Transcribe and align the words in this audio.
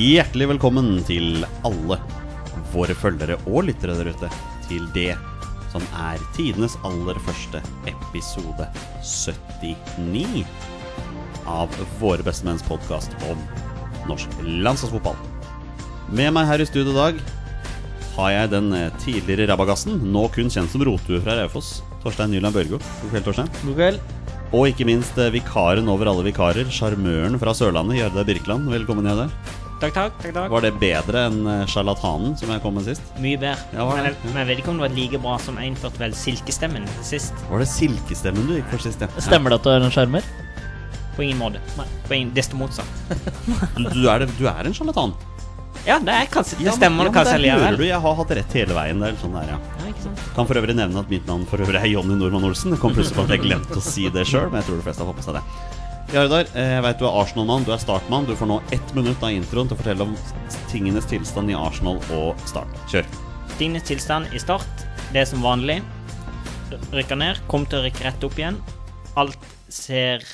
Hjertelig 0.00 0.46
velkommen 0.48 1.02
til 1.04 1.42
alle 1.66 1.96
våre 2.72 2.94
følgere 2.96 3.34
og 3.42 3.66
lyttere 3.66 3.98
der 3.98 4.08
ute 4.14 4.30
til 4.64 4.86
det 4.94 5.10
som 5.68 5.84
er 6.06 6.22
tidenes 6.32 6.78
aller 6.88 7.18
første 7.26 7.60
episode 7.90 8.64
79 9.04 10.46
av 11.44 11.76
Våre 12.00 12.24
bestemenns 12.24 12.64
podkast 12.64 13.12
om 13.28 13.44
norsk 14.08 14.40
landslagsfotball. 14.40 15.20
Med 16.08 16.32
meg 16.32 16.48
her 16.48 16.64
i 16.64 16.70
studio 16.70 16.94
i 16.94 17.00
dag 17.02 17.20
har 18.16 18.34
jeg 18.38 18.54
den 18.56 18.72
eh, 18.72 18.88
tidligere 19.04 19.50
rabagassen, 19.52 20.00
nå 20.00 20.30
kun 20.32 20.48
kjent 20.48 20.72
som 20.72 20.86
Rotue 20.86 21.20
fra 21.20 21.36
Raufoss, 21.42 21.82
Torstein 22.00 22.32
Nyland 22.32 22.56
Børgo. 22.56 22.80
God 22.80 23.12
kveld, 23.12 23.28
Torstein. 23.28 23.52
God 23.66 23.76
kveld. 23.76 24.00
Og 24.56 24.72
ikke 24.72 24.88
minst 24.88 25.20
eh, 25.20 25.34
vikaren 25.36 25.92
over 25.92 26.08
alle 26.08 26.24
vikarer, 26.32 26.72
sjarmøren 26.72 27.36
fra 27.42 27.52
Sørlandet, 27.52 28.00
Gjerdar 28.00 28.32
Birkeland. 28.32 28.72
Velkommen, 28.72 29.12
Gjerdar. 29.12 29.59
Takk, 29.80 29.94
takk. 29.96 30.16
takk, 30.20 30.34
takk. 30.36 30.50
Var 30.52 30.64
det 30.66 30.70
bedre 30.80 31.22
enn 31.30 31.38
eh, 31.48 31.62
sjarlatanen 31.72 32.34
som 32.36 32.50
jeg 32.52 32.60
kom 32.60 32.74
med 32.76 32.84
sist? 32.84 33.06
Mye 33.22 33.38
bedre. 33.40 33.56
Ja, 33.72 33.86
men, 33.88 34.04
jeg, 34.10 34.16
men 34.26 34.36
jeg 34.42 34.48
vet 34.50 34.60
ikke 34.60 34.72
om 34.74 34.80
det 34.82 34.84
var 34.88 34.94
like 34.98 35.20
bra 35.24 35.38
som 35.40 35.56
jeg 35.60 35.72
innførte 35.72 36.02
vel 36.02 36.12
silkestemmen 36.20 36.84
sist. 37.06 37.32
Var 37.48 37.64
det 37.64 37.68
silkestemmen 37.72 38.44
du 38.50 38.58
gikk 38.58 38.68
for 38.74 38.84
sist, 38.84 39.00
ja? 39.00 39.08
Stemmer 39.30 39.54
det 39.54 39.60
at 39.62 39.68
du 39.68 39.72
er 39.72 39.86
en 39.88 39.94
sjarmer? 39.94 40.28
På 41.16 41.24
ingen 41.24 41.40
måte. 41.40 41.62
På 42.06 42.14
ingen, 42.16 42.34
desto 42.36 42.60
motsatt. 42.60 42.86
Du, 43.78 43.88
du, 43.96 44.04
er, 44.12 44.26
du 44.36 44.44
er 44.52 44.68
en 44.68 44.76
sjarlatan. 44.76 45.16
Ja, 45.86 45.96
det, 46.04 46.12
er 46.12 46.28
kanskje, 46.28 46.58
det 46.60 46.66
Ja, 46.66 46.74
men- 46.74 46.76
stemmer 46.82 47.06
ja, 47.06 47.08
men 47.08 47.14
kanskje 47.16 47.34
der 47.38 47.42
likevel. 47.46 47.80
du, 47.80 47.84
jeg 47.88 48.00
har 48.04 48.16
hatt 48.20 48.32
rett 48.36 48.56
hele 48.60 48.76
veien. 48.76 49.00
Det 49.00 49.14
er 49.14 49.20
sånn 49.24 49.36
der, 49.38 49.54
ja. 49.54 49.58
Ja. 49.80 50.12
Kan 50.36 50.46
for 50.48 50.60
øvrig 50.60 50.76
nevne 50.76 51.00
at 51.00 51.08
mitt 51.12 51.24
navn 51.28 51.46
for 51.48 51.60
øvrig 51.64 51.80
er 51.80 51.88
Jonny 51.88 52.16
Normann 52.20 52.44
Olsen. 52.48 52.72
Det 52.74 52.80
kom 52.82 52.92
plutselig 52.92 53.16
på 53.16 53.24
at 53.24 53.32
jeg 53.34 53.42
glemte 53.48 53.80
å 53.80 53.84
si 53.84 54.04
det 54.12 54.26
sjøl, 54.28 54.48
men 54.52 54.60
jeg 54.60 54.68
tror 54.68 54.80
de 54.80 54.84
fleste 54.86 55.02
har 55.04 55.08
fått 55.10 55.20
på 55.22 55.26
seg 55.30 55.40
det. 55.40 55.79
Jardar, 56.10 56.48
eh, 56.58 56.72
jeg 56.74 56.82
vet 56.82 56.98
du 56.98 57.04
er 57.06 57.16
Arsenal-mann, 57.20 57.62
du 57.62 57.68
er 57.70 57.78
Start-mann. 57.78 58.24
Du 58.26 58.32
får 58.34 58.48
nå 58.50 58.56
ett 58.74 58.94
minutt 58.96 59.22
av 59.22 59.30
introen 59.30 59.68
til 59.70 59.76
å 59.76 59.78
fortelle 59.78 60.02
om 60.08 60.16
tingenes 60.72 61.06
tilstand 61.06 61.52
i 61.52 61.54
Arsenal 61.54 62.00
og 62.16 62.40
Start. 62.50 62.72
Kjør. 62.90 63.06
Tingenes 63.60 63.86
tilstand 63.86 64.26
i 64.34 64.40
start, 64.42 64.82
det 65.14 65.22
er 65.22 65.28
som 65.30 65.44
vanlig. 65.46 65.76
Rykker 66.90 67.14
ned, 67.14 67.38
kommer 67.46 67.70
til 67.70 67.78
å 67.78 67.84
rykke 67.84 68.02
rett 68.08 68.26
opp 68.26 68.40
igjen. 68.42 68.58
Alt 69.22 69.46
ser 69.70 70.26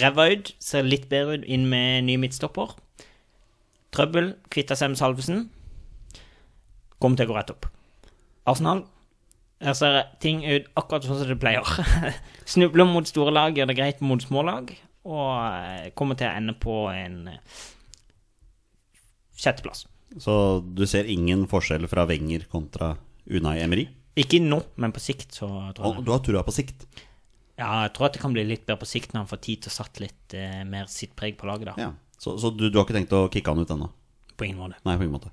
ræva 0.00 0.30
ut. 0.32 0.54
Ser 0.56 0.88
litt 0.88 1.10
bedre 1.12 1.36
ut 1.36 1.44
inn 1.44 1.68
med 1.68 2.08
ny 2.08 2.16
midtstopper. 2.24 2.72
Trøbbel, 3.92 4.38
kvitter 4.48 4.80
seg 4.80 4.94
med 4.94 5.02
Salvesen. 5.02 5.44
Kommer 6.96 7.20
til 7.20 7.28
å 7.28 7.34
gå 7.34 7.38
rett 7.42 7.52
opp. 7.52 7.68
Arsenal. 8.48 8.86
Her 9.64 9.76
ser 9.78 10.00
ting 10.20 10.42
ut 10.44 10.66
akkurat 10.76 11.06
sånn 11.06 11.22
som 11.22 11.30
det 11.30 11.38
pleier. 11.40 11.64
Snubler 12.52 12.88
mot 12.88 13.08
store 13.08 13.32
lag, 13.32 13.56
gjør 13.56 13.70
det 13.70 13.78
greit 13.78 14.02
mot 14.04 14.20
små 14.22 14.44
lag. 14.44 14.68
Og 15.04 15.30
eh, 15.40 15.88
kommer 15.96 16.18
til 16.20 16.28
å 16.28 16.36
ende 16.36 16.54
på 16.60 16.76
en 16.92 17.16
eh, 17.32 17.62
sjetteplass. 19.40 19.86
Så 20.20 20.34
du 20.62 20.84
ser 20.88 21.08
ingen 21.10 21.46
forskjell 21.50 21.88
fra 21.90 22.04
Wenger 22.08 22.46
kontra 22.52 22.94
Unai 23.26 23.58
Emery? 23.64 23.88
Ikke 24.20 24.38
nå, 24.38 24.60
men 24.78 24.94
på 24.94 25.02
sikt, 25.02 25.32
så 25.34 25.48
tror 25.74 25.96
jeg 25.96 26.06
du 26.06 26.12
har 26.12 26.22
trua 26.22 26.44
på 26.46 26.54
sikt? 26.54 26.86
Ja, 27.58 27.84
jeg 27.86 27.94
tror 27.96 28.08
at 28.08 28.16
det 28.16 28.22
kan 28.22 28.34
bli 28.34 28.44
litt 28.46 28.64
bedre 28.66 28.82
på 28.82 28.88
sikt 28.88 29.12
når 29.14 29.24
han 29.24 29.30
får 29.30 29.42
tid 29.46 29.64
til 29.64 29.72
å 29.72 29.74
satt 29.74 30.00
litt 30.02 30.36
eh, 30.38 30.62
mer 30.68 30.86
sitt 30.90 31.14
preg 31.18 31.38
på 31.40 31.48
laget, 31.50 31.72
da. 31.72 31.88
Ja. 31.88 31.90
Så, 32.18 32.36
så 32.40 32.52
du, 32.54 32.68
du 32.68 32.78
har 32.78 32.86
ikke 32.86 32.96
tenkt 32.96 33.14
å 33.16 33.26
kicke 33.32 33.50
han 33.50 33.64
ut 33.64 33.72
ennå? 33.74 33.90
På 34.34 34.46
ingen 34.46 34.60
måte. 34.60 34.78
Nei, 34.86 34.96
på 34.98 35.06
ingen 35.06 35.14
måte. 35.14 35.30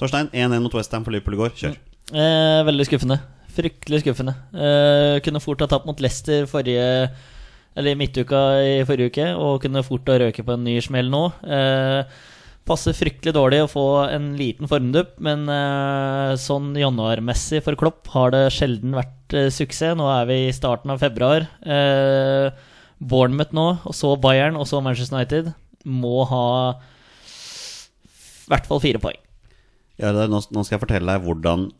Torstein, 0.00 0.28
1-1 0.32 0.64
mot 0.64 0.74
Westham 0.76 1.04
for 1.06 1.14
Liverpool 1.14 1.38
i 1.38 1.40
går. 1.40 1.54
Kjør. 1.56 1.78
Eh, 2.10 2.60
veldig 2.66 2.86
skuffende. 2.88 3.20
Fryktelig 3.52 4.02
skuffende. 4.02 4.34
Eh, 4.56 5.20
kunne 5.24 5.40
fort 5.44 5.60
ha 5.62 5.68
tapt 5.70 5.86
mot 5.86 6.00
Leicester 6.00 6.46
forrige 6.50 7.10
Eller 7.76 7.96
midtuka 7.96 8.36
i 8.60 8.82
forrige 8.84 9.08
uke, 9.12 9.26
og 9.40 9.62
kunne 9.62 9.80
fort 9.86 10.04
ha 10.12 10.18
røket 10.20 10.44
på 10.44 10.52
en 10.58 10.64
ny 10.66 10.74
smell 10.84 11.06
nå. 11.08 11.22
Eh, 11.40 12.02
passer 12.68 12.92
fryktelig 12.92 13.32
dårlig 13.32 13.62
å 13.64 13.70
få 13.72 13.84
en 14.12 14.26
liten 14.36 14.68
formdupp, 14.68 15.14
men 15.24 15.46
eh, 15.48 16.34
sånn 16.36 16.74
januarmessig 16.76 17.62
for 17.64 17.74
Klopp 17.80 18.10
har 18.12 18.34
det 18.34 18.42
sjelden 18.52 18.92
vært 18.92 19.32
eh, 19.32 19.48
suksess. 19.48 19.96
Nå 19.96 20.04
er 20.04 20.28
vi 20.28 20.36
i 20.50 20.52
starten 20.52 20.92
av 20.92 21.00
februar. 21.00 21.48
Eh, 21.64 22.52
Bournemouth 23.00 23.56
nå, 23.56 23.66
og 23.88 23.96
så 23.96 24.12
Bayern, 24.20 24.60
og 24.60 24.68
så 24.68 24.82
Manchester 24.84 25.16
United 25.16 25.54
må 25.88 26.26
ha 26.28 26.44
i 26.76 28.52
hvert 28.52 28.68
fall 28.68 28.84
fire 28.84 29.00
poeng. 29.00 29.16
Ja, 29.96 30.12
er- 30.12 30.28
nå, 30.28 30.44
nå 30.52 30.60
skal 30.66 30.76
jeg 30.76 30.84
fortelle 30.84 31.08
deg 31.16 31.24
hvordan 31.24 31.70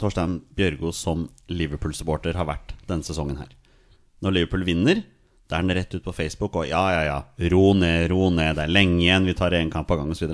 Torstein 0.00 0.40
Bjørgo 0.56 0.92
som 0.96 1.28
Liverpool-supporter 1.52 2.36
har 2.38 2.48
vært 2.48 2.74
denne 2.88 3.06
sesongen 3.06 3.38
her. 3.40 3.50
Når 4.24 4.36
Liverpool 4.36 4.64
vinner, 4.66 5.02
da 5.50 5.58
er 5.58 5.66
den 5.66 5.76
rett 5.76 5.94
ut 5.96 6.04
på 6.04 6.14
Facebook 6.14 6.56
og 6.60 6.68
ja, 6.68 6.82
ja, 6.94 7.00
ja, 7.08 7.48
ro 7.52 7.72
ned, 7.74 8.08
ro 8.12 8.28
ned, 8.34 8.54
det 8.58 8.66
er 8.66 8.74
lenge 8.74 9.00
igjen, 9.02 9.26
vi 9.26 9.34
tar 9.38 9.56
én 9.58 9.72
kamp 9.72 9.90
av 9.90 10.02
gangen 10.02 10.14
osv. 10.14 10.30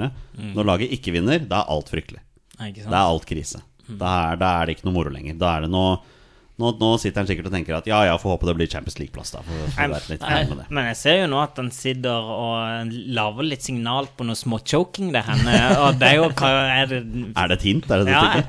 Når 0.57 0.69
laget 0.69 0.93
ikke 0.97 1.15
vinner, 1.15 1.41
da 1.41 1.63
er 1.63 1.73
alt 1.77 1.93
fryktelig. 1.93 2.21
Nei, 2.59 2.71
ikke 2.73 2.87
Da 2.89 2.99
er 2.99 3.15
alt 3.15 3.27
krise. 3.29 3.63
Da 3.87 4.13
er, 4.33 4.39
da 4.41 4.51
er 4.61 4.67
det 4.67 4.77
ikke 4.77 4.89
noe 4.89 4.97
moro 4.97 5.13
lenger. 5.15 5.37
Da 5.41 5.57
er 5.57 5.67
det 5.67 5.73
noe 5.73 5.99
nå, 6.57 6.71
nå 6.81 6.91
sitter 6.97 7.21
han 7.21 7.29
sikkert 7.29 7.51
og 7.51 7.53
tenker 7.53 7.77
at 7.77 7.89
ja, 7.91 7.99
ja, 8.09 8.15
får 8.21 8.33
håpe 8.33 8.49
det 8.49 8.55
blir 8.57 8.69
Champions 8.73 8.97
League-plass, 8.97 9.35
da. 9.35 9.43
For, 9.45 9.67
for 9.75 9.93
å 9.93 9.99
litt 10.09 10.23
med 10.25 10.63
det. 10.63 10.65
Men 10.73 10.89
jeg 10.89 10.99
ser 11.03 11.19
jo 11.19 11.27
nå 11.35 11.41
at 11.43 11.59
han 11.61 11.69
sitter 11.75 12.31
og 12.33 12.95
lager 13.19 13.45
litt 13.45 13.67
signal 13.67 14.09
på 14.17 14.25
noe 14.25 14.39
småchoking 14.41 15.11
der 15.13 15.27
henne, 15.27 15.59
og 15.85 16.01
det 16.01 16.09
er 16.15 16.17
jo 16.17 16.31
hva 16.31 16.53
er 16.79 16.89
det 16.95 17.03
Er 17.37 17.53
det 17.53 17.59
et 17.59 17.67
hint? 17.69 17.91
Er 17.91 18.01
det 18.01 18.09
det 18.09 18.15
Ja, 18.17 18.23
jeg, 18.39 18.47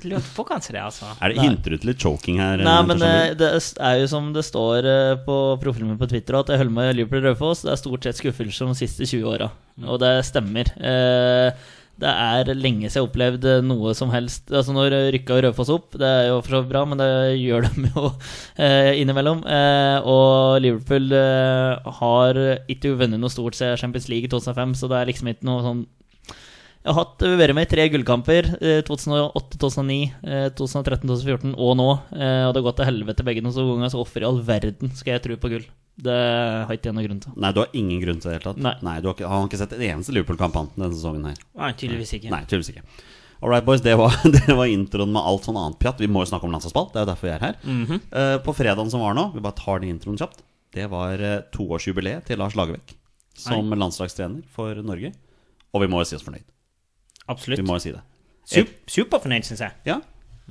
jeg 0.00 0.14
lurte 0.14 0.32
på 0.32 0.46
kanskje 0.48 0.74
det, 0.78 0.84
altså. 0.86 1.10
Er 1.20 1.34
det 1.34 1.44
Hinter 1.44 1.74
du 1.74 1.82
til 1.82 1.90
litt 1.92 2.00
choking 2.06 2.40
her? 2.40 2.62
Nei, 2.64 2.78
men 2.88 3.04
eh, 3.04 3.34
det 3.36 3.50
er 3.52 3.98
jo 4.00 4.06
som 4.14 4.30
det 4.32 4.46
står 4.46 4.88
eh, 4.88 5.18
på 5.26 5.36
profilen 5.60 5.92
min 5.92 6.00
på 6.00 6.08
Twitter, 6.08 6.38
at 6.40 6.52
jeg 6.52 6.62
holder 6.62 6.76
med 6.78 6.96
Liverpool 6.96 7.26
Raufoss. 7.28 7.66
Det 7.66 7.74
er 7.74 7.82
stort 7.82 8.08
sett 8.08 8.22
skuffelser 8.22 8.72
de 8.72 8.78
siste 8.80 9.04
20 9.04 9.28
åra, 9.34 9.50
og 9.84 10.00
det 10.00 10.14
stemmer. 10.28 10.72
Eh, 10.80 11.68
Det 12.00 12.08
er 12.10 12.50
lenge 12.56 12.88
siden 12.88 12.96
jeg 12.96 13.02
har 13.02 13.08
opplevd 13.08 13.46
eh, 13.50 13.60
noe 13.66 13.92
som 13.96 14.10
helst 14.14 14.48
Altså 14.54 14.72
Når 14.76 14.94
rykka 15.14 15.36
Rødfoss 15.44 15.72
opp, 15.74 15.98
det 16.00 16.08
er 16.08 16.28
jo 16.30 16.38
for 16.40 16.54
så 16.54 16.60
vidt 16.62 16.72
bra, 16.72 16.84
men 16.88 17.00
det 17.00 17.08
gjør 17.42 17.66
de 17.68 17.90
jo 17.90 18.04
eh, 18.64 18.92
innimellom. 19.02 19.42
Eh, 19.44 20.08
og 20.08 20.60
Liverpool 20.64 21.12
eh, 21.12 21.90
har 22.00 22.40
ikke 22.72 22.96
vunnet 23.00 23.20
noe 23.20 23.32
stort 23.32 23.58
siden 23.58 23.76
Champions 23.80 24.08
League 24.12 24.30
i 24.30 24.32
2005, 24.32 24.76
så 24.80 24.90
det 24.90 25.00
er 25.00 25.10
liksom 25.12 25.32
ikke 25.34 25.48
noe 25.50 25.64
sånn 25.66 25.82
jeg 26.80 26.94
har 26.96 26.96
hatt, 26.96 27.20
vært 27.36 27.52
med 27.52 27.66
i 27.66 27.68
tre 27.68 27.84
gullkamper. 27.92 28.46
eh, 28.64 28.78
2008, 28.88 29.58
2009, 29.60 29.98
eh, 30.24 30.46
2013, 30.56 31.04
2014 31.10 31.52
og 31.60 31.74
nå. 31.76 31.90
eh, 32.16 32.46
Og 32.48 32.54
det 32.54 32.62
har 32.62 32.66
gått 32.70 32.80
til 32.80 32.88
helvete 32.88 33.26
begge 33.26 33.44
noen 33.44 33.52
ganger, 33.52 33.92
så 33.92 34.00
hvorfor 34.00 34.24
i 34.24 34.28
all 34.30 34.40
verden 34.40 34.96
skal 34.96 35.18
jeg 35.18 35.26
tro 35.26 35.36
på 35.36 35.52
gull? 35.52 35.66
Det 36.00 36.18
har 36.66 36.76
ikke 36.76 36.90
jeg 36.90 36.96
noen 36.96 37.08
grunn 37.08 37.22
til. 37.24 37.38
Nei, 37.44 37.52
du 37.54 37.62
har 37.62 37.74
ingen 37.76 38.02
grunn 38.02 38.20
til 38.22 38.30
det 38.30 38.34
i 38.34 38.38
det 38.38 38.42
hele 38.42 38.52
tatt? 38.54 38.84
Nei. 38.86 38.98
du 39.00 39.08
har 39.10 39.16
ikke, 39.16 39.30
han 39.30 39.42
har 39.42 39.48
ikke 39.50 39.62
sett 39.62 39.74
en 39.76 39.86
eneste 39.88 40.14
Liverpool-kamp 40.16 40.60
annet 40.60 40.76
denne 40.78 40.92
sesongen 40.96 41.26
her? 41.30 41.40
Nei, 41.60 41.72
tydeligvis 41.80 42.14
ikke. 42.18 42.30
Nei, 42.32 42.44
tydeligvis 42.46 42.72
ikke. 42.74 42.84
All 43.40 43.52
right, 43.52 43.64
boys, 43.64 43.82
det 43.84 43.96
var, 43.96 44.16
det 44.36 44.56
var 44.56 44.68
introen 44.68 45.12
med 45.12 45.24
alt 45.24 45.48
sånn 45.48 45.58
annet 45.60 45.80
pjatt. 45.80 46.00
Vi 46.00 46.08
må 46.12 46.24
jo 46.24 46.30
snakke 46.32 46.48
om 46.48 46.54
landslagsball, 46.56 46.88
det 46.92 47.00
er 47.00 47.06
jo 47.06 47.10
derfor 47.12 47.28
vi 47.28 47.34
er 47.34 47.44
her. 47.44 47.60
Mm 47.64 47.84
-hmm. 47.86 48.00
uh, 48.12 48.38
på 48.44 48.56
fredagen 48.56 48.90
som 48.90 49.00
var 49.00 49.14
nå, 49.14 49.30
vi 49.34 49.44
bare 49.44 49.60
tar 49.60 49.80
den 49.80 49.92
introen 49.96 50.18
kjapt, 50.18 50.42
det 50.72 50.90
var 50.90 51.20
uh, 51.20 51.42
toårsjubileet 51.52 52.24
til 52.26 52.38
Lars 52.38 52.54
Lagerbäck 52.54 52.96
som 53.40 53.72
landslagstrener 53.72 54.42
for 54.52 54.74
Norge. 54.84 55.12
Og 55.72 55.84
vi 55.84 55.90
må 55.90 56.02
jo 56.02 56.08
si 56.08 56.16
oss 56.18 56.24
fornøyd. 56.26 56.46
Absolutt. 57.30 57.60
Vi 57.60 57.66
må 57.66 57.78
jo 57.78 57.84
si 57.84 57.92
det. 57.94 58.02
Super, 58.50 58.72
Superfornøyd, 58.90 59.46
syns 59.46 59.62
jeg. 59.62 59.76
Ja. 59.86 60.00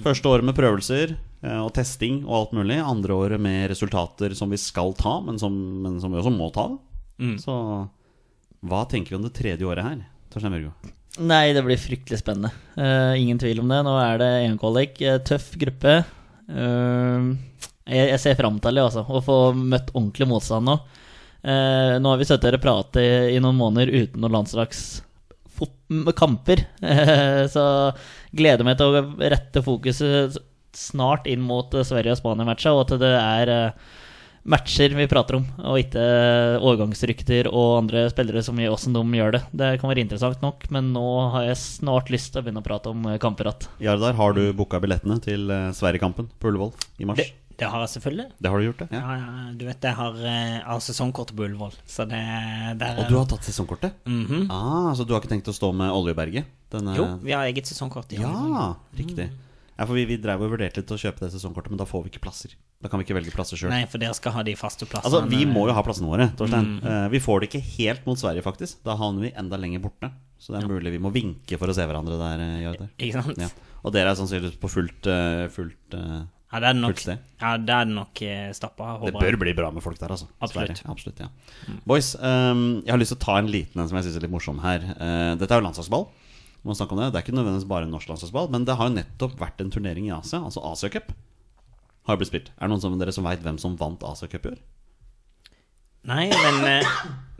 Første 0.03 0.31
året 0.31 0.47
med 0.47 0.55
prøvelser 0.57 1.15
eh, 1.15 1.59
og 1.59 1.73
testing 1.75 2.21
og 2.25 2.35
alt 2.37 2.53
mulig. 2.59 2.77
Andre 2.79 3.15
året 3.15 3.41
med 3.41 3.67
resultater 3.71 4.35
som 4.37 4.51
vi 4.51 4.59
skal 4.61 4.93
ta, 4.97 5.17
men 5.25 5.39
som, 5.41 5.55
men 5.83 5.99
som 6.03 6.13
vi 6.13 6.21
også 6.21 6.33
må 6.35 6.51
ta. 6.55 6.69
Mm. 7.19 7.35
Så 7.41 7.55
hva 8.59 8.85
tenker 8.91 9.13
vi 9.13 9.19
om 9.19 9.25
det 9.27 9.35
tredje 9.35 9.67
året 9.67 9.85
her? 9.85 9.99
Torstein 10.31 10.55
Børgo? 10.55 10.71
Nei, 11.19 11.51
det 11.55 11.63
blir 11.65 11.79
fryktelig 11.79 12.21
spennende. 12.21 12.51
Uh, 12.77 13.17
ingen 13.19 13.39
tvil 13.41 13.59
om 13.63 13.71
det. 13.71 13.81
Nå 13.87 13.95
er 13.99 14.21
det 14.21 14.29
EM-kvalik. 14.45 15.01
eh, 15.01 15.19
tøff 15.25 15.51
gruppe. 15.59 15.99
Uh, 16.47 17.35
jeg, 17.89 18.05
jeg 18.13 18.21
ser 18.23 18.39
fram 18.39 18.59
til 18.61 18.77
det, 18.77 18.85
altså. 18.85 19.03
Å 19.03 19.23
få 19.25 19.37
møtt 19.57 19.91
ordentlig 19.95 20.29
motstand 20.29 20.69
nå. 20.69 20.77
Uh, 21.39 21.97
nå 21.99 22.11
har 22.11 22.19
vi 22.19 22.27
sittet 22.27 22.49
her 22.49 22.59
og 22.59 22.63
pratet 22.63 23.01
i, 23.01 23.11
i 23.35 23.43
noen 23.43 23.59
måneder 23.59 23.91
uten 23.95 24.21
noen 24.21 24.37
landslagskamper. 24.37 25.08
Eh, 26.81 27.45
så 27.55 27.65
gleder 28.31 28.67
meg 28.67 28.79
til 28.79 28.93
å 28.93 29.03
rette 29.19 29.63
fokuset 29.65 30.37
snart 30.75 31.27
inn 31.29 31.41
mot 31.45 31.73
eh, 31.73 31.85
Sverige 31.87 32.15
og 32.15 32.21
Spania-matcha, 32.21 32.75
og 32.75 32.85
at 32.85 33.01
det 33.01 33.11
er 33.15 33.51
eh, 33.53 33.89
matcher 34.49 34.95
vi 34.97 35.07
prater 35.11 35.39
om, 35.39 35.47
og 35.61 35.81
ikke 35.81 36.03
årgangsrykter 36.65 37.49
og 37.51 37.81
andre 37.81 38.05
spillere 38.13 38.43
som 38.45 38.59
gjør 38.59 38.75
åssen 38.77 38.95
de 38.95 39.03
gjør 39.19 39.35
det. 39.35 39.43
Det 39.51 39.73
kan 39.81 39.91
være 39.91 40.05
interessant 40.05 40.45
nok, 40.45 40.69
men 40.73 40.93
nå 40.95 41.07
har 41.35 41.49
jeg 41.49 41.61
snart 41.63 42.13
lyst 42.13 42.33
til 42.33 42.41
å 42.41 42.47
begynne 42.47 42.63
å 42.63 42.69
prate 42.69 42.93
om 42.93 43.09
eh, 43.09 43.19
kamper 43.21 43.51
igjen. 43.51 43.69
Jardar, 43.89 44.17
har 44.19 44.37
du 44.37 44.43
booka 44.57 44.81
billettene 44.83 45.19
til 45.25 45.49
Sverige-kampen 45.75 46.31
på 46.39 46.53
Ullevål 46.53 46.73
i 47.01 47.09
mars? 47.09 47.21
Det, 47.23 47.31
det 47.59 47.67
har 47.69 47.81
jeg 47.83 47.89
selvfølgelig. 47.97 48.25
Det 48.39 48.49
har 48.51 48.57
du 48.61 48.65
gjort, 48.69 48.79
det? 48.85 48.87
Ja, 48.95 49.15
ja, 49.19 49.51
du 49.59 49.65
vet 49.67 49.81
jeg 49.89 49.95
har, 49.99 50.15
eh, 50.15 50.53
jeg 50.59 50.63
har 50.69 50.79
sesongkort 50.85 51.33
på 51.35 51.45
Ullevål, 51.47 51.75
så 51.85 52.05
det 52.09 52.21
der, 52.79 53.01
Og 53.03 53.09
du 53.11 53.17
har 53.19 53.25
tatt 53.31 53.43
sesongkortet? 53.47 53.93
Mhm. 54.07 54.47
ah, 54.49 54.93
Så 54.95 55.05
du 55.05 55.13
har 55.13 55.21
ikke 55.21 55.33
tenkt 55.35 55.51
å 55.51 55.55
stå 55.55 55.73
med 55.75 55.91
Oljeberget? 55.91 56.45
Denne... 56.71 56.95
Jo, 56.95 57.05
vi 57.23 57.31
har 57.35 57.45
eget 57.49 57.65
sesongkort. 57.69 58.11
Ja, 58.13 58.75
riktig. 58.95 59.29
Ja, 59.79 59.85
for 59.87 59.95
vi, 59.95 60.03
vi 60.09 60.17
drev 60.19 60.41
og 60.43 60.51
vurderte 60.51 60.81
litt 60.81 60.91
å 60.91 60.97
kjøpe 60.99 61.23
det 61.23 61.29
sesongkortet, 61.31 61.71
men 61.71 61.79
da 61.79 61.85
får 61.87 62.03
vi 62.03 62.09
ikke 62.11 62.19
plasser. 62.25 62.51
Da 62.83 62.89
kan 62.91 62.99
vi 62.99 63.05
ikke 63.07 63.15
velge 63.15 63.31
plasser 63.31 63.55
sjøl. 63.59 63.71
Nei, 63.71 63.85
for 63.87 63.97
dere 64.01 64.11
skal 64.17 64.33
ha 64.35 64.41
de 64.43 64.51
faste 64.59 64.83
plassene. 64.85 65.07
Altså, 65.07 65.29
vi 65.31 65.45
må 65.47 65.63
jo 65.69 65.75
ha 65.77 65.83
plassene 65.87 66.09
våre, 66.11 66.27
Torstein. 66.35 66.67
Eh, 66.83 67.05
vi 67.13 67.21
får 67.23 67.39
det 67.45 67.47
ikke 67.49 67.61
helt 67.77 68.03
mot 68.09 68.19
Sverige, 68.19 68.43
faktisk. 68.43 68.81
Da 68.83 68.97
havner 68.99 69.29
vi 69.29 69.31
enda 69.39 69.55
lenger 69.59 69.79
borte. 69.85 70.11
Så 70.39 70.51
det 70.55 70.61
er 70.63 70.67
mulig 70.71 70.91
vi 70.95 70.99
må 71.03 71.11
vinke 71.15 71.57
for 71.59 71.71
å 71.71 71.75
se 71.75 71.83
hverandre 71.87 72.19
der. 72.19 72.43
eh, 72.43 72.87
Ikke 72.99 73.21
sant? 73.23 73.39
Ja. 73.39 73.47
Og 73.83 73.95
dere 73.95 74.11
er 74.11 74.19
sannsynligvis 74.19 74.59
på 74.59 74.67
fullt, 74.71 75.07
eh, 75.07 75.47
fullt 75.55 75.95
eh, 75.95 76.21
Ja, 76.49 76.59
det 76.63 76.69
er 76.71 76.73
det 76.73 76.81
nok, 76.81 77.01
ja, 77.05 77.49
det 77.61 77.73
er 77.75 77.89
nok 77.93 78.21
eh, 78.25 78.47
stappa. 78.57 78.93
Det 79.05 79.11
bør 79.13 79.35
bli 79.37 79.51
bra 79.53 79.67
med 79.69 79.83
folk 79.85 79.99
der, 80.01 80.15
altså. 80.15 80.25
Absolutt. 80.41 80.81
Absolutt 80.89 81.21
ja. 81.21 81.27
Boys, 81.85 82.15
um, 82.17 82.81
jeg 82.81 82.89
har 82.89 82.97
lyst 82.97 83.13
til 83.13 83.19
å 83.19 83.25
ta 83.27 83.35
en 83.37 83.51
liten 83.53 83.77
en 83.77 83.91
som 83.91 83.99
jeg 83.99 84.07
syns 84.07 84.17
er 84.17 84.25
litt 84.25 84.33
morsom 84.33 84.63
her. 84.63 84.87
Uh, 84.97 85.35
dette 85.37 85.53
er 85.53 85.61
jo 85.61 85.67
landslagsball. 85.67 86.07
Det 86.59 86.75
Det 86.75 87.05
er 87.05 87.21
ikke 87.21 87.37
nødvendigvis 87.37 87.69
bare 87.69 87.87
norsk 87.87 88.09
landslagsball, 88.09 88.49
men 88.51 88.65
det 88.65 88.75
har 88.75 88.89
jo 88.89 88.97
nettopp 88.97 89.37
vært 89.39 89.61
en 89.61 89.69
turnering 89.71 90.09
i 90.09 90.15
Asia, 90.17 90.41
altså 90.41 90.65
Asia-cup. 90.65 91.13
Har 92.09 92.17
blitt 92.17 92.33
spilt. 92.33 92.49
Er 92.57 92.65
det 92.65 92.73
noen 92.73 92.81
som, 92.81 92.97
dere 92.99 93.13
som 93.13 93.23
veit 93.23 93.45
hvem 93.45 93.61
som 93.61 93.77
vant 93.77 94.03
Asia-cup 94.03 94.49
i 94.49 94.51
år? 94.55 94.59
Nei, 96.07 96.29
men, 96.31 96.57
eh, 96.65 96.85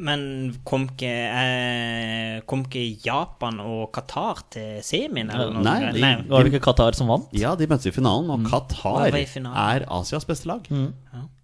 men 0.04 0.24
kom 0.68 0.84
ikke 0.90 1.08
eh, 1.10 2.42
Kom 2.50 2.66
ikke 2.66 2.82
Japan 3.06 3.60
og 3.64 3.86
Qatar 3.96 4.42
til 4.52 4.82
semien? 4.84 5.30
Eller 5.32 5.54
noe? 5.56 5.64
Nei, 5.64 5.92
de- 5.96 6.02
Nei. 6.04 6.16
Var 6.28 6.44
det 6.44 6.52
ikke 6.54 6.64
Qatar 6.68 6.96
som 6.98 7.08
vant? 7.08 7.30
Ja, 7.40 7.54
de 7.56 7.68
møttes 7.72 7.88
i 7.88 7.94
finalen, 7.96 8.30
og 8.36 8.44
Qatar 8.52 9.10
Hva 9.16 9.24
finalen? 9.28 9.56
er 9.84 9.86
Asias 10.00 10.26
beste 10.28 10.46
lag. 10.52 10.68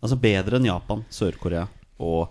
Altså 0.03 0.19
bedre 0.19 0.59
enn 0.59 0.67
Japan, 0.67 1.05
Sør-Korea 1.09 1.67
og 1.99 2.27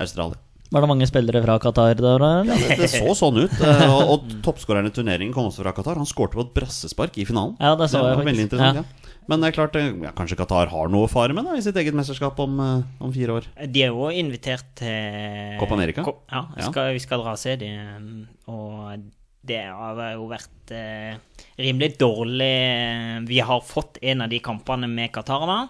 Australia. 0.00 0.38
Var 0.72 0.80
det 0.84 0.88
mange 0.88 1.06
spillere 1.08 1.42
fra 1.44 1.58
Qatar 1.60 1.94
der? 2.00 2.24
Ja, 2.48 2.56
Det 2.80 2.88
så 2.90 3.12
sånn 3.18 3.42
ut. 3.44 3.52
eh, 3.60 3.84
Og, 3.92 4.02
og 4.14 4.34
toppskåreren 4.46 4.88
i 4.88 4.94
turneringen 4.94 5.34
kom 5.36 5.50
også 5.50 5.62
fra 5.66 5.74
Qatar. 5.76 6.00
Han 6.00 6.08
skårte 6.08 6.38
på 6.38 6.46
et 6.46 6.52
brassespark 6.56 7.18
i 7.20 7.26
finalen. 7.28 7.54
Ja, 7.60 7.74
det 7.76 7.90
så 7.92 8.00
jeg 8.00 8.06
var 8.08 8.16
faktisk. 8.16 8.30
veldig 8.32 8.46
interessant, 8.48 8.82
Ja. 8.82 8.84
ja. 8.88 8.98
Men 9.30 9.38
det 9.38 9.52
er 9.52 9.54
klart, 9.54 9.76
eh, 9.78 9.90
ja, 10.02 10.10
kanskje 10.18 10.34
Qatar 10.40 10.66
har 10.72 10.88
noe 10.90 11.06
å 11.06 11.10
fare 11.12 11.30
med 11.36 11.44
da, 11.46 11.52
i 11.54 11.62
sitt 11.62 11.76
eget 11.78 11.94
mesterskap 11.94 12.40
om, 12.42 12.56
eh, 12.58 13.04
om 13.06 13.12
fire 13.14 13.36
år. 13.36 13.44
De 13.70 13.84
er 13.84 13.92
jo 13.92 14.08
invitert 14.10 14.64
til 14.80 15.58
Copa 15.60 15.76
America? 15.76 16.02
Ko- 16.08 16.16
Ja, 16.32 16.46
Ja. 16.58 16.70
skal, 16.72 16.92
vi 16.96 16.98
skal 17.04 17.22
dra 17.22 17.36
og 17.36 17.38
se 17.38 17.54
dem. 17.60 18.26
Og 18.50 19.04
det 19.46 19.60
har 19.68 20.00
jo 20.16 20.26
vært 20.30 20.72
eh, 20.74 21.14
rimelig 21.58 21.98
dårlig 21.98 23.28
Vi 23.28 23.38
har 23.40 23.60
fått 23.60 23.98
en 24.02 24.22
av 24.22 24.28
de 24.30 24.38
kampene 24.40 24.88
med 24.90 25.12
qatarerne. 25.12 25.68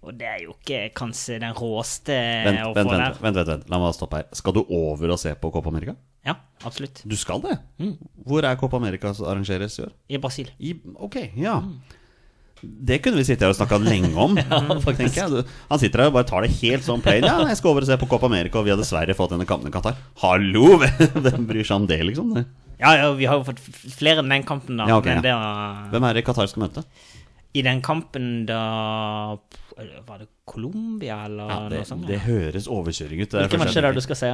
Og 0.00 0.16
det 0.16 0.24
er 0.24 0.38
jo 0.46 0.54
ikke 0.54 0.86
kanskje 0.96 1.36
den 1.42 1.52
råeste 1.56 2.14
Vent, 2.46 2.62
å 2.64 2.72
få 2.72 2.78
vent, 2.78 2.92
der. 2.94 3.16
vent, 3.20 3.36
vent, 3.36 3.50
vent. 3.52 3.68
La 3.68 3.80
meg 3.82 3.92
stoppe 3.96 4.22
her. 4.22 4.28
Skal 4.36 4.56
du 4.56 4.62
over 4.64 5.12
og 5.12 5.20
se 5.20 5.34
på 5.36 5.50
Copa 5.52 5.68
America? 5.72 5.94
Ja, 6.24 6.38
absolutt. 6.64 7.02
Du 7.04 7.16
skal 7.20 7.42
det? 7.44 7.58
Mm. 7.80 7.96
Hvor 8.28 8.44
er 8.48 8.56
Copa 8.60 8.80
America 8.80 9.12
som 9.16 9.28
arrangeres 9.28 9.76
i 9.78 9.84
år? 9.84 9.92
I 10.08 10.20
Brasil. 10.22 10.48
I, 10.56 10.72
ok, 10.96 11.18
ja. 11.40 11.58
Det 12.60 12.98
kunne 13.04 13.20
vi 13.20 13.26
sitte 13.28 13.44
her 13.44 13.52
og 13.52 13.58
snakka 13.58 13.76
lenge 13.84 14.10
om. 14.20 14.36
ja, 14.40 14.62
jeg. 14.88 15.44
Han 15.68 15.82
sitter 15.82 16.04
her 16.04 16.12
og 16.12 16.16
bare 16.16 16.28
tar 16.32 16.48
det 16.48 16.52
helt 16.58 16.88
sånn 16.88 17.04
plain. 17.04 17.24
Ja, 17.28 17.36
jeg 17.48 17.60
skal 17.60 17.74
over 17.74 17.84
og 17.84 17.92
se 17.92 18.00
på 18.00 18.08
Copa 18.08 18.28
America, 18.32 18.60
og 18.60 18.68
vi 18.68 18.72
har 18.72 18.80
dessverre 18.80 19.16
fått 19.16 19.36
denne 19.36 19.48
kampen 19.48 19.68
i 19.68 19.74
Qatar. 19.76 20.00
Hallo! 20.24 20.78
Hvem 21.28 21.48
bryr 21.48 21.64
seg 21.64 21.76
om 21.76 21.88
det, 21.90 22.00
liksom? 22.08 22.34
Ja, 22.80 22.96
ja, 22.96 23.08
vi 23.16 23.28
har 23.28 23.40
jo 23.40 23.44
fått 23.48 23.60
flere 23.92 24.24
enn 24.24 24.32
den 24.32 24.48
kampen, 24.48 24.80
da. 24.80 24.88
Ja, 24.88 25.00
okay, 25.00 25.18
men 25.18 25.24
ja. 25.24 25.28
det 25.28 25.36
var, 25.36 25.88
Hvem 25.92 26.08
er 26.08 26.16
det 26.16 26.24
Qatar 26.28 26.48
skal 26.48 26.64
møte? 26.64 26.84
I 27.52 27.62
den 27.66 27.80
kampen 27.82 28.46
da 28.46 28.60
Var 29.74 30.18
det 30.22 30.28
Colombia, 30.46 31.24
eller 31.26 31.50
Ja, 31.50 31.58
det, 31.70 31.82
noe 31.82 31.88
sånt? 31.88 32.06
det 32.06 32.20
høres 32.26 32.68
overkjøring 32.70 33.22
ut. 33.24 33.34
Hvilken 33.34 33.66
jeg 33.66 33.76
er 33.80 33.88
det 33.88 33.98
du 33.98 34.04
skal 34.04 34.18
se? 34.18 34.32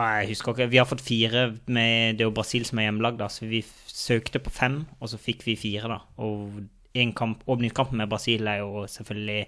Jeg 0.00 0.28
husker 0.30 0.54
ikke. 0.54 0.70
Vi 0.70 0.78
har 0.80 0.88
fått 0.88 1.02
fire 1.04 1.50
med 1.66 2.16
Det 2.16 2.24
er 2.24 2.28
jo 2.28 2.34
Brasil 2.36 2.64
som 2.64 2.78
er 2.78 2.88
hjemmelagd, 2.88 3.24
så 3.32 3.48
vi 3.48 3.62
søkte 3.90 4.40
på 4.40 4.52
fem, 4.54 4.84
og 5.00 5.10
så 5.12 5.18
fikk 5.20 5.44
vi 5.48 5.56
fire, 5.60 5.90
da. 5.90 5.98
Og 6.22 6.62
en 7.00 7.12
kamp, 7.14 7.42
åpningskampen 7.46 7.98
med 8.00 8.10
Brasil 8.10 8.48
er 8.48 8.62
jo 8.62 8.86
selvfølgelig 8.88 9.46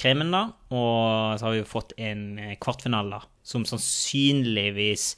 kremen, 0.00 0.32
da. 0.34 0.42
Og 0.72 1.38
så 1.38 1.46
har 1.46 1.54
vi 1.54 1.62
jo 1.62 1.68
fått 1.68 1.94
en 2.00 2.24
eh, 2.40 2.56
kvartfinale, 2.62 3.20
da, 3.20 3.44
som 3.46 3.66
sannsynligvis 3.68 5.12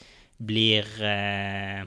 blir 0.44 0.88
eh, 1.00 1.84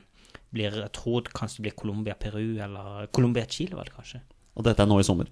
blir, 0.55 0.79
Jeg 0.85 0.93
tror 0.95 1.27
kanskje 1.35 1.59
det 1.59 1.67
blir 1.67 1.77
Colombia-Peru, 1.83 2.57
eller 2.63 3.11
Colombia-Chile, 3.11 3.75
var 3.75 3.89
det 3.89 3.95
kanskje. 3.97 4.21
Og 4.57 4.65
dette 4.65 4.83
er 4.83 4.89
nå 4.89 4.99
i 5.01 5.05
sommer. 5.07 5.29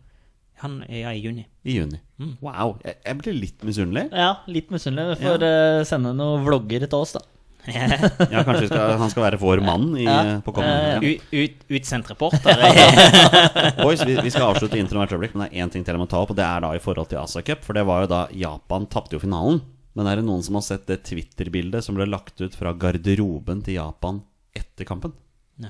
Han 0.63 0.79
er 0.87 1.01
ja, 1.01 1.11
i 1.11 1.19
juni. 1.19 1.43
I 1.67 1.79
juni. 1.79 1.97
Wow. 2.39 2.77
Jeg, 2.85 2.99
jeg 3.03 3.19
blir 3.19 3.39
litt 3.41 3.63
misunnelig. 3.67 4.05
Ja, 4.15 4.31
litt 4.47 4.69
misunnelig. 4.71 5.17
Du 5.17 5.25
får 5.25 5.43
ja. 5.43 5.55
sende 5.89 6.13
noen 6.15 6.45
vlogger 6.45 6.85
til 6.85 7.01
oss, 7.01 7.15
da. 7.17 7.25
Ja, 7.65 8.43
kanskje 8.45 8.67
skal, 8.69 8.91
han 9.01 9.09
skal 9.09 9.23
være 9.25 9.39
vår 9.41 9.61
mann 9.65 9.87
i, 9.97 10.05
Ja. 10.05 10.37
på 10.45 10.53
kommende 10.53 10.99
uh, 11.01 11.05
Ut, 11.09 11.23
ut, 11.33 11.63
utsendt 11.79 12.11
reporter. 12.11 12.61
Boys, 13.81 14.05
vi, 14.05 14.17
vi 14.21 14.31
skal 14.33 14.51
avslutte 14.51 14.79
introen 14.79 15.03
hvert 15.03 15.15
øyeblikk, 15.17 15.35
men 15.35 15.47
det 15.47 15.51
er 15.57 15.65
én 15.65 15.73
ting 15.73 15.85
til 15.85 15.97
jeg 15.97 16.03
må 16.03 16.07
ta 16.11 16.21
opp, 16.21 16.33
og 16.35 16.39
det 16.39 16.45
er 16.45 16.63
da 16.65 16.71
i 16.77 16.83
forhold 16.83 17.09
til 17.11 17.23
Asia 17.23 17.43
Cup. 17.45 17.65
For 17.65 17.77
det 17.77 17.85
var 17.89 18.05
jo 18.05 18.11
da 18.13 18.21
Japan 18.45 18.87
tapte 18.91 19.17
jo 19.17 19.23
finalen. 19.23 19.63
Men 19.95 20.09
er 20.11 20.19
det 20.19 20.27
noen 20.27 20.43
som 20.43 20.57
har 20.59 20.65
sett 20.67 20.87
det 20.89 21.05
Twitter-bildet 21.07 21.85
som 21.85 21.95
ble 21.95 22.07
lagt 22.09 22.41
ut 22.43 22.55
fra 22.55 22.75
garderoben 22.75 23.63
til 23.65 23.79
Japan 23.79 24.19
etter 24.55 24.87
kampen? 24.87 25.15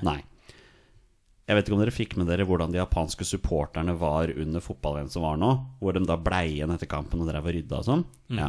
Nei. 0.01 0.19
Jeg 1.45 1.57
vet 1.59 1.67
ikke 1.67 1.75
om 1.77 1.81
dere 1.83 1.93
fikk 1.93 2.15
med 2.17 2.25
dere 2.31 2.45
hvordan 2.49 2.71
de 2.73 2.79
japanske 2.79 3.25
supporterne 3.29 3.93
var 4.01 4.31
under 4.33 4.63
fotball-VM 4.65 5.09
som 5.13 5.21
var 5.27 5.37
nå. 5.37 5.51
Hvor 5.77 5.93
de 5.93 6.01
da 6.09 6.15
blei 6.17 6.55
igjen 6.55 6.73
etter 6.73 6.89
kampen 6.89 7.21
og 7.21 7.29
drev 7.29 7.45
og 7.45 7.53
rydda 7.53 7.81
og 7.83 7.85
sånn. 7.85 8.05
Ja. 8.33 8.47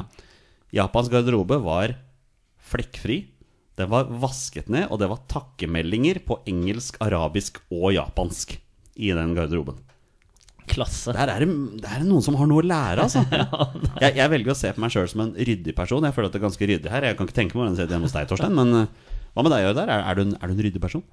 Japans 0.75 1.11
garderobe 1.13 1.59
var 1.61 1.93
flekkfri. 2.73 3.19
Den 3.77 3.91
var 3.93 4.09
vasket 4.09 4.71
ned, 4.73 4.87
og 4.89 5.03
det 5.03 5.11
var 5.11 5.21
takkemeldinger 5.29 6.23
på 6.25 6.39
engelsk, 6.49 6.97
arabisk 7.05 7.61
og 7.69 7.91
japansk 7.93 8.55
i 8.97 9.11
den 9.13 9.35
garderoben. 9.37 9.77
Klasse. 10.67 11.13
Der 11.15 11.29
er 11.31 11.45
det, 11.45 11.51
der 11.85 11.93
er 11.99 12.01
det 12.03 12.09
noen 12.09 12.25
som 12.25 12.35
har 12.41 12.49
noe 12.51 12.65
å 12.65 12.67
lære, 12.67 13.05
altså. 13.05 13.21
Jeg, 14.03 14.17
jeg 14.19 14.33
velger 14.33 14.51
å 14.53 14.57
se 14.59 14.73
på 14.75 14.83
meg 14.83 14.91
sjøl 14.97 15.07
som 15.13 15.23
en 15.27 15.35
ryddig 15.37 15.77
person. 15.77 16.05
Jeg 16.09 16.17
føler 16.17 16.29
at 16.33 16.35
det 16.35 16.41
er 16.41 16.47
ganske 16.49 16.67
ryddig 16.73 16.91
her. 16.91 17.07
Jeg 17.11 17.17
kan 17.21 17.29
ikke 17.29 17.37
tenke 17.37 17.55
meg 17.55 17.61
hvordan 17.63 17.77
det 17.77 17.83
ser 17.85 17.87
ut 17.91 17.95
hjemme 17.95 18.09
hos 18.09 18.17
deg, 18.17 18.27
Torstein. 18.33 18.57
Men 18.57 18.73
eh, 18.81 19.15
hva 19.37 19.45
med 19.47 19.53
deg, 19.55 19.63
Jørgen? 19.69 19.93
Er, 19.93 20.03
er, 20.11 20.19
du 20.19 20.25
en- 20.25 20.35
er 20.41 20.51
du 20.51 20.57
en 20.57 20.65
ryddig 20.67 20.83
person? 20.83 21.05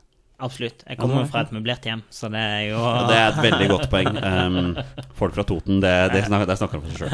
Absolutt. 0.42 0.82
Jeg 0.90 0.98
kommer 0.98 1.22
jo 1.22 1.28
fra 1.30 1.44
et 1.46 1.52
møblert 1.54 1.86
hjem, 1.88 2.02
så 2.12 2.28
det 2.34 2.42
er 2.42 2.64
jo 2.72 2.80
Ja, 2.82 3.04
det 3.08 3.18
er 3.20 3.28
et 3.30 3.44
veldig 3.46 3.68
godt 3.70 3.86
poeng. 3.92 4.10
Um, 4.18 5.06
folk 5.20 5.36
fra 5.38 5.46
Toten, 5.48 5.78
det, 5.84 5.94
det, 6.12 6.24
snakker, 6.26 6.50
det 6.50 6.58
snakker 6.60 6.80
om 6.80 6.88
for 6.88 6.98
seg 6.98 7.14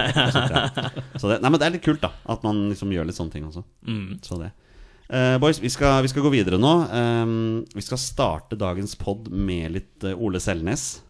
sjøl. 1.20 1.36
Nei, 1.44 1.52
men 1.52 1.60
det 1.60 1.68
er 1.68 1.76
litt 1.76 1.86
kult, 1.86 2.02
da. 2.02 2.14
At 2.32 2.46
man 2.48 2.64
liksom 2.72 2.94
gjør 2.96 3.10
litt 3.10 3.20
sånne 3.20 3.36
ting 3.36 3.46
også. 3.50 3.66
Så 4.26 4.40
det. 4.40 4.54
Uh, 5.10 5.36
boys, 5.42 5.58
vi 5.62 5.72
skal, 5.74 6.04
vi 6.06 6.12
skal 6.12 6.26
gå 6.26 6.32
videre 6.34 6.60
nå. 6.62 6.74
Um, 6.94 7.38
vi 7.74 7.82
skal 7.82 8.02
starte 8.02 8.58
dagens 8.60 8.94
pod 9.00 9.30
med 9.34 9.74
litt 9.74 10.06
uh, 10.06 10.14
Ole 10.14 10.42
Selnes. 10.42 11.02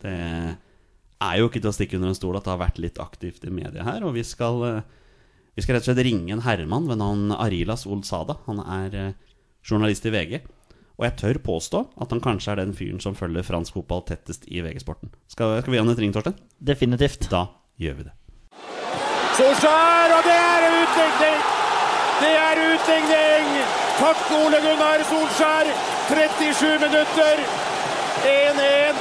Det 0.00 0.14
er 0.14 1.34
jo 1.36 1.50
ikke 1.50 1.60
til 1.60 1.72
å 1.72 1.74
stikke 1.76 1.98
under 1.98 2.12
en 2.12 2.18
stol 2.18 2.38
at 2.38 2.46
det 2.46 2.54
har 2.54 2.62
vært 2.62 2.80
litt 2.82 3.00
aktivt 3.02 3.44
i 3.44 3.52
media 3.52 3.84
her. 3.86 4.06
Og 4.06 4.14
vi 4.14 4.22
skal, 4.26 4.62
uh, 4.62 5.18
vi 5.58 5.66
skal 5.66 5.76
rett 5.76 5.84
og 5.84 5.92
slett 5.92 6.06
ringe 6.06 6.32
en 6.34 6.46
herremann 6.46 6.86
ved 6.88 7.02
navn 7.02 7.34
Arilas 7.36 7.84
Olsada. 7.90 8.38
Han 8.46 8.62
er 8.64 9.18
journalist 9.66 10.06
i 10.06 10.14
VG. 10.14 10.40
Og 11.00 11.06
jeg 11.06 11.16
tør 11.16 11.38
påstå 11.40 11.78
at 12.04 12.10
han 12.12 12.20
kanskje 12.20 12.52
er 12.52 12.58
den 12.60 12.74
fyren 12.76 12.98
som 13.00 13.14
følger 13.16 13.40
fransk 13.46 13.72
fotball 13.72 14.02
tettest 14.04 14.42
i 14.52 14.60
VG-sporten. 14.60 15.08
Skal, 15.32 15.62
skal 15.62 15.72
vi 15.72 15.78
gi 15.78 15.80
han 15.80 15.92
et 15.94 16.00
ring, 16.02 16.10
Torstein? 16.12 16.34
Definitivt. 16.60 17.24
Da 17.32 17.46
gjør 17.80 17.94
vi 17.96 18.04
det. 18.04 18.12
Solskjær, 19.38 20.12
og 20.18 20.26
det 20.26 20.34
er 20.36 20.66
utligning! 20.68 21.38
Det 22.20 22.32
er 22.36 22.60
utligning! 22.66 23.48
Takk, 23.96 24.26
Ole 24.42 24.60
Gunnar 24.60 25.04
Solskjær. 25.08 25.70
37 26.10 26.74
minutter. 26.84 27.40
1-1. 28.28 29.00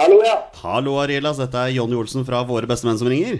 Hallo, 0.00 0.18
ja. 0.26 0.34
Hallo, 0.64 0.96
Arilas. 1.04 1.38
Dette 1.38 1.62
er 1.62 1.76
Jonny 1.76 1.94
Olsen 2.00 2.26
fra 2.26 2.42
Våre 2.50 2.66
beste 2.66 2.90
menn 2.90 2.98
som 2.98 3.12
ringer. 3.14 3.38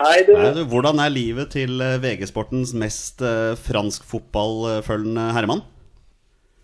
Hei, 0.00 0.22
du. 0.24 0.32
Nei, 0.32 0.54
du, 0.56 0.62
Hvordan 0.64 0.96
er 1.04 1.12
livet 1.12 1.50
til 1.52 1.82
eh, 1.84 1.98
VG-sportens 2.00 2.70
mest 2.72 3.20
uh, 3.20 3.52
fransk 3.60 4.06
fotballfølgende 4.08 5.26
herremann? 5.36 5.60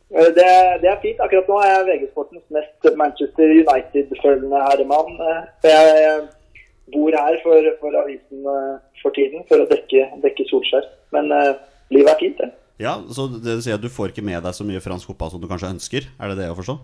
Eh, 0.08 0.30
Det, 0.38 0.46
det 0.80 0.88
er 0.88 1.02
fint. 1.02 1.20
Akkurat 1.20 1.50
nå 1.52 1.58
er 1.60 1.68
jeg 1.74 1.84
VG-sportens 1.90 2.46
mest 2.56 2.88
Manchester 2.96 3.52
United-følgende 3.58 4.62
herremann. 4.70 5.20
Jeg 5.68 6.24
bor 6.96 7.20
her 7.20 7.38
for, 7.44 7.70
for 7.82 8.00
avisen 8.06 8.48
for 9.02 9.12
tiden 9.12 9.44
for 9.50 9.60
å 9.60 9.68
dekke, 9.68 10.08
dekke 10.24 10.48
Solskjær. 10.48 10.88
Men 11.12 11.28
uh, 11.28 11.52
livet 11.92 12.14
er 12.16 12.22
fint, 12.24 12.40
det. 12.40 12.52
Ja, 12.80 12.96
så 13.12 13.28
det 13.36 13.44
vil 13.50 13.64
si 13.64 13.72
at 13.72 13.84
Du 13.84 13.92
får 13.92 14.12
ikke 14.14 14.24
med 14.24 14.48
deg 14.48 14.56
så 14.56 14.64
mye 14.64 14.80
fransk 14.84 15.12
fotball 15.12 15.36
som 15.36 15.44
du 15.44 15.48
kanskje 15.52 15.76
ønsker? 15.76 16.08
Er 16.16 16.32
det 16.32 16.40
det 16.40 16.52
å 16.54 16.56
forstå? 16.56 16.80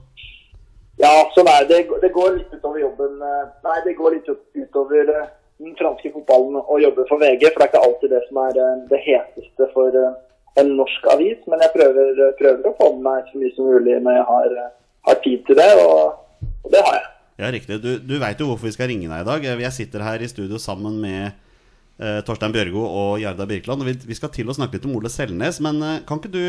Ja, 1.01 1.17
sånn 1.33 1.49
er 1.49 1.65
det. 1.65 1.87
Det 2.05 2.13
går 2.13 2.43
litt 2.43 2.53
utover 2.53 2.85
jobben 2.85 3.23
Nei, 3.25 3.85
det 3.89 3.97
går 3.97 4.21
litt 4.21 4.29
utover 4.29 5.17
den 5.63 5.79
franske 5.79 6.11
fotballen 6.15 6.61
å 6.61 6.81
jobbe 6.83 7.07
for 7.09 7.23
VG. 7.23 7.49
For 7.49 7.63
det 7.63 7.69
er 7.69 7.73
ikke 7.73 7.87
alltid 7.87 8.15
det 8.15 8.23
som 8.29 8.43
er 8.43 8.61
eh, 8.65 8.85
det 8.91 9.01
heteste 9.07 9.71
for 9.75 10.03
eh, 10.03 10.21
en 10.61 10.75
norsk 10.79 11.09
avis. 11.15 11.41
Men 11.51 11.65
jeg 11.65 11.75
prøver, 11.77 12.23
prøver 12.41 12.69
å 12.69 12.77
få 12.81 12.91
med 12.97 13.07
meg 13.09 13.31
så 13.31 13.41
mye 13.41 13.55
som 13.57 13.71
mulig 13.71 13.99
når 14.03 14.19
jeg 14.19 14.29
har, 14.33 14.59
eh, 14.65 14.75
har 15.09 15.23
tid 15.25 15.47
til 15.49 15.59
det, 15.59 15.71
og, 15.85 16.49
og 16.53 16.75
det 16.75 16.85
har 16.89 16.99
jeg. 16.99 17.09
Ja, 17.43 17.49
riktig. 17.51 17.79
Du, 17.83 17.97
du 17.99 18.19
veit 18.21 18.41
jo 18.41 18.51
hvorfor 18.51 18.69
vi 18.69 18.75
skal 18.75 18.91
ringe 18.93 19.09
deg 19.09 19.25
i 19.25 19.29
dag. 19.29 19.47
Jeg 19.65 19.75
sitter 19.75 20.05
her 20.05 20.23
i 20.23 20.29
studio 20.31 20.61
sammen 20.63 20.99
med 21.03 21.33
eh, 21.33 22.21
Torstein 22.27 22.55
Bjørgo 22.55 22.85
og 22.85 23.17
Jarda 23.23 23.49
Birkeland. 23.49 23.83
Og 23.83 23.89
vi, 23.89 23.97
vi 24.11 24.19
skal 24.19 24.33
til 24.35 24.51
å 24.51 24.57
snakke 24.57 24.79
litt 24.79 24.87
om 24.87 24.95
Ole 24.99 25.11
Selnes. 25.13 25.59
Men 25.65 25.81
eh, 25.83 26.03
kan 26.09 26.21
ikke 26.21 26.35
du 26.35 26.45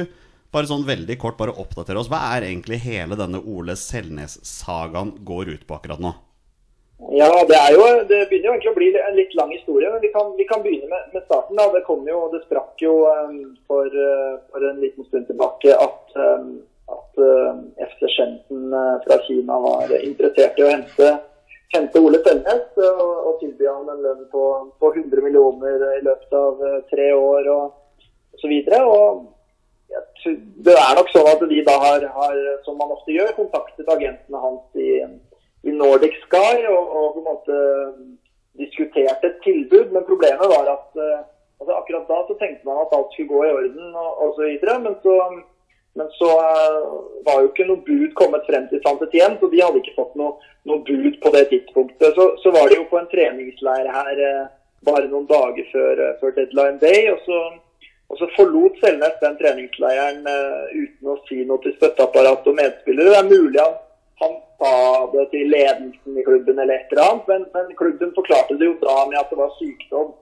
bare 0.53 0.69
sånn 0.69 0.85
veldig 0.85 1.17
kort 1.21 1.39
bare 1.39 1.55
oppdatere 1.63 1.97
oss. 2.01 2.11
Hva 2.11 2.19
er 2.35 2.49
egentlig 2.49 2.83
hele 2.83 3.17
denne 3.17 3.41
Ole 3.41 3.77
Selnes-sagaen 3.79 5.15
går 5.25 5.55
ut 5.55 5.65
på 5.69 5.79
akkurat 5.79 6.03
nå? 6.03 6.13
Ja, 6.99 7.29
det 7.49 7.57
er 7.57 7.73
jo 7.75 7.83
Det 8.07 8.19
begynner 8.29 8.47
jo 8.47 8.53
egentlig 8.53 8.71
å 8.71 8.77
bli 8.77 8.89
en 8.99 9.17
litt 9.17 9.33
lang 9.35 9.51
historie. 9.51 9.89
men 9.91 10.01
Vi 10.01 10.11
kan, 10.13 10.35
vi 10.37 10.45
kan 10.47 10.61
begynne 10.63 10.89
med, 10.89 11.09
med 11.13 11.25
starten. 11.25 11.55
da. 11.57 11.71
Det 11.73 11.83
kom 11.87 12.07
jo, 12.07 12.29
det 12.33 12.43
sprakk 12.45 12.81
jo 12.81 12.93
um, 13.09 13.57
for, 13.67 13.85
uh, 13.87 14.39
for 14.51 14.69
en 14.69 14.79
liten 14.79 15.05
stund 15.09 15.27
tilbake 15.27 15.75
at, 15.75 16.15
um, 16.15 16.61
at 16.93 17.21
uh, 17.21 17.59
FC 17.89 18.07
Shenzhen 18.15 18.73
uh, 18.73 18.97
fra 19.05 19.19
Kina 19.27 19.59
var 19.59 19.93
interessert 19.99 20.59
i 20.59 20.65
å 20.65 20.71
hente, 20.71 21.11
hente 21.75 22.01
Ole 22.01 22.21
Selnes 22.23 22.81
og, 22.85 23.13
og 23.27 23.37
tilby 23.41 23.67
han 23.67 23.89
en 23.89 24.03
lønn 24.05 24.25
på, 24.31 24.47
på 24.79 24.93
100 24.93 25.25
millioner 25.25 25.87
i 25.97 26.01
løpet 26.05 26.37
av 26.37 26.65
tre 26.93 27.11
år 27.17 27.49
og, 27.53 27.77
osv. 28.37 28.53
det 30.65 30.73
er 30.77 30.97
nok 30.97 31.09
sånn 31.13 31.29
at 31.29 31.45
de 31.49 31.61
da 31.65 31.75
har, 31.81 32.05
har, 32.15 32.41
som 32.65 32.77
man 32.77 32.93
ofte 32.93 33.13
gjør, 33.13 33.33
kontaktet 33.37 33.89
agentene 33.89 34.41
hans 34.41 34.81
i, 34.81 35.01
i 35.63 35.71
Nordic 35.71 36.15
Sky 36.25 36.65
og, 36.67 36.83
og 36.97 37.07
på 37.13 37.21
en 37.21 37.29
måte 37.29 37.57
diskuterte 38.59 39.29
et 39.29 39.41
tilbud. 39.45 39.91
Men 39.95 40.07
problemet 40.07 40.51
var 40.51 40.69
at 40.75 41.01
eh, 41.01 41.23
altså 41.59 41.79
akkurat 41.79 42.09
da 42.11 42.19
så 42.27 42.37
tenkte 42.41 42.67
man 42.67 42.83
at 42.83 42.95
alt 42.97 43.11
skulle 43.13 43.31
gå 43.31 43.43
i 43.45 43.53
orden 43.57 43.97
og, 44.03 44.39
videre. 44.41 44.79
Men 44.85 44.97
så, 45.05 45.17
men 45.99 46.09
så 46.19 46.31
eh, 46.47 46.79
var 47.27 47.41
jo 47.41 47.51
ikke 47.51 47.69
noe 47.69 47.85
bud 47.87 48.11
kommet 48.19 48.47
frem 48.49 48.67
til 48.71 48.83
Santetien, 48.85 49.37
så 49.39 49.51
de 49.51 49.63
hadde 49.63 49.83
ikke 49.83 49.97
fått 49.99 50.17
noe, 50.19 50.35
noe 50.69 50.83
bud 50.87 51.19
på 51.23 51.35
det 51.35 51.47
tidspunktet. 51.53 52.11
Så, 52.17 52.29
så 52.43 52.55
var 52.55 52.69
de 52.69 52.81
jo 52.81 52.89
på 52.91 52.99
en 53.01 53.11
treningsleir 53.13 53.91
her 53.97 54.25
eh, 54.29 54.47
bare 54.83 55.07
noen 55.07 55.29
dager 55.29 55.69
før, 55.71 56.07
før 56.19 56.35
deadline 56.39 56.81
day. 56.83 57.07
og 57.13 57.21
så 57.27 57.43
og 58.13 58.19
så 58.19 58.27
forlot 58.35 58.75
Selnes 58.77 59.15
den 59.23 59.37
treningsleiren 59.39 60.27
uh, 60.27 60.67
uten 60.69 61.09
å 61.09 61.15
si 61.25 61.39
noe 61.49 61.57
til 61.63 61.73
støtteapparat 61.79 62.45
og 62.45 62.57
medspillere. 62.59 63.09
Det 63.09 63.17
er 63.17 63.29
mulig 63.31 63.57
han, 63.57 63.79
det 65.13 65.23
til 65.31 65.49
ledelsen 65.51 66.17
i 66.17 66.25
klubben 66.25 66.59
eller 66.59 66.75
et 66.79 66.91
eller 66.91 67.07
annet, 67.09 67.29
men, 67.31 67.45
men 67.55 67.75
klubben 67.79 68.13
forklarte 68.15 68.57
det 68.59 68.69
jo 68.69 68.75
da 68.83 68.97
med 69.09 69.19
at 69.19 69.31
det 69.31 69.39
var 69.39 69.55
sykdom. 69.59 70.13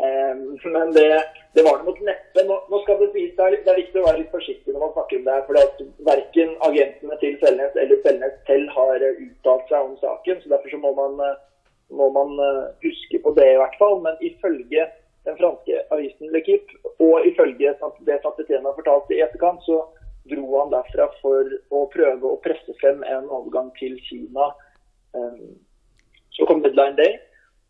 Um, 0.00 0.58
men 0.74 0.92
det, 0.96 1.08
det 1.54 1.62
var 1.66 1.78
det 1.78 1.86
nok 1.88 1.98
neppe. 2.08 2.44
Nå, 2.48 2.56
nå 2.72 2.78
skal 2.82 3.00
det 3.02 3.10
sies 3.12 3.34
det 3.36 3.46
er, 3.46 3.56
det 3.64 3.72
er 3.72 3.80
viktig 3.82 4.00
å 4.00 4.06
være 4.06 4.22
litt 4.22 4.32
forsiktig 4.32 4.72
når 4.72 4.84
man 4.86 4.94
snakker 4.94 5.18
om 5.18 5.26
det 5.26 5.34
her, 5.36 5.44
for 5.48 5.60
at 5.60 5.82
verken 6.08 6.54
agentene 6.68 7.18
til 7.20 7.36
Selnes 7.42 7.76
eller 7.82 8.00
Selnes 8.06 8.38
selv 8.48 8.72
har 8.78 9.04
eh, 9.04 9.20
uttalt 9.26 9.68
seg 9.68 9.90
om 9.90 9.98
saken. 10.00 10.40
så 10.40 10.54
Derfor 10.54 10.72
så 10.72 10.80
må 10.80 10.94
man, 10.96 11.20
eh, 11.26 11.36
må 12.00 12.08
man 12.16 12.32
eh, 12.46 12.64
huske 12.86 13.20
på 13.26 13.34
det 13.36 13.50
i 13.52 13.60
hvert 13.60 13.76
fall. 13.82 14.00
Men 14.06 14.24
ifølge 14.24 14.88
den 15.28 15.36
franske 15.36 15.84
avisen 15.92 16.32
L'Equipe, 16.32 16.80
og 16.96 17.26
ifølge 17.28 17.74
det 18.08 18.20
Santetien 18.24 18.64
har 18.64 18.78
fortalt 18.78 19.12
i 19.12 19.20
etterkant, 19.20 19.60
så 19.68 19.82
dro 20.28 20.46
han 20.58 20.72
derfra 20.74 21.08
for 21.20 21.48
å 21.72 21.86
prøve 21.92 22.28
å 22.28 22.38
presse 22.44 22.76
frem 22.82 23.02
en 23.08 23.28
overgang 23.30 23.70
til 23.78 23.96
Kina. 24.08 24.50
Um, 25.16 25.56
så 26.36 26.46
kom 26.48 26.62
deadline 26.64 26.98
day, 26.98 27.16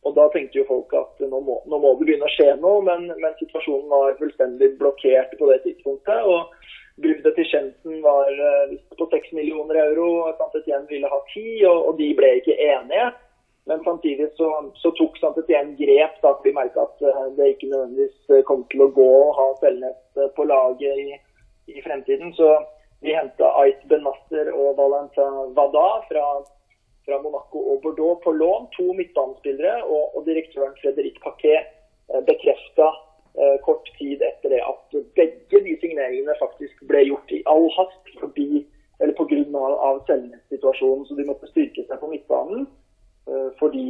og 0.05 0.17
da 0.17 0.27
tenkte 0.33 0.61
jo 0.61 0.67
folk 0.69 0.93
at 0.97 1.23
nå 1.23 1.41
må, 1.45 1.61
nå 1.69 1.81
må 1.81 1.95
det 1.95 2.09
begynne 2.09 2.29
å 2.29 2.35
skje 2.35 2.55
noe, 2.61 2.83
men, 2.87 3.09
men 3.23 3.39
situasjonen 3.41 3.89
var 3.93 4.19
fullstendig 4.21 4.75
blokkert 4.81 5.37
på 5.39 5.51
det 5.53 5.61
tidspunktet. 5.67 6.25
og 6.25 6.53
Bruddet 7.01 7.37
til 7.37 7.49
Shenzhen 7.49 8.03
var 8.05 8.29
eh, 8.29 8.77
på 8.99 9.09
6 9.09 9.33
millioner 9.37 9.79
euro, 9.87 10.29
Santetien 10.37 10.85
ville 10.91 11.09
ha 11.09 11.21
10, 11.33 11.67
og, 11.71 11.79
og 11.89 11.99
de 12.01 12.11
ble 12.19 12.35
ikke 12.41 12.59
enige. 12.61 13.11
Men 13.71 13.85
samtidig 13.85 14.29
så, 14.37 14.49
så 14.75 14.91
tok 14.99 15.19
Santetien 15.21 15.75
grep 15.79 16.17
da 16.25 16.33
vi 16.45 16.53
merka 16.57 16.87
at 16.89 17.05
eh, 17.07 17.27
det 17.37 17.53
ikke 17.55 17.71
nødvendigvis 17.73 18.33
eh, 18.33 18.45
kom 18.49 18.65
til 18.73 18.85
å 18.87 18.93
gå 18.97 19.09
å 19.21 19.35
ha 19.37 19.49
Selnes 19.61 20.01
eh, 20.19 20.31
på 20.37 20.47
laget 20.49 21.03
i, 21.05 21.19
i 21.77 21.83
fremtiden. 21.83 22.33
Så 22.35 22.49
vi 23.01 23.15
henta 23.15 23.53
Ait 23.63 23.85
Benasser 23.89 24.51
og 24.53 24.77
Valenta 24.79 25.27
Wada 25.57 25.87
fra, 26.09 26.25
fra 27.07 27.21
Monaco 27.23 27.63
og 27.73 27.83
Bordeaux 27.83 28.21
på 28.25 28.33
lån. 28.33 28.67
To 28.77 28.93
midtbanespillere, 28.99 29.85
og, 29.85 30.17
og 30.17 30.27
direktøren 30.27 30.77
Frederic 30.83 31.21
Paquet 31.25 31.71
eh, 32.13 32.23
bekrefta 32.27 32.91
eh, 33.39 33.57
kort 33.65 33.89
tid 33.99 34.23
etter 34.27 34.57
det 34.57 34.61
at 34.73 35.01
begge 35.17 35.65
de 35.65 35.79
signeringene 35.81 36.37
faktisk 36.43 36.85
ble 36.91 37.07
gjort 37.09 37.33
i 37.33 37.43
all 37.49 37.71
hast 37.79 38.15
forbi, 38.21 38.67
eller 39.01 39.17
pga. 39.17 39.41
Av, 39.57 39.79
av 39.89 40.05
Selnes-situasjonen. 40.11 41.07
Så 41.09 41.17
de 41.17 41.29
måtte 41.29 41.49
styrke 41.53 41.87
seg 41.87 42.01
på 42.03 42.11
midtbanen. 42.13 42.69
Eh, 43.31 43.49
fordi 43.63 43.87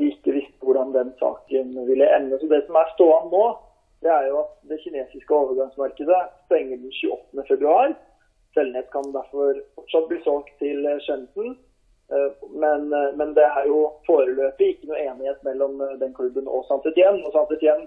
de 0.00 0.08
ikke 0.14 0.32
visste 0.38 0.64
hvordan 0.64 0.94
den 0.96 1.12
saken 1.20 1.74
ville 1.88 2.08
ende. 2.16 2.38
Så 2.40 2.48
Det 2.48 2.62
som 2.66 2.78
er 2.80 2.94
stående 2.94 3.36
nå, 3.36 3.44
det 4.02 4.10
er 4.10 4.26
jo 4.30 4.38
at 4.44 4.52
det 4.68 4.80
kinesiske 4.84 5.34
overgangsmarkedet 5.34 6.20
stenger 6.48 6.69
den 6.90 7.42
28. 7.42 7.48
februar. 7.48 7.94
Selnes 8.54 8.86
kan 8.90 9.12
derfor 9.14 9.62
fortsatt 9.78 10.08
bli 10.10 10.18
solgt 10.24 10.54
til 10.58 10.86
eh, 10.86 10.98
Eh, 12.10 12.32
Men, 12.50 12.92
eh, 12.92 13.12
men 13.14 13.34
det 13.34 13.46
er 13.46 13.66
jo 13.70 13.80
foreløpig 14.06 14.68
ikke 14.72 14.90
noe 14.90 15.02
enighet 15.04 15.42
mellom 15.46 15.78
den 16.02 16.14
klubben 16.14 16.48
og 16.48 16.64
Saint-Étienne. 16.66 17.22
Og 17.26 17.34
Saint-Étienne 17.36 17.86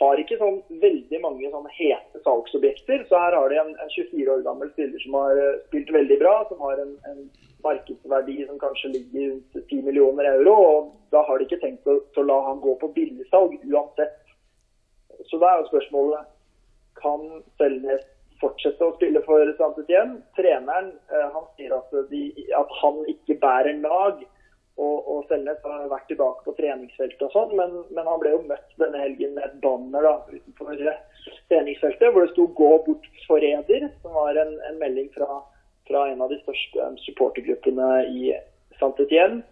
har 0.00 0.18
ikke 0.18 0.38
sånn 0.38 0.58
veldig 0.82 1.20
mange 1.22 1.50
sånne 1.52 1.70
hete 1.74 2.22
salgsobjekter. 2.24 3.04
Så 3.06 3.18
her 3.18 3.36
har 3.38 3.50
de 3.50 3.60
en, 3.62 3.74
en 3.82 3.92
24 3.94 4.32
år 4.34 4.42
gammel 4.46 4.70
spiller 4.72 5.02
som 5.04 5.18
har 5.18 5.42
spilt 5.68 5.92
veldig 5.94 6.18
bra, 6.22 6.34
som 6.50 6.62
har 6.66 6.82
en, 6.82 6.94
en 7.10 7.22
markedsverdi 7.62 8.40
som 8.46 8.60
kanskje 8.62 8.92
ligger 8.94 9.32
rundt 9.32 9.58
10 9.64 9.86
millioner 9.86 10.30
euro. 10.34 10.56
Og 10.70 10.90
da 11.14 11.22
har 11.26 11.38
de 11.38 11.46
ikke 11.46 11.62
tenkt 11.62 11.90
å, 11.90 11.98
å 12.02 12.26
la 12.26 12.40
han 12.50 12.62
gå 12.62 12.74
på 12.82 12.90
billigsalg 12.98 13.58
uansett. 13.70 14.18
Så 15.30 15.38
da 15.38 15.50
er 15.50 15.62
jo 15.62 15.70
spørsmålet 15.70 16.26
kan 17.02 17.28
Selnes 17.60 18.06
fortsette 18.40 18.84
å 18.84 18.94
spille 18.96 19.22
for 19.26 19.52
Saint-Étienne. 19.58 20.20
Treneren 20.38 20.92
eh, 21.10 21.28
han 21.34 21.46
sier 21.56 21.74
at, 21.76 21.94
de, 22.10 22.24
at 22.56 22.74
han 22.82 23.00
ikke 23.10 23.38
bærer 23.42 23.80
lag. 23.82 24.20
Og, 24.78 24.98
og 25.10 25.24
Selnes 25.26 25.58
har 25.66 25.88
vært 25.90 26.06
tilbake 26.06 26.44
på 26.46 26.54
treningsfeltet 26.54 27.24
og 27.26 27.32
sånn, 27.34 27.54
men, 27.58 27.72
men 27.90 28.06
han 28.06 28.20
ble 28.22 28.36
jo 28.36 28.44
møtt 28.46 28.76
denne 28.78 29.00
helgen 29.02 29.32
med 29.34 29.48
et 29.48 29.56
banner 29.64 30.06
da, 30.06 30.12
utenfor 30.30 30.78
eh, 30.78 31.00
treningsfeltet 31.50 32.14
hvor 32.14 32.22
det 32.22 32.30
sto 32.30 32.46
'Gå 32.46 32.68
bort 32.86 33.08
forræder', 33.26 33.88
som 34.04 34.14
var 34.14 34.38
en, 34.38 34.54
en 34.68 34.78
melding 34.78 35.10
fra, 35.16 35.40
fra 35.90 36.04
en 36.12 36.22
av 36.22 36.30
de 36.30 36.38
største 36.44 36.92
supportergruppene 37.08 37.88
i 38.06 38.36
Saint-Étienne. 38.78 39.42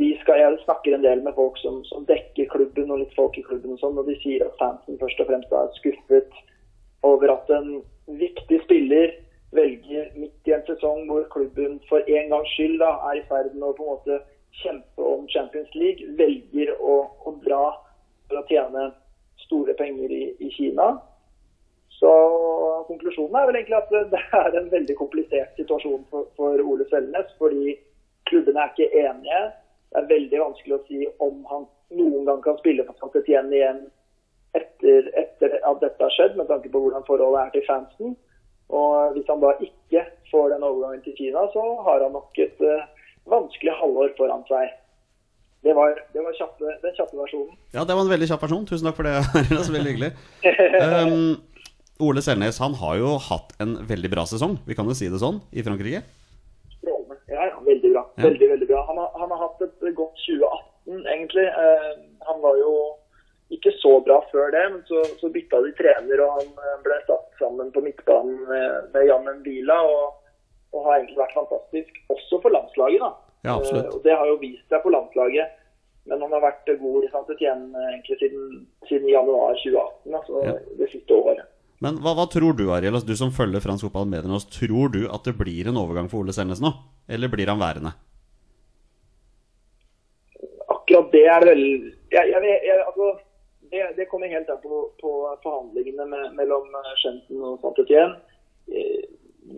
De 0.00 0.10
skal, 0.22 0.40
jeg 0.40 0.60
snakker 0.64 0.96
en 0.96 1.04
del 1.04 1.20
med 1.24 1.34
folk 1.36 1.58
som, 1.60 1.82
som 1.90 2.06
dekker 2.08 2.48
klubben 2.52 2.92
og 2.92 3.02
litt 3.02 3.16
folk 3.16 3.36
i 3.36 3.44
klubben, 3.44 3.74
og 3.74 3.82
sånn, 3.82 3.98
og 4.00 4.08
de 4.08 4.16
sier 4.22 4.46
at 4.46 4.56
fansen 4.60 4.96
først 5.00 5.20
og 5.20 5.28
fremst 5.28 5.52
er 5.52 5.74
skuffet 5.76 6.38
over 7.04 7.32
at 7.34 7.50
en 7.52 7.82
viktig 8.20 8.60
spiller 8.64 9.12
velger 9.56 10.10
midt 10.14 10.48
i 10.48 10.54
en 10.54 10.64
sesong 10.68 11.06
hvor 11.08 11.26
klubben 11.32 11.78
for 11.88 12.06
en 12.06 12.32
gangs 12.32 12.52
skyld 12.54 12.78
da, 12.80 12.94
er 13.10 13.18
i 13.18 13.26
ferd 13.28 13.52
med 13.56 13.68
å 13.68 13.76
på 13.76 13.86
en 13.86 13.92
måte 13.96 14.18
kjempe 14.62 15.04
om 15.04 15.28
Champions 15.30 15.70
League, 15.74 16.06
velger 16.18 16.72
å, 16.78 16.96
å 17.26 17.34
dra 17.44 17.62
for 18.28 18.40
å 18.40 18.46
tjene 18.50 18.90
store 19.44 19.74
penger 19.78 20.12
i, 20.14 20.24
i 20.38 20.50
Kina. 20.54 20.92
Så 22.00 22.10
konklusjonen 22.88 23.36
er 23.36 23.48
vel 23.48 23.58
egentlig 23.60 23.78
at 23.80 23.90
det 24.14 24.20
er 24.38 24.56
en 24.56 24.70
veldig 24.72 24.96
komplisert 24.98 25.56
situasjon 25.60 26.06
for, 26.10 26.28
for 26.38 26.62
Ole 26.64 26.86
Selnes, 26.88 27.28
fordi 27.40 27.74
klubbene 28.30 28.64
er 28.64 28.72
ikke 28.72 29.02
enige. 29.04 29.40
Det 29.90 30.00
er 30.00 30.10
veldig 30.10 30.40
vanskelig 30.44 30.76
å 30.76 30.84
si 30.86 31.04
om 31.22 31.40
han 31.50 31.66
noen 31.98 32.26
gang 32.28 32.42
kan 32.44 32.58
spille 32.60 32.84
for 32.86 32.98
Saint-Étienne 33.00 33.56
igjen 33.56 33.80
etter, 34.58 35.08
etter 35.18 35.56
at 35.66 35.80
dette 35.82 36.04
har 36.04 36.14
skjedd, 36.14 36.36
med 36.38 36.50
tanke 36.50 36.70
på 36.70 36.82
hvordan 36.82 37.06
forholdet 37.06 37.42
er 37.42 37.54
til 37.56 37.66
fansen. 37.66 38.14
Og 38.70 39.16
hvis 39.16 39.26
han 39.30 39.42
da 39.42 39.50
ikke 39.58 40.04
får 40.30 40.52
den 40.54 40.66
overgangen 40.66 41.02
til 41.06 41.16
Kina, 41.18 41.42
så 41.54 41.64
har 41.86 42.04
han 42.04 42.14
nok 42.14 42.38
et 42.38 42.62
uh, 42.62 42.86
vanskelig 43.30 43.74
halvår 43.80 44.14
foran 44.18 44.46
seg. 44.50 44.76
Det 45.66 45.74
var, 45.76 45.98
det 46.14 46.22
var 46.24 46.36
kjappe, 46.38 46.70
den 46.82 46.94
kjappe 46.96 47.18
versjonen. 47.18 47.56
Ja, 47.74 47.82
det 47.84 47.92
var 47.92 48.06
en 48.06 48.12
veldig 48.14 48.30
kjapp 48.30 48.46
versjon. 48.46 48.66
Tusen 48.70 48.88
takk 48.88 48.96
for 48.96 49.10
det. 49.10 49.18
Arild. 49.42 49.72
Veldig 49.74 49.94
hyggelig. 49.94 50.12
Um, 50.80 51.34
Ole 52.00 52.22
Selnes 52.24 52.56
han 52.62 52.74
har 52.80 52.96
jo 52.96 53.16
hatt 53.20 53.52
en 53.60 53.74
veldig 53.88 54.08
bra 54.12 54.24
sesong, 54.28 54.56
vi 54.64 54.76
kan 54.78 54.88
jo 54.88 54.94
si 54.96 55.10
det 55.12 55.20
sånn, 55.20 55.42
i 55.52 55.64
Frankrike. 55.66 56.00
Strålende. 56.78 57.18
Ja, 57.28 57.50
ja, 57.50 57.58
veldig 57.66 57.90
bra. 57.92 58.04
Ja. 58.20 58.28
Veldig, 58.28 58.48
veldig 58.54 58.68
bra. 58.70 58.84
Han 58.88 59.00
har, 59.00 59.12
han 59.18 59.32
har 59.34 59.40
hatt 59.46 59.62
et 59.66 59.86
godt 59.96 60.20
2018, 60.26 61.04
egentlig. 61.16 61.46
Eh, 61.48 61.92
han 62.28 62.42
var 62.44 62.58
jo 62.60 62.74
ikke 63.50 63.72
så 63.82 63.96
bra 64.06 64.20
før 64.30 64.52
det, 64.54 64.62
men 64.72 64.82
så, 64.86 65.02
så 65.20 65.30
bytta 65.34 65.58
de 65.64 65.72
trener, 65.78 66.22
og 66.22 66.36
han 66.38 66.50
eh, 66.68 66.76
ble 66.84 66.98
satt 67.08 67.40
sammen 67.40 67.72
på 67.74 67.82
midtbanen 67.82 68.36
med, 68.46 68.90
med 68.94 69.08
Jan 69.08 69.30
Mbila, 69.40 69.78
og, 69.90 70.34
og 70.74 70.84
har 70.86 71.00
egentlig 71.00 71.18
vært 71.18 71.38
fantastisk, 71.38 72.02
også 72.14 72.38
for 72.44 72.54
landslaget. 72.54 73.02
da. 73.02 73.10
Ja. 73.48 73.56
Eh, 73.58 73.88
og 73.90 74.04
det 74.04 74.14
har 74.14 74.28
jo 74.30 74.38
vist 74.42 74.66
seg 74.70 74.84
på 74.84 74.92
landslaget. 74.94 75.56
Men 76.08 76.22
han 76.24 76.32
har 76.32 76.42
vært 76.42 76.70
god 76.80 77.04
i 77.04 77.08
Saint-Étienne 77.12 77.74
eh, 77.76 77.88
egentlig 77.94 78.16
siden, 78.22 78.44
siden 78.88 79.10
januar 79.10 79.58
2018, 79.58 80.14
altså 80.20 80.44
Ja. 80.46 80.54
det 80.78 80.88
siste 80.94 81.16
året. 81.16 81.42
Men 81.80 81.96
hva, 82.04 82.12
hva 82.16 82.26
tror 82.28 82.54
du, 82.56 82.66
Ariel, 82.72 82.94
altså, 82.94 83.08
du 83.08 83.16
som 83.16 83.32
følger 83.32 83.62
fransk 83.64 83.86
fotball 83.88 84.08
med 84.08 84.28
oss, 84.36 84.46
tror 84.52 84.92
du 84.92 85.02
at 85.08 85.26
det 85.26 85.34
blir 85.38 85.68
en 85.68 85.80
overgang 85.80 86.10
for 86.12 86.22
Ole 86.22 86.34
Selnes 86.36 86.60
nå? 86.60 86.72
Eller 87.08 87.32
blir 87.32 87.50
han 87.50 87.60
værende? 87.60 87.96
akkurat 90.90 91.09
det 91.20 91.28
er 91.28 91.44
vel 91.44 91.60
jeg, 92.10 92.24
jeg, 92.32 92.56
jeg, 92.64 92.78
altså, 92.86 93.12
det, 93.70 93.82
det 93.96 94.08
kommer 94.10 94.32
helt 94.32 94.50
an 94.50 94.60
på, 94.62 94.90
på 95.02 95.10
forhandlingene 95.44 96.06
med, 96.06 96.32
mellom 96.38 96.72
Schenten 97.02 97.42
og 97.44 97.60
Saint-Étienne. 97.62 98.16
Eh, 98.72 99.04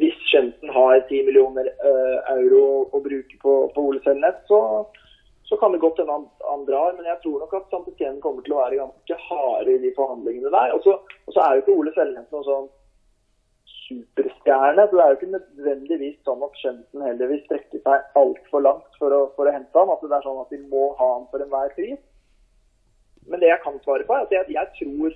Hvis 0.01 0.19
Schenten 0.31 0.71
har 0.73 1.01
10 1.09 1.23
millioner 1.29 1.69
eh, 1.69 2.19
euro 2.35 2.65
å 2.93 3.01
bruke 3.05 3.39
på, 3.45 3.55
på 3.75 3.87
Ole 3.89 4.03
Selnes, 4.05 4.37
så, 4.49 4.61
så 5.49 5.57
kan 5.61 5.73
det 5.73 5.83
godt 5.85 6.01
hende 6.01 6.17
han, 6.17 6.29
han 6.49 6.67
drar. 6.69 6.93
Men 6.99 7.09
jeg 7.09 7.21
tror 7.23 7.41
nok 7.41 7.57
at 7.57 7.73
Saint-Étienne 7.73 8.21
kommer 8.25 8.45
til 8.45 8.57
å 8.57 8.63
være 8.63 8.81
ganske 8.83 9.19
harde 9.29 9.77
i 9.77 9.83
de 9.87 9.95
forhandlingene 9.97 10.53
der. 10.55 10.77
Og 10.77 10.87
så, 10.87 10.99
er 11.33 11.57
jo 11.57 11.65
ikke 11.65 11.79
Ole 11.79 11.95
Selnes 11.97 12.29
noe 12.35 12.47
sånn 12.49 12.71
superstjerne. 13.93 14.87
Så 14.89 14.97
det 14.97 15.05
er 15.05 15.13
jo 15.13 15.19
ikke 15.19 15.35
nødvendigvis 15.35 16.17
sånn 16.27 16.47
at 16.47 16.63
Shenten 16.63 17.05
heller 17.07 17.31
vil 17.33 17.43
strekke 17.47 17.83
seg 17.83 18.17
altfor 18.23 18.65
langt 18.67 18.99
for 19.01 19.15
å, 19.17 19.21
for 19.37 19.49
å 19.49 19.55
hente 19.55 19.79
ham. 19.79 19.93
At 19.95 20.03
det 20.05 20.17
er 20.17 20.27
sånn 20.27 20.41
at 20.45 20.55
de 20.55 20.63
må 20.73 20.89
ha 21.01 21.11
ham 21.17 21.29
for 21.33 21.45
enhver 21.45 21.75
pris. 21.77 22.01
Men 23.31 23.43
det 23.43 23.53
jeg 23.53 23.63
kan 23.63 23.79
svare 23.85 24.07
på, 24.09 24.17
er 24.17 24.27
at 24.27 24.35
jeg, 24.35 24.51
jeg 24.57 24.75
tror 24.79 25.15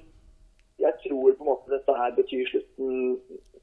jeg 0.79 0.93
tror 1.03 1.33
på 1.33 1.45
en 1.45 1.49
måte 1.49 1.73
dette 1.73 1.93
her 1.97 2.13
betyr 2.17 2.49
slutten 2.51 3.17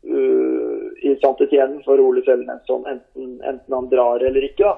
uh, 0.10 0.86
i 1.05 1.13
Saint-Étienne 1.22 1.84
for 1.86 2.01
Ole 2.01 2.24
Selnes, 2.25 2.63
sånn 2.70 2.88
enten, 2.89 3.36
enten 3.46 3.75
han 3.77 3.89
drar 3.91 4.24
eller 4.25 4.48
ikke. 4.50 4.65
da. 4.65 4.77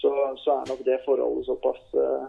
Så, 0.00 0.10
så 0.42 0.58
er 0.58 0.68
nok 0.68 0.82
det 0.84 1.00
forholdet 1.06 1.48
såpass 1.48 1.80
uh, 1.96 2.26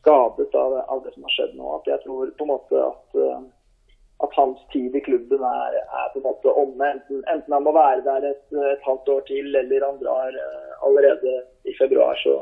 skadet 0.00 0.54
av, 0.58 0.80
av 0.90 1.04
det 1.04 1.14
som 1.14 1.26
har 1.28 1.36
skjedd 1.36 1.54
nå, 1.54 1.68
at 1.78 1.92
jeg 1.92 2.02
tror 2.02 2.32
på 2.34 2.46
en 2.46 2.50
måte 2.50 2.82
at, 2.82 3.20
uh, 3.20 3.44
at 4.24 4.32
hans 4.32 4.58
tid 4.72 4.96
i 4.96 5.00
klubben 5.00 5.42
er, 5.44 5.72
er 6.00 6.06
på 6.12 6.18
en 6.20 6.26
måte 6.28 6.52
omme. 6.62 6.84
Enten, 6.94 7.24
enten 7.32 7.52
han 7.52 7.64
må 7.66 7.72
være 7.76 8.04
der 8.08 8.30
et, 8.32 8.44
et 8.74 8.84
halvt 8.88 9.08
år 9.14 9.22
til, 9.28 9.56
eller 9.60 9.84
han 9.84 9.98
drar 10.00 10.38
uh, 10.46 10.72
allerede 10.88 11.34
i 11.68 11.74
februar. 11.80 12.16
Så, 12.24 12.34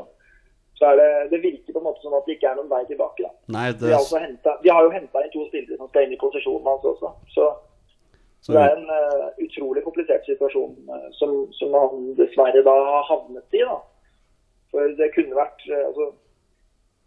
så 0.79 0.85
er 0.91 0.95
det, 1.01 1.09
det 1.33 1.43
virker 1.43 1.73
på 1.73 1.81
en 1.81 1.87
måte 1.89 2.03
som 2.03 2.15
at 2.15 2.23
det 2.27 2.37
ikke 2.37 2.47
er 2.51 2.59
noen 2.59 2.71
vei 2.71 2.81
tilbake. 2.87 3.31
Nei, 3.57 3.67
De 3.73 3.79
det, 3.83 3.91
har, 3.91 3.99
altså 3.99 4.23
hentet, 4.23 4.63
de 4.63 4.71
har 4.71 4.87
jo 4.87 4.95
henta 4.95 5.23
inn 5.23 5.33
to 5.35 5.47
spillere 5.49 5.79
som 5.79 5.91
skal 5.91 6.07
inn 6.07 6.15
i 6.15 6.21
posisjonen 6.23 6.71
hans 6.71 6.87
også. 6.93 7.11
Så, 7.35 7.49
så 8.45 8.55
det 8.55 8.63
er 8.63 8.77
en 8.79 8.89
uh, 8.95 9.27
utrolig 9.43 9.83
komplisert 9.83 10.23
situasjon 10.31 10.77
uh, 10.87 11.09
som, 11.19 11.41
som 11.59 11.75
han 11.75 12.11
dessverre 12.21 12.63
da 12.63 12.77
har 12.91 13.09
havnet 13.11 13.59
i. 13.59 13.65
da. 13.67 13.81
For 14.71 14.95
det 15.01 15.11
kunne 15.17 15.43
vært 15.43 15.67
uh, 15.67 15.81
altså, 15.89 16.13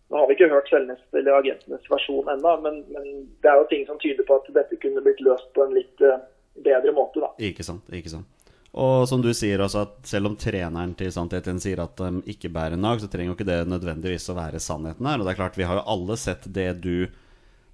Nå 0.09 0.17
har 0.17 0.29
vi 0.29 0.39
ikke 0.39 0.49
hørt 0.49 0.71
Selnes 0.73 1.01
eller 1.13 1.37
agentenes 1.37 1.85
versjon 1.93 2.31
ennå, 2.33 2.55
men, 2.65 2.81
men 2.95 3.09
det 3.45 3.51
er 3.51 3.61
jo 3.61 3.69
ting 3.69 3.85
som 3.89 3.99
tyder 4.01 4.25
på 4.25 4.39
at 4.41 4.49
dette 4.57 4.79
kunne 4.81 5.03
blitt 5.05 5.21
løst 5.25 5.51
på 5.57 5.67
en 5.67 5.75
litt 5.77 6.05
eh, 6.05 6.23
bedre 6.65 6.95
måte. 6.97 7.21
da. 7.21 7.29
Ikke 7.45 7.67
sant, 7.67 7.85
ikke 7.93 8.15
sant. 8.15 8.49
Og 8.79 9.09
som 9.09 9.23
du 9.25 9.31
sier 9.37 9.61
også, 9.65 9.85
at 9.87 10.09
selv 10.09 10.31
om 10.31 10.37
treneren 10.39 10.93
til 10.97 11.11
Sannheten 11.13 11.61
sier 11.61 11.81
at 11.83 11.97
de 12.01 12.23
ikke 12.33 12.51
bærer 12.53 12.81
nag, 12.81 13.01
så 13.01 13.09
trenger 13.11 13.33
jo 13.33 13.37
ikke 13.39 13.49
det 13.49 13.63
nødvendigvis 13.69 14.29
å 14.33 14.37
være 14.37 14.61
sannheten 14.63 15.09
her. 15.09 15.21
Og 15.21 15.27
det 15.27 15.33
er 15.33 15.41
klart, 15.41 15.57
vi 15.61 15.67
har 15.69 15.81
jo 15.81 15.87
alle 15.95 16.19
sett 16.21 16.45
det 16.57 16.69
du, 16.85 17.09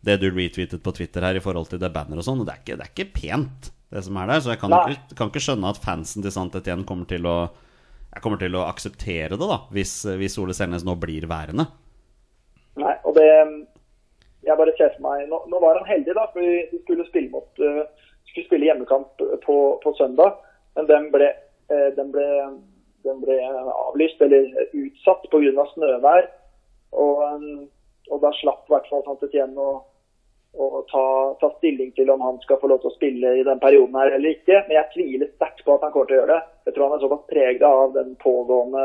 det 0.06 0.18
du 0.22 0.28
retweetet 0.30 0.82
på 0.82 0.94
Twitter 0.94 1.26
her 1.26 1.38
i 1.38 1.42
forhold 1.44 1.70
til 1.70 1.82
det 1.82 1.90
banner 1.94 2.22
og 2.22 2.26
sånn, 2.26 2.42
og 2.42 2.48
det 2.48 2.54
er, 2.54 2.62
ikke, 2.62 2.78
det 2.78 2.86
er 2.86 2.94
ikke 2.94 3.18
pent, 3.18 3.70
det 3.94 4.04
som 4.06 4.18
er 4.22 4.30
der. 4.30 4.42
Så 4.42 4.54
jeg 4.54 4.62
kan, 4.62 4.74
ikke, 4.80 5.18
kan 5.18 5.32
ikke 5.32 5.44
skjønne 5.48 5.74
at 5.74 5.82
fansen 5.82 6.24
til 6.24 6.34
Sannheten 6.34 6.86
kommer 6.88 7.10
til 7.10 7.30
å 7.30 7.38
jeg 8.14 8.22
kommer 8.22 8.38
til 8.38 8.54
å 8.54 8.68
akseptere 8.68 9.34
det, 9.34 9.46
da, 9.50 9.56
hvis, 9.74 9.96
hvis 10.20 10.36
Ole 10.38 10.54
Selnes 10.54 10.84
nå 10.86 10.94
blir 11.02 11.24
værende. 11.26 11.66
Og 13.14 13.20
det 13.20 13.66
Jeg 14.44 14.56
bare 14.58 14.74
ser 14.76 14.92
for 14.96 15.06
meg 15.06 15.28
Nå, 15.30 15.38
nå 15.48 15.60
var 15.62 15.78
han 15.78 15.88
heldig, 15.88 16.14
da, 16.18 16.26
for 16.34 16.42
de 16.42 16.80
skulle 16.82 17.06
spille 17.08 17.30
mot 17.32 17.62
uh, 17.62 17.84
skulle 18.28 18.48
spille 18.48 18.66
hjemmekamp 18.66 19.22
på, 19.44 19.56
på 19.82 19.92
søndag. 19.94 20.40
Men 20.74 20.88
den 20.88 21.04
ble, 21.12 21.28
uh, 21.70 21.90
den 21.94 22.10
ble, 22.12 22.26
den 23.06 23.20
ble 23.22 23.36
avlyst, 23.70 24.20
eller 24.24 24.48
utsatt 24.74 25.28
pga. 25.30 25.66
snøvær. 25.72 26.28
Og, 26.98 27.22
um, 27.22 27.68
og 28.10 28.20
da 28.24 28.32
slapp 28.40 28.66
i 28.66 28.74
hvert 28.74 28.88
fall 28.90 29.04
Santetien 29.06 29.54
å, 29.56 29.70
å 30.58 30.82
ta, 30.90 31.04
ta 31.40 31.52
stilling 31.60 31.94
til 31.94 32.10
om 32.10 32.24
han 32.26 32.40
skal 32.42 32.58
få 32.60 32.72
lov 32.72 32.82
til 32.82 32.90
å 32.90 32.96
spille 32.96 33.36
i 33.38 33.46
den 33.46 33.62
perioden 33.62 33.96
her 34.00 34.16
eller 34.18 34.34
ikke. 34.34 34.64
Men 34.66 34.80
jeg 34.80 34.90
tviler 34.96 35.30
sterkt 35.36 35.62
på 35.64 35.78
at 35.78 35.86
han 35.86 35.94
kommer 35.94 36.10
til 36.10 36.18
å 36.18 36.20
gjøre 36.22 36.34
det. 36.34 36.56
Jeg 36.66 36.76
tror 36.76 36.88
han 36.88 36.98
er 36.98 37.06
såpass 37.06 37.30
preget 37.30 37.64
av 37.70 37.94
den 37.94 38.12
pågående 38.24 38.84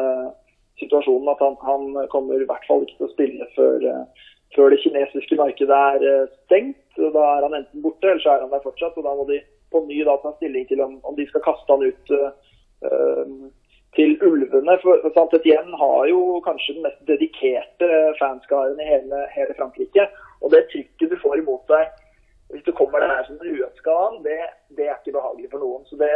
situasjonen 0.82 1.32
at 1.32 1.44
han, 1.44 1.56
han 1.66 2.10
kommer 2.14 2.42
i 2.42 2.50
hvert 2.50 2.66
fall 2.68 2.84
ikke 2.86 2.98
til 2.98 3.08
å 3.08 3.14
spille 3.14 3.48
før, 3.56 3.86
eh, 3.92 4.28
før 4.56 4.74
det 4.74 4.82
kinesiske 4.84 5.40
markedet 5.40 5.80
er 5.94 6.06
eh, 6.10 6.36
stengt. 6.46 6.84
Da 7.00 7.24
er 7.36 7.48
han 7.48 7.58
enten 7.62 7.86
borte, 7.86 8.10
eller 8.10 8.24
så 8.24 8.36
er 8.36 8.46
han 8.46 8.54
der 8.54 8.66
fortsatt. 8.66 8.98
og 8.98 9.08
Da 9.08 9.16
må 9.16 9.28
de 9.30 9.42
på 9.72 9.84
ny 9.86 10.02
da 10.08 10.18
ta 10.24 10.34
stilling 10.38 10.68
til 10.70 10.82
om, 10.84 11.00
om 11.06 11.18
de 11.18 11.28
skal 11.30 11.46
kaste 11.46 11.76
han 11.76 11.86
ut 11.86 12.14
eh, 12.18 13.32
til 13.98 14.16
ulvene. 14.26 14.78
For 14.84 15.10
Sant 15.16 15.36
Etienne 15.38 15.80
har 15.80 16.10
jo 16.10 16.40
kanskje 16.46 16.78
den 16.78 16.86
mest 16.88 17.02
dedikerte 17.10 17.90
fanskaren 18.20 18.82
i 18.82 18.90
hele, 18.90 19.24
hele 19.36 19.56
Frankrike. 19.58 20.10
Og 20.44 20.54
det 20.54 20.68
trykket 20.72 21.12
du 21.12 21.18
får 21.22 21.42
imot 21.42 21.66
deg 21.72 21.90
hvis 22.50 22.64
du 22.66 22.72
kommer 22.74 23.00
der 23.00 23.24
som 23.28 23.36
en 23.38 23.52
uønska 23.54 23.94
han, 23.94 24.16
det, 24.26 24.40
det 24.78 24.88
er 24.88 24.96
ikke 24.98 25.14
behagelig 25.20 25.52
for 25.52 25.62
noen. 25.62 25.84
Så 25.86 26.00
det, 26.02 26.10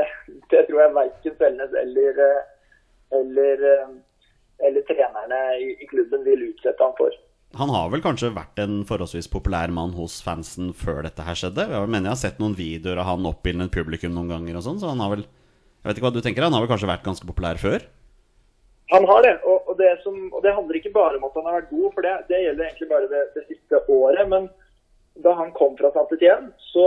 det 0.50 0.64
tror 0.66 0.80
jeg 0.82 0.96
verken 0.96 1.36
Selnes 1.38 1.76
eller, 1.84 2.22
eller, 3.20 3.62
eller 4.64 4.86
trenerne 4.90 5.40
i, 5.60 5.70
i 5.82 5.88
klubben 5.90 6.26
vil 6.28 6.50
utsette 6.52 6.84
han 6.84 6.96
for. 6.98 7.16
Han 7.58 7.70
har 7.70 7.92
vel 7.94 8.02
kanskje 8.02 8.32
vært 8.34 8.58
en 8.64 8.80
forholdsvis 8.90 9.30
populær 9.30 9.70
mann 9.74 9.92
hos 9.94 10.18
fansen 10.26 10.72
før 10.74 11.04
dette 11.06 11.26
her 11.26 11.38
skjedde? 11.38 11.68
Jeg 11.70 11.90
mener 11.90 12.10
jeg 12.10 12.16
har 12.16 12.22
sett 12.24 12.40
noen 12.42 12.56
videoer 12.58 13.02
av 13.04 13.12
han 13.12 13.28
oppildnet 13.30 13.74
publikum 13.74 14.16
noen 14.16 14.32
ganger 14.32 14.58
og 14.58 14.66
sånn, 14.66 14.80
så 14.82 14.90
han 14.90 15.04
har 15.04 15.14
vel 15.14 15.26
Jeg 15.26 15.90
vet 15.90 16.00
ikke 16.00 16.08
hva 16.08 16.16
du 16.16 16.24
tenker, 16.24 16.46
han 16.48 16.56
har 16.56 16.64
vel 16.64 16.72
kanskje 16.72 16.90
vært 16.90 17.06
ganske 17.06 17.28
populær 17.28 17.60
før? 17.60 17.86
Han 18.94 19.06
har 19.10 19.24
det, 19.26 19.34
og, 19.44 19.68
og, 19.68 19.78
det 19.80 19.92
som, 20.04 20.16
og 20.32 20.44
det 20.46 20.54
handler 20.56 20.78
ikke 20.80 20.94
bare 20.96 21.18
om 21.18 21.26
at 21.28 21.38
han 21.38 21.48
har 21.50 21.58
vært 21.60 21.72
god, 21.72 21.88
for 21.96 22.06
det, 22.06 22.14
det 22.30 22.40
gjelder 22.44 22.68
egentlig 22.68 22.90
bare 22.92 23.10
det, 23.12 23.24
det 23.36 23.44
siste 23.50 23.82
året. 23.92 24.24
Men 24.32 24.48
da 25.26 25.34
han 25.40 25.52
kom 25.58 25.76
fra 25.80 25.92
Saint 25.96 26.14
Etienne, 26.16 26.54
så 26.72 26.86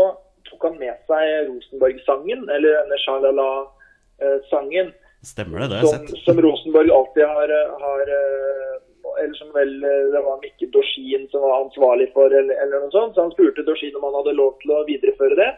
tok 0.49 0.69
han 0.69 0.79
med 0.81 0.97
seg 1.11 1.51
Rosenborg-sangen, 1.51 2.47
eller 2.57 2.79
denne 2.81 2.99
Shalala-sangen, 3.05 4.93
Stemmer 5.27 5.65
det, 5.65 5.69
det 5.73 5.79
har 5.81 5.87
jeg 5.89 6.09
sett. 6.09 6.25
som 6.25 6.41
Rosenborg 6.45 6.93
alltid 6.95 7.25
har, 7.27 7.53
har 7.85 8.11
eh, 8.17 8.75
Eller 9.23 9.35
som 9.41 9.49
vel 9.57 9.73
eh, 9.83 10.03
det 10.15 10.23
var 10.23 10.43
Mikke 10.43 10.69
Dorsin 10.75 11.27
som 11.33 11.43
var 11.43 11.65
ansvarlig 11.65 12.13
for, 12.15 12.31
eller, 12.31 12.55
eller 12.63 12.85
noe 12.85 12.95
sånt. 12.95 13.17
Så 13.17 13.25
han 13.25 13.33
spurte 13.35 13.65
Dorsin 13.67 13.97
om 13.99 14.07
han 14.07 14.21
hadde 14.21 14.37
lov 14.39 14.55
til 14.63 14.77
å 14.77 14.85
videreføre 14.87 15.39
det. 15.41 15.51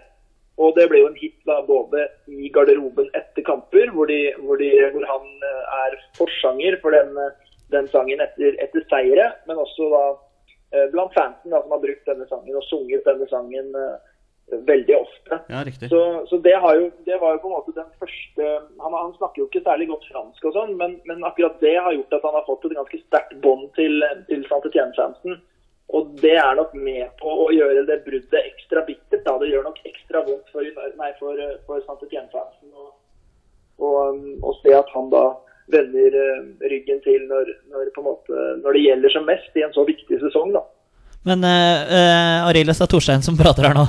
Og 0.58 0.74
det 0.74 0.88
ble 0.90 1.02
jo 1.02 1.10
en 1.12 1.18
hit 1.18 1.36
da 1.46 1.60
både 1.66 2.08
i 2.34 2.48
garderoben 2.54 3.10
etter 3.14 3.44
kamper, 3.46 3.92
hvor, 3.94 4.10
de, 4.10 4.32
hvor, 4.42 4.58
de, 4.58 4.72
hvor 4.94 5.04
han 5.06 5.28
eh, 5.46 5.76
er 5.84 5.98
forsanger 6.18 6.78
for 6.82 6.96
den, 6.96 7.12
eh, 7.22 7.52
den 7.74 7.86
sangen 7.92 8.22
etter, 8.24 8.56
etter 8.64 8.86
seire, 8.90 9.28
men 9.46 9.60
også 9.62 9.86
da 9.92 10.04
eh, 10.74 10.88
blant 10.94 11.14
fansen 11.14 11.54
da, 11.54 11.62
som 11.62 11.76
har 11.76 11.84
brukt 11.84 12.10
denne 12.10 12.26
sangen 12.32 12.58
og 12.58 12.66
sunget 12.66 13.06
denne 13.06 13.28
sangen 13.30 13.70
eh, 13.70 14.07
veldig 14.50 14.96
ofte. 14.96 15.38
Ja. 15.52 15.62
Så, 15.90 16.00
så 16.30 16.38
det, 16.44 16.54
har 16.62 16.76
jo, 16.78 16.90
det 17.04 17.18
var 17.20 17.34
jo 17.34 17.42
på 17.42 17.50
en 17.50 17.56
måte 17.56 17.74
den 17.76 17.90
første 18.00 18.46
Han, 18.80 18.94
han 18.94 19.12
snakker 19.18 19.42
jo 19.42 19.48
ikke 19.48 19.64
særlig 19.66 19.88
godt 19.90 20.06
fransk 20.12 20.48
og 20.48 20.56
sånn, 20.56 20.74
men, 20.80 20.96
men 21.08 21.24
akkurat 21.28 21.60
det 21.64 21.76
har 21.76 21.92
gjort 21.96 22.16
at 22.16 22.26
han 22.28 22.38
har 22.38 22.46
fått 22.48 22.68
et 22.68 22.76
ganske 22.78 23.00
sterkt 23.04 23.36
bånd 23.44 23.68
til, 23.78 24.04
til 24.30 24.46
Saint-Étienne-fansen. 24.48 25.40
Og 25.96 26.14
det 26.20 26.36
er 26.36 26.56
nok 26.56 26.74
med 26.76 27.12
på 27.20 27.32
å 27.46 27.48
gjøre 27.54 27.86
det 27.88 28.02
bruddet 28.04 28.40
ekstra 28.40 28.84
bittert. 28.84 29.24
da. 29.24 29.38
Det 29.40 29.48
gjør 29.52 29.68
nok 29.68 29.78
ekstra 29.88 30.24
vondt 30.26 30.48
for, 30.52 30.72
nei, 31.00 31.12
for, 31.20 31.44
for 31.68 31.84
Saint-Étienne-fansen 31.84 32.72
å 32.76 32.90
å 33.78 34.54
se 34.62 34.74
at 34.74 34.88
han 34.94 35.10
da 35.12 35.24
vender 35.72 36.14
eh, 36.16 36.68
ryggen 36.70 37.00
til 37.04 37.26
når, 37.28 37.52
når, 37.72 37.92
måte, 38.02 38.34
når 38.62 38.76
det 38.76 38.84
gjelder 38.86 39.14
som 39.14 39.28
mest 39.28 39.56
i 39.56 39.64
en 39.66 39.74
så 39.76 39.84
viktig 39.88 40.20
sesong. 40.22 40.54
da. 40.56 40.64
Men 41.28 41.44
uh, 41.44 42.48
Arildes, 42.48 42.78
det 42.78 42.86
er 42.86 42.90
Torstein 42.92 43.24
som 43.26 43.36
prater 43.38 43.68
her 43.68 43.76
nå. 43.76 43.84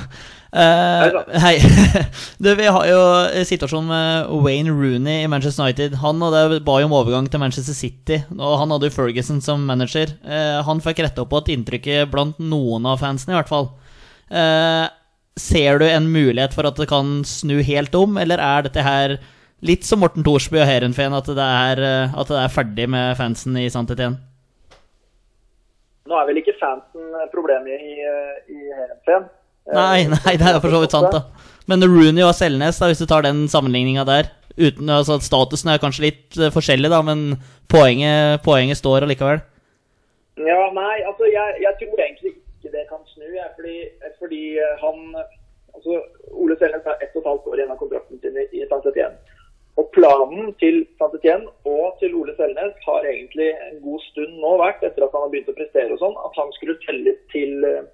Eh, 0.49 1.23
Hei 1.37 1.59
du, 2.41 2.47
vi 2.57 2.65
har 2.65 2.85
jo 2.89 3.01
situasjonen 3.45 3.89
med 3.91 4.31
Wayne 4.41 4.73
Rooney 4.73 5.23
i 5.23 5.29
Manchester 5.29 5.67
United. 5.67 5.99
Han 6.01 6.21
hadde 6.25 6.61
ba 6.65 6.79
jo 6.81 6.89
om 6.89 6.95
overgang 6.97 7.29
til 7.29 7.41
Manchester 7.41 7.77
City, 7.77 8.21
og 8.33 8.57
han 8.63 8.73
hadde 8.73 8.89
jo 8.89 8.95
Ferguson 8.95 9.41
som 9.45 9.67
manager. 9.69 10.15
Eh, 10.25 10.59
han 10.65 10.81
fikk 10.81 11.03
retta 11.05 11.25
opp 11.25 11.33
på 11.33 11.43
et 11.43 11.53
inntrykk 11.53 11.89
blant 12.09 12.39
noen 12.41 12.87
av 12.89 13.01
fansene, 13.03 13.35
i 13.35 13.39
hvert 13.39 13.51
fall. 13.51 13.69
Eh, 14.29 14.87
ser 15.39 15.81
du 15.81 15.85
en 15.87 16.09
mulighet 16.09 16.55
for 16.57 16.67
at 16.67 16.79
det 16.81 16.89
kan 16.89 17.19
snu 17.27 17.59
helt 17.65 17.93
om, 17.95 18.17
eller 18.17 18.41
er 18.41 18.65
dette 18.65 18.85
her 18.85 19.19
litt 19.65 19.85
som 19.85 20.01
Morten 20.01 20.25
Thorsby 20.25 20.63
og 20.63 20.67
Heerenveen, 20.67 21.13
at, 21.13 21.29
det 21.35 21.45
er, 21.45 21.83
at 22.09 22.31
det 22.31 22.41
er 22.41 22.51
ferdig 22.53 22.89
med 22.89 23.13
fansen 23.19 23.57
i 23.59 23.69
Sant 23.71 23.91
Etienne? 23.93 24.23
Nå 26.09 26.17
er 26.17 26.25
vel 26.25 26.39
ikke 26.41 26.57
fansen 26.57 27.11
problemet 27.29 27.83
i, 27.85 27.99
i 28.49 28.61
Heerenveen. 28.73 29.27
Nei, 29.75 30.07
nei, 30.09 30.33
det 30.39 30.49
er 30.49 30.59
for 30.63 30.73
så 30.73 30.81
vidt 30.83 30.95
sant, 30.95 31.13
da. 31.13 31.23
Men 31.69 31.85
Rooney 31.85 32.25
og 32.25 32.33
Selnes, 32.37 32.79
da, 32.81 32.89
hvis 32.89 33.01
du 33.01 33.07
tar 33.09 33.25
den 33.25 33.43
sammenligninga 33.51 34.05
der 34.09 34.31
uten, 34.57 34.89
altså, 34.89 35.19
at 35.19 35.25
Statusen 35.27 35.69
er 35.71 35.81
kanskje 35.81 36.07
litt 36.07 36.37
eh, 36.39 36.51
forskjellig, 36.51 36.89
da, 36.91 37.03
men 37.05 37.37
poenget, 37.71 38.41
poenget 38.43 38.79
står 38.79 39.05
allikevel. 39.05 39.43
Ja, 40.39 40.61
nei, 40.75 40.95
altså 41.05 41.27
jeg, 41.29 41.59
jeg 41.63 41.75
tror 41.81 42.01
egentlig 42.05 42.33
ikke 42.33 42.73
det 42.73 42.85
kan 42.89 43.03
snu. 43.11 43.27
Jeg, 43.27 43.51
fordi, 43.55 43.77
fordi 44.19 44.43
eh, 44.57 44.75
han 44.81 45.13
altså 45.75 45.99
Ole 46.31 46.57
Selnes 46.59 46.87
har 46.87 46.97
ett 46.99 47.13
og 47.15 47.21
et 47.21 47.29
halvt 47.29 47.51
år 47.51 47.59
igjen 47.59 47.75
av 47.75 47.79
kontrakten 47.79 48.19
sin 48.23 48.39
i, 48.39 48.47
i 48.57 48.65
Saint 48.71 48.87
Etienne. 48.89 49.37
Og 49.79 49.87
planen 49.95 50.49
til 50.59 50.81
Saint-Étienne 50.99 51.47
og 51.69 51.99
til 52.01 52.15
Ole 52.19 52.33
Selnes 52.35 52.75
har 52.83 53.05
egentlig 53.07 53.47
en 53.69 53.77
god 53.85 54.01
stund 54.09 54.33
nå 54.41 54.55
vært, 54.59 54.83
etter 54.83 55.05
at 55.05 55.13
han 55.15 55.23
har 55.23 55.31
begynt 55.31 55.51
å 55.53 55.55
prestere 55.55 55.95
og 55.95 56.01
sånn, 56.01 56.17
at 56.25 56.39
han 56.39 56.51
skulle 56.57 56.75
telles 56.83 57.21
til, 57.31 57.53
eh, 57.67 57.85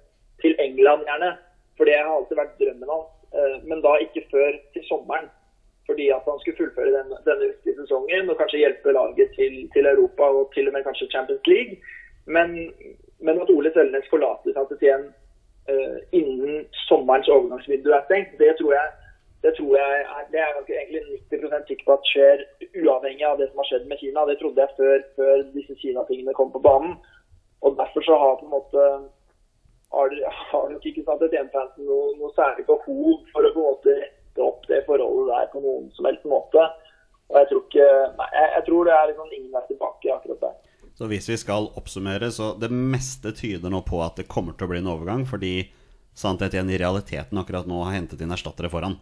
til 0.42 0.56
England 0.64 1.06
gjerne. 1.06 1.30
For 1.76 1.88
det 1.88 1.96
har 1.98 2.12
alltid 2.12 2.38
vært 2.40 2.58
drømmen 2.60 2.92
hans. 2.94 3.10
Eh, 3.36 3.56
Men 3.68 3.82
da 3.84 3.96
ikke 4.00 4.28
før 4.30 4.56
til 4.74 4.84
sommeren. 4.90 5.28
Fordi 5.86 6.08
at 6.10 6.24
han 6.26 6.40
skulle 6.40 6.58
fullføre 6.60 6.94
den, 6.98 7.12
denne 7.28 7.50
viktige 7.52 7.76
sesongen 7.78 8.30
og 8.30 8.38
kanskje 8.40 8.62
hjelpe 8.62 8.94
laget 8.96 9.30
til, 9.38 9.54
til 9.74 9.86
Europa 9.86 10.24
og 10.38 10.50
til 10.54 10.68
og 10.68 10.74
med 10.74 10.82
kanskje 10.86 11.12
Champions 11.14 11.46
League. 11.46 11.76
Men, 12.26 12.48
men 13.26 13.42
at 13.42 13.52
Ole 13.54 13.70
Selnes 13.72 14.08
forlater 14.10 14.50
Saint-Étienne 14.56 15.12
uh, 15.70 15.98
innen 16.18 16.66
sommerens 16.88 17.28
overgangsvindu 17.28 17.92
er 17.94 18.02
stengt, 18.08 18.34
det 18.42 18.56
tror 18.58 18.72
jeg 18.78 18.88
det 19.44 19.52
tror 19.58 19.72
jeg 19.78 19.90
er, 20.00 20.22
det 20.32 20.40
er 20.40 20.50
jeg 20.68 20.76
egentlig 20.76 21.02
90 21.30 21.66
sikker 21.68 21.84
på 21.86 21.94
at 21.96 22.08
skjer 22.10 22.40
uavhengig 22.82 23.26
av 23.28 23.36
det 23.38 23.46
som 23.48 23.60
har 23.60 23.68
skjedd 23.68 23.84
med 23.90 24.00
Kina. 24.00 24.24
Det 24.26 24.38
trodde 24.40 24.62
jeg 24.64 24.76
før, 24.78 24.96
før 25.18 25.34
disse 25.56 25.74
Kina-tingene 25.82 26.34
kom 26.38 26.50
på 26.52 26.62
banen. 26.68 26.96
Og 27.64 27.76
derfor 27.80 28.00
så 28.08 28.16
har 28.22 28.40
på 28.40 28.46
en 28.46 28.56
måte 28.56 28.82
har, 29.94 30.14
har 30.50 30.68
nok 30.72 30.86
ikke 30.90 31.04
sant, 31.06 31.22
et 31.22 31.54
fansen 31.54 31.86
noe, 31.86 32.12
noe 32.18 32.32
særlig 32.36 32.66
behov 32.68 33.22
for 33.32 33.46
å 33.46 33.52
på 33.54 33.62
en 33.62 33.70
måte 33.70 33.96
rette 34.00 34.44
opp 34.44 34.66
det 34.70 34.82
forholdet 34.88 35.32
der 35.32 35.48
på 35.52 35.62
noen 35.64 35.88
som 35.96 36.08
helst 36.08 36.26
måte. 36.28 36.66
Og 37.30 37.40
jeg 37.40 37.50
tror 37.50 37.64
ikke 37.64 37.88
Nei, 38.18 38.28
jeg, 38.34 38.50
jeg 38.56 38.66
tror 38.68 38.86
det 38.86 38.94
er 38.96 39.08
liksom 39.10 39.32
ingen 39.32 39.54
vei 39.54 39.64
tilbake 39.70 40.12
akkurat 40.14 40.44
der. 40.46 40.60
Så 40.96 41.08
hvis 41.10 41.26
vi 41.28 41.36
skal 41.36 41.66
oppsummere, 41.76 42.30
så 42.32 42.54
det 42.56 42.70
meste 42.72 43.34
tyder 43.36 43.72
nå 43.72 43.82
på 43.84 43.98
at 44.04 44.16
det 44.20 44.30
kommer 44.32 44.56
til 44.56 44.64
å 44.64 44.70
bli 44.70 44.80
en 44.80 44.94
overgang, 44.94 45.26
fordi 45.28 45.56
Sant 46.16 46.40
igjen 46.40 46.70
i 46.72 46.78
realiteten 46.80 47.36
akkurat 47.38 47.66
nå 47.68 47.82
har 47.84 47.92
hentet 47.92 48.22
inn 48.24 48.32
erstattere 48.32 48.70
foran. 48.72 48.94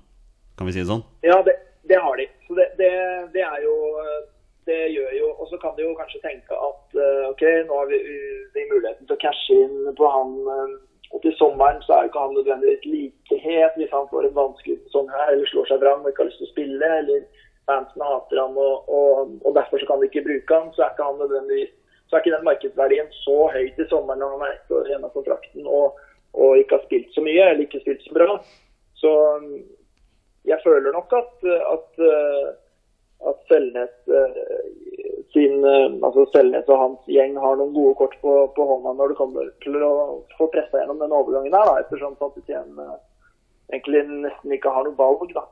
Kan 0.59 0.67
vi 0.67 0.73
si 0.75 0.83
det 0.83 0.89
sånn? 0.89 1.05
Ja, 1.23 1.37
det, 1.47 1.55
det 1.87 2.01
har 2.03 2.19
de. 2.19 2.27
Så 2.49 2.57
det, 2.59 2.67
det, 2.81 2.91
det 3.37 3.45
er 3.47 3.61
jo 3.63 3.75
Det 4.65 4.81
gjør 4.95 5.13
jo 5.19 5.29
Og 5.39 5.47
så 5.51 5.59
kan 5.61 5.77
de 5.77 5.85
jo 5.85 5.95
kanskje 5.99 6.23
tenke 6.25 6.57
at 6.57 6.99
eh, 7.05 7.31
OK, 7.31 7.45
nå 7.69 7.79
har 7.81 7.91
vi, 7.93 8.01
vi 8.55 8.67
muligheten 8.73 9.07
til 9.07 9.17
å 9.17 9.23
cashe 9.23 9.61
inn 9.67 9.95
på 9.99 10.11
han 10.17 10.35
eh, 10.57 10.75
og 11.15 11.23
til 11.23 11.35
sommeren 11.39 11.79
så 11.85 11.95
er 11.95 12.05
jo 12.05 12.11
ikke 12.11 12.23
han 12.25 12.33
nødvendigvis 12.35 12.87
like 12.91 13.37
het 13.45 13.77
hvis 13.79 13.93
han 13.95 14.09
får 14.11 14.27
en 14.27 14.39
vanskelig 14.39 14.81
sesong 14.83 15.11
her 15.15 15.29
eller 15.31 15.47
slår 15.47 15.69
seg 15.69 15.83
vrang 15.85 16.01
og 16.03 16.09
ikke 16.11 16.25
har 16.25 16.31
lyst 16.31 16.41
til 16.43 16.49
å 16.49 16.51
spille, 16.51 16.89
eller 17.01 17.45
fansen 17.71 18.03
hater 18.03 18.41
han 18.43 18.59
og, 18.59 18.89
og, 18.99 19.37
og 19.47 19.55
derfor 19.55 19.79
så 19.79 19.87
kan 19.91 20.03
de 20.03 20.09
ikke 20.11 20.25
bruke 20.27 20.59
han, 20.59 20.73
så 20.75 20.83
er 20.83 20.91
ikke 20.97 21.07
han 21.07 21.23
nødvendigvis 21.23 21.71
så 22.09 22.17
er 22.17 22.25
ikke 22.25 22.35
den 22.35 22.49
markedsverdien 22.49 23.15
så 23.21 23.37
høy 23.55 23.71
til 23.77 23.89
sommeren 23.93 24.21
når 24.25 24.35
han 24.35 24.45
er 24.49 24.57
ett 24.57 24.75
år 24.77 24.91
igjen 24.91 25.07
av 25.07 25.15
kontrakten 25.15 25.71
og, 25.79 26.03
og 26.35 26.59
ikke 26.61 26.77
har 26.81 26.85
spilt 26.89 27.15
så 27.15 27.25
mye 27.25 27.47
eller 27.47 27.65
ikke 27.65 27.81
spilt 27.85 28.05
så 28.05 28.17
bra. 28.17 28.37
Så 29.01 29.13
jeg 30.51 30.61
føler 30.67 30.93
nok 30.93 31.15
at, 31.17 31.33
at, 31.73 31.89
eh, 32.11 32.51
at 33.31 33.41
Selnes 33.51 33.95
eh, 34.09 34.39
sin, 35.35 35.65
eh, 35.65 35.89
altså 36.07 36.27
Selnes 36.33 36.69
og 36.69 36.81
hans 36.81 37.11
gjeng 37.11 37.37
har 37.41 37.59
noen 37.59 37.75
gode 37.77 37.97
kort 37.99 38.15
på, 38.23 38.37
på 38.57 38.69
hånda 38.71 38.95
når 38.99 39.13
det 39.13 39.19
kommer 39.19 39.51
til 39.65 39.77
å 39.83 39.93
få 40.39 40.49
pressa 40.53 40.81
gjennom 40.81 41.03
den 41.03 41.15
overgangen 41.17 41.57
her, 41.57 41.69
da, 41.69 41.83
ettersom 41.83 42.17
Saint-Étienne 42.21 42.87
eh, 42.87 42.97
egentlig 43.75 44.05
nesten 44.25 44.57
ikke 44.57 44.73
har 44.73 44.87
noe 44.87 44.99
valg. 44.99 45.27
da. 45.35 45.47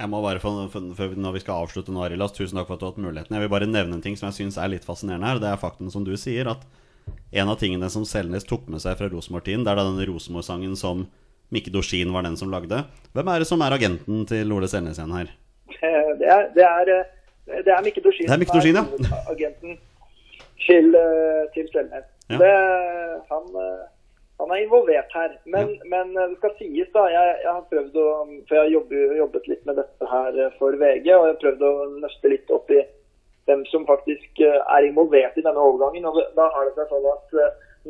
Jeg 0.00 0.10
må 0.10 0.22
bare, 0.24 0.40
for, 0.42 0.64
for, 0.72 0.92
for 0.98 1.18
Når 1.20 1.34
vi 1.36 1.42
skal 1.44 1.66
avslutte 1.66 1.92
nå, 1.94 2.00
Arilas, 2.02 2.34
tusen 2.34 2.58
takk 2.58 2.70
for 2.70 2.78
at 2.78 2.80
du 2.80 2.86
har 2.88 2.94
hatt 2.94 3.02
muligheten. 3.04 3.36
Jeg 3.36 3.44
vil 3.44 3.52
bare 3.52 3.68
nevne 3.70 3.98
en 3.98 4.04
ting 4.04 4.16
som 4.18 4.30
jeg 4.30 4.40
syns 4.40 4.58
er 4.58 4.72
litt 4.72 4.88
fascinerende 4.88 5.28
her. 5.28 5.42
Det 5.42 5.50
er 5.52 5.60
faktum 5.60 5.92
som 5.92 6.06
du 6.06 6.14
sier, 6.18 6.48
at 6.50 6.64
en 7.32 7.50
av 7.52 7.58
tingene 7.60 7.90
som 7.92 8.06
Selnes 8.08 8.46
tok 8.48 8.66
med 8.72 8.82
seg 8.82 8.96
fra 8.98 9.10
Rosenborg-tiden, 9.12 9.66
det 9.66 9.72
er 9.72 9.78
da 9.78 9.86
denne 9.86 10.08
Rosenborg-sangen 10.08 10.74
som 10.80 11.06
Mikke 11.52 11.72
Dorsin 11.74 12.12
var 12.14 12.24
den 12.24 12.38
som 12.40 12.50
lagde. 12.52 12.86
Hvem 13.12 13.28
er 13.28 13.42
det 13.42 13.48
som 13.50 13.62
er 13.64 13.76
agenten 13.76 14.24
til 14.28 14.52
Ole 14.56 14.70
Selnes 14.72 14.98
igjen 14.98 15.14
her? 15.14 15.32
Eh, 15.82 16.10
Det 16.20 16.28
er, 16.36 16.42
det 16.56 16.64
er, 16.64 16.86
eh, 16.98 17.64
det 17.64 17.72
er 17.72 17.80
er 18.36 18.38
ja. 18.78 18.84
som 19.06 19.16
er 19.18 19.32
agenten 19.34 19.72
til, 20.66 20.86
eh, 21.04 21.42
til 21.54 21.66
Selnes. 21.72 22.06
Ja. 22.30 22.36
Det, 22.42 22.52
han, 23.30 23.44
han 24.40 24.48
er 24.54 24.58
involvert 24.64 25.10
her. 25.18 25.30
Men, 25.54 25.66
men 25.92 26.06
eh, 26.18 26.28
det 26.30 26.36
skal 26.38 26.54
sies, 26.58 26.88
da. 26.96 27.02
Jeg, 27.16 27.26
jeg 27.44 27.52
har 27.52 27.64
prøvd 27.72 27.94
å 28.04 28.08
For 28.46 28.54
jeg 28.54 28.62
har 28.64 28.74
jobbet, 28.78 29.16
jobbet 29.24 29.50
litt 29.52 29.66
med 29.66 29.80
dette 29.82 30.10
her 30.14 30.40
for 30.58 30.78
VG, 30.82 31.06
og 31.16 31.26
jeg 31.26 31.34
har 31.34 31.42
prøvd 31.44 31.66
å 31.68 31.74
nøste 32.04 32.34
litt 32.34 32.56
opp 32.58 32.70
i 32.70 32.82
hvem 33.50 33.64
som 33.66 33.82
faktisk 33.88 34.38
er 34.46 34.84
involvert 34.86 35.36
i 35.36 35.42
denne 35.42 35.58
overgangen. 35.68 36.04
og 36.06 36.18
Da 36.38 36.46
har 36.54 36.68
det 36.68 36.76
seg 36.78 36.92
sånn 36.94 37.08
at 37.10 37.38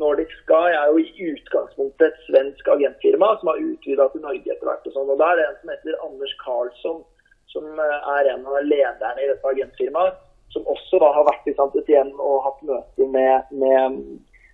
Nordic 0.01 0.31
Sky 0.41 0.73
er 0.73 0.89
jo 0.89 0.97
i 0.97 1.27
utgangspunktet 1.29 2.07
et 2.07 2.21
svensk 2.27 2.69
agentfirma 2.75 3.35
som 3.39 3.51
har 3.51 3.61
utvida 3.61 4.07
til 4.09 4.23
Norge 4.25 4.49
etter 4.49 4.65
hvert. 4.69 4.87
og 4.87 4.95
sånn, 4.95 5.11
og 5.13 5.19
Da 5.21 5.27
er 5.31 5.35
det 5.37 5.45
en 5.47 5.59
som 5.61 5.73
heter 5.73 5.99
Anders 6.07 6.33
Karlsson, 6.41 7.03
som 7.53 7.65
eh, 7.79 8.11
er 8.17 8.33
en 8.33 8.45
av 8.49 8.59
lederne 8.65 9.21
i 9.21 9.29
dette 9.31 9.53
agentfirmaet. 9.53 10.19
Som 10.53 10.67
også 10.69 10.99
da 11.01 11.09
har 11.15 11.25
vært 11.25 11.47
i 11.49 11.55
St. 11.55 11.71
Etienne 11.81 12.13
og 12.21 12.43
hatt 12.45 12.59
møter 12.67 13.07
med, 13.09 13.53
med, 13.57 13.95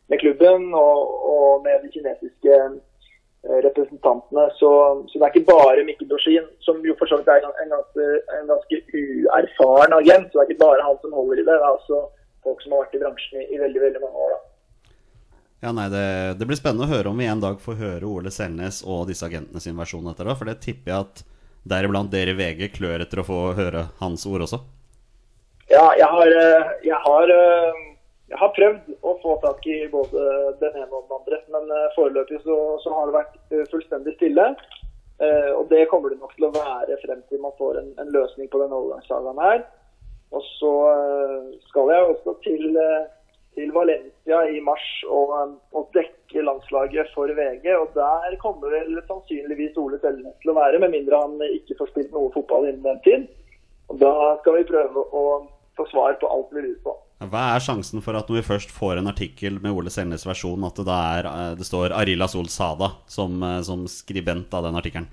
med 0.08 0.22
klubben 0.22 0.70
og, 0.78 1.16
og 1.34 1.66
med 1.66 1.82
de 1.84 1.92
kinesiske 1.96 2.60
eh, 2.60 3.58
representantene. 3.66 4.46
Så, 4.60 4.70
så 5.10 5.20
det 5.20 5.26
er 5.28 5.34
ikke 5.34 5.52
bare 5.52 5.84
Mikkel 5.88 6.08
Dorsin, 6.12 6.48
som 6.64 6.80
jo 6.88 6.96
for 7.00 7.12
så 7.12 7.20
vidt 7.20 7.34
er 7.34 7.44
en, 7.50 7.74
ganske, 7.74 8.08
en 8.38 8.54
ganske 8.54 8.80
uerfaren 8.94 9.98
agent. 10.00 10.30
Så 10.30 10.40
det 10.40 10.46
er 10.46 10.54
ikke 10.54 10.68
bare 10.68 10.88
han 10.88 11.02
som 11.04 11.18
holder 11.20 11.42
i 11.42 11.44
det. 11.44 11.52
Det 11.52 11.60
er 11.60 11.74
også 11.74 12.06
folk 12.48 12.64
som 12.64 12.76
har 12.78 12.86
vært 12.86 12.96
i 12.96 13.04
bransjen 13.04 13.42
i, 13.42 13.50
i 13.58 13.60
veldig 13.66 13.84
veldig 13.88 14.06
mange 14.06 14.28
år. 14.28 14.38
da. 14.38 14.46
Ja, 15.60 15.74
nei, 15.76 15.90
det, 15.92 16.06
det 16.40 16.46
blir 16.48 16.56
spennende 16.56 16.88
å 16.88 16.94
høre 16.94 17.12
om 17.12 17.20
vi 17.20 17.28
en 17.28 17.42
dag 17.44 17.60
får 17.60 17.76
høre 17.82 18.08
Ole 18.08 18.32
Selnes 18.32 18.80
og 18.88 19.10
disse 19.10 19.28
agentene 19.28 19.60
sin 19.60 19.76
versjon 19.76 20.08
etter 20.08 20.30
det. 20.30 20.36
For 20.40 20.48
det 20.48 20.62
tipper 20.64 20.94
jeg 20.94 21.04
at 21.04 21.24
deriblant 21.70 22.12
dere 22.12 22.34
i 22.34 22.40
VG 22.40 22.74
klør 22.76 23.06
etter 23.06 23.22
å 23.22 23.28
få 23.28 23.40
høre 23.58 23.88
hans 24.02 24.26
ord 24.30 24.46
også. 24.48 24.62
Ja, 25.70 25.86
jeg 25.98 26.08
har, 26.10 26.28
eh, 26.28 26.70
jeg 26.84 26.98
har, 27.06 27.30
eh, 27.30 27.82
jeg 28.30 28.38
har 28.42 28.54
prøvd 28.56 28.96
å 29.06 29.14
få 29.22 29.36
tak 29.44 29.66
i 29.70 29.86
både 29.92 30.24
den 30.62 30.80
ene 30.82 30.90
og 30.90 31.06
den 31.06 31.18
andre, 31.20 31.38
men 31.54 31.70
eh, 31.76 31.92
foreløpig 31.96 32.42
så, 32.42 32.58
så 32.82 32.94
har 32.96 33.10
det 33.10 33.20
vært 33.20 33.70
fullstendig 33.74 34.16
stille. 34.18 34.54
Og 35.20 35.66
det 35.68 35.90
kommer 35.92 36.14
det 36.14 36.22
nok 36.22 36.32
til 36.38 36.46
å 36.48 36.54
være 36.56 36.96
frem 37.02 37.20
til 37.28 37.42
man 37.44 37.52
får 37.58 37.82
en, 37.82 37.90
en 38.00 38.12
løsning 38.14 38.48
på 38.48 38.62
den 38.62 38.72
overgangssagaen 38.72 39.42
her. 39.44 39.66
Og 40.32 40.46
så 40.56 40.72
skal 41.68 41.92
jeg 41.92 42.06
også 42.14 42.36
til, 42.46 42.78
til 43.58 43.72
Valencia 43.74 44.44
i 44.52 44.62
mars 44.64 44.86
og, 45.10 45.34
og 45.74 45.90
dekke 45.98 46.46
landslaget 46.46 47.12
for 47.16 47.32
VG. 47.40 47.68
Og 47.76 47.92
der 47.96 48.38
kommer 48.42 48.72
vel 48.74 49.00
sannsynligvis 49.10 49.78
Ole 49.82 50.00
Selnes 50.04 50.38
til 50.44 50.54
å 50.54 50.58
være, 50.60 50.82
med 50.84 50.94
mindre 50.96 51.22
han 51.24 51.38
ikke 51.50 51.78
får 51.82 51.94
spilt 51.94 52.16
noe 52.16 52.32
fotball 52.36 52.70
innen 52.70 52.86
den 52.86 53.04
tid. 53.06 53.28
Og 53.90 54.02
da 54.02 54.14
skal 54.42 54.60
vi 54.60 54.68
prøve 54.70 55.06
å 55.18 55.24
få 55.80 55.86
svar 55.90 56.18
på 56.22 56.30
alt 56.30 56.52
vi 56.54 56.66
lurer 56.68 56.82
på. 56.86 56.96
Hva 57.20 57.42
er 57.56 57.64
sjansen 57.64 58.04
for 58.04 58.16
at 58.16 58.30
når 58.32 58.40
vi 58.40 58.48
først 58.48 58.70
får 58.72 59.02
en 59.02 59.12
artikkel 59.12 59.58
med 59.60 59.76
Ole 59.76 59.92
Selnes 59.92 60.24
versjon, 60.28 60.64
at 60.64 60.78
det 60.80 60.86
da 60.88 61.00
er, 61.18 61.28
eh, 61.28 61.56
det 61.60 61.68
står 61.68 61.92
Arila 61.92 62.30
Sol 62.32 62.48
Sada 62.48 62.94
som, 63.12 63.42
eh, 63.44 63.60
som 63.68 63.84
skribent 63.92 64.54
av 64.56 64.64
den 64.70 64.80
artikkelen? 64.80 65.10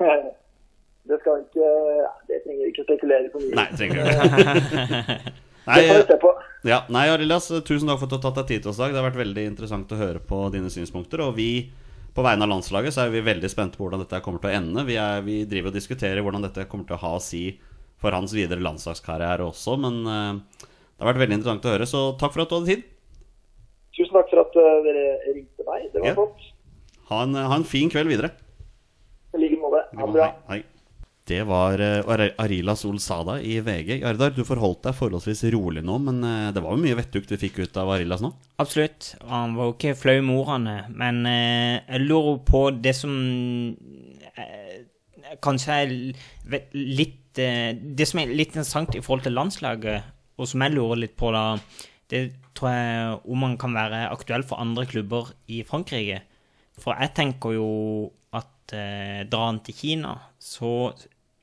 Det 1.10 1.16
skal 1.24 1.40
ikke 1.40 1.68
Det 2.28 2.36
trenger 2.44 2.60
vi 2.60 2.68
ikke 2.70 2.84
spekulere 2.84 3.30
for 3.32 3.42
mye. 3.42 3.54
Nei, 3.58 3.64
trenger 3.74 3.94
vi 3.96 4.02
ikke. 4.04 5.16
Det 5.74 5.86
får 5.88 5.96
vi 5.96 6.04
se 6.12 6.18
på. 6.22 6.30
Ja, 6.68 6.82
nei, 6.92 7.06
Arilas, 7.08 7.48
tusen 7.64 7.88
takk 7.88 8.00
for 8.02 8.06
at 8.08 8.12
du 8.12 8.16
har 8.18 8.24
tatt 8.26 8.40
deg 8.42 8.48
tid 8.50 8.62
til 8.64 8.70
oss 8.72 8.78
i 8.80 8.82
dag. 8.84 8.92
Det 8.94 9.00
har 9.00 9.08
vært 9.10 9.20
veldig 9.22 9.44
interessant 9.48 9.92
å 9.94 10.00
høre 10.00 10.20
på 10.20 10.40
dine 10.54 10.70
synspunkter. 10.72 11.22
Og 11.24 11.34
vi, 11.38 11.70
på 12.16 12.24
vegne 12.26 12.44
av 12.44 12.52
landslaget, 12.52 12.94
så 12.96 13.06
er 13.06 13.14
vi 13.14 13.22
veldig 13.24 13.50
spente 13.52 13.78
på 13.80 13.86
hvordan 13.86 14.02
dette 14.04 14.20
kommer 14.24 14.42
til 14.42 14.50
å 14.52 14.56
ende. 14.58 14.84
Vi, 14.88 14.96
er, 15.00 15.22
vi 15.26 15.42
driver 15.48 15.72
og 15.72 15.78
diskuterer 15.78 16.20
hvordan 16.24 16.44
dette 16.44 16.66
kommer 16.70 16.88
til 16.88 16.98
å 16.98 17.02
ha 17.04 17.14
å 17.16 17.22
si 17.24 17.44
for 18.00 18.16
hans 18.16 18.32
videre 18.32 18.62
landslagskarriere 18.64 19.44
også, 19.44 19.74
men 19.76 19.98
uh, 20.08 20.38
det 20.64 21.02
har 21.04 21.10
vært 21.10 21.20
veldig 21.20 21.36
interessant 21.36 21.66
å 21.68 21.74
høre. 21.74 21.88
Så 21.88 22.00
takk 22.20 22.32
for 22.32 22.44
at 22.46 22.52
du 22.52 22.56
hadde 22.56 22.74
tid. 22.74 22.86
Tusen 23.96 24.14
takk 24.16 24.30
for 24.32 24.40
at 24.40 24.56
eh, 24.56 24.76
dere 24.86 25.04
ringte 25.34 25.66
meg. 25.66 25.88
Det 25.92 26.00
var 26.00 26.08
Ja. 26.08 26.14
flott. 26.16 26.46
Ha 27.10 27.22
en, 27.26 27.34
ha 27.34 27.56
en 27.58 27.66
fin 27.68 27.90
kveld 27.92 28.08
videre. 28.08 28.30
I 29.34 29.40
like 29.42 29.58
måte. 29.60 29.82
Ha 29.98 30.06
det 30.06 30.14
bra. 30.14 30.28
Hei, 30.48 30.60
hei. 30.60 30.79
Det 31.30 31.44
var 31.46 31.78
eh, 31.78 32.00
Ar- 32.10 32.32
Arila 32.42 32.74
Sol 32.78 32.96
Sada 33.02 33.36
i 33.38 33.60
VG. 33.62 34.00
Jardar, 34.02 34.32
du 34.34 34.42
forholdt 34.48 34.82
deg 34.88 34.96
forholdsvis 34.98 35.44
rolig 35.54 35.84
nå, 35.86 35.98
men 36.02 36.18
eh, 36.26 36.48
det 36.56 36.62
var 36.64 36.74
jo 36.74 36.82
mye 36.82 36.96
vettugt 36.98 37.30
vi 37.36 37.38
fikk 37.44 37.60
ut 37.62 37.78
av 37.78 37.92
Arilas 37.94 38.24
nå. 38.24 38.32
Absolutt. 38.62 39.12
Han 39.30 39.54
var 39.58 39.70
jo 39.70 39.76
ikke 39.76 39.94
flau 40.00 40.16
med 40.26 40.40
ordene, 40.42 40.74
men 40.90 41.20
eh, 41.30 41.76
jeg 41.86 42.08
lurer 42.08 42.40
på 42.50 42.64
det 42.82 42.96
som 42.98 43.14
kanskje 45.44 45.76
er 45.84 45.92
litt 46.74 47.16
Det 47.38 48.06
som 48.10 48.18
er 48.18 48.32
litt 48.34 48.50
interessant 48.50 48.96
i 48.98 49.00
forhold 49.04 49.22
til 49.22 49.36
landslaget, 49.38 50.08
og 50.40 50.48
som 50.50 50.64
jeg 50.64 50.72
lurer 50.74 50.98
litt 51.04 51.12
på, 51.20 51.28
da, 51.30 51.44
det 52.10 52.24
tror 52.58 52.72
jeg 52.74 53.20
om 53.30 53.38
man 53.44 53.54
kan 53.60 53.76
være 53.76 54.00
aktuell 54.10 54.42
for 54.42 54.58
andre 54.58 54.82
klubber 54.90 55.30
i 55.46 55.60
Frankrike. 55.68 56.24
For 56.82 56.98
jeg 56.98 57.14
tenker 57.14 57.54
jo 57.54 57.68
at 58.34 58.74
eh, 58.74 59.20
drar 59.30 59.46
han 59.52 59.60
til 59.62 59.78
Kina, 59.78 60.16
så 60.42 60.90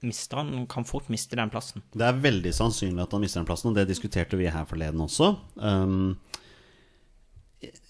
mister 0.05 0.37
han, 0.41 0.51
kan 0.69 0.85
fort 0.85 1.07
miste 1.09 1.35
den 1.39 1.49
plassen. 1.49 1.81
Det 1.95 2.05
er 2.05 2.19
veldig 2.21 2.51
sannsynlig 2.53 3.01
at 3.03 3.11
han 3.15 3.23
mister 3.23 3.41
den 3.41 3.47
plassen, 3.49 3.71
og 3.71 3.75
det 3.79 3.87
diskuterte 3.89 4.37
vi 4.37 4.49
her 4.53 4.67
forleden 4.69 5.01
også. 5.01 5.31
Um, 5.55 6.17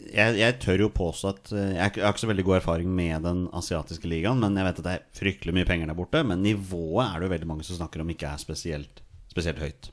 jeg, 0.07 0.37
jeg 0.39 0.55
tør 0.63 0.85
jo 0.85 0.87
påstå 0.95 1.29
at 1.33 1.49
eh, 1.51 1.73
Jeg 1.75 1.81
har 1.99 2.13
ikke- 2.13 2.21
så 2.23 2.29
veldig 2.29 2.45
god 2.47 2.55
erfaring 2.61 2.87
med 2.95 3.23
den 3.27 3.41
asiatiske 3.51 4.07
ligaen, 4.07 4.39
men 4.39 4.55
jeg 4.55 4.63
vet 4.69 4.79
at 4.79 4.85
det 4.85 4.93
er 4.95 5.05
fryktelig 5.19 5.53
mye 5.57 5.67
penger 5.67 5.87
der 5.87 5.97
borte. 5.97 6.23
Men 6.23 6.41
nivået 6.43 7.03
er 7.09 7.19
det 7.19 7.27
jo 7.27 7.33
veldig 7.35 7.47
mange 7.51 7.63
som 7.67 7.75
snakker 7.75 8.01
om 8.01 8.09
ikke 8.09 8.29
er 8.31 8.37
spesielt, 8.39 9.01
spesielt 9.27 9.59
høyt. 9.59 9.89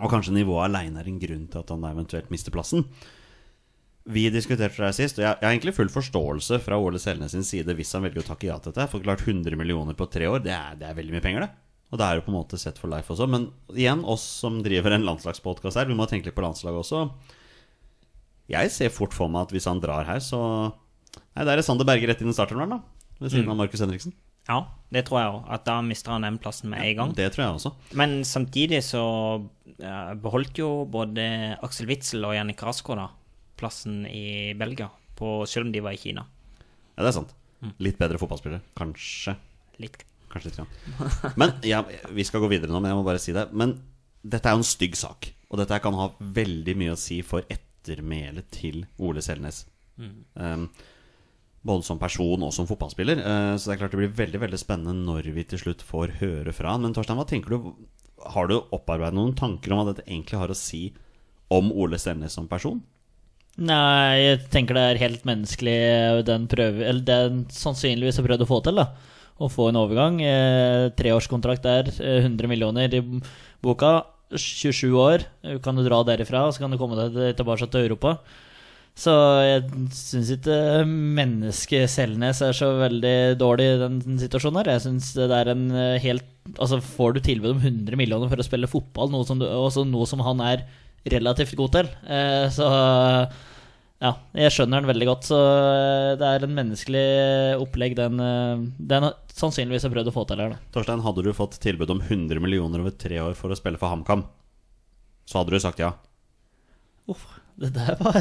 Og 0.00 0.10
kanskje 0.12 0.34
nivået 0.36 0.68
aleine 0.68 1.00
er 1.00 1.08
en 1.08 1.18
grunn 1.20 1.48
til 1.48 1.58
at 1.58 1.68
han 1.72 1.84
eventuelt 1.88 2.30
mister 2.30 2.52
plassen. 2.52 2.84
Vi 4.10 4.24
diskuterte 4.34 4.82
det 4.82 4.94
sist, 4.96 5.18
og 5.20 5.22
jeg, 5.22 5.36
jeg 5.38 5.46
har 5.46 5.52
egentlig 5.52 5.74
full 5.76 5.90
forståelse 5.92 6.58
fra 6.64 6.78
Ole 6.82 6.98
Selnes 6.98 7.36
sin 7.36 7.46
side 7.46 7.74
hvis 7.78 7.92
han 7.94 8.02
velger 8.02 8.24
å 8.24 8.26
takke 8.32 8.48
ja 8.48 8.56
til 8.58 8.74
dette. 8.74 8.88
For 8.90 9.04
klart 9.04 9.22
100 9.22 9.54
millioner 9.58 9.94
på 9.98 10.08
tre 10.10 10.26
år, 10.30 10.42
det 10.42 10.54
er, 10.56 10.74
det 10.80 10.88
er 10.88 10.96
veldig 10.98 11.14
mye 11.14 11.24
penger, 11.24 11.46
det. 11.46 11.52
Og 11.92 12.00
det 12.00 12.08
er 12.08 12.18
jo 12.18 12.24
på 12.24 12.32
en 12.32 12.38
måte 12.38 12.58
sett 12.58 12.80
for 12.80 12.90
life 12.90 13.12
også. 13.12 13.28
Men 13.30 13.50
igjen, 13.76 14.02
oss 14.08 14.24
som 14.40 14.58
driver 14.64 14.96
en 14.96 15.04
landslagspodkast 15.06 15.78
her, 15.78 15.90
vi 15.90 15.96
må 15.98 16.08
tenke 16.10 16.30
litt 16.30 16.38
på 16.38 16.44
landslaget 16.44 16.80
også. 16.80 17.04
Jeg 18.50 18.72
ser 18.74 18.92
fort 18.92 19.14
for 19.14 19.30
meg 19.30 19.46
at 19.46 19.54
hvis 19.54 19.68
han 19.70 19.82
drar 19.82 20.08
her, 20.08 20.22
så 20.24 20.40
Nei, 21.12 21.44
da 21.44 21.52
er 21.52 21.60
det 21.60 21.64
Sander 21.66 21.84
Berge 21.84 22.08
rett 22.08 22.22
inn 22.24 22.30
i 22.32 22.34
starteren, 22.36 22.70
da. 22.72 22.78
Ved 23.20 23.34
siden 23.34 23.50
av 23.52 23.58
Markus 23.58 23.82
Henriksen. 23.84 24.14
Ja, 24.48 24.62
det 24.92 25.04
tror 25.06 25.18
jeg 25.20 25.32
òg. 25.34 25.42
At 25.54 25.66
da 25.68 25.76
mister 25.84 26.14
han 26.14 26.24
den 26.24 26.38
plassen 26.42 26.72
med 26.72 26.80
en 26.82 26.96
gang. 26.98 27.12
Det 27.16 27.28
tror 27.34 27.44
jeg 27.44 27.58
også. 27.58 27.72
Men 28.00 28.14
samtidig 28.26 28.80
så 28.84 29.02
eh, 29.76 30.12
beholdt 30.24 30.58
jo 30.58 30.70
både 30.90 31.26
Aksel 31.62 31.90
Witzel 31.92 32.24
og 32.26 32.34
Jannik 32.36 32.64
Rasko 32.64 32.96
da 32.98 33.10
plassen 33.62 34.02
i 34.10 34.52
Belgia, 34.58 34.90
på, 35.18 35.40
selv 35.48 35.68
om 35.68 35.72
de 35.74 35.84
var 35.84 35.94
i 35.94 36.02
Kina. 36.02 36.26
Ja, 36.96 37.04
det 37.04 37.12
er 37.12 37.18
sant. 37.20 37.34
Litt 37.82 37.98
bedre 38.00 38.18
fotballspillere. 38.18 38.62
Kanskje. 38.78 39.36
Litt. 39.82 40.02
Kanskje 40.32 40.50
litt. 40.50 40.58
Grann. 40.58 41.34
Men 41.40 41.54
ja, 41.66 41.82
Vi 42.10 42.24
skal 42.26 42.42
gå 42.42 42.50
videre 42.50 42.72
nå, 42.72 42.80
men 42.80 42.92
jeg 42.92 42.98
må 42.98 43.04
bare 43.06 43.22
si 43.22 43.34
det. 43.36 43.46
Men 43.54 43.76
dette 44.22 44.48
er 44.48 44.56
jo 44.56 44.62
en 44.62 44.66
stygg 44.66 44.96
sak. 44.98 45.30
Og 45.52 45.60
dette 45.60 45.78
kan 45.84 45.96
ha 45.98 46.08
veldig 46.18 46.74
mye 46.80 46.96
å 46.96 47.00
si 47.00 47.20
for 47.26 47.46
ettermælet 47.52 48.48
til 48.54 48.82
Ole 49.02 49.22
Selnes. 49.24 49.64
Um, 49.98 50.68
både 51.62 51.86
som 51.86 52.00
person 52.00 52.42
og 52.42 52.54
som 52.56 52.68
fotballspiller. 52.68 53.20
Uh, 53.22 53.54
så 53.56 53.70
det 53.70 53.76
er 53.76 53.82
klart 53.82 53.94
det 53.94 54.02
blir 54.02 54.16
veldig 54.22 54.42
veldig 54.46 54.60
spennende 54.60 55.06
når 55.06 55.30
vi 55.36 55.46
til 55.46 55.60
slutt 55.62 55.84
får 55.86 56.16
høre 56.22 56.54
fra 56.56 56.74
han. 56.74 56.86
Men 56.86 56.96
Torstein, 56.96 57.20
hva 57.20 57.28
tenker 57.28 57.54
du? 57.54 57.72
Har 58.32 58.48
du 58.48 58.56
opparbeidet 58.58 59.18
noen 59.18 59.36
tanker 59.38 59.74
om 59.74 59.82
hva 59.82 59.90
dette 59.90 60.06
egentlig 60.08 60.40
har 60.40 60.50
å 60.52 60.58
si 60.58 60.88
om 61.52 61.70
Ole 61.74 62.00
Selnes 62.00 62.38
som 62.38 62.48
person? 62.50 62.80
Nei, 63.60 64.16
jeg 64.22 64.38
tenker 64.52 64.78
det 64.78 64.82
er 64.82 65.00
helt 65.02 65.26
menneskelig 65.28 66.24
den 66.24 66.46
prøve 66.48 66.86
Eller 66.88 67.02
den 67.04 67.42
sannsynligvis 67.52 68.16
har 68.16 68.24
prøvd 68.24 68.46
å 68.46 68.48
få 68.48 68.60
til, 68.64 68.80
da. 68.80 68.86
Å 69.42 69.48
få 69.52 69.68
en 69.68 69.80
overgang. 69.80 70.20
Eh, 70.24 70.88
treårskontrakt 70.96 71.64
der, 71.66 71.90
eh, 72.00 72.22
100 72.24 72.48
millioner 72.48 72.94
i 72.94 73.02
boka. 73.62 74.06
27 74.32 74.96
år, 74.96 75.26
eh, 75.44 75.58
kan 75.58 75.76
du 75.76 75.84
dra 75.84 76.02
derifra, 76.02 76.48
så 76.48 76.60
kan 76.60 76.70
du 76.70 76.78
komme 76.78 76.96
deg 76.96 77.36
tilbake 77.36 77.68
til 77.70 77.84
Europa. 77.84 78.18
Så 78.92 79.12
jeg 79.40 79.62
syns 79.96 80.30
ikke 80.34 80.84
mennesket 80.84 81.88
Selnes 81.88 82.42
er 82.44 82.52
så 82.52 82.74
veldig 82.76 83.38
dårlig 83.40 83.68
i 83.70 83.80
den 83.80 84.18
situasjonen 84.20 84.60
her. 84.60 84.72
Jeg 84.74 84.84
synes 84.84 85.12
det 85.16 85.30
er 85.32 85.52
en 85.54 85.70
eh, 85.72 85.98
helt 85.98 86.28
Altså, 86.58 86.80
får 86.82 87.12
du 87.14 87.20
tilbud 87.22 87.52
om 87.52 87.60
100 87.62 87.94
millioner 87.94 88.26
for 88.26 88.42
å 88.42 88.42
spille 88.42 88.66
fotball, 88.66 89.12
noe 89.12 89.22
som, 89.22 89.38
du, 89.38 89.46
noe 89.46 90.06
som 90.10 90.18
han 90.26 90.40
er 90.42 90.64
relativt 91.10 91.56
god 91.58 91.72
til, 91.74 91.88
eh, 92.06 92.46
så 92.54 92.68
ja, 94.02 94.10
jeg 94.34 94.50
skjønner 94.50 94.82
den 94.82 94.90
veldig 94.90 95.06
godt. 95.06 95.26
Så 95.30 95.38
eh, 95.38 96.12
det 96.18 96.28
er 96.28 96.46
en 96.46 96.56
menneskelig 96.56 97.04
opplegg 97.62 97.94
den, 97.98 98.22
eh, 98.22 98.64
den 98.92 99.08
sannsynligvis 99.30 99.86
har 99.86 99.92
prøvd 99.94 100.10
å 100.10 100.14
få 100.14 100.24
til 100.28 100.42
her, 100.42 100.56
da. 100.56 100.72
Torstein, 100.74 101.04
hadde 101.04 101.26
du 101.26 101.30
fått 101.36 101.60
tilbud 101.62 101.92
om 101.94 102.02
100 102.02 102.42
millioner 102.42 102.82
over 102.82 102.96
tre 102.98 103.20
år 103.22 103.36
for 103.38 103.54
å 103.54 103.58
spille 103.58 103.78
for 103.80 103.94
HamKam, 103.94 104.26
så 105.28 105.40
hadde 105.40 105.54
du 105.54 105.62
sagt 105.62 105.82
ja. 105.82 105.92
Uff, 107.10 107.22
det 107.58 107.70
der 107.76 107.94
var, 108.00 108.18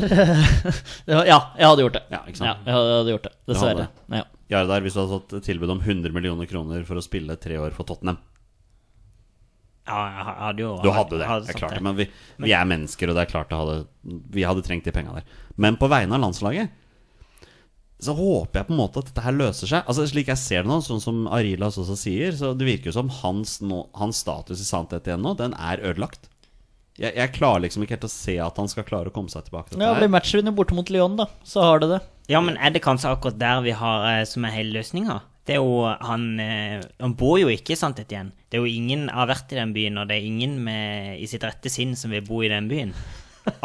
det 1.07 1.15
var 1.17 1.29
Ja, 1.29 1.39
jeg 1.57 1.69
hadde 1.69 1.87
gjort 1.87 1.97
det. 1.97 2.05
Ja, 2.13 2.21
ikke? 2.29 2.45
Ja, 2.45 2.55
jeg 2.65 2.77
hadde 2.77 3.15
gjort 3.15 3.25
det. 3.29 3.35
Dessverre. 3.49 3.89
Ja. 4.13 4.25
Jardar, 4.51 4.83
hvis 4.85 4.97
du 4.97 5.01
hadde 5.01 5.17
fått 5.17 5.47
tilbud 5.47 5.77
om 5.77 5.81
100 5.81 6.13
millioner 6.13 6.49
kroner 6.49 6.85
for 6.85 6.99
å 6.99 7.05
spille 7.05 7.37
tre 7.41 7.57
år 7.61 7.73
for 7.73 7.89
Tottenham 7.89 8.19
Ja, 9.89 10.01
jeg 10.05 10.25
hadde 10.27 10.61
jo 10.61 10.73
Du 10.83 10.91
hadde 10.93 11.17
det, 11.17 11.27
hadde 11.27 11.47
det 11.49 11.55
klart 11.57 11.73
det. 11.73 11.81
Men 11.85 11.97
vi, 11.97 12.05
vi 12.43 12.53
er 12.53 12.67
mennesker, 12.69 13.09
og 13.09 13.17
det 13.17 13.23
er 13.25 13.31
klart 13.31 13.55
hadde, 13.55 13.79
vi 14.33 14.45
hadde 14.45 14.63
trengt 14.65 14.85
de 14.85 14.93
penga 14.95 15.15
der. 15.17 15.39
Men 15.61 15.79
på 15.81 15.89
vegne 15.91 16.15
av 16.17 16.23
landslaget 16.25 16.77
så 18.01 18.15
håper 18.17 18.57
jeg 18.59 18.65
på 18.65 18.73
en 18.73 18.79
måte 18.79 19.01
at 19.01 19.09
dette 19.11 19.21
her 19.21 19.35
løser 19.35 19.69
seg. 19.69 19.83
Altså 19.85 20.07
Slik 20.09 20.31
jeg 20.31 20.41
ser 20.41 20.63
det 20.63 20.71
nå, 20.71 20.79
sånn 20.81 21.01
som 21.03 21.25
Arilas 21.29 21.77
også 21.77 21.97
sier, 22.01 22.33
så 22.33 22.55
det 22.57 22.65
virker 22.65 22.89
jo 22.89 22.95
som 22.95 23.11
hans, 23.21 23.59
no, 23.61 23.83
hans 23.97 24.23
status 24.23 24.63
i 24.63 24.65
sannhet 24.65 25.05
igjen 25.05 25.21
nå, 25.21 25.35
den 25.37 25.53
er 25.53 25.83
ødelagt. 25.85 26.25
Jeg, 26.97 27.13
jeg 27.13 27.33
klarer 27.37 27.63
liksom 27.63 27.85
ikke 27.85 27.95
helt 27.99 28.09
å 28.09 28.11
se 28.11 28.35
at 28.41 28.57
han 28.59 28.69
skal 28.71 28.87
klare 28.87 29.11
å 29.11 29.15
komme 29.15 29.31
seg 29.31 29.45
tilbake 29.45 29.71
til 29.71 29.83
Ja, 29.85 29.93
blir 29.97 30.09
matchvinner 30.11 30.53
borte 30.55 30.75
mot 30.77 30.89
Lyon, 30.91 31.19
da. 31.19 31.29
Så 31.47 31.61
har 31.63 31.83
det 31.83 31.91
det. 31.93 32.01
Ja, 32.33 32.41
men 32.43 32.57
er 32.57 32.73
det 32.73 32.81
kanskje 32.83 33.13
akkurat 33.13 33.37
der 33.41 33.61
vi 33.65 33.75
har 33.77 34.07
eh, 34.09 34.25
som 34.29 34.45
er 34.49 34.55
hele 34.55 34.79
løsninga? 34.79 35.21
Det 35.47 35.56
er 35.56 35.62
jo 35.62 35.82
han 35.89 36.25
eh, 36.39 36.84
Han 37.01 37.15
bor 37.17 37.39
jo 37.41 37.49
ikke 37.49 37.73
i 37.73 37.80
Sant 37.80 37.99
igjen. 38.04 38.32
Det 38.49 38.60
er 38.60 38.65
jo 38.65 38.69
ingen 38.69 39.08
har 39.10 39.30
vært 39.32 39.54
i 39.54 39.58
den 39.58 39.73
byen, 39.73 39.97
og 39.97 40.10
det 40.10 40.19
er 40.19 40.27
ingen 40.27 40.60
med, 40.65 41.17
i 41.17 41.27
sitt 41.30 41.43
rette 41.47 41.71
sinn 41.71 41.95
som 41.97 42.13
vil 42.13 42.23
bo 42.27 42.43
i 42.45 42.51
den 42.51 42.69
byen. 42.71 42.93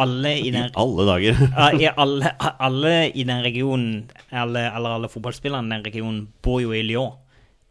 Alle 0.00 0.32
i 0.38 0.46
I 0.48 0.54
den 0.54 0.70
alle 0.72 1.06
dager. 1.10 1.42
Ja, 1.58 1.68
i 1.74 1.90
alle, 1.92 2.32
alle 2.40 2.94
i 3.12 3.26
den 3.28 3.44
regionen, 3.44 4.06
eller 4.30 4.70
alle, 4.70 4.94
alle 5.00 5.12
fotballspillerne 5.12 5.68
i 5.68 5.76
den 5.76 5.86
regionen, 5.90 6.26
bor 6.42 6.62
jo 6.64 6.72
i 6.72 6.84
Lyon. 6.86 7.12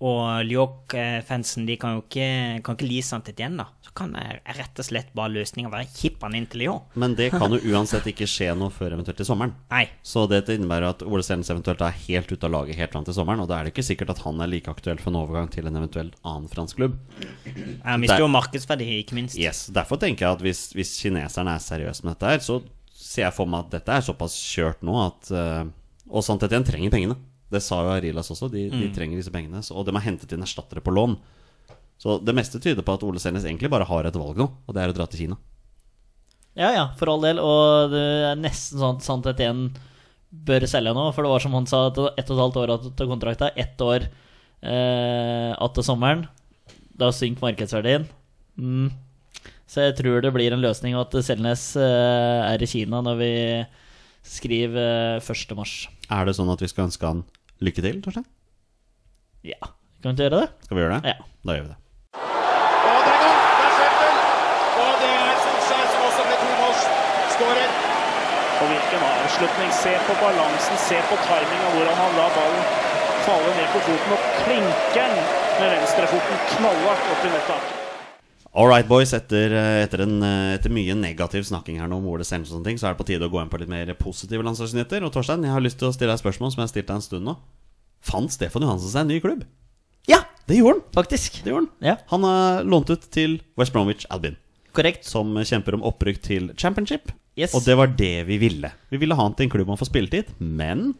Og 0.05 0.45
Lyok-fansen 0.45 1.65
de 1.65 1.77
kan 1.81 1.95
jo 1.95 2.03
ikke, 2.03 2.27
kan 2.65 2.77
ikke 2.77 2.87
lease 2.87 3.15
han 3.15 3.23
til 3.25 3.33
Etienne, 3.33 3.63
da. 3.63 3.85
Så 3.85 3.93
kan 3.97 4.11
jeg 4.13 4.41
rett 4.59 4.81
og 4.81 4.85
slett 4.85 5.09
bare 5.17 5.33
løsninga 5.33 5.71
være 5.73 5.87
kipp 5.95 6.21
han 6.25 6.35
inn 6.37 6.45
til 6.51 6.61
Lyon. 6.61 6.83
Men 7.01 7.15
det 7.17 7.31
kan 7.33 7.55
jo 7.55 7.61
uansett 7.73 8.05
ikke 8.11 8.27
skje 8.29 8.51
noe 8.59 8.73
før 8.73 8.97
eventuelt 8.97 9.17
til 9.21 9.29
sommeren. 9.29 9.55
Nei. 9.71 9.85
Så 10.05 10.27
det 10.29 10.43
innebærer 10.53 10.91
at 10.91 11.01
Ole 11.07 11.25
Selnes 11.25 11.49
eventuelt 11.53 11.81
er 11.81 11.97
helt 12.05 12.29
ute 12.29 12.45
av 12.45 12.53
laget 12.53 12.77
helt 12.77 12.93
fram 12.93 13.07
til 13.07 13.17
sommeren. 13.17 13.41
Og 13.41 13.49
da 13.49 13.57
er 13.57 13.65
det 13.65 13.73
ikke 13.73 13.87
sikkert 13.87 14.13
at 14.13 14.21
han 14.27 14.43
er 14.43 14.51
like 14.51 14.69
aktuell 14.69 15.01
for 15.01 15.13
en 15.13 15.21
overgang 15.23 15.49
til 15.53 15.65
en 15.71 15.81
eventuelt 15.81 16.17
annen 16.21 16.51
fransk 16.51 16.81
klubb. 16.81 16.99
Han 17.87 18.03
mister 18.03 18.21
jo 18.21 18.29
markedsverdi, 18.29 18.91
ikke 19.01 19.17
minst. 19.17 19.39
Yes, 19.41 19.65
Derfor 19.73 19.97
tenker 20.01 20.27
jeg 20.27 20.37
at 20.37 20.45
hvis, 20.45 20.67
hvis 20.77 20.97
kineserne 21.01 21.57
er 21.57 21.63
seriøse 21.63 22.05
med 22.05 22.13
dette 22.13 22.35
her, 22.35 22.43
så 22.45 22.61
ser 22.95 23.25
jeg 23.25 23.37
for 23.37 23.49
meg 23.49 23.65
at 23.65 23.79
dette 23.79 23.95
er 23.95 24.05
såpass 24.05 24.35
kjørt 24.53 24.85
nå 24.85 24.95
at 25.01 25.31
uh, 25.33 25.63
Og 26.05 26.21
Sant 26.25 26.43
igjen 26.45 26.65
trenger 26.67 26.93
pengene. 26.93 27.17
Det 27.51 27.61
sa 27.61 27.81
jo 27.85 27.93
Arilas 27.93 28.31
også. 28.33 28.49
De, 28.51 28.67
de 28.73 28.89
trenger 28.95 29.19
disse 29.19 29.33
pengene. 29.33 29.61
Så, 29.63 29.75
og 29.77 29.85
de 29.87 29.93
har 29.95 30.05
hentet 30.05 30.33
inn 30.33 30.45
erstattere 30.45 30.83
på 30.83 30.93
lån. 30.95 31.17
Så 32.01 32.17
det 32.19 32.35
meste 32.35 32.59
tyder 32.59 32.83
på 32.85 32.95
at 32.97 33.03
Ole 33.07 33.21
Selnes 33.23 33.45
egentlig 33.45 33.71
bare 33.71 33.87
har 33.87 34.07
et 34.07 34.17
valg 34.19 34.39
nå, 34.39 34.49
og 34.65 34.75
det 34.75 34.81
er 34.83 34.91
å 34.91 34.95
dra 34.97 35.05
til 35.07 35.21
Kina. 35.23 35.37
Ja, 36.55 36.71
ja, 36.71 36.85
for 36.99 37.11
all 37.11 37.23
del. 37.23 37.39
Og 37.43 37.91
det 37.93 38.03
er 38.31 38.39
nesten 38.39 38.81
sånn 39.03 39.23
at 39.27 39.41
en 39.43 39.69
bør 40.47 40.65
selge 40.69 40.93
nå. 40.95 41.07
For 41.15 41.25
det 41.25 41.31
var 41.31 41.43
som 41.43 41.55
han 41.57 41.67
sa, 41.69 41.85
ett 41.91 41.99
og 41.99 42.11
et 42.19 42.31
halvt 42.31 42.59
år 42.61 42.75
til 42.87 43.11
kontrakta. 43.11 43.49
Ett 43.55 43.81
år 43.81 44.07
eh, 44.61 45.51
att 45.57 45.75
til 45.75 45.83
sommeren. 45.83 46.27
Da 46.95 47.11
synker 47.11 47.43
markedsverdien. 47.43 48.07
Mm. 48.57 48.91
Så 49.67 49.81
jeg 49.81 49.97
tror 49.97 50.21
det 50.21 50.31
blir 50.31 50.53
en 50.53 50.63
løsning, 50.63 50.95
og 50.95 51.09
at 51.09 51.25
Selnes 51.25 51.73
eh, 51.75 52.41
er 52.53 52.61
i 52.61 52.69
Kina 52.69 53.01
når 53.03 53.19
vi 53.19 53.33
skriver 54.25 55.19
eh, 55.21 55.31
1. 55.31 55.55
mars. 55.57 55.75
Er 56.09 56.27
det 56.27 56.35
sånn 56.37 56.51
at 56.53 56.61
vi 56.63 56.69
skal 56.71 56.89
ønske 56.89 57.07
han 57.07 57.23
lykke 57.63 57.85
til, 57.85 58.01
Torstein? 58.05 58.27
Ja, 59.45 59.59
kan 60.01 60.11
vi 60.11 60.15
ikke 60.15 60.25
gjøre 60.27 60.41
det? 60.41 60.47
Skal 60.65 60.77
vi 60.77 60.83
gjøre 60.85 60.97
det? 60.99 61.13
Ja. 61.13 61.31
Da 61.45 61.57
gjør 61.57 61.67
vi 61.67 61.73
det. 61.73 61.79
Og 62.15 63.01
det 63.05 63.13
er 63.13 63.21
gang. 63.21 63.39
Det 63.55 63.65
er 63.65 63.75
Schäffel. 63.77 64.17
Og 64.81 64.93
det 65.03 65.11
er 65.13 65.37
Solskjær 65.45 65.85
som 65.93 66.07
også 66.09 66.25
ble 66.29 66.39
tomålsskårer. 66.41 67.77
Og 68.55 68.67
hvilken 68.71 69.07
avslutning. 69.11 69.71
Se 69.77 69.95
på 70.07 70.17
balansen, 70.23 70.83
se 70.87 70.99
på 71.09 71.21
timinga, 71.27 71.71
hvordan 71.75 71.97
han 72.01 72.19
la 72.19 72.27
ballen 72.37 72.93
falle 73.25 73.55
ned 73.57 73.67
på 73.73 73.79
foten 73.87 74.13
og 74.15 74.27
klinker 74.43 75.09
den 75.09 75.15
med 75.59 75.71
venstrefoten 75.73 76.45
knallhardt 76.53 77.11
opp 77.13 77.25
i 77.25 77.33
nettet. 77.33 77.84
All 78.55 78.69
right, 78.71 78.87
boys. 78.87 79.11
Etter, 79.13 79.51
eh, 79.51 79.81
etter, 79.83 80.05
en, 80.05 80.21
eh, 80.23 80.53
etter 80.55 80.71
mye 80.71 80.95
negativ 80.95 81.43
snakking 81.43 81.79
her 81.81 81.89
nå 81.91 81.97
om 81.99 82.05
Ole 82.07 82.23
Selnes 82.23 82.51
og 82.53 82.57
sånne 82.61 82.69
ting, 82.69 82.77
så 82.79 82.87
er 82.87 82.93
det 82.95 83.01
på 83.01 83.07
tide 83.09 83.27
å 83.27 83.31
gå 83.31 83.41
inn 83.41 83.49
på 83.51 83.59
litt 83.59 83.71
mer 83.71 83.91
positive 83.99 84.45
landslagsnyheter. 84.47 85.03
Og 85.03 85.11
Torstein, 85.11 85.43
jeg 85.43 85.51
har 85.51 85.59
lyst 85.65 85.77
til 85.81 85.89
å 85.89 85.93
stille 85.95 86.07
deg 86.13 86.19
et 86.19 86.23
spørsmål 86.23 86.53
som 86.53 86.61
jeg 86.61 86.67
har 86.69 86.71
stilt 86.71 86.87
deg 86.87 86.95
en 86.95 87.01
stund 87.03 87.25
nå. 87.27 87.35
Fant 88.05 88.31
Stefan 88.31 88.63
Johansen 88.63 88.93
seg 88.93 89.01
en 89.03 89.11
ny 89.11 89.19
klubb? 89.19 89.43
Ja, 90.07 90.21
Det 90.47 90.57
gjorde 90.59 90.79
han. 90.79 90.83
faktisk. 90.93 91.43
Det 91.43 91.51
gjorde 91.51 91.67
han. 91.67 91.69
Ja, 91.81 91.95
Han 92.13 92.23
er 92.23 92.63
lånt 92.63 92.89
ut 92.89 93.01
til 93.11 93.41
West 93.57 93.73
Bromwich 93.73 94.05
Albin. 94.09 94.37
korrekt. 94.73 95.05
som 95.05 95.33
kjemper 95.35 95.73
om 95.73 95.81
opprykk 95.81 96.21
til 96.21 96.49
championship. 96.55 97.11
Yes. 97.35 97.53
Og 97.55 97.63
det 97.63 97.75
var 97.75 97.87
det 97.87 98.25
vi 98.27 98.37
ville. 98.37 98.71
Vi 98.91 98.97
ville 98.97 99.15
ha 99.15 99.23
han 99.23 99.33
til 99.33 99.45
en 99.45 99.49
klubb 99.49 99.67
han 99.67 99.77
får 99.77 99.89
spilletid, 99.89 100.25
men 100.39 100.95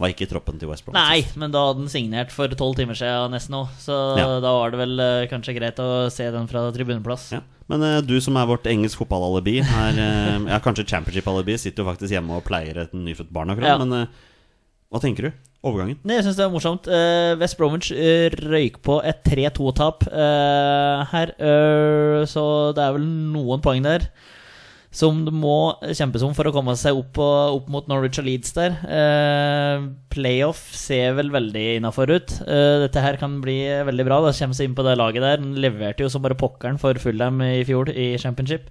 var 0.00 0.12
ikke 0.14 0.24
i 0.24 0.30
troppen 0.30 0.56
til 0.60 0.70
West 0.70 0.86
Bromwich. 0.86 0.96
Nei, 0.96 1.20
men 1.40 1.52
da 1.52 1.60
hadde 1.68 1.82
den 1.82 1.90
signert 1.92 2.32
for 2.32 2.48
tolv 2.56 2.78
timer 2.78 2.96
siden 2.96 3.34
nesten 3.36 3.56
òg, 3.58 3.68
Så 3.82 3.96
Ja. 4.18 4.26
da 4.40 4.52
var 4.56 4.72
det 4.72 4.80
vel 4.80 4.94
uh, 5.00 5.26
kanskje 5.28 5.54
greit 5.58 5.78
å 5.82 6.08
se 6.12 6.30
den 6.32 6.48
fra 6.48 6.64
tribuneplass. 6.72 7.26
Ja. 7.36 7.42
Men 7.68 7.84
uh, 7.84 8.00
du 8.00 8.16
som 8.24 8.38
er 8.40 8.48
vårt 8.48 8.64
engelsk 8.66 8.98
fotballalibi 8.98 9.60
her, 9.62 10.00
eh, 10.00 10.48
Ja, 10.48 10.58
kanskje 10.64 10.86
championship-alibi, 10.88 11.58
sitter 11.60 11.84
jo 11.84 11.90
faktisk 11.92 12.10
hjemme 12.16 12.40
og 12.40 12.44
pleier 12.48 12.82
et 12.86 12.96
nyfødt 12.96 13.30
barn 13.30 13.52
akkurat. 13.52 13.76
Ja. 13.76 13.78
Men 13.84 14.08
hva 14.90 15.00
tenker 15.04 15.28
du? 15.28 15.32
Overgangen? 15.62 15.98
Nei, 16.08 16.16
Jeg 16.16 16.24
syns 16.24 16.38
det 16.40 16.46
er 16.46 16.50
morsomt. 16.50 16.88
West 17.38 17.58
Bromwich 17.60 17.92
røyk 17.92 18.80
på 18.82 18.96
et 19.04 19.20
3-2-tap 19.28 20.06
eh, 20.08 21.04
her, 21.12 21.34
så 22.26 22.44
det 22.74 22.82
er 22.86 22.96
vel 22.96 23.04
noen 23.04 23.60
poeng 23.60 23.84
der. 23.84 24.08
Som 24.90 25.20
det 25.22 25.32
må 25.34 25.72
kjempes 25.94 26.22
om 26.26 26.32
for 26.34 26.50
å 26.50 26.52
komme 26.54 26.74
seg 26.78 26.98
opp, 26.98 27.18
og, 27.22 27.60
opp 27.60 27.68
mot 27.70 27.90
Norwich 27.90 28.18
og 28.18 28.26
Leeds 28.26 28.54
der. 28.56 28.74
Eh, 28.90 29.84
playoff 30.10 30.64
ser 30.74 31.14
vel 31.18 31.30
veldig 31.30 31.66
innafor 31.78 32.10
ut. 32.10 32.34
Eh, 32.42 32.80
dette 32.82 33.04
her 33.04 33.20
kan 33.20 33.38
bli 33.44 33.60
veldig 33.86 34.06
bra. 34.08 34.18
Da 34.24 34.34
kommer 34.34 34.58
seg 34.58 34.66
inn 34.66 34.74
på 34.78 34.86
det 34.86 34.96
laget 34.98 35.22
der. 35.22 35.38
Den 35.42 35.54
leverte 35.62 36.02
jo 36.02 36.10
som 36.10 36.24
bare 36.26 36.38
pokkeren 36.38 36.80
for 36.82 36.98
Fulham 36.98 37.38
i 37.46 37.62
fjor 37.68 37.92
i 37.94 38.16
championship. 38.18 38.66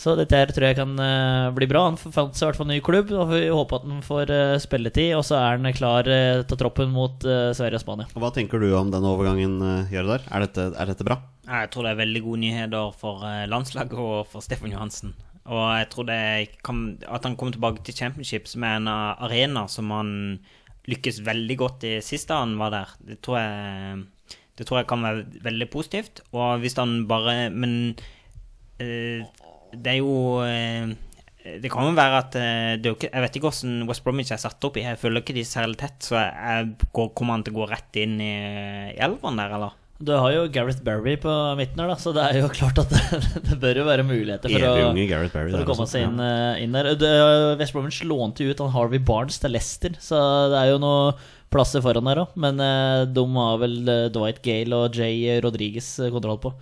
Så 0.00 0.14
dette 0.16 0.38
her 0.38 0.48
tror 0.48 0.70
jeg 0.70 0.78
kan 0.78 0.94
uh, 0.96 1.50
bli 1.52 1.66
bra. 1.68 1.82
Han 1.90 1.98
fant 2.00 2.32
seg 2.32 2.46
i 2.46 2.48
hvert 2.48 2.58
fall 2.62 2.70
ny 2.70 2.78
klubb, 2.80 3.10
og 3.12 3.34
vi 3.34 3.42
håper 3.52 3.82
at 3.82 3.90
han 3.90 3.98
får 4.06 4.32
uh, 4.32 4.54
spilletid. 4.62 5.12
Og 5.18 5.26
så 5.28 5.36
er 5.36 5.58
han 5.60 5.76
klar 5.76 6.08
uh, 6.08 6.40
til 6.48 6.60
troppen 6.62 6.88
mot 6.94 7.20
Sverige 7.20 7.76
og 7.76 7.84
Spania. 7.84 8.08
Hva 8.16 8.32
tenker 8.32 8.64
du 8.64 8.70
om 8.78 8.88
den 8.94 9.04
overgangen, 9.04 9.60
uh, 9.60 9.92
der? 9.92 10.24
Er 10.32 10.46
dette, 10.46 10.70
er 10.72 10.94
dette 10.94 11.04
bra? 11.04 11.20
Jeg 11.50 11.70
tror 11.72 11.86
det 11.86 11.92
er 11.92 12.02
veldig 12.04 12.22
gode 12.22 12.40
nyheter 12.44 12.94
for 12.94 13.26
eh, 13.26 13.48
landslaget 13.50 13.98
og 13.98 14.28
for 14.30 14.44
Stefan 14.44 14.70
Johansen. 14.70 15.16
Og 15.50 15.64
jeg 15.80 15.88
tror 15.90 16.10
kan, 16.62 16.80
at 17.02 17.26
han 17.26 17.34
kommer 17.36 17.56
tilbake 17.56 17.82
til 17.82 17.96
Championship, 17.96 18.46
som 18.46 18.62
er 18.62 18.78
en 18.78 18.88
eh, 18.90 19.24
arena 19.26 19.66
som 19.68 19.90
han 19.90 20.12
lykkes 20.90 21.20
veldig 21.26 21.56
godt 21.60 21.86
i 21.88 21.92
sist 22.04 22.30
da 22.30 22.40
han 22.42 22.56
var 22.60 22.72
der, 22.74 22.94
det 23.06 23.18
tror 23.24 23.38
jeg, 23.40 24.00
det 24.58 24.66
tror 24.66 24.80
jeg 24.80 24.88
kan 24.90 25.04
være 25.04 25.26
veldig 25.44 25.68
positivt. 25.72 26.22
Og 26.32 26.62
hvis 26.62 26.78
han 26.78 27.06
bare 27.08 27.50
Men 27.50 27.96
eh, 28.78 29.26
det 29.72 29.94
er 29.94 30.00
jo 30.00 30.42
eh, 30.44 30.92
det 31.40 31.70
kan 31.72 31.88
jo 31.88 31.96
være 31.96 32.18
at 32.20 32.34
eh, 32.36 32.92
ikke, 32.92 33.08
Jeg 33.08 33.22
vet 33.22 33.36
ikke 33.36 33.48
hvordan 33.48 33.88
West 33.88 34.04
Bromwich 34.04 34.32
er 34.32 34.40
satt 34.42 34.64
opp 34.64 34.76
i. 34.76 34.84
Jeg 34.84 35.00
følger 35.00 35.24
ikke 35.24 35.38
de 35.38 35.44
særlig 35.48 35.80
tett, 35.80 35.98
så 36.04 36.20
jeg, 36.20 36.32
jeg 36.92 37.10
kommer 37.16 37.38
han 37.38 37.44
til 37.46 37.56
å 37.56 37.62
gå 37.62 37.70
rett 37.70 38.00
inn 38.02 38.18
i, 38.20 38.34
i 38.92 39.00
elveren 39.00 39.40
der, 39.40 39.56
eller? 39.56 39.79
Du 40.00 40.12
har 40.16 40.32
jo 40.32 40.46
Gareth 40.48 40.80
Berry 40.80 41.12
på 41.20 41.28
midten 41.58 41.80
her, 41.82 41.90
da, 41.92 41.96
så 42.00 42.12
det 42.16 42.22
er 42.24 42.38
jo 42.40 42.48
klart 42.48 42.78
at 42.80 42.88
det, 42.88 43.00
det 43.50 43.58
bør 43.60 43.80
jo 43.82 43.84
være 43.84 44.04
muligheter 44.08 44.48
for 44.48 44.64
å, 44.64 44.70
Barry. 45.34 45.50
for 45.52 45.60
å 45.60 45.66
komme 45.68 45.86
seg 45.90 46.06
inn, 46.06 46.16
Ja. 46.22 46.30
eh, 46.54 46.62
inn 46.64 46.72
der. 46.78 46.88
Det, 46.96 47.10
West 47.60 47.74
Bromwich 47.76 47.98
lånte 48.08 48.46
jo 48.46 48.54
ut 48.54 48.62
han 48.64 48.72
Harvey 48.72 49.02
Barnes 49.10 49.36
til 49.42 49.52
Leicester, 49.52 49.92
så 50.00 50.22
det 50.54 50.56
er 50.62 50.70
jo 50.72 50.78
noe 50.80 51.12
plasser 51.52 51.82
foran 51.84 52.08
der 52.08 52.22
òg. 52.24 52.32
Men 52.40 52.62
eh, 52.64 53.02
de 53.12 53.26
har 53.36 53.60
vel 53.60 53.76
eh, 53.92 54.06
Dwight 54.14 54.40
Gale 54.46 54.72
og 54.86 54.96
Jay 54.96 55.36
Rodriguez 55.44 55.90
eh, 56.00 56.08
kontroll 56.14 56.40
på. 56.46 56.54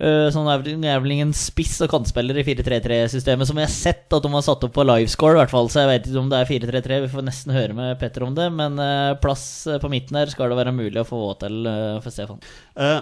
Eh, 0.00 0.28
Sånn 0.34 0.48
er 0.48 1.00
vel 1.02 1.14
ingen 1.16 1.32
spiss 1.36 1.76
og 1.84 1.90
kantspiller 1.92 2.38
i 2.40 2.44
4-3-3-systemet 2.46 3.48
som 3.48 3.58
jeg 3.60 3.68
har 3.68 3.74
sett 3.74 4.16
at 4.16 4.24
de 4.24 4.30
har 4.32 4.46
satt 4.46 4.64
opp 4.66 4.74
på 4.76 4.86
livescore, 4.88 5.36
i 5.36 5.40
hvert 5.42 5.52
fall. 5.52 5.68
Så 5.72 5.82
jeg 5.82 5.90
vet 5.92 6.08
ikke 6.08 6.22
om 6.22 6.30
det 6.32 6.40
er 6.40 6.50
4-3-3. 6.52 7.00
Vi 7.06 7.12
får 7.12 7.26
nesten 7.28 7.56
høre 7.56 7.76
med 7.76 7.98
Petter 8.00 8.26
om 8.26 8.36
det. 8.38 8.48
Men 8.54 8.78
eh, 8.82 9.12
plass 9.22 9.44
eh, 9.66 9.80
på 9.82 9.90
midten 9.92 10.18
her 10.20 10.32
skal 10.32 10.52
det 10.52 10.60
være 10.62 10.74
mulig 10.76 11.02
å 11.02 11.08
få 11.08 11.22
til 11.42 11.66
for 12.02 12.12
Stefan. 12.12 12.40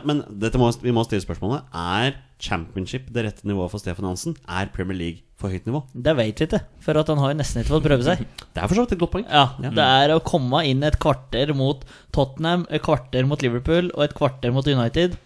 Men 0.07 0.25
dette 0.43 0.59
må, 0.61 0.69
vi 0.83 0.93
må 0.95 1.03
stille 1.07 1.23
spørsmålet 1.23 1.71
Er 1.77 2.17
championship 2.41 3.09
det 3.13 3.25
rette 3.27 3.47
nivået 3.49 3.71
for 3.73 3.83
Stefan 3.83 4.09
Hansen? 4.09 4.35
Er 4.49 4.71
Premier 4.75 4.97
League 4.97 5.23
for 5.41 5.53
høyt 5.53 5.67
nivå? 5.69 5.83
Det 5.93 6.15
vet 6.19 6.41
vi 6.41 6.47
ikke, 6.49 6.61
for 6.85 7.01
at 7.01 7.11
han 7.13 7.21
har 7.23 7.37
nesten 7.39 7.63
ikke 7.63 7.75
fått 7.77 7.87
prøve 7.87 8.07
seg. 8.07 8.23
Det 8.55 8.63
er 8.63 8.69
for 8.71 8.77
så 8.79 8.85
vidt 8.85 8.95
et 8.97 9.03
godt 9.03 9.15
poeng. 9.15 9.27
Ja, 9.29 9.47
Det 9.63 9.87
er 9.87 10.15
å 10.15 10.21
komme 10.25 10.63
inn 10.69 10.85
et 10.87 10.99
kvarter 11.03 11.53
mot 11.57 11.85
Tottenham, 12.17 12.67
et 12.73 12.85
kvarter 12.85 13.29
mot 13.29 13.41
Liverpool 13.45 13.93
og 13.95 14.07
et 14.07 14.17
kvarter 14.17 14.55
mot 14.57 14.67
United, 14.69 15.17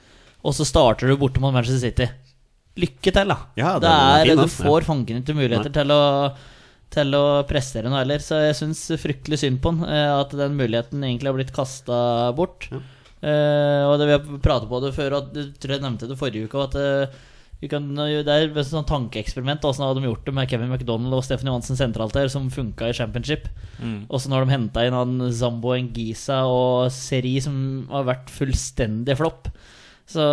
og 0.44 0.52
så 0.54 0.66
starter 0.68 1.08
du 1.08 1.16
borte 1.20 1.40
mot 1.42 1.54
Manchester 1.54 1.80
City. 1.88 2.08
Lykke 2.76 3.12
til, 3.14 3.30
da. 3.30 3.36
Ja, 3.56 3.74
det 3.78 3.86
det 3.86 3.90
er 3.94 4.24
fin, 4.28 4.36
du 4.36 4.42
får 4.68 4.84
fanken 4.88 5.20
ikke 5.22 5.36
muligheter 5.38 5.72
til 5.72 5.92
å, 5.94 6.00
til 6.94 7.14
å 7.18 7.24
prestere 7.48 7.88
noe 7.90 8.02
heller, 8.02 8.18
så 8.22 8.40
jeg 8.44 8.56
syns 8.60 8.82
fryktelig 9.00 9.38
synd 9.44 9.60
på 9.62 9.72
han. 9.74 9.84
eh, 9.88 10.10
At 10.20 10.34
den 10.36 10.56
muligheten 10.58 11.02
egentlig 11.06 11.30
har 11.30 11.38
blitt 11.38 11.54
kasta 11.54 12.32
bort. 12.36 12.68
Eh, 13.24 13.82
og 13.88 13.94
det 13.98 14.08
Vi 14.10 14.16
har 14.18 14.42
pratet 14.44 14.68
på 14.68 14.80
det 14.84 14.92
før, 14.96 15.16
og 15.20 15.38
jeg 15.38 15.54
tror 15.62 15.76
jeg 15.78 15.84
nevnte 15.86 16.08
det 16.10 16.18
forrige 16.20 16.48
uke. 16.50 16.66
At 16.66 17.14
vi 17.62 17.68
kan, 17.70 17.86
det 17.96 18.28
er 18.28 18.50
et 18.50 18.66
sånn 18.68 18.84
tankeeksperiment. 18.84 19.62
Åssen 19.64 19.86
hadde 19.86 20.02
de 20.02 20.08
gjort 20.10 20.26
det 20.26 20.34
med 20.36 20.50
Kevin 20.50 20.68
McDonald 20.74 21.14
og 21.16 21.22
Stephanie 21.24 21.48
Johansen 21.54 21.78
sentralt 21.78 22.12
der, 22.12 22.28
som 22.28 22.50
funka 22.52 22.90
i 22.90 22.96
championship? 22.98 23.46
Og 24.10 24.20
så 24.20 24.28
når 24.28 24.44
de 24.44 24.52
henta 24.58 24.82
inn 24.84 24.92
han 24.98 25.14
Zambo 25.32 25.72
Ngisa 25.78 26.42
og 26.50 26.90
Seri, 26.92 27.38
som 27.40 27.86
har 27.88 28.04
vært 28.10 28.28
fullstendig 28.34 29.16
flopp. 29.16 29.48
Så 30.10 30.24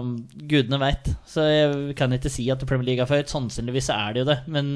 um, 0.00 0.14
gudene 0.48 0.80
veit. 0.80 1.10
Så 1.28 1.44
jeg 1.44 1.96
kan 1.98 2.14
ikke 2.16 2.32
si 2.32 2.46
at 2.52 2.64
Premier 2.64 2.90
League 2.92 3.04
er 3.04 3.10
for 3.10 3.20
høyt. 3.20 3.32
Sannsynligvis 3.32 3.90
er 3.92 4.16
det 4.16 4.24
jo 4.24 4.30
det, 4.30 4.40
men 4.48 4.68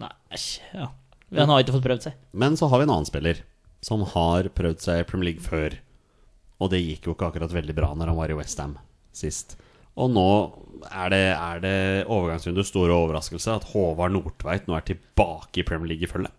Nei. 0.00 0.10
Ja. 0.72 0.88
Han 1.36 1.52
har 1.52 1.62
ikke 1.62 1.74
fått 1.76 1.86
prøvd 1.86 2.06
seg. 2.08 2.16
Men 2.36 2.56
så 2.58 2.68
har 2.68 2.80
vi 2.80 2.86
en 2.88 2.94
annen 2.94 3.08
spiller 3.08 3.42
som 3.84 4.04
har 4.14 4.48
prøvd 4.56 4.82
seg 4.84 5.02
i 5.02 5.06
Premier 5.08 5.32
League 5.32 5.44
før. 5.44 5.76
Og 6.62 6.70
det 6.72 6.82
gikk 6.82 7.08
jo 7.08 7.14
ikke 7.16 7.30
akkurat 7.30 7.54
veldig 7.54 7.76
bra 7.76 7.90
når 7.98 8.12
han 8.12 8.18
var 8.18 8.32
i 8.32 8.36
Westham 8.38 8.76
sist. 9.16 9.56
Og 10.00 10.08
nå 10.12 10.28
er 10.88 11.12
det, 11.12 11.24
er 11.36 11.62
det 11.62 11.78
overgangsrunde 12.06 12.64
store 12.64 12.94
overraskelse 12.96 13.58
at 13.58 13.66
Håvard 13.72 14.14
Nordtveit 14.14 14.68
nå 14.68 14.76
er 14.78 14.86
tilbake 14.88 15.60
i 15.60 15.66
Premier 15.68 15.92
League 15.92 16.08
i 16.08 16.10
følge. 16.10 16.32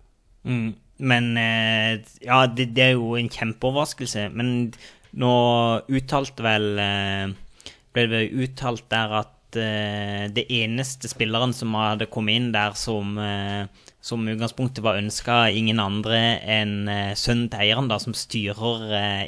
Mm. 0.43 0.73
Men 1.03 1.29
eh, 1.37 2.01
Ja, 2.25 2.43
det, 2.47 2.71
det 2.77 2.87
er 2.87 2.95
jo 2.97 3.13
en 3.19 3.29
kjempeoverraskelse. 3.31 4.29
Men 4.33 4.73
nå 5.19 5.33
uttalte 5.93 6.45
vel 6.45 6.67
eh, 6.81 7.31
Ble 7.93 8.05
det 8.09 8.13
vel 8.13 8.45
uttalt 8.47 8.87
der 8.89 9.11
at 9.19 9.57
eh, 9.59 10.25
det 10.33 10.47
eneste 10.49 11.09
spilleren 11.11 11.53
som 11.53 11.75
hadde 11.77 12.09
kommet 12.09 12.39
inn 12.39 12.47
der 12.55 12.73
som 12.79 13.17
eh, 13.21 13.65
som 14.03 14.25
utgangspunktet 14.27 14.81
var 14.83 14.97
ønska 14.99 15.35
ingen 15.55 15.79
andre 15.79 16.17
enn 16.43 16.89
sønnen 17.15 17.45
til 17.47 17.61
eieren, 17.63 17.85
da, 17.87 17.95
som 18.03 18.11
styrer 18.11 18.81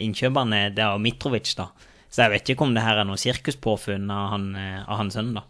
innkjøperne, 0.04 0.66
det 0.76 0.84
er 0.84 1.00
Mitrovic, 1.00 1.54
da. 1.56 1.70
Så 2.12 2.26
jeg 2.26 2.34
vet 2.34 2.52
ikke 2.52 2.66
om 2.66 2.74
det 2.76 2.84
her 2.84 3.00
er 3.00 3.08
noe 3.08 3.16
sirkuspåfunn 3.22 4.12
av 4.12 4.26
han, 4.34 4.50
av 4.60 5.00
han 5.00 5.14
sønnen, 5.16 5.40
da. 5.40 5.46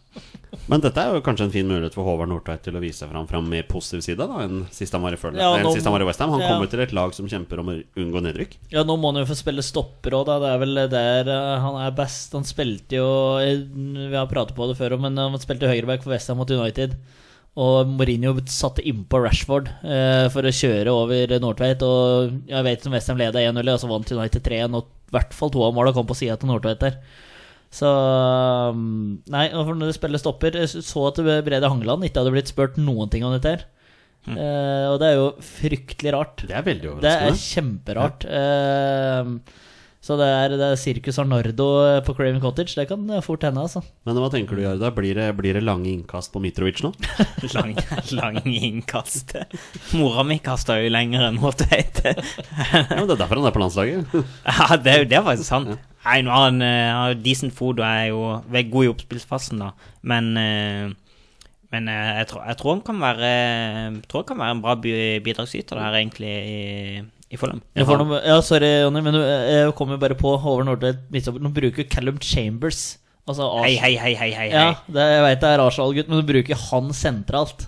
Men 0.72 0.84
dette 0.84 1.02
er 1.02 1.16
jo 1.16 1.24
kanskje 1.26 1.48
en 1.48 1.54
fin 1.54 1.68
mulighet 1.70 1.96
for 1.98 2.08
Håvard 2.08 2.32
Nordtveit 2.32 2.64
til 2.66 2.78
å 2.78 2.84
vise 2.84 3.04
seg 3.04 3.12
fram 3.12 3.28
fra 3.30 3.42
en 3.42 3.50
mer 3.50 3.66
positiv 3.70 4.04
side 4.06 4.28
da 4.28 4.44
enn 4.46 4.64
sist 4.74 4.96
han 4.96 5.04
var 5.06 5.16
i 5.16 5.20
følge. 5.20 5.42
Ja, 5.42 5.52
enn 5.58 5.68
nå- 5.68 5.74
sist 5.76 5.88
han 5.88 5.96
var 5.96 6.06
i 6.06 6.08
Westham. 6.10 6.34
Han 6.36 6.44
ja. 6.44 6.54
kommer 6.54 6.72
til 6.72 6.84
et 6.86 6.96
lag 6.96 7.14
som 7.18 7.28
kjemper 7.32 7.62
om 7.62 7.74
å 7.74 7.78
unngå 8.02 8.24
nedrykk. 8.26 8.58
Ja, 8.74 8.86
nå 8.88 8.98
må 9.00 9.12
han 9.12 9.22
jo 9.22 9.28
få 9.30 9.38
spille 9.40 9.66
stopper 9.66 10.18
òg, 10.20 10.26
da. 10.30 10.40
Det 10.44 10.54
er 10.54 10.64
vel 10.64 10.82
der 10.94 11.34
eh, 11.36 11.52
han 11.66 11.82
er 11.84 11.94
best. 11.98 12.34
Han 12.38 12.48
spilte 12.48 13.00
jo 13.00 13.10
Vi 13.40 14.16
har 14.16 14.32
pratet 14.32 14.58
på 14.58 14.70
det 14.70 14.80
før, 14.80 14.98
men 15.02 15.18
han 15.20 15.38
spilte 15.42 15.70
høyreback 15.70 16.06
for 16.06 16.16
Westham 16.16 16.42
mot 16.42 16.52
United. 16.52 16.98
Og 17.56 17.88
Mourinho 17.88 18.34
satte 18.52 18.84
innpå 18.84 19.22
Rashford 19.24 19.70
eh, 19.88 20.26
for 20.34 20.44
å 20.44 20.56
kjøre 20.56 20.92
over 20.92 21.38
Nordtveit. 21.40 21.86
Og 21.88 22.42
jeg 22.52 22.68
vet 22.68 22.84
som 22.84 22.96
Westham 22.96 23.22
leda 23.22 23.44
1-0, 23.44 23.62
og 23.72 23.80
så 23.80 23.92
vant 23.92 24.12
United 24.18 24.44
3-1. 24.44 24.76
Og 24.76 24.90
i 24.90 25.16
hvert 25.16 25.38
fall 25.38 25.54
to 25.54 25.64
av 25.64 25.76
måla 25.78 25.94
kom 25.96 26.08
på 26.10 26.18
sida 26.18 26.36
til 26.40 26.52
Nordtveit 26.52 26.84
der. 26.84 27.00
Så 27.76 27.90
um, 28.72 29.18
Nei, 29.32 29.50
og 29.52 29.68
for 29.68 29.76
når 29.76 29.92
du 29.92 29.98
spiller 29.98 30.22
stopper 30.22 30.62
så 30.72 31.08
at 31.10 31.20
Brede 31.44 31.68
Hangeland 31.68 32.08
ikke 32.08 32.22
hadde 32.22 32.36
blitt 32.36 32.52
spurt 32.52 32.80
noen 32.80 33.12
ting 33.12 33.26
om 33.28 33.36
dette 33.36 33.52
her. 33.58 33.66
Eh, 34.26 34.86
og 34.90 34.98
det 35.02 35.12
er 35.12 35.20
jo 35.20 35.28
fryktelig 35.44 36.16
rart. 36.16 36.48
Det 36.48 36.56
er 36.56 36.66
veldig 36.66 36.96
overraskende. 36.96 37.30
Det 37.30 37.36
er 37.36 37.44
kjemperart. 37.44 38.26
kjemperart. 38.26 39.46
Uh, 39.46 39.62
så 40.06 40.14
det 40.20 40.26
er, 40.30 40.54
det 40.54 40.66
er 40.70 40.78
Circus 40.78 41.18
Arnardo 41.18 41.66
på 42.06 42.14
Craven 42.14 42.38
Cottage. 42.42 42.76
Det 42.78 42.86
kan 42.92 43.10
fort 43.26 43.42
hende, 43.48 43.64
altså. 43.66 43.82
Men 44.06 44.20
hva 44.22 44.30
tenker 44.30 44.54
du, 44.54 44.62
Jarda? 44.62 44.92
Blir 44.94 45.18
det, 45.18 45.32
blir 45.40 45.58
det 45.58 45.64
lange 45.66 45.90
innkast 45.90 46.30
på 46.34 46.42
Mitrovic 46.44 46.84
nå? 46.86 46.92
Lang, 47.56 47.74
lang 48.14 48.38
innkast. 48.46 49.34
Mora 49.98 50.26
mi 50.28 50.38
kasta 50.46 50.78
jo 50.84 50.92
lenger 50.94 51.26
enn 51.26 51.42
Nordtveit. 51.42 52.04
Ja, 52.06 53.00
men 53.00 53.10
det 53.10 53.16
er 53.16 53.24
derfor 53.24 53.42
han 53.42 53.50
er 53.50 53.56
på 53.56 53.66
landslaget. 53.66 54.16
Ja, 54.46 54.78
det 54.78 54.96
det 55.10 55.18
er 55.18 55.26
faktisk 55.26 55.50
sant. 55.50 55.74
Nei, 56.06 56.20
nå 56.26 56.30
har 56.34 56.46
han 56.52 56.62
eh, 56.62 57.16
decent 57.26 57.56
food 57.58 57.80
og 57.82 57.86
er 57.88 58.12
jo 58.12 58.22
god 58.72 58.86
i 58.86 58.92
oppspillsfasen, 58.92 59.62
da. 59.64 59.72
Men, 60.06 60.32
eh, 60.38 60.92
men 61.74 61.90
eh, 61.90 62.12
jeg, 62.22 62.28
tror, 62.30 62.44
jeg 62.46 62.60
tror 62.60 62.76
han 62.76 62.84
kan 62.86 63.02
være 63.02 63.32
tror 64.06 64.22
han 64.22 64.30
kan 64.30 64.44
være 64.44 64.56
en 64.58 64.62
bra 64.64 64.76
bidragsyter 64.82 65.80
der, 65.82 65.98
egentlig, 65.98 66.36
i, 66.46 66.60
i 67.34 67.40
Fulham. 67.42 67.64
Jeg 67.76 67.88
får 67.90 68.04
noe, 68.04 68.20
ja, 68.22 68.38
sorry, 68.46 68.70
Jonny, 68.84 69.02
men 69.08 69.18
jeg 69.18 69.74
kommer 69.80 69.98
bare 70.02 70.18
på 70.20 70.36
over 70.38 70.64
Nordtveit. 70.68 71.02
Nå 71.42 71.52
bruker 71.56 71.90
Callum 71.90 72.22
Chambers 72.22 73.00
Altså 73.26 73.42
Ars- 73.50 73.66
Hei, 73.66 73.76
hei, 73.82 73.96
hei, 73.98 74.14
hei, 74.22 74.30
hei. 74.38 74.50
Ja, 74.54 74.66
det, 74.86 75.02
jeg 75.16 75.22
vet 75.26 75.40
det 75.42 75.50
er 75.50 75.62
Arsenal-gutt, 75.64 76.10
men 76.12 76.20
du 76.22 76.28
bruker 76.30 76.60
han 76.70 76.92
sentralt. 76.94 77.64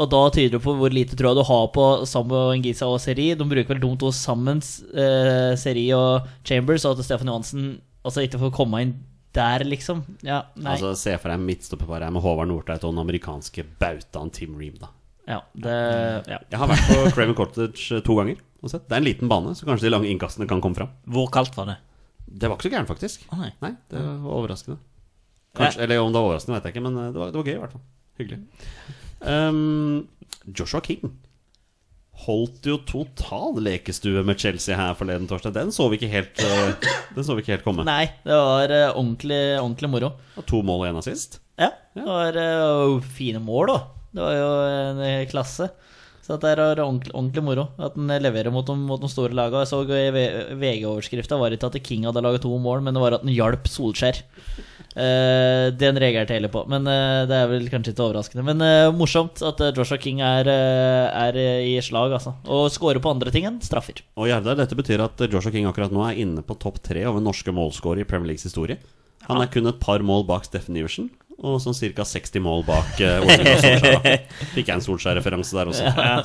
Og 0.00 0.08
da 0.08 0.22
tyder 0.32 0.54
det 0.56 0.62
på 0.64 0.72
hvor 0.78 0.92
lite 0.94 1.16
tro 1.18 1.34
du 1.36 1.42
har 1.44 1.66
på 1.74 1.86
Sambo 2.08 2.46
Ngisa 2.56 2.88
og 2.88 3.00
Seri. 3.02 3.34
De 3.36 3.44
bruker 3.44 3.74
vel 3.74 3.82
de 3.82 3.90
to 4.00 4.12
sammen, 4.16 4.62
eh, 4.96 5.52
Seri 5.60 5.84
og 5.96 6.28
Chambers, 6.48 6.86
og 6.88 6.96
at 6.96 7.04
Stefan 7.04 7.28
Johansen 7.28 7.66
altså 8.02 8.24
ikke 8.24 8.40
får 8.40 8.54
komme 8.56 8.80
inn 8.82 8.94
der, 9.36 9.64
liksom. 9.68 10.02
Ja, 10.24 10.42
nei. 10.56 10.74
Altså, 10.74 10.94
Se 10.98 11.14
for 11.20 11.32
deg 11.32 11.44
midtstopperparet 11.44 12.12
med 12.12 12.24
Håvard 12.24 12.50
Nordtveit 12.50 12.84
og 12.84 12.92
den 12.94 13.04
amerikanske 13.04 13.64
bautaen 13.80 14.32
Tim 14.32 14.56
Ream. 14.60 14.80
da 14.80 14.90
ja, 15.28 15.38
det, 15.54 15.74
ja. 16.26 16.38
Jeg 16.50 16.58
har 16.58 16.66
vært 16.70 16.88
på 16.88 17.02
Craven 17.14 17.36
Cottage 17.38 17.96
eh, 17.96 18.02
to 18.04 18.16
ganger. 18.18 18.40
og 18.62 18.72
sett. 18.72 18.88
Det 18.88 18.96
er 18.96 19.02
en 19.02 19.06
liten 19.06 19.30
bane, 19.30 19.54
så 19.54 19.68
kanskje 19.68 19.86
de 19.86 19.92
lange 19.94 20.10
innkastene 20.10 20.48
kan 20.50 20.60
komme 20.64 20.78
fram. 20.78 20.90
Hvor 21.06 21.28
kaldt 21.32 21.54
var 21.58 21.70
det? 21.70 21.76
Det 22.26 22.48
var 22.48 22.56
ikke 22.58 22.68
så 22.68 22.72
gærent, 22.74 22.90
faktisk. 22.90 23.24
Oh, 23.30 23.38
nei. 23.38 23.52
Nei, 23.62 23.72
det 23.92 24.02
var 24.02 24.34
overraskende. 24.40 24.80
Kanskje, 25.58 25.84
Eller 25.84 26.00
om 26.00 26.10
det 26.12 26.18
var 26.18 26.28
overraskende, 26.30 26.58
vet 26.58 26.68
jeg 26.68 26.74
ikke, 26.76 26.84
men 26.88 26.98
eh, 26.98 27.12
det 27.14 27.22
var, 27.22 27.32
det 27.32 27.40
var 27.40 27.48
gøy, 27.48 27.54
i 27.54 27.62
hvert 27.62 27.76
fall. 27.76 27.86
Hyggelig. 28.20 28.40
Um, 29.22 30.08
Joshua 30.50 30.82
King 30.84 31.12
holdt 32.22 32.66
jo 32.68 32.76
total 32.86 33.56
lekestue 33.62 34.22
med 34.26 34.38
Chelsea 34.38 34.76
her 34.78 34.94
forleden 34.98 35.28
torsdag. 35.30 35.54
Den 35.56 35.72
så 35.74 35.88
vi 35.90 35.98
ikke 35.98 36.10
helt, 36.12 36.42
uh, 36.44 36.90
vi 37.16 37.42
ikke 37.42 37.56
helt 37.56 37.66
komme. 37.66 37.86
Nei, 37.88 38.04
det 38.26 38.36
var 38.36 38.74
uh, 38.74 38.90
ordentlig, 38.92 39.42
ordentlig 39.58 39.90
moro. 39.90 40.12
Og 40.38 40.46
to 40.48 40.62
mål 40.66 40.84
og 40.84 40.90
én 40.90 41.00
assist. 41.00 41.40
Ja, 41.58 41.72
det 41.96 42.06
var 42.06 42.38
uh, 42.38 43.00
fine 43.16 43.42
mål, 43.42 43.72
da. 43.72 43.80
Det 44.12 44.26
var 44.26 44.36
jo 44.36 44.52
en 44.76 45.02
klasse. 45.30 45.70
Så 46.22 46.36
det 46.38 46.52
er 46.52 46.78
ordentlig, 46.78 47.10
ordentlig 47.18 47.42
moro 47.42 47.64
at 47.82 47.96
den 47.96 48.10
leverer 48.22 48.52
mot 48.54 48.66
de, 48.66 48.76
mot 48.78 49.00
de 49.02 49.08
store 49.10 49.34
lagene. 49.34 49.64
Jeg 49.64 49.72
så 49.72 49.80
i 49.82 50.58
VG-overskrifta 50.60 51.38
var 51.40 51.54
ikke 51.54 51.72
at 51.72 51.80
King 51.82 52.06
hadde 52.06 52.22
laget 52.22 52.44
to 52.44 52.52
mål, 52.62 52.84
men 52.84 52.94
det 52.94 53.02
var 53.02 53.16
at 53.16 53.24
den 53.24 53.34
hjalp 53.34 53.66
Solskjær. 53.66 54.22
Eh, 54.92 55.66
den 55.72 55.96
reagerte 56.00 56.34
jeg 56.34 56.42
hele 56.42 56.50
på, 56.52 56.64
men 56.68 56.84
uh, 56.84 57.22
det 57.28 57.36
er 57.38 57.48
vel 57.48 57.68
kanskje 57.72 57.94
ikke 57.94 58.04
overraskende. 58.04 58.44
Men 58.44 58.60
uh, 58.60 58.92
morsomt 58.96 59.40
at 59.48 59.62
Joshua 59.76 60.00
King 60.02 60.20
er, 60.26 60.48
er 60.48 61.38
i 61.64 61.78
slag, 61.84 62.12
altså. 62.18 62.34
Og 62.44 62.68
scorer 62.74 63.02
på 63.02 63.12
andre 63.14 63.32
ting 63.34 63.48
enn 63.48 63.60
straffer. 63.64 64.04
Og 64.20 64.28
Gjerdar, 64.28 64.58
dette 64.60 64.78
betyr 64.78 65.04
at 65.06 65.24
Joshua 65.28 65.54
King 65.54 65.70
akkurat 65.70 65.94
nå 65.94 66.04
er 66.08 66.20
inne 66.24 66.44
på 66.44 66.58
topp 66.60 66.82
tre 66.84 67.06
over 67.08 67.24
norske 67.24 67.54
målscorer 67.54 68.04
i 68.04 68.08
Premier 68.08 68.32
Leagues 68.32 68.48
historie. 68.48 68.80
Han 69.28 69.40
er 69.42 69.50
kun 69.52 69.70
et 69.70 69.82
par 69.82 70.02
mål 70.04 70.26
bak 70.28 70.48
Steffen 70.48 70.76
Iversen, 70.76 71.12
og 71.42 71.60
sånn 71.62 71.76
ca. 71.96 72.04
60 72.06 72.42
mål 72.42 72.66
bak 72.66 72.98
uh, 73.00 73.22
Solskjær. 73.28 74.10
Fikk 74.56 74.66
jeg 74.66 74.74
en 74.76 74.84
Solskjær-referanse 74.84 75.56
der 75.56 75.72
også. 75.72 75.94
Ja. 75.94 76.18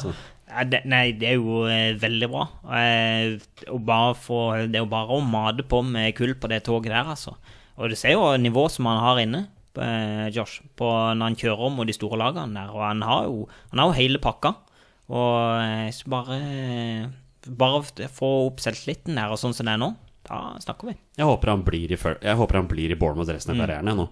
Ja, 0.48 0.64
det, 0.64 0.80
nei, 0.88 1.12
det 1.20 1.28
er 1.34 1.42
jo 1.42 1.66
eh, 1.68 1.98
veldig 2.00 2.30
bra. 2.32 2.46
Eh, 2.80 3.36
å 3.68 3.80
bare 3.84 4.14
få, 4.18 4.40
det 4.72 4.80
er 4.80 4.86
jo 4.86 4.90
bare 4.90 5.18
å 5.18 5.24
mate 5.24 5.66
på 5.68 5.82
med 5.84 6.16
kull 6.18 6.38
på 6.40 6.50
det 6.52 6.62
toget 6.66 6.94
der, 6.94 7.12
altså. 7.12 7.36
Og 7.78 7.90
du 7.90 7.96
ser 7.96 8.16
jo 8.16 8.24
nivået 8.42 8.72
som 8.74 8.86
han 8.90 8.98
har 9.04 9.20
inne, 9.22 9.44
eh, 9.78 10.30
Josh, 10.34 10.62
på 10.76 10.88
når 11.16 11.22
han 11.30 11.36
kjører 11.38 11.60
om 11.68 11.76
mot 11.78 11.88
de 11.88 11.94
store 11.94 12.18
lagene 12.18 12.54
der. 12.58 12.72
Og 12.74 12.82
han 12.82 13.02
har 13.06 13.26
jo, 13.30 13.48
han 13.72 13.80
har 13.84 13.92
jo 13.92 13.98
hele 14.00 14.20
pakka. 14.24 14.56
Og 15.08 15.62
eh, 15.62 15.92
bare 16.10 16.40
Bare 17.48 17.80
få 18.12 18.28
opp 18.50 18.58
selvtilliten 18.60 19.16
der, 19.16 19.32
og 19.32 19.40
sånn 19.40 19.54
som 19.56 19.64
det 19.70 19.78
er 19.78 19.80
nå, 19.80 19.94
da 20.28 20.58
snakker 20.60 20.90
vi. 20.90 20.96
Jeg 21.16 21.24
håper 21.30 21.48
han 21.54 21.62
blir 21.64 21.94
i, 21.94 21.96
jeg 21.96 22.36
håper 22.36 22.58
han 22.60 22.68
blir 22.68 22.92
i 22.92 22.98
Bournemouth 23.00 23.30
resten 23.32 23.54
Mm. 23.56 23.62
av 23.62 23.68
karrieren. 23.68 23.86
jeg, 23.88 23.96
nå 23.96 24.08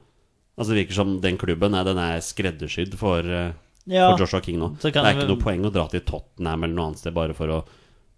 Altså 0.57 0.71
Det 0.71 0.77
virker 0.85 0.93
som 0.95 1.19
den 1.19 1.37
klubben 1.37 1.73
er, 1.75 1.83
den 1.83 1.97
er 1.99 2.21
skreddersydd 2.23 2.93
for, 2.95 3.19
eh, 3.19 3.51
Ja, 3.91 4.11
for 4.15 4.19
Joshua 4.23 4.39
King 4.41 4.57
nå. 4.61 4.69
Det 4.79 4.95
er 4.95 5.11
ikke 5.11 5.27
noe 5.27 5.41
poeng 5.41 5.65
å 5.67 5.71
dra 5.73 5.83
til 5.91 5.99
Tottenham 6.07 6.63
eller 6.63 6.73
noe 6.77 6.85
annet 6.87 6.99
sted 6.99 7.13
bare 7.13 7.33
for 7.35 7.47
å 7.51 7.65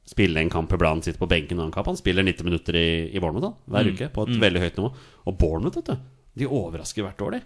spille 0.07 0.39
en 0.39 0.49
kamp 0.53 0.71
iblant, 0.71 1.03
sitte 1.03 1.19
på 1.19 1.27
benken 1.29 1.59
og 1.59 1.67
en 1.67 1.75
kamp. 1.75 1.89
Han 1.91 1.99
spiller 1.99 2.23
90 2.23 2.47
minutter 2.47 2.77
i, 2.79 2.87
i 3.11 3.19
Bournemouth 3.19 3.49
da, 3.49 3.53
hver 3.75 3.89
Mm. 3.89 3.93
uke, 3.97 4.09
på 4.15 4.23
et 4.27 4.39
veldig 4.39 4.63
høyt 4.63 4.79
nivå. 4.79 4.93
Og 5.27 5.37
Bournemouth, 5.37 5.75
vet 5.81 5.91
du, 5.91 5.97
de 6.37 6.47
overrasker 6.47 7.03
hvert 7.03 7.21
år, 7.27 7.37
de. 7.37 7.41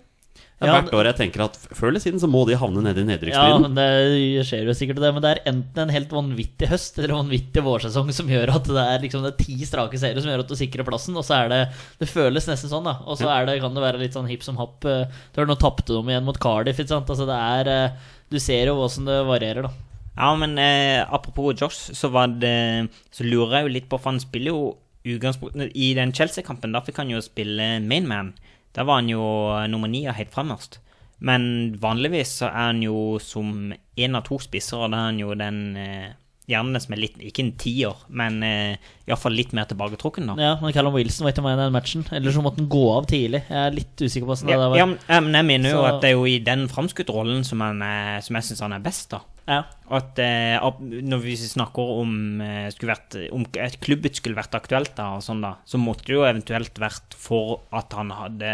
Ja, 0.62 0.76
hvert 0.78 0.94
år 0.94 1.08
jeg 1.10 1.16
tenker 1.18 1.42
at 1.44 1.56
før 1.76 1.90
eller 1.90 2.00
siden 2.00 2.22
så 2.22 2.28
må 2.30 2.46
de 2.48 2.54
havne 2.56 2.84
nede 2.86 3.02
i 3.02 3.32
Ja, 3.34 3.58
det 3.76 4.46
skjer 4.48 4.68
jo 4.70 4.76
sikkert 4.78 5.02
det, 5.02 5.10
men 5.16 5.24
det 5.26 5.32
er 5.32 5.42
enten 5.50 5.82
en 5.82 5.90
helt 5.92 6.14
vanvittig 6.14 6.70
høst 6.70 7.00
eller 7.00 7.10
en 7.16 7.24
vanvittig 7.26 7.64
vårsesong 7.66 8.14
som 8.14 8.30
gjør 8.30 8.54
at 8.56 8.70
det 8.70 8.78
er 8.86 9.02
liksom 9.04 9.26
det 9.26 9.34
er 9.34 9.42
ti 9.44 9.58
strake 9.66 9.98
serier 10.00 10.22
som 10.22 10.30
gjør 10.32 10.46
at 10.46 10.54
du 10.54 10.56
sikrer 10.56 10.86
plassen, 10.88 11.18
og 11.18 11.26
så 11.26 11.42
er 11.42 11.50
det 11.50 11.62
Det 12.00 12.08
føles 12.14 12.48
nesten 12.48 12.70
sånn, 12.72 12.86
da. 12.88 12.94
Og 13.10 13.18
så 13.18 13.28
er 13.34 13.50
det, 13.50 13.60
kan 13.60 13.74
det 13.76 13.82
være 13.84 14.00
litt 14.06 14.14
sånn 14.16 14.30
hipp 14.30 14.44
som 14.46 14.56
happ. 14.62 14.86
eh, 14.86 15.10
Du 15.34 15.42
har 15.42 15.48
nå 15.50 15.58
tapte 15.60 15.92
de 15.98 16.00
igjen 16.14 16.24
mot 16.30 16.40
Cardiff, 16.40 16.78
ikke 16.80 16.94
sant. 16.94 17.10
Altså 17.10 17.26
det 17.28 17.36
er 17.42 17.68
eh, 17.90 17.92
Du 18.32 18.38
ser 18.40 18.70
jo 18.70 18.78
åssen 18.86 19.06
det 19.10 19.18
varierer, 19.28 19.64
da. 19.68 19.74
Ja, 20.18 20.36
men 20.36 20.58
eh, 20.60 21.06
apropos 21.14 21.54
Josh, 21.62 21.94
så 21.96 22.10
var 22.12 22.28
det 22.28 22.90
Så 23.12 23.24
lurer 23.24 23.62
jeg 23.62 23.68
jo 23.68 23.74
litt 23.78 23.90
på, 23.90 23.98
for 24.00 24.12
han 24.12 24.20
spiller 24.20 24.52
jo 24.52 24.78
utgangspunktet 25.08 25.72
I 25.74 25.94
den 25.98 26.12
Chelsea-kampen, 26.14 26.74
da 26.76 26.82
fikk 26.86 26.98
han 27.02 27.10
jo 27.10 27.22
spille 27.26 27.80
mainman. 27.82 28.34
Da 28.76 28.84
var 28.86 29.00
han 29.02 29.10
jo 29.10 29.24
nummer 29.72 29.90
ni 29.90 30.04
og 30.08 30.14
helt 30.20 30.32
fremmest. 30.36 30.80
Men 31.20 31.76
vanligvis 31.82 32.36
så 32.42 32.50
er 32.50 32.68
han 32.72 32.82
jo 32.84 33.18
som 33.22 33.72
én 33.98 34.16
av 34.18 34.24
to 34.28 34.38
spisser, 34.42 34.78
og 34.78 34.92
da 34.94 34.98
er 35.06 35.10
han 35.12 35.20
jo 35.22 35.34
den 35.38 35.62
eh, 35.78 36.10
Gjerne 36.50 36.80
som 36.82 36.92
er 36.96 37.00
litt 37.00 37.20
Ikke 37.24 37.44
en 37.46 37.52
tier, 37.62 37.94
men 38.10 38.42
eh, 38.44 38.74
iallfall 39.08 39.32
litt 39.38 39.54
mer 39.56 39.68
tilbaketrukken, 39.70 40.26
da. 40.28 40.34
Ja, 40.42 40.54
men 40.60 40.74
Callum 40.76 40.96
Wilson 40.98 41.24
var 41.28 41.32
ikke 41.36 41.44
med 41.46 41.54
i 41.56 41.62
den 41.62 41.72
matchen. 41.76 42.02
Eller 42.12 42.34
så 42.36 42.42
måtte 42.44 42.60
han 42.60 42.68
gå 42.74 42.82
av 42.98 43.06
tidlig. 43.08 43.44
Jeg 43.48 43.60
er 43.70 43.76
litt 43.78 44.02
usikker 44.02 44.26
på 44.26 44.34
hvordan 44.34 44.50
det 44.50 44.58
Ja, 44.58 44.66
var. 44.74 44.78
ja, 44.82 44.86
men- 44.90 45.24
men 45.30 45.38
jeg 45.40 45.46
mener 45.52 45.70
jo 45.70 45.78
Så- 45.78 45.86
at 45.96 46.02
det 46.02 46.10
er 46.10 46.18
jo 46.18 46.26
i 46.26 46.40
den 46.40 46.68
framskutte 46.68 47.14
rollen 47.14 47.46
som, 47.46 47.62
han 47.62 47.80
som 48.26 48.36
jeg 48.36 48.44
syns 48.50 48.60
han 48.66 48.74
er 48.74 48.80
best, 48.80 49.10
da. 49.14 49.22
Ja. 49.52 49.62
At 49.92 50.20
eh, 50.24 50.56
når 51.04 51.24
vi 51.26 51.36
snakker 51.36 51.96
om, 52.00 52.14
eh, 52.46 52.72
vært, 52.88 53.18
om 53.36 53.44
et 53.60 53.80
klubbet 53.84 54.20
skulle 54.20 54.40
vært 54.40 54.56
aktuelt, 54.56 54.94
da, 54.96 55.18
sånn 55.24 55.44
da, 55.44 55.58
så 55.68 55.82
måtte 55.82 56.08
det 56.08 56.16
jo 56.16 56.28
eventuelt 56.28 56.80
vært 56.80 57.18
for 57.20 57.60
at 57.76 57.92
han 57.98 58.14
hadde 58.16 58.54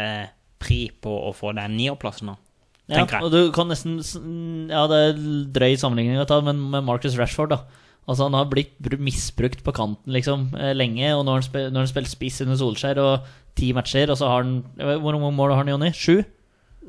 pri 0.58 0.88
på 1.04 1.14
å 1.28 1.34
få 1.38 1.54
den 1.58 1.78
nierplassen. 1.78 2.34
Ja, 2.88 3.04
og 3.20 3.34
du 3.34 3.50
kan 3.52 3.68
nesten 3.68 3.98
Ja, 4.72 4.86
det 4.88 4.98
er 5.10 5.18
drøy 5.52 5.74
sammenligning 5.76 6.22
å 6.22 6.28
ta, 6.30 6.40
men 6.42 6.62
med 6.72 6.86
Marcus 6.88 7.18
Rashford, 7.20 7.52
da. 7.52 7.84
Altså 8.08 8.30
Han 8.30 8.38
har 8.40 8.48
blitt 8.48 8.80
misbrukt 9.04 9.66
på 9.66 9.74
kanten 9.76 10.16
liksom 10.16 10.48
eh, 10.56 10.72
lenge, 10.72 11.12
og 11.12 11.26
nå 11.28 11.36
har 11.36 11.44
han, 11.44 11.74
nå 11.76 11.84
spilt 11.92 12.10
spiss 12.10 12.40
under 12.46 12.58
Solskjær 12.60 13.02
og 13.04 13.28
ti 13.60 13.74
matcher, 13.76 14.08
og 14.14 14.20
så 14.20 14.32
har 14.32 14.46
han 14.46 14.62
Hvor 14.80 15.20
mange 15.20 15.36
mål 15.36 15.54
har 15.54 15.66
han, 15.66 15.74
Jonny? 15.76 15.92
Sju? 15.92 16.24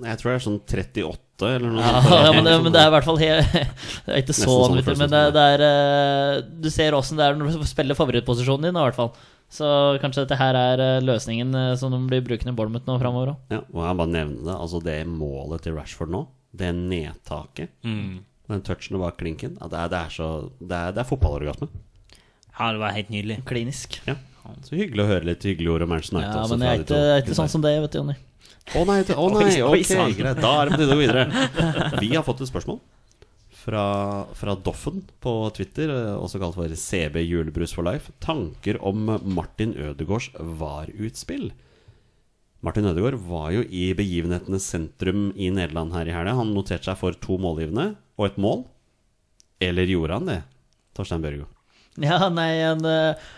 Jeg 0.05 0.21
tror 0.21 0.31
det 0.31 0.35
er 0.37 0.45
sånn 0.45 0.61
38 0.61 1.49
eller 1.49 1.73
noe 1.75 1.83
Ja, 1.83 2.03
ja, 2.27 2.31
men, 2.35 2.47
det, 2.47 2.53
men 2.65 2.75
det 2.75 2.81
er 2.83 2.91
i 2.91 2.95
hvert 2.95 3.07
fall 3.07 3.19
helt, 3.23 3.57
Det 4.07 4.13
er 4.15 4.23
ikke 4.23 4.37
så 4.37 4.55
vanvittig, 4.65 4.95
men 5.01 5.11
det, 5.13 5.23
det 5.37 5.47
er 5.55 5.65
eh, 5.69 6.37
Du 6.63 6.69
ser 6.75 6.97
åssen 6.99 7.19
det 7.19 7.27
er 7.27 7.39
når 7.39 7.59
du 7.59 7.67
spiller 7.75 7.99
favorittposisjonen 7.99 8.69
din, 8.69 8.79
i 8.79 8.87
hvert 8.87 8.99
fall. 8.99 9.13
Så 9.49 9.67
kanskje 10.03 10.25
dette 10.27 10.39
her 10.41 10.59
er 10.61 10.83
eh, 10.85 10.99
løsningen 11.05 11.55
eh, 11.57 11.75
som 11.81 11.95
de 11.95 12.01
blir 12.11 12.25
brukende 12.27 12.53
i 12.53 12.59
Bournemouth 12.59 12.89
nå 12.91 12.99
framover 13.01 13.33
òg. 13.35 13.55
Ja, 13.55 13.63
og 13.65 13.83
jeg 13.87 14.01
bare 14.03 14.15
nevne 14.15 14.43
det. 14.45 14.55
Altså 14.57 14.83
det 14.85 14.99
målet 15.09 15.65
til 15.67 15.79
Rashford 15.79 16.13
nå, 16.15 16.25
det 16.59 16.73
nedtaket, 16.77 17.75
den 17.83 18.65
touchen 18.65 19.01
bak 19.01 19.19
klinken, 19.21 19.59
ja, 19.61 19.69
det, 19.69 19.83
er, 19.83 19.93
det 19.93 19.99
er 20.01 20.15
så 20.15 20.29
Det 20.61 20.73
er, 20.73 20.95
det 20.97 21.03
er 21.05 21.09
fotballorgasme. 21.09 21.69
Ja, 22.59 22.73
det 22.75 22.81
var 22.83 22.97
helt 22.97 23.11
nydelig. 23.15 23.43
Klinisk. 23.47 24.01
Ja. 24.09 24.17
Så 24.65 24.79
hyggelig 24.79 25.05
å 25.05 25.11
høre 25.11 25.29
litt 25.29 25.45
hyggelige 25.45 25.75
ord 25.75 25.85
om 25.85 25.93
Manchester 25.93 26.19
United. 26.19 26.35
Ja, 26.35 26.47
men 26.51 26.63
det 26.63 26.69
jeg 26.69 26.79
er 26.79 26.85
ikke, 26.87 27.01
er 27.13 27.23
ikke 27.23 27.37
sånn 27.37 27.51
som 27.53 27.65
det, 27.65 27.75
vet 27.85 27.95
du, 27.95 27.99
Jonny. 28.01 28.17
Å 28.77 28.85
nei, 28.85 29.01
å 29.14 29.27
nei, 29.33 29.53
ok, 29.64 29.95
greit. 30.19 30.41
Da 30.43 30.53
er 30.61 30.69
det 30.69 30.77
på 30.77 30.81
tide 30.83 30.93
å 30.93 30.99
gå 30.99 31.03
videre. 31.07 31.49
Vi 32.03 32.12
har 32.12 32.27
fått 32.27 32.43
et 32.45 32.51
spørsmål 32.51 32.81
fra, 33.69 34.25
fra 34.39 34.55
Doffen 34.55 35.03
på 35.23 35.33
Twitter, 35.57 35.91
eh, 35.93 36.16
også 36.16 36.41
kalt 36.41 36.57
for 36.57 36.73
CB 36.73 37.21
Julebrus 37.25 37.75
for 37.77 37.87
life. 37.89 38.12
Tanker 38.25 38.81
om 38.85 39.09
Martin 39.25 39.75
Ødegaards 39.77 40.31
VAR-utspill. 40.61 41.51
Martin 42.64 42.89
Ødegaard 42.91 43.21
var 43.29 43.53
jo 43.55 43.62
i 43.62 43.91
begivenhetenes 43.99 44.66
sentrum 44.66 45.29
i 45.37 45.51
Nederland 45.55 45.95
her 45.95 46.09
i 46.09 46.14
helga. 46.14 46.39
Han 46.41 46.55
noterte 46.57 46.89
seg 46.89 46.99
for 46.99 47.19
to 47.23 47.39
målgivende 47.41 47.93
og 48.19 48.31
et 48.31 48.41
mål. 48.41 48.64
Eller 49.62 49.91
gjorde 49.91 50.16
han 50.16 50.31
det, 50.31 50.41
Torstein 50.97 51.23
Børgo? 51.23 51.47
Ja, 51.99 52.29
nei, 52.31 52.53
han 52.62 52.83
uh, 52.87 53.29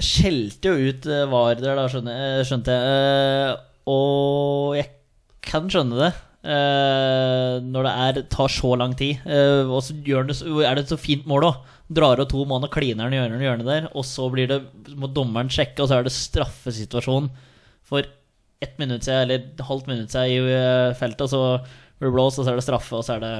skjelte 0.00 0.72
jo 0.72 0.88
ut 0.90 1.08
uh, 1.08 1.24
VAR 1.32 1.60
der, 1.60 1.78
da, 1.78 1.84
eh, 1.88 2.40
skjønte 2.48 2.76
jeg. 2.76 3.56
Og 3.90 4.76
jeg 4.78 4.90
kan 5.44 5.70
skjønne 5.70 5.98
det. 5.98 6.12
Uh, 6.42 7.62
når 7.62 7.86
det 7.86 7.92
er, 8.04 8.16
tar 8.32 8.50
så 8.50 8.72
lang 8.78 8.96
tid. 8.98 9.20
Uh, 9.26 9.70
og 9.70 9.82
så 9.86 9.94
det, 9.94 10.38
er 10.66 10.74
det 10.74 10.84
et 10.84 10.94
så 10.94 10.98
fint 10.98 11.26
mål 11.30 11.48
òg. 11.50 11.60
Drar 11.92 12.22
av 12.22 12.30
to 12.30 12.42
mann 12.48 12.64
og 12.66 12.72
kliner 12.72 13.06
den 13.06 13.14
i 13.14 13.20
hjørnet, 13.20 13.44
hjørnet 13.46 13.68
der. 13.68 13.88
Og 13.92 14.06
så 14.08 14.26
blir 14.32 14.50
det, 14.50 14.62
må 14.98 15.10
dommeren 15.12 15.52
sjekke, 15.52 15.82
og 15.82 15.90
så 15.90 15.98
er 15.98 16.06
det 16.06 16.14
straffesituasjon 16.16 17.30
for 17.86 18.06
ett 18.62 18.78
minutt 18.78 19.04
siden, 19.04 19.26
eller 19.26 19.42
et 19.42 19.64
halvt 19.66 19.90
minutt 19.90 20.14
siden 20.14 20.30
i 20.30 20.54
eh, 20.54 20.94
feltet. 20.98 21.26
Og 21.26 21.32
så 21.32 21.42
blir 21.98 22.08
det 22.08 22.14
blåst, 22.16 22.40
og 22.40 22.46
så 22.46 22.52
er 22.52 22.60
det 22.60 22.64
straffe, 22.64 22.96
og 22.96 23.04
så 23.06 23.16
er 23.16 23.24
det 23.24 23.34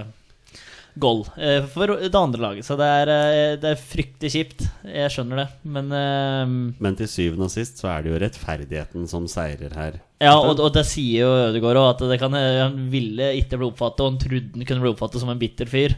goal 1.00 1.22
eh, 1.40 1.64
for 1.72 1.94
det 1.96 2.18
andre 2.18 2.42
laget. 2.42 2.66
Så 2.66 2.76
det 2.80 2.86
er, 2.86 3.10
eh, 3.12 3.56
det 3.60 3.70
er 3.70 3.80
fryktelig 3.80 4.32
kjipt. 4.34 4.64
Jeg 4.84 5.12
skjønner 5.14 5.42
det, 5.42 5.46
men 5.64 5.92
eh, 5.96 6.54
Men 6.84 6.98
til 6.98 7.08
syvende 7.10 7.48
og 7.48 7.54
sist 7.54 7.80
så 7.80 7.90
er 7.94 8.02
det 8.02 8.12
jo 8.12 8.22
rettferdigheten 8.22 9.06
som 9.10 9.28
seirer 9.30 9.76
her. 9.78 10.00
Ja, 10.22 10.36
og, 10.38 10.60
og 10.60 10.72
det 10.74 10.84
sier 10.86 11.24
jo 11.24 11.30
Ødegaard 11.48 11.80
òg, 11.80 11.88
at 11.94 12.04
det 12.12 12.18
kan, 12.22 12.36
han 12.36 12.76
ville 12.92 13.32
ikke 13.40 13.58
bli 13.58 13.70
oppfattet, 13.70 14.04
og 14.04 14.12
han 14.12 14.20
trodde 14.22 14.58
han 14.58 14.68
kunne 14.68 14.84
bli 14.84 14.92
oppfattet 14.92 15.24
som 15.24 15.32
en 15.32 15.40
bitter 15.40 15.70
fyr. 15.70 15.96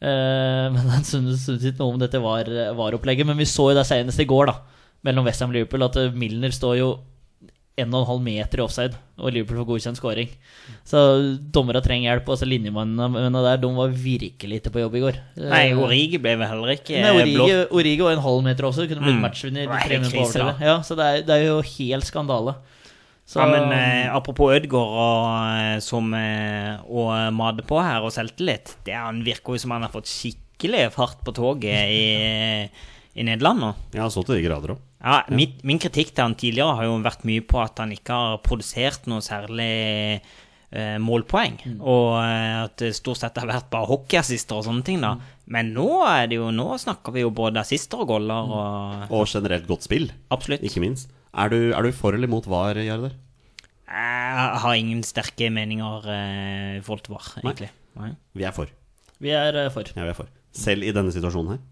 Uh, 0.00 0.72
men 0.72 0.86
han 0.88 1.02
syntes 1.04 1.44
ikke 1.50 1.76
noe 1.76 1.92
om 1.92 1.98
dette 2.00 2.20
var, 2.22 2.48
var 2.78 2.94
opplegget. 2.96 3.26
Men 3.28 3.40
vi 3.40 3.48
så 3.48 3.70
jo 3.70 3.76
det 3.76 3.84
senest 3.88 4.22
i 4.22 4.28
går, 4.28 4.52
da, 4.52 4.54
mellom 5.06 5.26
Westham 5.26 5.50
og 5.52 5.58
Liverpool, 5.58 5.84
at 5.84 5.98
eh, 6.00 6.14
Milner 6.16 6.54
står 6.54 6.78
jo 6.78 6.90
1,5 7.78 8.20
meter 8.20 8.58
i 8.60 8.62
offside, 8.64 8.96
og 9.16 9.32
Liverpool 9.32 9.60
får 9.62 9.66
godkjent 9.70 9.96
scoring. 9.96 10.28
Så 10.84 10.98
dommere 11.54 11.80
trenger 11.84 12.10
hjelp. 12.10 12.28
Og 12.28 12.36
så 12.40 12.48
linjemannene 12.48 13.42
der, 13.46 13.56
de 13.62 13.70
var 13.76 13.88
virkelig 13.94 14.58
ikke 14.60 14.72
på 14.74 14.82
jobb 14.82 14.96
i 14.98 15.02
går. 15.04 15.20
Nei, 15.40 15.62
Eh, 15.70 15.78
Origi 15.80 16.18
ble 16.20 16.34
vel 16.36 16.48
heller 16.50 16.74
ikke 16.74 16.98
Nei, 17.00 17.14
eh, 17.14 17.20
Origi. 17.22 17.54
Origi 17.70 18.02
var 18.04 18.12
en 18.18 18.24
halv 18.26 18.42
meter 18.44 18.68
også. 18.68 18.88
Kunne 18.90 19.00
blitt 19.06 19.16
Mm. 19.16 19.22
matchvinner. 19.24 19.64
Det 19.70 19.80
tre 19.86 19.98
minutter 19.98 20.18
på 20.18 20.26
overtid. 20.26 20.60
Ja, 20.66 20.76
så 20.82 20.96
det 20.96 21.06
er, 21.06 21.22
det 21.22 21.34
er 21.38 21.46
jo 21.46 21.62
helt 21.62 22.04
skandale. 22.04 22.54
Så, 23.30 23.38
Ja, 23.38 23.46
men 23.46 23.72
eh, 23.72 24.10
apropos 24.12 24.50
Ødgaard 24.50 24.92
og, 24.98 25.76
eh, 25.76 25.78
som 25.80 26.12
eh, 26.14 26.76
å 26.90 27.30
mate 27.32 27.62
på 27.62 27.78
her 27.80 28.02
og 28.02 28.10
selvtillit 28.10 28.74
Det 28.84 28.92
han 28.92 29.22
virker 29.22 29.54
jo 29.54 29.58
som 29.58 29.70
han 29.70 29.82
har 29.82 29.90
fått 29.94 30.10
skikkelig 30.10 30.90
fart 30.92 31.22
på 31.24 31.32
toget 31.32 31.88
i, 31.94 32.68
i 33.14 33.22
Nederland 33.22 33.60
nå. 33.62 33.74
Ja, 33.94 34.08
så 34.10 34.24
til 34.26 34.34
de 34.34 34.48
grader 34.48 34.74
òg. 34.74 34.78
Ja, 35.00 35.22
mitt, 35.32 35.62
Min 35.64 35.80
kritikk 35.80 36.12
til 36.12 36.26
han 36.26 36.36
tidligere 36.36 36.76
har 36.76 36.84
jo 36.84 36.98
vært 37.04 37.24
mye 37.28 37.42
på 37.48 37.60
at 37.62 37.80
han 37.80 37.92
ikke 37.94 38.16
har 38.16 38.40
produsert 38.44 39.06
noe 39.08 39.24
særlig 39.24 39.70
eh, 40.20 40.98
målpoeng. 41.00 41.56
Og 41.80 42.18
eh, 42.20 42.56
at 42.66 42.76
det 42.82 42.92
stort 42.98 43.22
sett 43.22 43.38
har 43.40 43.48
vært 43.48 43.70
bare 43.72 43.88
hockeyassister 43.88 44.58
og 44.60 44.66
sånne 44.68 44.84
ting. 44.86 45.00
da 45.00 45.14
Men 45.50 45.72
nå 45.76 45.88
er 46.08 46.28
det 46.30 46.36
jo 46.36 46.50
Nå 46.52 46.68
snakker 46.82 47.16
vi 47.16 47.24
jo 47.24 47.32
både 47.32 47.62
assister 47.62 48.04
og 48.04 48.12
goller 48.12 48.52
og 48.52 49.16
Og 49.16 49.26
generelt 49.30 49.66
godt 49.70 49.88
spill, 49.88 50.10
Absolutt. 50.30 50.62
ikke 50.66 50.84
minst. 50.84 51.10
Er 51.32 51.48
du, 51.52 51.58
er 51.72 51.82
du 51.86 51.92
for 51.94 52.12
eller 52.16 52.28
mot 52.28 52.46
VAR, 52.46 52.76
Jardar? 52.82 53.14
Jeg 53.90 54.60
har 54.62 54.74
ingen 54.78 55.00
sterke 55.02 55.48
meninger 55.50 56.04
eh, 56.12 56.76
i 56.78 56.82
forhold 56.84 57.06
til 57.06 57.16
VAR, 57.16 57.30
egentlig. 57.42 57.70
Nei. 57.98 58.12
Vi 58.38 58.44
er 58.46 58.54
for. 58.54 58.70
Vi 59.20 59.32
er 59.34 59.56
eh, 59.64 59.70
for. 59.74 59.88
Ja, 59.96 60.04
vi 60.04 60.12
er 60.12 60.18
for. 60.18 60.28
Selv 60.54 60.86
i 60.86 60.92
denne 60.94 61.14
situasjonen 61.14 61.56
her? 61.56 61.64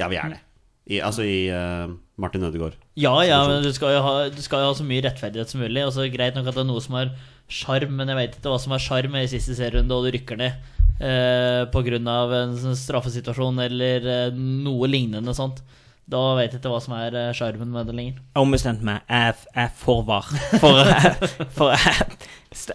Ja, 0.00 0.08
vi 0.12 0.16
er 0.20 0.36
det. 0.36 0.40
I, 0.88 1.00
altså 1.04 1.26
i 1.26 1.50
uh, 1.52 1.92
Martin 2.20 2.46
Ødegaard. 2.46 2.78
Ja, 2.98 3.12
ja, 3.26 3.42
men 3.48 3.62
du 3.62 3.70
skal 3.74 3.94
jo 3.94 4.00
ha, 4.04 4.14
du 4.32 4.40
skal 4.42 4.64
jo 4.64 4.70
ha 4.70 4.78
så 4.78 4.86
mye 4.86 5.04
rettferdighet 5.04 5.52
som 5.52 5.62
mulig. 5.62 5.84
Altså, 5.84 6.08
greit 6.12 6.38
nok 6.38 6.48
at 6.50 6.56
det 6.56 6.64
er 6.64 6.70
noe 6.70 6.82
som 6.84 6.96
har 6.98 7.12
sjarm, 7.50 7.94
men 7.98 8.10
jeg 8.10 8.18
vet 8.18 8.36
ikke 8.38 8.52
hva 8.52 8.60
som 8.62 8.74
er 8.74 8.82
sjarm 8.82 9.16
i 9.18 9.28
siste 9.30 9.56
serierunde, 9.58 9.96
og 9.96 10.06
du 10.06 10.14
rykker 10.16 10.38
ned 10.40 10.56
eh, 11.00 11.64
pga. 11.72 11.98
en 11.98 12.56
sånn 12.60 12.78
straffesituasjon 12.78 13.58
eller 13.66 14.06
eh, 14.06 14.34
noe 14.34 14.90
lignende 14.90 15.34
sånt. 15.36 15.62
Da 16.10 16.20
vet 16.34 16.50
jeg 16.50 16.58
ikke 16.58 16.70
hva 16.72 16.80
som 16.82 16.94
er 16.98 17.14
eh, 17.14 17.30
sjarmen 17.36 17.70
med 17.70 17.86
det 17.86 17.94
lenger. 17.94 18.16
Jeg 18.18 18.42
ombestemte 18.42 18.80
ombestemt 18.80 18.86
meg. 18.88 19.02
Jeg 19.06 19.34
er- 19.62 19.74
for 19.78 20.02
VAR. 20.08 20.26
For, 20.58 20.80
for 21.56 21.70
jeg, 21.70 22.06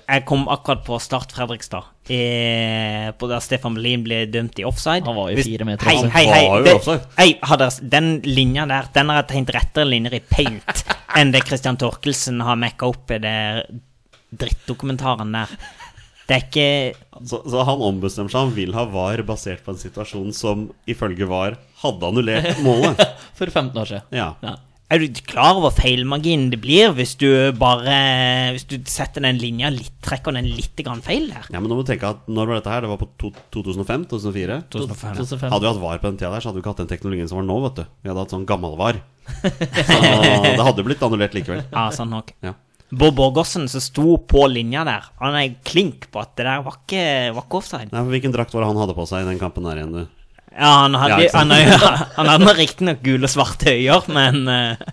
jeg 0.07 0.23
kom 0.29 0.45
akkurat 0.47 0.85
på 0.87 0.99
Start 1.03 1.33
Fredrikstad, 1.35 1.89
eh, 2.15 3.09
på 3.19 3.27
da 3.27 3.41
Stefan 3.43 3.75
Melin 3.75 4.05
ble 4.07 4.21
dømt 4.31 4.61
i 4.63 4.67
offside. 4.67 5.03
Han 5.09 5.17
var 5.19 5.33
jo 5.33 5.43
fire 5.43 5.67
meter 5.67 5.91
Hei, 5.91 5.97
hei, 6.15 6.25
hei. 6.31 6.61
Det- 6.63 7.09
hei, 7.19 7.29
har 7.43 7.65
den 7.83 8.09
linja 8.23 8.65
der 8.71 8.87
Den 8.95 9.11
har 9.11 9.19
jeg 9.23 9.27
tegnet 9.33 9.55
rettere 9.57 9.89
linjer 9.89 10.15
i 10.15 10.23
paint 10.31 10.85
enn 11.19 11.31
det 11.35 11.43
Christian 11.47 11.75
Torkelsen 11.79 12.39
har 12.43 12.55
mekka 12.59 12.87
opp 12.87 13.11
i 13.11 13.19
det 13.23 13.35
drittdokumentaren 14.35 15.31
der. 15.35 15.51
Det 16.25 16.35
er 16.39 16.45
ikke 16.47 17.25
Så, 17.29 17.37
så 17.45 17.61
han 17.67 17.83
ombestemmer 17.85 18.31
seg. 18.33 18.47
Han 18.47 18.55
vil 18.55 18.73
ha 18.75 18.87
VAR 18.89 19.21
basert 19.27 19.61
på 19.63 19.75
en 19.75 19.79
situasjon 19.79 20.31
som 20.35 20.65
ifølge 20.89 21.27
VAR 21.29 21.59
hadde 21.85 22.11
annullert 22.11 22.61
målet. 22.65 23.01
For 23.37 23.49
15 23.51 23.81
år 23.81 23.91
siden. 23.91 24.07
Ja. 24.15 24.29
Ja. 24.45 24.55
Er 24.93 25.01
du 25.01 25.17
klar 25.25 25.57
over 25.57 25.71
feilmarginen 25.73 26.51
det 26.53 26.59
blir 26.61 26.91
hvis 26.93 27.15
du 27.17 27.25
bare 27.57 27.95
Hvis 28.53 28.67
du 28.69 28.75
setter 28.85 29.23
den 29.25 29.39
linja 29.41 29.71
litt 29.73 29.95
Trekker 30.05 30.35
den 30.37 30.45
litt 30.45 30.77
grann 30.85 31.01
feil 31.01 31.25
der? 31.31 31.47
ja, 31.49 31.57
men 31.57 31.71
nå 31.71 31.79
må 31.79 31.81
du 31.81 31.89
tenke 31.89 32.11
at 32.13 32.27
Når 32.29 32.51
var 32.51 32.59
dette 32.59 32.69
her? 32.69 32.85
Det 32.85 32.91
var 32.91 32.99
på 33.01 33.31
2005-2004? 33.55 34.59
2005. 34.75 35.15
2005. 35.23 35.49
Hadde 35.55 35.65
vi 35.65 35.71
hatt 35.71 35.81
VAR 35.81 36.03
på 36.03 36.11
den 36.11 36.19
tida 36.21 36.29
der, 36.35 36.43
så 36.45 36.51
hadde 36.51 36.59
vi 36.59 36.63
ikke 36.63 36.73
hatt 36.75 36.83
den 36.83 36.91
teknologien 36.91 37.31
som 37.31 37.41
var 37.41 37.47
nå, 37.49 37.57
vet 37.65 37.79
du. 37.81 37.89
Vi 38.05 38.11
hadde 38.11 38.25
hatt 38.27 38.35
sånn 38.35 38.45
gammel 38.49 38.77
VAR. 38.77 39.01
Så 39.89 39.97
det 40.53 40.67
hadde 40.69 40.85
blitt 40.85 41.01
annullert 41.09 41.33
likevel. 41.33 41.63
Ja, 41.73 41.87
sånn 41.95 42.13
nok. 42.13 42.29
Ja. 42.45 42.53
Bård 42.93 43.15
Borgersen 43.17 43.65
som 43.71 43.81
sto 43.81 44.19
på 44.29 44.43
linja 44.53 44.83
der, 44.85 45.07
han 45.17 45.33
er 45.39 45.55
klink 45.65 46.05
på 46.13 46.21
at 46.21 46.35
det 46.37 46.45
der 46.45 46.61
var 46.63 46.77
ikke, 46.77 47.01
var 47.33 47.47
ikke 47.47 47.57
offside. 47.57 47.89
Nei, 47.89 48.03
for 48.05 48.13
Hvilken 48.13 48.35
drakt 48.35 48.53
var 48.53 48.61
det 48.61 48.69
han 48.69 48.79
hadde 48.83 48.95
på 49.01 49.07
seg 49.09 49.25
i 49.25 49.29
den 49.31 49.41
kampen 49.41 49.65
der 49.65 49.81
igjen, 49.81 49.95
du? 49.97 50.24
Ja, 50.55 50.69
han 50.85 50.95
hadde, 50.95 51.25
Ja, 51.27 51.33
han, 52.15 52.29
han 52.29 52.29
hadde 52.47 52.55
riktignok 52.59 53.01
gule 53.03 53.27
og 53.27 53.31
svarte 53.33 53.73
øyer, 53.75 54.07
men 54.11 54.47
eh, 54.47 54.85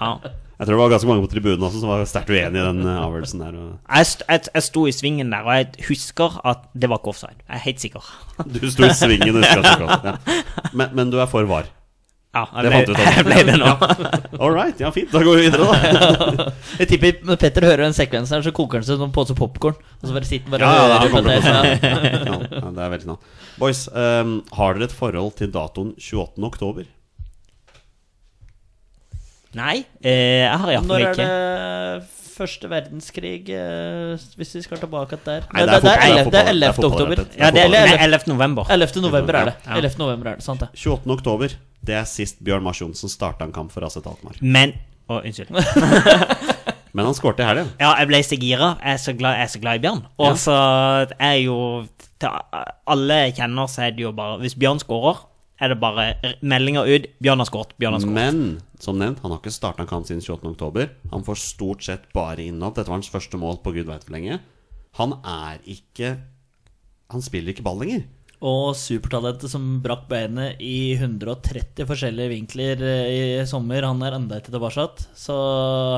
ja. 0.00 0.14
Jeg 0.54 0.68
tror 0.68 0.76
det 0.76 0.80
var 0.80 0.92
ganske 0.94 1.08
mange 1.10 1.24
på 1.26 1.30
tribunen 1.32 1.64
også 1.66 1.80
som 1.82 1.90
var 1.90 2.04
sterkt 2.08 2.30
uenig 2.30 2.60
i 2.60 2.64
den 2.64 2.84
eh, 2.86 2.98
avgjørelsen 3.02 3.42
der. 3.42 3.56
Jeg, 3.58 4.06
st 4.08 4.22
jeg, 4.30 4.44
jeg 4.54 4.66
sto 4.68 4.84
i 4.88 4.94
svingen 4.94 5.32
der, 5.34 5.44
og 5.44 5.56
jeg 5.58 5.88
husker 5.90 6.38
at 6.46 6.62
det 6.72 6.88
var 6.92 7.02
ikke 7.02 7.12
offside. 7.12 7.36
Jeg 7.42 7.58
er 7.58 7.64
helt 7.66 7.84
sikker. 7.84 8.12
du 8.54 8.60
sto 8.70 8.86
i 8.86 8.92
svingen, 8.96 9.40
husker 9.42 9.64
at 9.66 9.80
det 9.82 9.88
var. 9.88 10.04
Ja. 10.08 10.70
Men, 10.72 10.94
men 10.94 11.10
du 11.12 11.18
er 11.20 11.28
for 11.30 11.44
VAR? 11.50 11.68
Ja, 12.34 12.42
Det 12.64 12.70
fant 12.72 12.80
jeg 12.80 12.86
du 12.88 12.94
ble, 12.94 12.94
ut 12.94 12.98
av. 12.98 13.12
jeg 13.16 13.24
ble 13.28 13.42
det 13.46 13.56
nå. 13.60 14.40
All 14.42 14.50
right, 14.54 14.80
ja 14.82 14.88
fint. 14.94 15.12
Da 15.14 15.20
går 15.22 15.36
vi 15.38 15.44
videre, 15.46 15.68
da. 15.70 16.46
Jeg 16.80 16.88
tipper 16.90 17.20
når 17.28 17.38
Petter 17.44 17.66
hører 17.68 17.84
den 17.86 17.94
sekvensen, 17.94 18.34
her 18.40 18.42
så 18.48 18.52
koker 18.56 18.80
han 18.80 18.86
seg 18.88 18.98
som 18.98 19.06
en 19.06 19.14
pose 19.14 19.36
popkorn. 19.38 19.76
Og 20.00 20.08
så 20.10 20.16
bare 20.16 20.26
sitter 20.26 20.50
bare 20.50 20.66
Ja, 20.66 20.72
og 20.82 20.90
ja, 20.90 20.98
hører 20.98 21.14
på 21.14 21.22
det. 21.28 21.36
Ja, 22.24 22.38
ja, 22.58 22.72
det 22.74 22.82
er 22.88 22.90
veldig 22.96 23.10
nå. 23.12 23.16
Boys, 23.60 23.84
um, 23.94 24.34
har 24.58 24.74
dere 24.74 24.88
et 24.90 24.96
forhold 24.98 25.36
til 25.38 25.52
datoen 25.54 25.94
28. 25.94 26.42
oktober? 26.50 26.90
Nei, 29.54 29.84
eh, 30.02 30.42
jeg 30.42 30.58
har 30.58 30.66
Når 30.66 30.72
iallfall 30.74 31.04
er 31.04 31.12
ikke. 31.12 31.26
det 31.30 32.13
første 32.36 32.68
verdenskrig, 32.70 33.48
eh, 33.54 34.24
hvis 34.38 34.54
vi 34.58 34.62
skal 34.64 34.80
tilbake 34.82 35.18
der? 35.24 35.46
Nei, 35.54 35.64
det 35.66 35.76
er 35.76 35.84
det 35.84 35.92
er 35.92 35.92
fotball, 35.94 36.18
11. 36.18 36.30
Det 36.34 36.40
er 36.40 36.50
11. 36.52 36.72
fotball, 36.78 36.92
oktober. 36.92 37.14
det 37.16 37.24
er 37.24 37.44
Ja, 37.44 37.50
det 37.54 37.60
er 37.62 37.68
Eller 37.70 37.92
11. 37.94 38.02
11. 38.08 38.26
november. 38.34 38.70
11. 38.70 39.02
november 39.06 39.34
er 39.40 39.50
det. 39.50 39.54
Ja. 39.66 39.76
11. 39.80 39.98
november 39.98 40.30
er 40.32 40.40
det, 40.40 40.44
sant 40.44 40.60
det. 40.64 40.68
28. 40.74 41.12
oktober, 41.18 41.54
det 41.84 41.94
er 42.00 42.04
sist 42.08 42.42
Bjørn 42.44 42.62
Mars 42.66 42.80
Johnsen 42.80 43.12
starta 43.12 43.44
en 43.48 43.52
kamp 43.54 43.72
for 43.72 43.86
Aset 43.86 44.06
Altmark. 44.10 44.40
Men 44.42 44.74
Å, 45.08 45.20
unnskyld. 45.20 45.52
Men 46.94 47.08
han 47.08 47.14
skårte 47.18 47.42
i 47.42 47.46
helgen. 47.48 47.70
Ja, 47.82 47.90
jeg 47.98 48.06
ble 48.08 48.20
så 48.22 48.36
gira. 48.38 48.68
Jeg 48.78 48.94
er 48.94 49.00
så 49.02 49.12
glad, 49.18 49.34
jeg 49.40 49.48
er 49.48 49.52
så 49.52 49.60
glad 49.60 49.80
i 49.80 49.82
Bjørn. 49.82 50.02
Og 50.22 50.36
så 50.38 50.54
er 51.18 51.38
jo 51.42 51.56
til 52.22 52.36
Alle 52.94 53.16
jeg 53.26 53.34
kjenner, 53.40 53.66
så 53.68 53.82
er 53.88 53.96
det 53.96 54.04
jo 54.06 54.12
bare 54.14 54.38
Hvis 54.40 54.54
Bjørn 54.54 54.78
skårer, 54.80 55.24
er 55.62 55.70
det 55.70 55.78
bare 55.78 56.34
meldinger 56.42 56.88
ut 56.88 57.06
'Bjørn 57.22 57.42
har 57.42 57.48
skåret', 57.48 57.76
Bjørn 57.78 57.94
har 57.94 58.02
skåret. 58.02 58.16
Men 58.16 58.60
som 58.82 58.98
nevnt, 58.98 59.20
han 59.22 59.30
har 59.30 59.38
ikke 59.38 59.54
starta 59.54 59.84
en 59.84 59.90
kamp 59.90 60.06
siden 60.08 60.22
28. 60.22 60.50
oktober. 60.50 60.90
Han 61.12 61.24
får 61.24 61.38
stort 61.40 61.86
sett 61.86 62.10
bare 62.12 62.42
innhopp. 62.42 62.74
Dette 62.74 62.90
var 62.90 62.98
hans 62.98 63.12
første 63.12 63.38
mål 63.38 63.62
på 63.62 63.74
gud 63.76 63.86
veit 63.86 64.04
hvor 64.04 64.16
lenge. 64.16 64.40
Han 64.98 65.18
er 65.22 65.58
ikke 65.66 66.18
Han 67.12 67.20
spiller 67.22 67.52
ikke 67.52 67.62
ball 67.62 67.78
lenger. 67.78 68.06
Og 68.42 68.74
supertalentet 68.74 69.52
som 69.52 69.62
brakk 69.84 70.08
beinet 70.08 70.58
i 70.58 70.96
130 70.96 71.84
forskjellige 71.86 72.32
vinkler 72.32 72.80
eh, 72.82 73.40
i 73.42 73.46
sommer, 73.46 73.84
han 73.86 74.00
er 74.02 74.16
enda 74.16 74.40
ikke 74.40 74.50
tilbake. 74.50 75.04
Så 75.14 75.36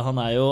han 0.04 0.18
er 0.20 0.34
jo 0.34 0.48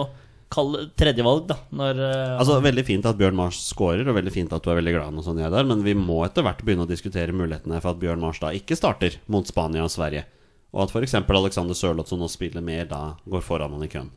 kall 0.53 0.75
tredjevalg, 0.99 1.47
da. 1.49 1.57
Når 1.75 2.01
eh, 2.05 2.35
Altså 2.39 2.59
Veldig 2.65 2.85
fint 2.87 3.07
at 3.09 3.19
Bjørn 3.19 3.37
Mars 3.39 3.59
scorer, 3.69 4.05
og 4.09 4.17
veldig 4.19 4.33
fint 4.35 4.53
at 4.55 4.65
du 4.65 4.71
er 4.73 4.79
veldig 4.81 4.95
glad 4.97 5.17
nå 5.17 5.25
som 5.27 5.39
jeg 5.39 5.49
er 5.49 5.55
der, 5.55 5.69
men 5.69 5.85
vi 5.87 5.97
må 5.99 6.21
etter 6.27 6.47
hvert 6.47 6.63
begynne 6.65 6.87
å 6.87 6.91
diskutere 6.91 7.35
mulighetene 7.37 7.81
for 7.81 7.95
at 7.95 8.01
Bjørn 8.03 8.23
Mars 8.23 8.41
da 8.43 8.53
ikke 8.57 8.79
starter 8.79 9.19
mot 9.33 9.49
Spania 9.49 9.85
og 9.87 9.93
Sverige. 9.95 10.27
Og 10.75 10.85
at 10.87 10.95
f.eks. 10.95 11.15
Alexander 11.23 11.79
Sørloth, 11.79 12.11
som 12.11 12.23
nå 12.23 12.29
spiller 12.33 12.65
mer, 12.65 12.89
da 12.91 13.03
går 13.31 13.45
foran 13.47 13.77
han 13.77 13.87
i 13.87 13.91
køen. 13.93 14.11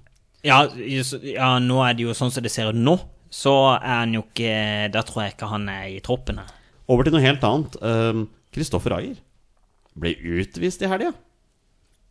Ja, 0.45 0.63
ja, 0.77 1.51
nå 1.61 1.81
er 1.83 1.97
det 1.97 2.05
jo 2.05 2.15
sånn 2.17 2.33
som 2.33 2.45
det 2.45 2.53
ser 2.53 2.71
ut 2.71 2.77
nå, 2.79 2.97
så 3.33 3.53
er 3.75 4.03
han 4.05 4.13
jo 4.15 4.21
ikke 4.23 4.87
Da 4.93 5.01
tror 5.03 5.25
jeg 5.25 5.33
ikke 5.35 5.49
han 5.51 5.65
er 5.69 5.87
i 5.91 6.01
troppen. 6.05 6.39
her. 6.39 6.53
Over 6.87 7.03
til 7.03 7.17
noe 7.17 7.25
helt 7.25 7.43
annet. 7.43 7.75
Kristoffer 7.75 8.27
Kristoffer 8.55 8.95
Ayer 8.95 9.17
ble 9.97 10.13
utvist 10.39 10.81
i 10.85 10.89
helga. 10.89 11.11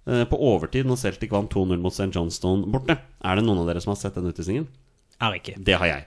Eh, 0.07 0.25
På 0.31 0.39
overtid 0.39 0.87
når 0.87 1.01
Celtic 1.01 1.33
vant 1.35 1.51
2-0 1.53 1.81
mot 1.83 1.95
St. 1.95 2.11
Johnstone 2.15 2.69
borte. 2.71 2.99
Er 3.25 3.39
det 3.39 3.47
noen 3.47 3.63
av 3.63 3.71
dere 3.71 3.83
som 3.83 3.93
har 3.95 4.01
sett 4.01 4.15
den 4.19 4.29
utvisningen? 4.31 4.69
Er 5.23 5.39
ikke. 5.39 5.57
Det 5.59 5.79
har 5.81 5.91
jeg. 5.91 6.07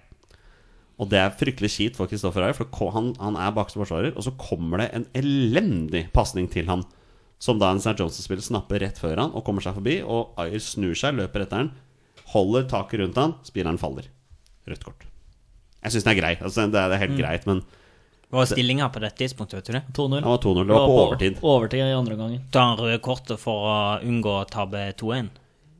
Og 1.00 1.08
det 1.12 1.20
er 1.22 1.36
fryktelig 1.36 1.72
kjipt 1.72 1.96
for 2.00 2.12
Kristoffer 2.12 2.44
Ayer, 2.44 2.56
for 2.56 2.92
han, 2.92 3.14
han 3.24 3.38
er 3.40 3.54
bakste 3.56 3.80
forsvarer, 3.80 4.12
og 4.20 4.26
så 4.26 4.34
kommer 4.36 4.82
det 4.84 4.90
en 4.98 5.06
elendig 5.16 6.10
pasning 6.16 6.50
til 6.52 6.68
han, 6.68 6.84
som 7.40 7.60
da 7.60 7.70
en 7.72 7.80
St. 7.80 7.96
Johnstone-spiller 7.96 8.44
snapper 8.44 8.84
rett 8.84 9.00
før 9.00 9.16
han 9.22 9.32
og 9.32 9.46
kommer 9.48 9.64
seg 9.64 9.78
forbi, 9.80 10.02
og 10.04 10.36
Ayer 10.44 10.60
snur 10.60 10.98
seg, 11.00 11.16
løper 11.16 11.46
etter 11.46 11.64
han, 11.64 11.72
holder 12.34 12.68
taket 12.70 13.00
rundt 13.00 13.20
han, 13.20 13.38
spilleren 13.48 13.80
faller. 13.80 14.10
Rødt 14.68 14.84
kort. 14.84 15.08
Jeg 15.80 15.96
syns 15.96 16.04
den 16.04 16.12
er 16.18 16.20
grei. 16.20 16.34
Altså, 16.44 16.68
det, 16.68 16.76
er, 16.76 16.92
det 16.92 16.98
er 17.00 17.06
helt 17.06 17.20
greit, 17.22 17.48
men 17.48 17.64
Hva 18.30 18.44
var 18.44 18.50
stillinga 18.52 18.88
på 18.94 19.02
dette 19.02 19.18
tidspunktet, 19.24 19.58
vet 19.58 19.70
du 19.70 19.74
det? 19.74 19.84
2-0. 19.98 20.20
det 20.20 20.30
var 20.30 20.42
2-0. 20.44 20.66
Det 20.68 20.74
var 20.76 20.88
på 20.88 20.98
overtid. 21.04 21.38
Overtid 21.42 21.82
i 21.82 21.94
andre 21.98 22.18
gangen. 22.20 22.42
Ta 22.54 22.66
han 22.68 22.78
røde 22.78 23.00
kortet 23.02 23.42
for 23.42 23.66
å 23.66 23.78
unngå 24.06 24.36
å 24.44 24.48
tape 24.50 24.84
2-1? 25.00 25.32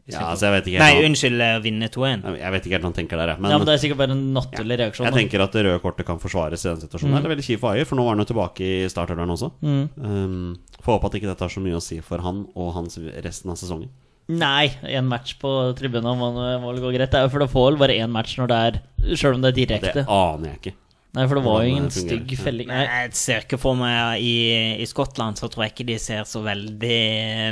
Ja, 0.10 0.24
altså, 0.32 0.48
jeg 0.48 0.56
vet 0.56 0.68
ikke 0.72 0.82
Nei, 0.82 1.04
unnskyld, 1.06 1.44
å 1.46 1.62
vinne 1.62 1.90
2-1. 1.94 2.24
Jeg 2.40 2.54
vet 2.56 2.66
ikke 2.66 2.76
helt 2.76 2.86
hva 2.86 2.90
han 2.90 2.98
tenker 2.98 3.22
der. 3.22 3.36
Men, 3.38 3.54
ja, 3.54 3.60
men 3.62 3.70
det 3.70 3.76
er 3.76 3.84
sikkert 3.84 4.02
bare 4.02 4.16
en 4.16 4.24
naturlig 4.34 4.80
reaksjon. 4.82 5.06
jeg 5.06 5.14
da. 5.14 5.20
tenker 5.22 5.44
at 5.46 5.54
det 5.54 5.66
røde 5.68 5.84
kortet 5.84 6.08
kan 6.08 6.22
forsvares 6.24 6.66
i 6.66 6.70
den 6.72 6.82
situasjonen. 6.82 7.14
Mm. 7.14 7.20
Det 7.20 7.30
er 7.30 7.36
veldig 7.36 7.46
kjipt 7.46 7.62
for 7.62 7.76
Ayer, 7.76 7.86
for 7.86 8.00
nå 8.00 8.08
var 8.08 8.18
han 8.18 8.24
jo 8.26 8.30
tilbake 8.32 8.66
i 8.66 8.90
startelveren 8.90 9.36
også. 9.36 9.52
Um, 9.62 10.58
Får 10.80 10.96
håpe 10.96 11.12
at 11.12 11.20
ikke 11.20 11.30
dette 11.30 11.46
har 11.46 11.54
så 11.54 11.62
mye 11.62 11.78
å 11.78 11.84
si 11.84 12.00
for 12.02 12.26
han 12.26 12.48
og 12.58 12.74
hans 12.80 12.98
resten 13.22 13.54
av 13.54 13.62
sesongen. 13.62 13.94
Nei, 14.30 14.70
én 14.86 15.08
match 15.10 15.38
på 15.42 15.50
tribunen 15.78 16.18
må, 16.18 16.34
må 16.34 16.74
vel 16.74 16.84
gå 16.84 16.94
greit. 16.94 17.10
Det 17.14 17.22
er 17.22 17.26
jo 17.26 17.34
for 17.34 17.46
det 17.46 17.50
får 17.54 17.72
vel 17.72 17.80
bare 17.82 17.98
én 18.02 18.14
match 18.14 18.38
når 18.42 18.50
det 18.50 18.60
er 18.66 18.80
Sjøl 19.18 19.38
om 19.38 19.46
det 19.46 19.54
er 19.54 19.58
direkte. 19.58 19.94
Det 20.02 20.10
aner 20.10 20.52
jeg 20.52 20.60
ikke. 20.60 20.74
Nei, 21.18 21.24
for 21.26 21.40
det 21.40 21.42
var 21.42 21.64
jo 21.66 21.70
ingen 21.72 21.88
det 21.90 22.02
stygg 22.04 22.34
felling. 22.38 22.68
Nei, 22.70 22.84
jeg 22.86 23.14
ser 23.18 23.46
ikke 23.48 23.58
for 23.58 23.78
meg 23.80 24.22
i, 24.22 24.34
I 24.78 24.86
Skottland 24.86 25.40
så 25.42 25.50
tror 25.50 25.66
jeg 25.66 25.74
ikke 25.74 25.88
de 25.88 25.96
ser 26.02 26.28
så 26.30 26.44
veldig 26.46 27.00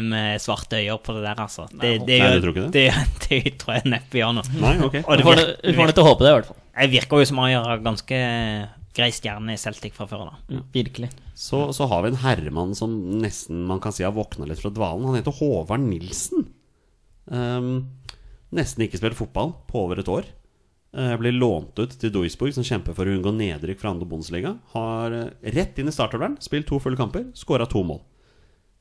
med 0.05 0.43
svarte 0.43 0.77
øyne 0.83 0.99
på 1.01 1.15
det 1.17 1.23
der, 1.25 1.41
altså. 1.41 1.65
Det, 1.71 1.95
det, 2.05 2.19
Nei, 2.21 2.35
du 2.35 2.45
tror 2.45 2.53
ikke 2.53 2.67
det, 2.75 2.85
det 3.25 3.41
tror 3.57 3.79
jeg 3.79 3.93
neppe 3.95 4.21
gjør 4.21 4.35
noe. 4.37 4.57
Nei, 4.61 4.75
ok. 4.85 4.99
Og 5.01 5.09
det 5.17 5.25
virker, 5.25 5.53
du 5.57 5.79
får 5.79 5.89
nødt 5.89 5.97
til 5.97 6.05
å 6.05 6.09
håpe 6.11 6.27
det, 6.27 6.29
i 6.29 6.37
hvert 6.37 6.51
fall. 6.51 6.59
jeg 6.83 6.93
virker 6.93 7.23
jo 7.23 7.29
som 7.31 7.41
Ayer 7.47 7.65
har 7.71 7.83
ganske 7.89 8.21
grei 8.97 9.09
stjerne 9.13 9.53
i 9.57 9.61
Celtic 9.61 9.97
fra 9.97 10.05
før, 10.09 10.29
da. 10.29 10.61
Virkelig. 10.73 11.09
Så, 11.37 11.67
så 11.73 11.89
har 11.89 12.05
vi 12.05 12.13
en 12.13 12.21
herremann 12.21 12.77
som 12.77 12.93
nesten 13.21 13.65
man 13.69 13.81
kan 13.81 13.93
si 13.93 14.05
har 14.05 14.13
våkna 14.13 14.45
litt 14.49 14.61
fra 14.61 14.73
dvalen. 14.73 15.09
Han 15.09 15.17
heter 15.17 15.33
Håvard 15.37 15.85
Nilsen. 15.85 16.45
Um, 17.25 17.71
nesten 18.53 18.85
ikke 18.85 19.01
spilt 19.01 19.17
fotball 19.17 19.53
på 19.69 19.85
over 19.85 20.01
et 20.01 20.13
år. 20.13 20.29
Uh, 20.97 21.13
blir 21.21 21.35
lånt 21.35 21.77
ut 21.77 21.91
til 22.01 22.09
Duisburg, 22.13 22.55
som 22.55 22.65
kjemper 22.65 22.95
for 22.97 23.05
å 23.05 23.13
unngå 23.13 23.29
nedrykk 23.37 23.83
fra 23.83 23.91
andre 23.93 24.07
Bundesliga. 24.09 24.55
Har 24.73 25.13
uh, 25.13 25.27
rett 25.53 25.77
inn 25.77 25.91
i 25.91 25.93
startoveren 25.93 26.39
spilt 26.41 26.65
to 26.69 26.79
fulle 26.81 26.97
kamper, 26.97 27.27
skåra 27.37 27.67
to 27.69 27.83
mål. 27.85 28.01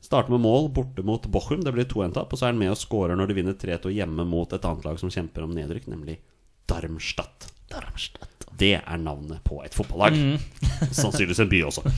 Starter 0.01 0.33
med 0.33 0.45
mål 0.45 0.71
borte 0.73 1.05
mot 1.05 1.27
Bochum, 1.33 1.61
det 1.65 1.75
blir 1.75 1.89
2-1-tap. 1.91 2.33
Og 2.33 2.39
så 2.39 2.47
er 2.47 2.55
han 2.55 2.61
med 2.61 2.73
og 2.73 2.81
skårer 2.81 3.19
når 3.19 3.29
de 3.29 3.37
vinner 3.41 3.59
3-2 3.59 3.93
hjemme 3.97 4.25
mot 4.29 4.53
et 4.55 4.65
annet 4.69 4.87
lag 4.87 5.01
som 5.03 5.13
kjemper 5.13 5.45
om 5.45 5.53
nedrykk, 5.57 5.91
nemlig 5.93 6.21
Darmstadt. 6.71 7.51
Det 8.57 8.77
er 8.79 9.01
navnet 9.03 9.43
på 9.45 9.61
et 9.67 9.75
fotballag. 9.77 10.17
Sannsynligvis 10.95 11.43
en 11.45 11.53
by 11.53 11.65
også. 11.69 11.85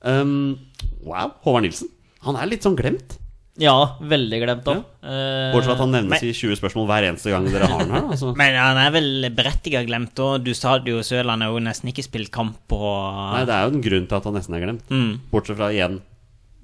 Um, 0.00 0.56
wow, 1.04 1.34
Håvard 1.44 1.66
Nilsen. 1.66 1.90
Han 2.24 2.38
er 2.40 2.48
litt 2.48 2.64
sånn 2.64 2.78
glemt. 2.78 3.18
Ja, 3.60 3.76
veldig 4.00 4.38
glemt 4.40 4.68
òg. 4.72 4.82
Bortsett 5.04 5.68
fra 5.68 5.74
at 5.76 5.82
han 5.82 5.92
nevnes 5.92 6.22
i 6.24 6.32
20 6.32 6.56
spørsmål 6.60 6.86
hver 6.88 7.06
eneste 7.10 7.32
gang 7.32 7.48
dere 7.50 7.68
har 7.68 7.84
den 7.84 7.92
her. 7.92 8.06
Altså. 8.14 8.32
Men 8.40 8.56
han 8.56 8.80
er 8.80 8.94
vel 8.94 9.28
berettiget 9.36 9.88
glemt, 9.90 10.22
og 10.24 10.46
du 10.46 10.54
sa 10.56 10.78
det 10.80 10.94
jo 10.94 11.02
han 11.20 11.44
har 11.44 11.52
jo 11.52 11.60
nesten 11.62 11.92
ikke 11.92 12.06
spilt 12.06 12.32
kamp 12.32 12.56
på 12.70 12.80
Nei, 12.80 13.44
det 13.48 13.56
er 13.56 13.66
jo 13.66 13.74
en 13.76 13.84
grunn 13.84 14.08
til 14.08 14.20
at 14.20 14.28
han 14.30 14.38
nesten 14.38 14.56
er 14.56 14.64
glemt. 14.64 14.88
Mm. 14.88 15.12
Bortsett 15.32 15.60
fra 15.60 15.70
igjen, 15.74 16.00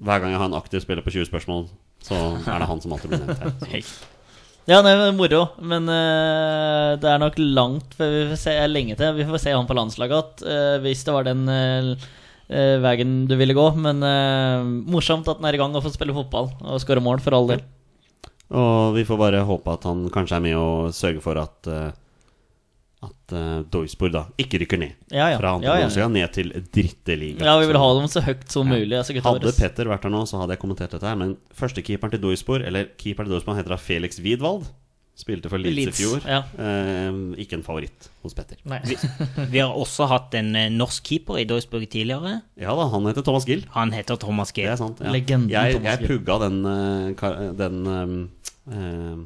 hver 0.01 0.23
gang 0.23 0.33
jeg 0.33 0.41
har 0.41 0.49
en 0.49 0.57
aktiv 0.57 0.81
spiller 0.81 1.05
på 1.05 1.13
20 1.13 1.29
spørsmål, 1.29 1.67
så 2.05 2.21
er 2.43 2.61
det 2.61 2.69
han 2.69 2.81
som 2.81 2.93
alltid 2.97 3.13
blir 3.13 3.25
nevnt 3.25 3.67
her. 3.71 3.89
Ja, 4.67 4.81
nei, 4.83 4.97
men 4.99 5.15
moro. 5.15 5.45
Men 5.63 5.87
uh, 5.87 6.97
det 6.99 7.07
er 7.07 7.21
nok 7.21 7.37
langt 7.39 7.93
før 7.95 8.11
vi 8.11 8.23
får 8.33 8.39
se 8.41 8.55
eh, 8.59 8.67
lenge 8.67 8.97
til. 8.99 9.13
Vi 9.15 9.27
får 9.29 9.39
se 9.39 9.53
han 9.55 9.69
på 9.69 9.77
landslaget 9.77 10.43
igjen, 10.43 10.79
hvis 10.83 11.05
det 11.07 11.13
var 11.15 11.23
den 11.23 11.45
eh, 11.47 11.93
eh, 12.49 12.77
veien 12.83 13.19
du 13.29 13.35
ville 13.39 13.55
gå. 13.57 13.67
Men 13.81 14.03
eh, 14.05 14.65
morsomt 14.91 15.27
at 15.27 15.39
han 15.41 15.49
er 15.49 15.57
i 15.57 15.61
gang 15.61 15.75
og 15.75 15.85
får 15.85 15.95
spille 15.97 16.15
fotball 16.15 16.51
og 16.63 16.81
skåre 16.83 17.03
mål, 17.03 17.21
for 17.23 17.37
all 17.37 17.49
del. 17.53 17.63
Og 18.47 18.95
vi 18.95 19.03
får 19.07 19.19
bare 19.19 19.43
håpe 19.43 19.73
at 19.73 19.87
han 19.89 20.05
kanskje 20.13 20.37
er 20.37 20.43
med 20.45 20.55
og 20.55 20.93
sørger 20.95 21.19
for 21.19 21.35
at 21.41 21.67
uh, 21.67 21.89
At 23.03 23.33
uh, 23.35 23.57
Duisburg 23.67 24.13
da 24.15 24.21
ikke 24.39 24.61
rykker 24.61 24.79
ned 24.79 24.93
Ja, 25.11 25.25
ja. 25.33 25.35
fra 25.37 25.51
andre 25.57 25.67
Ja, 25.67 25.73
ja, 25.73 25.81
ja. 25.81 25.89
Bundesliga 25.89 26.07
ned 26.13 26.31
til 26.33 26.53
dritteliga. 26.73 27.43
Ja, 27.43 27.57
vi 27.59 27.67
vil 27.67 27.77
ha 27.77 27.89
dem 27.99 28.07
så 28.07 28.23
høyt 28.23 28.47
som 28.49 28.71
mulig. 28.71 28.95
Altså, 28.95 29.13
gutta 29.17 29.33
Hadde 29.33 29.49
våre. 29.49 29.59
Petter 29.59 29.91
vært 29.91 30.07
her 30.07 30.15
nå, 30.15 30.23
så 30.31 30.39
hadde 30.39 30.55
jeg 30.55 30.63
kommentert 30.63 30.95
dette 30.95 31.05
her. 31.11 31.19
Men 31.19 31.35
førstekeeperen 31.59 32.15
til 32.15 32.23
Duisburg, 32.23 32.63
eller 32.65 32.87
keeperen 32.95 33.27
til 33.27 33.35
Duisburg, 33.35 33.57
han 33.57 33.61
heter 33.65 33.75
da 33.75 33.81
Felix 33.83 34.21
Widwald. 34.23 34.71
Spilte 35.17 35.49
for 35.49 35.57
Leeds 35.57 35.97
i 35.97 36.03
fjor. 36.03 36.21
ja. 36.29 36.43
Eh, 36.61 37.15
ikke 37.41 37.57
en 37.57 37.63
favoritt 37.65 38.09
hos 38.21 38.35
Petter. 38.37 38.59
vi, 38.85 38.97
Vi 39.55 39.59
har 39.63 39.73
også 39.73 40.05
hatt 40.11 40.35
en 40.37 40.51
eh, 40.55 40.67
norsk 40.69 41.03
keeper 41.09 41.39
i 41.41 41.45
Doysburg 41.49 41.87
tidligere. 41.89 42.35
Ja 42.55 42.75
da, 42.77 42.85
han 42.93 43.07
heter 43.09 43.25
Thomas 43.25 43.47
Gill. 43.49 43.63
Han 43.73 43.91
heter 43.95 44.19
Thomas 44.21 44.51
Gill. 44.53 44.67
Det 44.69 44.75
er 44.75 44.81
sant. 44.83 45.01
Ja. 45.01 45.09
Legenden 45.15 45.49
jeg, 45.49 45.73
Thomas 45.79 45.97
jeg 45.97 46.11
pugga 46.11 46.37
den, 46.45 46.59
eh, 46.69 47.49
den 47.57 47.81
eh, 47.95 48.75
eh, 48.77 49.25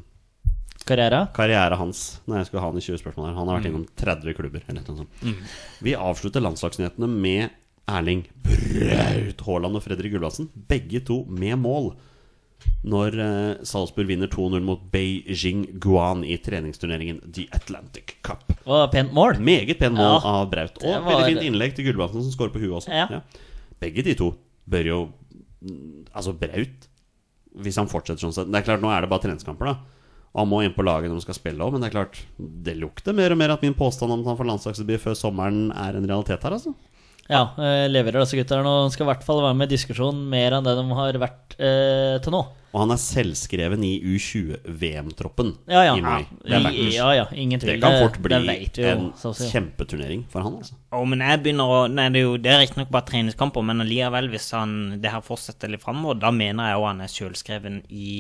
Karriere? 0.87 1.25
karriere 1.35 1.75
hans 1.77 1.99
når 2.25 2.39
jeg 2.39 2.47
skulle 2.47 2.61
ha 2.63 2.69
han 2.71 2.79
i 2.79 2.85
20 2.87 2.97
spørsmål 3.03 3.27
her. 3.27 3.35
Han 3.37 3.47
har 3.51 3.59
vært 3.59 3.67
Mm. 3.67 3.73
innom 3.75 3.87
30 4.01 4.33
klubber. 4.39 4.63
Eller 4.71 4.81
noe 4.87 5.03
sånt. 5.03 5.43
Vi 5.85 5.93
avslutter 5.93 6.41
landslagsnyhetene 6.41 7.07
med 7.11 7.51
Erling 7.91 8.23
Braut 8.41 9.43
Haaland 9.45 9.75
og 9.77 9.83
Fredrik 9.83 10.13
Gulbrandsen. 10.15 10.47
Begge 10.71 11.03
to 11.05 11.25
med 11.27 11.59
mål. 11.61 11.91
Når 12.83 13.17
eh, 13.21 13.63
Salzburg 13.67 14.07
vinner 14.09 14.27
2-0 14.31 14.63
mot 14.65 14.81
Beijing 14.91 15.67
Guan 15.83 16.23
i 16.25 16.37
treningsturneringen 16.41 17.19
The 17.33 17.45
Atlantic 17.53 18.15
Cup. 18.25 18.53
Og 18.65 18.87
pent 18.93 19.13
mål. 19.13 19.37
Meget 19.39 19.77
pent 19.79 19.93
mål 19.97 20.17
Ja, 20.17 20.35
av 20.41 20.49
Braut. 20.49 20.79
Og 20.81 20.89
var- 21.05 21.11
veldig 21.11 21.35
fint 21.35 21.45
innlegg 21.51 21.75
til 21.77 21.85
Gulbrandsen, 21.85 22.23
som 22.25 22.31
skårer 22.33 22.53
på 22.55 22.59
huet 22.63 22.79
også. 22.81 22.89
Ja. 22.89 23.21
Begge 23.81 24.03
de 24.03 24.15
to 24.17 24.31
bør 24.69 24.85
jo 24.85 24.99
Altså, 26.15 26.33
Braut 26.33 26.87
Hvis 27.61 27.75
han 27.77 27.85
fortsetter 27.91 28.23
sånn 28.23 28.33
sett 28.33 28.47
Det 28.49 28.57
er 28.61 28.65
klart, 28.65 28.81
nå 28.81 28.89
er 28.89 29.01
det 29.05 29.09
bare 29.11 29.21
treningskamper, 29.27 29.65
da. 29.65 29.75
Og 30.33 30.39
han 30.41 30.49
må 30.49 30.61
inn 30.65 30.73
på 30.73 30.81
laget 30.87 31.09
når 31.11 31.19
han 31.19 31.25
skal 31.25 31.37
spille 31.37 31.61
òg, 31.61 31.73
men 31.75 31.81
det 31.83 31.89
er 31.91 31.97
klart 31.99 32.21
Det 32.39 32.73
lukter 32.79 33.13
mer 33.13 33.31
og 33.35 33.37
mer 33.37 33.51
at 33.53 33.61
min 33.61 33.75
påstand 33.77 34.11
om 34.15 34.21
at 34.23 34.31
han 34.31 34.37
får 34.39 34.49
landslagsdebut 34.49 35.03
før 35.03 35.13
sommeren 35.19 35.69
er 35.75 35.97
en 35.99 36.07
realitet 36.07 36.41
her, 36.41 36.55
altså. 36.57 36.73
Ja, 37.29 37.43
eh, 37.57 37.85
leverer 37.91 38.23
disse 38.23 38.35
gutta 38.39 38.57
her 38.57 38.65
nå. 38.65 38.73
Skal 38.91 39.05
i 39.05 39.09
hvert 39.11 39.23
fall 39.23 39.41
være 39.43 39.55
med 39.55 39.69
i 39.71 39.75
diskusjonen 39.77 40.25
mer 40.31 40.57
enn 40.57 40.65
det 40.65 40.73
de 40.79 40.87
har 40.97 41.19
vært 41.21 41.55
eh, 41.59 42.17
til 42.23 42.33
nå. 42.33 42.41
Og 42.71 42.79
han 42.85 42.91
er 42.95 42.99
selvskreven 43.03 43.81
i 43.83 43.97
U20-VM-troppen 43.99 45.49
Ja, 45.67 45.81
ja. 45.89 45.95
i 45.99 46.01
mai. 46.03 46.21
Det, 46.39 46.55
I, 46.55 46.63
backers. 46.63 46.93
ja, 46.95 47.07
ja, 47.17 47.25
ingen 47.35 47.59
tvil. 47.59 47.73
det 47.73 47.81
kan 47.83 47.97
fort 47.99 48.19
bli 48.23 48.37
det 48.47 48.69
jo, 48.79 48.87
en 48.93 49.09
så 49.19 49.33
å 49.33 49.35
si. 49.35 49.49
kjempeturnering 49.51 50.23
for 50.31 50.45
han, 50.45 50.55
altså. 50.61 50.77
Oh, 50.95 51.03
men 51.03 51.19
jeg 51.19 51.41
begynner 51.43 51.67
å 51.67 51.81
Nei, 51.91 52.05
det 52.15 52.21
er 52.21 52.27
jo 52.29 52.37
Det 52.39 52.51
er 52.53 52.61
riktignok 52.63 52.91
bare 52.95 53.07
treningskamper, 53.11 53.65
men 53.67 53.83
allikevel, 53.83 54.29
hvis 54.31 54.47
han 54.55 54.77
det 55.03 55.11
her 55.11 55.23
fortsetter 55.25 55.71
litt 55.73 55.83
framover, 55.83 56.19
da 56.23 56.31
mener 56.31 56.71
jeg 56.71 56.79
òg 56.79 56.87
han 56.93 57.03
er 57.03 57.11
selvskreven 57.11 57.81
i 57.91 58.13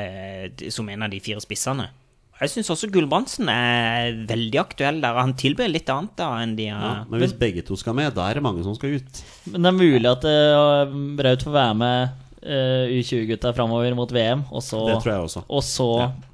eh, 0.00 0.48
som 0.72 0.88
en 0.88 1.04
av 1.04 1.12
de 1.12 1.20
fire 1.20 1.44
spissene. 1.44 1.90
Jeg 2.40 2.52
syns 2.54 2.70
også 2.72 2.88
Gulbrandsen 2.92 3.50
er 3.52 4.14
veldig 4.28 4.60
aktuell 4.62 5.02
der. 5.02 5.18
Han 5.20 5.34
tilbyr 5.36 5.68
litt 5.68 5.90
annet 5.92 6.14
da 6.16 6.30
enn 6.40 6.54
de 6.56 6.70
Ja, 6.70 7.02
men 7.10 7.20
hvis 7.20 7.36
begge 7.36 7.64
to 7.66 7.76
skal 7.76 7.96
med, 7.98 8.14
da 8.16 8.30
er 8.30 8.40
det 8.40 8.44
mange 8.46 8.64
som 8.64 8.76
skal 8.78 8.96
ut. 8.96 9.20
Men 9.52 9.66
det 9.66 9.72
er 9.72 9.76
mulig 9.76 10.08
at 10.08 10.24
uh, 10.24 10.96
Braut 11.18 11.44
får 11.44 11.54
være 11.58 11.76
med 11.82 12.24
uh, 12.40 12.96
U20-gutta 12.96 13.52
framover 13.56 13.92
mot 13.98 14.16
VM, 14.16 14.46
og 14.48 14.64
så, 14.64 14.80
Det 14.88 14.96
tror 15.04 15.12
jeg 15.12 15.28
også. 15.28 15.44
og 15.44 15.62
så 15.68 15.90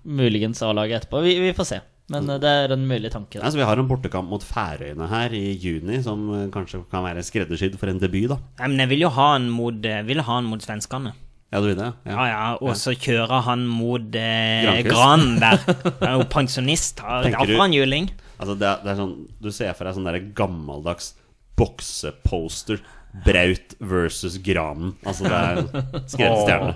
muligens 0.07 0.63
A-laget 0.63 1.03
etterpå. 1.03 1.27
Vi, 1.27 1.37
vi 1.43 1.53
får 1.59 1.71
se. 1.75 1.83
Men 2.13 2.29
eh, 2.31 2.39
det 2.43 2.51
er 2.63 2.75
en 2.75 2.87
mulig 2.87 3.11
tanke. 3.11 3.41
Altså, 3.43 3.59
vi 3.61 3.67
har 3.67 3.81
en 3.81 3.89
bortekamp 3.91 4.31
mot 4.31 4.45
Færøyene 4.47 5.09
her 5.11 5.35
i 5.35 5.45
juni, 5.59 5.99
som 6.07 6.27
eh, 6.37 6.49
kanskje 6.55 6.85
kan 6.93 7.03
være 7.07 7.25
skreddersydd 7.27 7.79
for 7.81 7.91
en 7.91 8.03
debut, 8.03 8.29
da. 8.31 8.39
Nei, 8.61 8.71
men 8.73 8.85
jeg 8.85 8.93
vil 8.95 9.07
jo 9.09 9.13
ha 9.17 9.33
en 9.39 9.49
mot, 9.53 9.89
eh, 9.91 10.05
vil 10.07 10.23
ha 10.27 10.39
en 10.39 10.51
mot 10.51 10.63
svenskene. 10.63 11.15
Ja, 11.55 11.61
du 11.63 11.69
vil 11.71 11.79
det? 11.79 11.89
Ja, 12.11 12.25
ja, 12.27 12.41
og 12.59 12.75
så 12.77 12.93
kjører 12.99 13.45
han 13.47 13.63
mot 13.71 14.17
eh. 14.19 14.81
Granen 14.87 15.37
der. 15.41 15.61
Han 16.01 16.09
er 16.09 16.17
jo 16.19 16.27
pensjonist. 16.33 16.99
Da 16.99 17.21
Tenker 17.23 17.47
du- 17.47 17.55
får 17.55 17.63
han 17.69 17.77
juling. 17.77 18.09
Altså, 18.37 18.57
det 18.61 18.67
er, 18.69 18.81
det 18.85 18.91
er 18.93 18.99
sånn 18.99 19.13
Du 19.41 19.49
ser 19.55 19.71
for 19.79 19.89
deg 19.89 19.95
sånn 19.97 20.09
derre 20.11 20.25
gammeldags 20.37 21.13
bokseposter. 21.57 22.83
Braut 23.25 23.77
versus 23.81 24.37
Granen. 24.45 24.97
Altså, 25.07 25.25
det 25.25 25.39
er 25.39 25.63
skrevet 26.11 26.43
stjerne. 26.45 26.75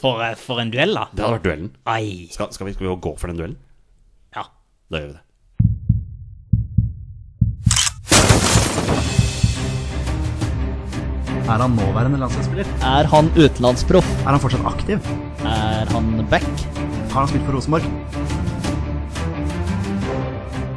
For, 0.00 0.22
eh, 0.24 0.34
for 0.40 0.62
en 0.62 0.70
duell, 0.72 0.94
da. 0.96 1.04
Det 1.12 1.24
hadde 1.24 1.36
vært 1.36 1.44
duellen. 1.48 1.70
Skal, 2.32 2.48
skal, 2.56 2.66
vi, 2.70 2.72
skal 2.76 2.86
vi 2.88 2.94
gå 3.04 3.12
for 3.20 3.28
den 3.30 3.36
duellen? 3.42 3.58
Ja. 4.36 4.46
Da 4.90 5.00
gjør 5.02 5.10
vi 5.10 5.16
det. 5.18 5.22
Er 11.44 11.60
han 11.60 11.74
nåværende 11.76 12.16
landslagsspiller? 12.22 12.68
Er 12.88 13.08
han 13.12 13.26
utenlandsproff? 13.36 14.06
Er 14.24 14.32
han 14.32 14.40
fortsatt 14.40 14.64
aktiv? 14.64 15.08
Er 15.44 15.90
han 15.92 16.06
back? 16.30 16.46
Har 17.12 17.18
han 17.18 17.28
spilt 17.28 17.44
for 17.44 17.58
Rosenborg? 17.58 17.84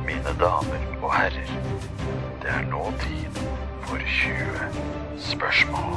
Mine 0.09 0.33
damer 0.41 0.83
og 0.99 1.13
herrer, 1.15 1.53
det 2.43 2.51
er 2.51 2.67
nå 2.67 2.83
tid 3.05 3.39
for 3.87 4.03
20 4.17 4.67
spørsmål. 5.29 5.95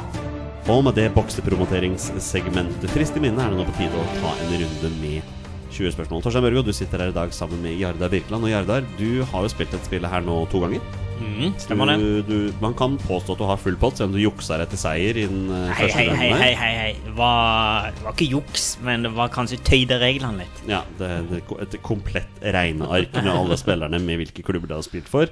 Og 0.71 0.85
med 0.87 0.95
det 0.95 1.09
boksepromoteringssegmentet 1.19 2.95
frist 2.95 3.19
i 3.19 3.25
minne 3.27 3.43
er 3.43 3.51
det 3.51 3.59
nå 3.59 3.67
på 3.67 3.75
tide 3.75 3.91
å 3.91 4.07
ta 4.21 4.33
en 4.39 4.55
runde 4.55 4.95
med 5.01 5.37
20 5.75 5.97
spørsmål. 5.97 6.23
Torstein 6.23 6.47
Børgo, 6.47 6.63
du 6.63 6.71
sitter 6.75 7.03
her 7.03 7.11
i 7.11 7.19
dag 7.19 7.35
sammen 7.35 7.59
med 7.65 7.75
Jardar 7.75 8.11
Birkeland. 8.13 8.47
Og 8.47 8.55
Jardar, 8.55 8.87
du 8.95 9.25
har 9.33 9.43
jo 9.43 9.51
spilt 9.51 9.75
et 9.75 9.87
spill 9.87 10.07
her 10.07 10.23
nå 10.23 10.45
to 10.51 10.63
ganger. 10.63 10.79
Mm, 11.21 11.53
stemmer 11.61 11.91
det. 11.91 11.95
Du, 12.01 12.21
du, 12.27 12.37
man 12.63 12.73
kan 12.77 12.97
påstå 13.01 13.35
at 13.35 13.41
du 13.41 13.45
har 13.47 13.59
full 13.61 13.77
pott, 13.79 13.99
selv 13.99 14.09
om 14.09 14.17
du 14.17 14.21
juksa 14.23 14.57
deg 14.61 14.71
til 14.73 14.81
seier 14.81 15.19
i 15.21 15.25
den 15.29 15.47
eh, 15.53 15.71
Hei, 15.71 15.85
første 15.85 15.99
hei, 15.99 16.05
hei, 16.05 16.13
runden 16.17 16.43
hei, 16.43 16.51
hei, 16.57 16.71
hei. 16.79 16.91
Det 17.05 17.15
var, 17.17 17.89
det 17.95 18.05
var 18.07 18.15
ikke 18.17 18.29
juks, 18.33 18.67
men 18.87 19.07
det 19.07 19.13
var 19.17 19.33
kanskje 19.33 19.59
tøyde 19.67 19.99
reglene 20.01 20.43
litt. 20.43 20.61
Ja, 20.69 20.83
det, 20.99 21.11
det, 21.31 21.41
et 21.65 21.77
komplett 21.85 22.45
regneark 22.57 23.17
med 23.21 23.33
alle 23.33 23.59
spillerne 23.61 24.01
med 24.03 24.23
hvilke 24.23 24.45
klubber 24.47 24.71
de 24.71 24.79
har 24.79 24.87
spilt 24.87 25.11
for. 25.11 25.31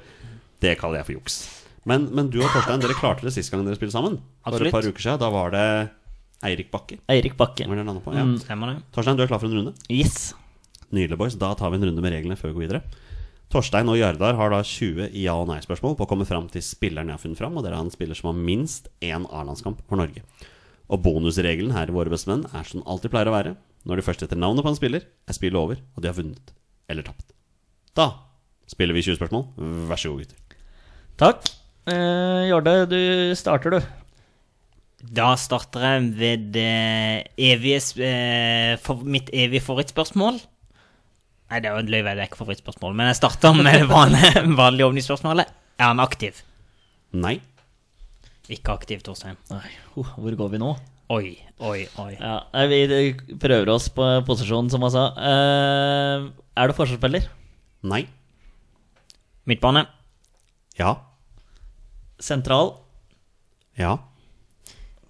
Det 0.59 0.75
kaller 0.79 1.01
jeg 1.01 1.09
for 1.09 1.17
juks. 1.19 1.39
Men, 1.89 2.09
men 2.13 2.27
du 2.29 2.41
og 2.43 2.51
Torstein, 2.53 2.81
dere 2.83 2.97
klarte 2.97 3.25
det 3.25 3.33
sist 3.33 3.51
gang 3.53 3.63
dere 3.65 3.79
spilte 3.79 3.95
sammen. 3.95 4.19
For 4.45 4.61
et 4.61 4.75
par 4.75 4.85
uker 4.85 5.01
siden. 5.01 5.21
Da 5.21 5.31
var 5.33 5.55
det 5.55 5.65
Eirik 6.45 6.69
Bakke. 6.71 6.99
Eirik 7.11 7.35
Bakke. 7.39 7.67
Var 7.67 7.79
det 7.81 7.95
på? 8.03 8.13
Ja. 8.15 8.25
Mm. 8.27 8.37
Stemmer 8.43 8.73
det? 8.73 8.83
Torstein, 8.95 9.17
du 9.17 9.23
er 9.25 9.31
klar 9.31 9.41
for 9.41 9.49
en 9.49 9.57
runde? 9.59 9.73
Yes. 9.91 10.33
Nydelig, 10.93 11.17
boys. 11.19 11.37
Da 11.39 11.51
tar 11.57 11.71
vi 11.71 11.79
en 11.79 11.87
runde 11.89 12.03
med 12.03 12.13
reglene 12.15 12.37
før 12.39 12.51
vi 12.51 12.59
går 12.59 12.65
videre. 12.67 13.07
Torstein 13.49 13.89
og 13.89 13.97
Jardar 13.97 14.37
har 14.37 14.51
da 14.53 14.59
20 14.61 15.09
ja- 15.17 15.33
og 15.33 15.47
nei-spørsmål 15.49 15.95
på 15.97 16.05
å 16.05 16.09
komme 16.09 16.27
fram 16.29 16.45
til 16.53 16.61
spilleren 16.61 17.09
jeg 17.09 17.17
har 17.17 17.23
funnet 17.23 17.39
fram, 17.39 17.57
og 17.57 17.65
dere 17.65 17.79
har 17.79 17.85
en 17.87 17.93
spiller 17.93 18.17
som 18.17 18.29
har 18.29 18.37
minst 18.37 18.91
én 19.01 19.25
A-landskamp 19.25 19.81
for 19.89 19.97
Norge. 19.97 20.21
Og 20.89 21.01
bonusregelen 21.01 21.73
her 21.73 21.89
i 21.89 21.95
Våre 21.95 22.13
bestemenn 22.13 22.45
er 22.53 22.67
som 22.67 22.81
den 22.81 22.87
alltid 22.89 23.13
pleier 23.13 23.29
å 23.31 23.33
være. 23.33 23.55
Når 23.89 23.97
de 23.97 24.05
først 24.05 24.25
etter 24.25 24.37
navnet 24.37 24.65
på 24.65 24.69
en 24.69 24.77
spiller, 24.77 25.05
er 25.05 25.37
spillet 25.37 25.57
over, 25.57 25.81
og 25.95 26.03
de 26.03 26.11
har 26.11 26.17
vunnet 26.17 26.53
eller 26.89 27.05
tapt. 27.05 27.33
Da 27.97 28.11
spiller 28.69 28.93
vi 28.93 29.01
20 29.05 29.17
spørsmål. 29.17 29.47
Vær 29.89 30.01
så 30.01 30.13
god, 30.13 30.27
gutter. 30.27 30.61
Takk. 31.19 31.49
Eh, 31.89 32.45
Jarde, 32.51 32.75
du 32.91 33.01
starter, 33.37 33.79
du. 33.79 33.81
Da 35.15 35.31
starter 35.39 35.85
jeg 35.85 36.13
ved 36.19 36.57
eh, 36.59 37.25
evige 37.49 37.81
eh, 38.05 38.77
for, 38.83 39.01
mitt 39.01 39.31
evige 39.33 39.63
favorittspørsmål. 39.65 40.41
Nei, 41.49 41.59
det 41.63 41.69
er 41.69 41.79
jo 41.79 41.85
løy, 41.89 42.03
det 42.05 42.11
er 42.13 42.27
ikke 42.27 42.43
favorittspørsmål, 42.43 42.93
men 42.97 43.09
jeg 43.09 43.17
starter 43.17 43.55
med 43.57 43.73
det 43.73 43.87
vanlige, 43.89 44.43
vanlige 44.59 44.85
ovnispørsmålet. 44.85 45.49
Er 45.79 45.89
han 45.89 46.01
aktiv? 46.03 46.43
Nei. 47.17 47.39
Ikke 48.53 48.75
aktiv, 48.77 49.01
Torstein. 49.05 49.37
Nei, 49.49 49.65
oh, 49.97 50.13
hvor 50.21 50.37
går 50.37 50.53
vi 50.53 50.61
nå? 50.61 50.75
Oi, 51.09 51.31
oi, 51.65 51.87
oi. 51.97 52.11
Ja, 52.19 52.35
vi 52.69 53.37
prøver 53.41 53.71
oss 53.73 53.87
på 53.93 54.05
posisjonen, 54.27 54.69
som 54.69 54.85
han 54.85 54.93
sa. 54.93 55.05
Eh, 55.17 56.27
er 56.53 56.69
du 56.69 56.75
forsvarsspiller? 56.77 57.25
Nei. 57.89 58.03
Midtbane. 59.49 59.87
Ja. 60.77 60.93
Sentral? 62.21 62.75
Ja. 63.79 63.95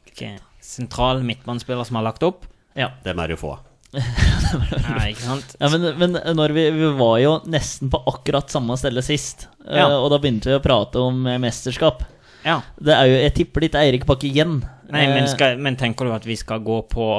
Ok. 0.07 0.23
Sentral 0.63 1.19
midtbanespiller 1.27 1.83
som 1.83 1.99
har 1.99 2.07
lagt 2.07 2.23
opp. 2.23 2.47
Ja. 2.79 2.93
Dem 3.03 3.19
er 3.19 3.27
det 3.27 3.35
jo 3.35 3.43
få 3.43 3.57
av. 3.57 3.68
Ja, 3.93 4.99
ikke 5.09 5.23
sant? 5.23 5.55
ja 5.59 5.69
men, 5.73 5.85
men 5.97 6.17
når 6.37 6.53
vi, 6.53 6.63
vi 6.75 6.89
var 6.99 7.15
jo 7.23 7.31
nesten 7.49 7.89
på 7.89 8.01
akkurat 8.11 8.51
samme 8.53 8.77
stelle 8.77 9.01
sist, 9.05 9.47
eh, 9.65 9.79
Ja. 9.81 9.87
og 9.97 10.09
da 10.13 10.19
begynte 10.21 10.51
vi 10.51 10.57
å 10.57 10.63
prate 10.63 11.01
om 11.01 11.25
eh, 11.29 11.39
mesterskap. 11.41 12.03
Ja. 12.45 12.59
Det 12.79 12.93
er 12.95 13.09
jo, 13.09 13.17
Jeg 13.25 13.33
tipper 13.39 13.65
ditt 13.65 13.75
Eirik 13.79 14.05
Bakke 14.09 14.29
igjen. 14.29 14.59
Nei, 14.89 15.03
men, 15.09 15.23
Eh, 15.25 15.31
skal, 15.33 15.57
men 15.61 15.75
tenker 15.77 16.05
du 16.07 16.13
at 16.15 16.25
vi 16.25 16.37
skal 16.39 16.61
gå 16.65 16.79
på 16.89 17.09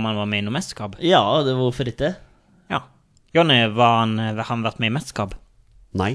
med 0.00 0.12
han 0.12 0.20
var 0.22 0.28
med 0.30 0.44
i 0.44 0.46
noe 0.46 0.54
mesterskap? 0.58 0.96
Ja, 1.04 1.22
det, 1.44 1.56
hvorfor 1.58 1.88
ikke? 1.90 2.14
Ja. 2.72 2.82
Jonny, 3.36 3.58
har 3.76 3.98
han, 4.04 4.14
han 4.52 4.62
vært 4.64 4.78
med 4.80 4.92
i 4.92 4.96
mesterskap? 4.96 5.34
Nei. 5.98 6.14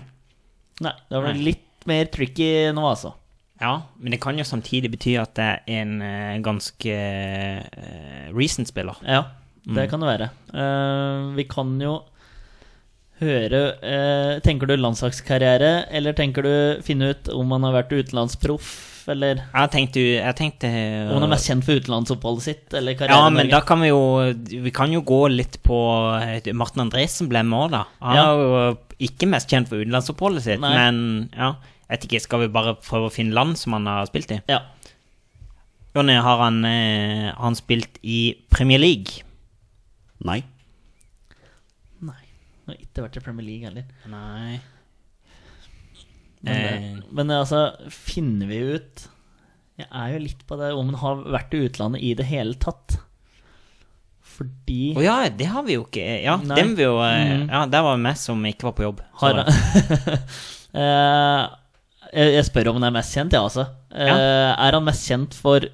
Nei, 0.82 0.94
det 1.10 1.20
var 1.22 1.34
Nei. 1.34 1.44
litt 1.52 1.86
mer 1.90 2.06
tricky 2.14 2.72
nå, 2.74 2.86
altså. 2.88 3.14
Ja, 3.62 3.76
men 4.02 4.12
det 4.16 4.20
kan 4.24 4.38
jo 4.40 4.44
samtidig 4.48 4.90
bety 4.92 5.14
at 5.22 5.36
det 5.38 5.46
er 5.46 5.82
en 5.82 6.02
ganske 6.44 6.96
uh, 6.98 8.32
recent-spiller. 8.36 8.98
Ja, 9.08 9.22
det 9.66 9.86
Mm. 9.86 9.90
kan 9.90 10.00
det 10.00 10.10
være. 10.10 10.30
Eh, 10.54 11.36
vi 11.36 11.44
kan 11.46 11.80
jo 11.82 12.04
høre 13.22 13.60
eh, 13.82 14.40
Tenker 14.44 14.68
du 14.68 14.76
landslagskarriere, 14.78 15.86
eller 15.94 16.14
tenker 16.18 16.44
du 16.44 16.82
finne 16.84 17.12
ut 17.14 17.30
om 17.34 17.52
han 17.56 17.64
har 17.64 17.76
vært 17.84 17.94
utenlandsproff, 17.96 18.72
eller 19.14 19.36
Jeg 19.54 19.70
tenkte, 19.72 20.00
jeg 20.18 20.36
tenkte 20.40 20.68
om 21.08 21.14
han 21.20 21.24
er 21.28 21.32
mest 21.36 21.48
kjent 21.50 21.64
for 21.68 21.80
utenlandsoppholdet 21.80 22.42
sitt, 22.48 22.74
eller 22.74 22.96
Ja, 23.08 23.30
men 23.30 23.50
da 23.52 23.62
kan 23.62 23.80
vi 23.84 23.90
jo 23.92 24.34
Vi 24.64 24.72
kan 24.72 24.92
jo 24.92 25.02
gå 25.02 25.22
litt 25.32 25.62
på 25.64 25.78
eh, 26.20 26.52
Martin 26.54 26.82
Andresen 26.90 27.30
ble 27.32 27.44
med 27.44 27.60
òg, 27.68 27.72
da. 27.72 27.84
Han 28.02 28.16
Ja. 28.16 28.24
er 28.24 28.44
jo 28.74 28.78
ikke 29.00 29.28
mest 29.30 29.50
kjent 29.50 29.68
for 29.70 29.78
utenlandsoppholdet 29.78 30.42
sitt, 30.44 30.60
Nei. 30.60 30.74
men 30.76 31.30
ja. 31.38 31.56
Jeg 31.90 32.00
vet 32.00 32.06
ikke, 32.10 32.22
Skal 32.22 32.40
vi 32.40 32.48
bare 32.48 32.76
prøve 32.76 33.08
å 33.10 33.14
finne 33.14 33.34
land 33.36 33.58
som 33.58 33.74
han 33.74 33.86
har 33.86 34.06
spilt 34.08 34.32
i? 34.32 34.42
Ja. 34.50 34.62
Jonny, 35.96 36.16
har 36.16 36.38
han, 36.42 36.64
har 36.64 37.36
han 37.38 37.54
spilt 37.56 38.00
i 38.02 38.34
Premier 38.50 38.80
League? 38.80 39.22
Nei. 40.28 40.40
Nei. 42.04 42.22
Han 42.64 42.74
har 42.74 42.80
ikke 42.84 43.04
vært 43.06 43.18
i 43.20 43.24
Premier 43.26 43.48
League 43.48 43.68
heller. 43.68 43.90
Nei. 44.12 44.60
Men, 46.44 46.60
Eh. 46.84 47.02
men 47.16 47.30
altså, 47.32 47.60
finner 47.88 48.50
vi 48.50 48.58
ut 48.76 49.06
Jeg 49.80 49.88
er 49.88 50.10
jo 50.12 50.18
litt 50.26 50.42
på 50.46 50.58
det 50.60 50.74
om 50.76 50.90
han 50.92 50.98
har 51.00 51.22
vært 51.38 51.54
i 51.56 51.62
utlandet 51.70 52.04
i 52.04 52.12
det 52.20 52.26
hele 52.28 52.54
tatt. 52.62 52.98
Fordi 54.34 54.92
Å 54.98 55.04
ja, 55.06 55.16
det 55.30 55.48
har 55.50 55.64
vi 55.66 55.78
jo 55.78 55.86
ikke. 55.88 56.04
Ja, 56.24 56.36
dem 56.38 56.76
vi 56.78 56.84
jo 56.86 56.98
mm. 57.00 57.48
Ja, 57.50 57.64
det 57.70 57.82
var 57.86 57.98
meg 58.02 58.20
som 58.22 58.44
ikke 58.50 58.68
var 58.70 58.76
på 58.78 58.86
jobb. 58.90 59.02
Har 59.24 59.44
Eh, 60.74 61.42
jeg, 62.14 62.30
jeg 62.34 62.46
spør 62.48 62.72
om 62.72 62.80
han 62.80 62.88
er 62.88 62.94
mest 62.96 63.14
kjent, 63.14 63.34
ja, 63.36 63.44
altså. 63.46 63.68
Ja. 63.94 64.16
Er 64.58 64.74
han 64.74 64.86
mest 64.88 65.06
kjent 65.06 65.36
for 65.38 65.68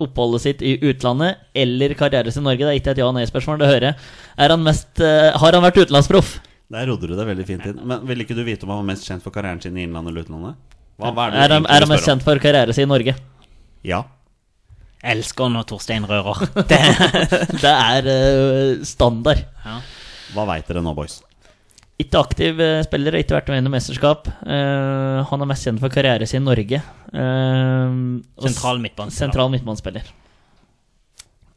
oppholdet 0.00 0.40
sitt 0.44 0.60
i 0.62 0.76
utlandet 0.90 1.38
eller 1.58 1.94
karrieren 1.98 2.32
sin 2.32 2.42
i 2.44 2.48
Norge? 2.50 2.64
Det 2.64 2.70
er 2.74 2.80
ikke 2.80 2.92
et 2.94 3.00
ja- 3.02 3.08
og 3.08 3.14
nei-spørsmål, 3.16 3.58
det 3.58 3.68
hører 3.70 3.86
jeg. 3.90 3.96
Er 4.38 4.48
han 4.54 4.62
mest, 4.62 5.00
eh, 5.00 5.30
har 5.36 5.52
han 5.58 5.62
vært 5.64 5.80
utenlandsproff? 5.82 6.38
Der 6.70 6.86
rodde 6.86 7.08
du 7.08 7.14
deg 7.16 7.26
veldig 7.26 7.46
fint 7.48 7.64
inn. 7.66 7.78
Men 7.88 8.04
Vil 8.06 8.20
ikke 8.26 8.36
du 8.36 8.44
vite 8.44 8.62
om 8.64 8.70
han 8.74 8.82
var 8.84 8.88
mest 8.94 9.06
kjent 9.08 9.22
for 9.24 9.30
karrieren 9.34 9.60
sin 9.62 9.76
i 9.76 9.86
innlandet 9.86 10.12
eller 10.12 10.26
utlandet? 10.26 10.56
Hva, 10.98 11.12
hva 11.14 11.26
er 11.28 11.30
det 11.30 11.38
Er 11.38 11.48
han, 11.54 11.62
egentlig 11.64 11.76
er 11.76 11.80
han 11.80 11.88
mest 11.88 12.02
spør 12.02 12.12
om? 12.12 12.18
kjent 12.18 12.24
for 12.26 12.38
karrieren 12.44 12.74
sin 12.76 12.84
i 12.88 12.92
Norge? 12.92 13.14
Ja. 13.84 14.02
Jeg 15.02 15.16
elsker 15.16 15.48
når 15.54 15.64
Torstein 15.70 16.04
rører. 16.10 16.40
Det, 16.68 16.80
Det 17.62 17.72
er 17.72 18.08
eh, 18.12 18.84
standard. 18.84 19.44
ja. 19.64 19.80
Hva 20.34 20.44
veit 20.50 20.66
dere 20.68 20.82
nå, 20.84 20.92
boys? 20.94 21.22
Ikke 21.98 22.20
aktiv 22.22 22.60
eh, 22.62 22.78
spiller, 22.86 23.16
ikke 23.18 23.34
vært 23.34 23.48
med 23.50 23.58
i 23.58 23.64
noe 23.64 23.74
mesterskap. 23.74 24.28
Uh, 24.46 25.18
han 25.26 25.42
er 25.42 25.48
mest 25.50 25.66
kjent 25.66 25.80
for 25.82 25.90
karrieren 25.90 26.30
sin 26.30 26.44
i 26.44 26.46
Norge. 26.46 26.78
Uh, 27.10 28.20
Sentral 28.44 28.78
midtbanespiller. 28.84 29.16
Sentral 29.16 29.48
midtbanespiller. 29.50 30.10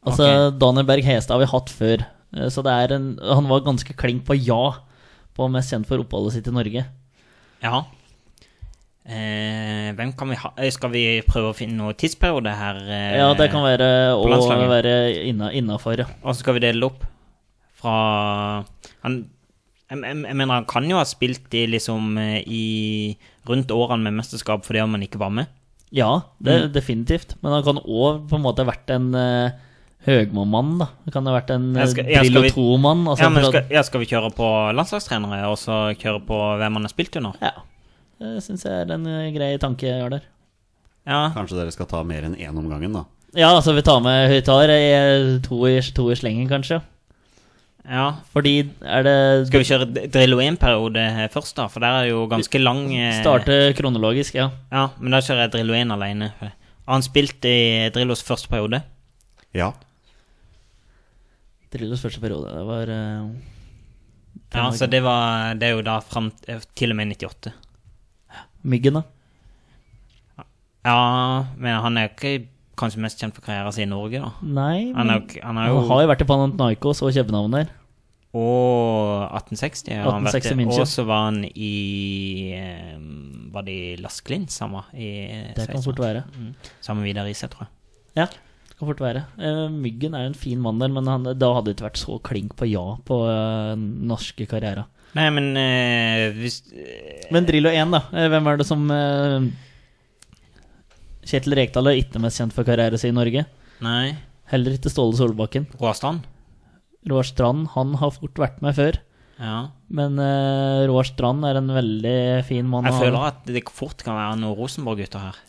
Altså, 0.02 0.26
Daniel 0.58 0.88
Berg 0.88 1.06
Hestad 1.06 1.36
har 1.36 1.44
vi 1.44 1.50
hatt 1.52 1.70
før, 1.70 2.02
uh, 2.34 2.48
så 2.50 2.64
det 2.66 2.72
er 2.74 2.94
en 2.96 3.04
Han 3.22 3.46
var 3.46 3.62
ganske 3.62 3.94
klink 3.94 4.24
på 4.26 4.34
ja 4.34 4.64
på 5.32 5.46
mest 5.48 5.70
kjent 5.70 5.86
for 5.86 6.02
oppholdet 6.02 6.34
sitt 6.34 6.50
i 6.50 6.54
Norge. 6.56 6.82
Ja. 7.62 7.82
Hvem 9.02 10.12
kan 10.14 10.30
vi 10.30 10.36
ha 10.38 10.50
Skal 10.70 10.92
vi 10.92 11.00
prøve 11.26 11.48
å 11.50 11.54
finne 11.56 11.74
noen 11.74 11.96
tidsperiode 11.98 12.52
her? 12.54 12.76
Ja, 13.18 13.30
det 13.38 13.48
kan 13.50 13.64
være 13.64 13.88
å 14.14 14.26
være 14.70 14.92
inna, 15.30 15.52
innafor, 15.54 16.02
ja. 16.02 16.06
Og 16.22 16.34
så 16.34 16.42
skal 16.42 16.58
vi 16.58 16.64
dele 16.66 16.90
opp 16.90 17.06
fra 17.82 17.94
han, 19.02 19.22
jeg, 19.92 20.00
jeg, 20.02 20.16
jeg 20.26 20.36
mener, 20.40 20.54
han 20.58 20.68
kan 20.70 20.88
jo 20.88 20.96
ha 20.98 21.04
spilt 21.08 21.52
i 21.58 21.66
liksom 21.70 22.16
eh, 22.18 22.38
i 22.48 22.62
rundt 23.48 23.70
årene 23.74 24.06
med 24.08 24.16
mesterskap 24.22 24.64
fordi 24.66 24.80
om 24.84 24.96
han 24.96 25.04
ikke 25.06 25.20
var 25.22 25.30
med. 25.34 25.50
Ja, 25.92 26.22
det, 26.40 26.54
Mm. 26.62 26.72
definitivt. 26.72 27.34
Men 27.44 27.52
han 27.58 27.64
kan 27.66 27.78
òg 27.84 28.22
på 28.30 28.38
en 28.38 28.42
måte 28.46 28.64
ha 28.64 28.70
vært 28.70 28.88
en 28.94 29.10
uh, 29.14 29.50
Høgmo-mann, 30.06 30.78
da. 30.80 30.86
Han 31.04 31.12
kan 31.14 31.26
ha 31.28 31.34
vært 31.36 31.50
en 31.54 31.66
uh, 31.76 31.84
skal- 31.86 32.06
jeg 32.08 32.16
skal 32.16 32.24
Drillo 32.24 32.40
vi- 32.42 32.54
2-mann. 32.56 33.02
Altså, 33.12 33.22
ja, 33.22 33.28
men 33.30 33.44
skal, 33.44 33.66
ja, 33.70 33.82
skal 33.86 34.00
vi 34.00 34.08
kjøre 34.10 34.30
på 34.34 34.48
landslagstrenere, 34.74 35.42
og 35.52 35.58
så 35.60 35.76
kjøre 36.00 36.22
på 36.26 36.38
hvem 36.58 36.78
han 36.80 36.88
har 36.88 36.94
spilt 36.94 37.16
under? 37.20 37.36
ja. 37.42 37.52
Det 38.22 38.38
syns 38.44 38.62
jeg 38.62 38.72
er 38.86 38.90
en 38.94 39.06
grei 39.34 39.56
tanke 39.58 39.82
jeg 39.88 40.00
har 40.00 40.10
der. 40.14 40.22
Ja, 41.06 41.32
Kanskje 41.34 41.56
dere 41.58 41.72
skal 41.74 41.86
ta 41.90 42.04
mer 42.06 42.22
enn 42.22 42.36
én 42.38 42.54
om 42.56 42.68
gangen, 42.70 42.92
da? 42.94 43.04
Ja, 43.34 43.48
altså 43.56 43.72
vi 43.74 43.82
tar 43.82 43.98
med 44.04 44.28
Vi 44.30 44.40
tar 44.46 44.70
eh, 44.70 45.38
to 45.42 45.58
i, 45.66 45.80
to 45.96 46.04
i 46.12 46.14
slengen, 46.14 46.46
kanskje. 46.48 46.78
Ja. 47.88 48.06
Fordi 48.32 48.54
er 48.80 49.06
det 49.06 49.14
Skal 49.48 49.62
vi 49.62 49.68
kjøre 49.68 50.08
Drillo 50.12 50.38
1-periode 50.42 51.04
først, 51.34 51.56
da? 51.58 51.68
For 51.72 51.82
der 51.82 52.02
er 52.02 52.10
jo 52.10 52.26
ganske 52.30 52.60
lang 52.62 52.84
eh, 52.94 53.14
Starte 53.20 53.56
kronologisk, 53.78 54.36
ja. 54.38 54.50
Ja, 54.72 54.88
men 54.98 55.14
da 55.16 55.22
kjører 55.24 55.46
jeg 55.46 55.54
Drillo 55.56 55.74
1 55.78 55.94
alene. 55.96 56.30
Har 56.40 56.52
han 56.94 57.04
spilt 57.06 57.44
i 57.48 57.88
Drillos 57.94 58.22
første 58.26 58.50
periode? 58.52 58.82
Ja. 59.56 59.72
Drillos 61.72 62.04
første 62.04 62.20
periode. 62.22 62.52
Det 62.52 62.64
var 62.68 62.92
eh, 62.92 63.26
Ja, 64.52 64.68
så 64.76 64.86
det, 64.86 65.00
var, 65.04 65.54
det 65.56 65.70
er 65.70 65.76
jo 65.78 65.84
da 65.86 65.98
fram 66.04 66.30
eh, 66.46 66.62
til 66.76 66.92
og 66.92 67.00
med 67.00 67.16
98. 67.16 67.52
Myggen, 68.62 69.00
da. 69.00 70.46
Ja, 70.82 71.46
men 71.56 71.78
han 71.82 71.98
er 71.98 72.08
jo 72.08 72.14
ikke 72.16 72.34
kanskje 72.78 73.02
mest 73.04 73.20
kjent 73.20 73.36
for 73.36 73.44
karrieren 73.44 73.72
sin 73.74 73.88
i 73.88 73.92
Norge, 73.92 74.20
da. 74.22 74.32
Nei, 74.42 74.92
Han 74.92 75.10
er 75.10 75.12
men 75.12 75.14
jo, 75.20 75.26
ikke- 75.26 75.42
han 75.44 75.58
er 75.58 75.68
han 75.68 75.88
har 75.88 76.02
jo 76.02 76.08
vært 76.08 76.24
i 76.24 76.28
Panathinaikos 76.30 77.02
og 77.02 77.12
København 77.12 77.52
der. 77.52 77.70
Og 78.32 79.28
1860 79.28 79.92
har 79.92 80.08
han 80.08 80.24
vært 80.24 80.38
1860 80.40 80.78
i. 80.78 80.80
Og 80.80 80.88
så 80.88 81.04
var 81.04 81.26
han 81.28 81.42
i 81.44 82.56
Var 83.52 83.62
det 83.66 83.72
i 83.72 83.96
Las 84.00 84.22
han 84.60 84.72
var? 84.72 84.86
I 84.96 85.52
Det 85.54 85.68
kan 85.68 85.82
fort 85.82 86.00
være. 86.00 86.24
Mm. 86.32 86.54
Sammen 86.80 87.02
med 87.02 87.12
Vidar 87.12 87.26
Riise, 87.26 87.48
tror 87.48 87.66
jeg. 87.66 87.68
Ja, 88.16 88.24
det 88.24 88.78
kan 88.78 88.88
fort 88.88 89.00
være. 89.00 89.24
Uh, 89.36 89.68
Myggen 89.68 90.14
er 90.14 90.22
jo 90.24 90.32
en 90.32 90.34
fin 90.34 90.58
mann 90.58 90.78
der, 90.78 90.88
men 90.88 91.06
han, 91.06 91.24
da 91.24 91.52
hadde 91.52 91.66
det 91.66 91.76
ikke 91.76 91.90
vært 91.90 92.00
så 92.00 92.18
klink 92.22 92.56
på 92.56 92.70
ja 92.70 92.96
på 93.04 93.20
uh, 93.28 93.76
norske 93.76 94.48
karriere. 94.48 94.86
Nei, 95.14 95.28
men 95.28 95.52
uh, 95.52 96.32
hvis 96.40 96.62
Men 97.30 97.44
Drillo 97.44 97.68
1, 97.68 97.92
da. 97.92 98.00
Hvem 98.32 98.48
er 98.48 98.56
det 98.56 98.66
som 98.66 98.88
Kjetil 101.22 101.54
Rekdal 101.58 101.90
er 101.90 102.00
ikke 102.00 102.20
mest 102.22 102.40
kjent 102.40 102.54
for 102.54 102.66
karrieren 102.66 102.98
sin 102.98 103.14
i 103.14 103.18
Norge. 103.18 103.44
Nei. 103.84 104.16
Heller 104.50 104.76
ikke 104.76 104.90
Ståle 104.92 105.16
Solbakken. 105.18 105.68
Roar 105.80 105.96
Strand? 105.96 106.26
Roar 107.08 107.26
Strand 107.26 107.70
han 107.76 107.94
har 108.00 108.12
fort 108.14 108.38
vært 108.42 108.60
med 108.64 108.76
før. 108.78 108.98
Ja. 109.42 109.56
Men 109.90 110.18
uh, 110.20 110.84
Roar 110.90 111.06
Strand 111.08 111.46
er 111.48 111.58
en 111.58 111.70
veldig 111.72 112.18
fin 112.46 112.68
mann. 112.68 112.86
Jeg 112.90 113.00
føler 113.00 113.28
at 113.30 113.42
det 113.48 113.64
fort 113.74 114.02
kan 114.04 114.18
være 114.18 114.36
noen 114.42 114.58
Rosenborg-gutter 114.58 115.24
her. 115.28 115.40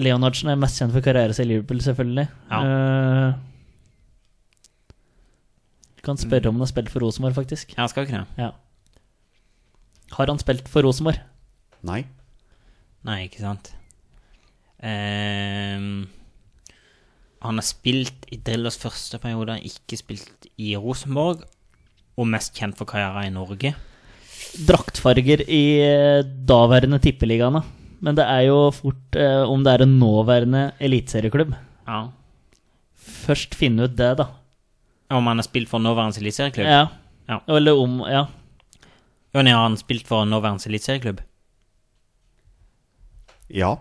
Leonardsen 0.00 0.48
er 0.52 0.60
mest 0.60 0.80
kjent 0.80 0.94
for 0.94 1.04
karrieren 1.04 1.36
sin 1.36 1.48
i 1.48 1.52
Liverpool, 1.54 1.82
selvfølgelig. 1.84 2.26
Ja. 2.52 2.60
Uh, 2.60 3.30
du 6.00 6.06
kan 6.06 6.20
spørre 6.20 6.48
om 6.48 6.56
han 6.56 6.64
har 6.64 6.70
spilt 6.70 6.92
for 6.92 7.04
Rosenborg, 7.04 7.36
faktisk. 7.36 7.74
Ja, 7.76 7.88
skal 7.92 8.06
ikke 8.06 8.22
det? 8.22 8.40
Ja. 8.40 8.54
Har 10.16 10.32
han 10.32 10.40
spilt 10.40 10.68
for 10.72 10.86
Rosenborg? 10.86 11.20
Nei. 11.86 12.02
Nei, 13.04 13.24
ikke 13.28 13.44
sant. 13.44 13.74
Ehm, 14.82 16.08
han 17.40 17.56
har 17.60 17.64
spilt 17.64 18.26
i 18.32 18.38
Drillers 18.44 18.78
første 18.80 19.18
periode, 19.20 19.58
ikke 19.64 19.98
spilt 20.00 20.48
i 20.60 20.74
Rosenborg, 20.76 21.44
og 22.20 22.28
mest 22.28 22.56
kjent 22.56 22.76
for 22.76 22.88
karrieren 22.88 23.30
i 23.30 23.34
Norge. 23.34 23.74
Draktfarger 24.66 25.44
i 25.48 25.62
eh, 25.84 26.22
daværende 26.24 26.98
tippeligaene. 27.02 27.62
Men 28.00 28.16
det 28.16 28.24
er 28.24 28.46
jo 28.48 28.70
fort 28.72 29.16
eh, 29.20 29.42
om 29.44 29.62
det 29.64 29.74
er 29.76 29.84
en 29.84 29.98
nåværende 30.00 30.62
eliteserieklubb. 30.80 31.52
Ja. 31.86 32.00
Først 32.96 33.56
finne 33.56 33.84
ut 33.88 33.96
det, 33.98 34.14
da. 34.20 34.30
Om 35.10 35.26
han 35.26 35.40
har 35.42 35.44
spilt 35.46 35.68
for 35.68 35.82
nåværende 35.82 36.20
eliteserieklubb? 36.22 36.68
Ja. 36.68 36.86
Ja. 37.30 37.40
Eller 37.48 37.78
om 37.78 38.00
Ja. 38.08 38.26
Jonny, 39.34 39.50
har 39.54 39.62
han 39.62 39.76
spilt 39.78 40.08
for 40.08 40.24
nåværende 40.26 40.66
eliteserieklubb? 40.66 41.20
Ja. 43.50 43.76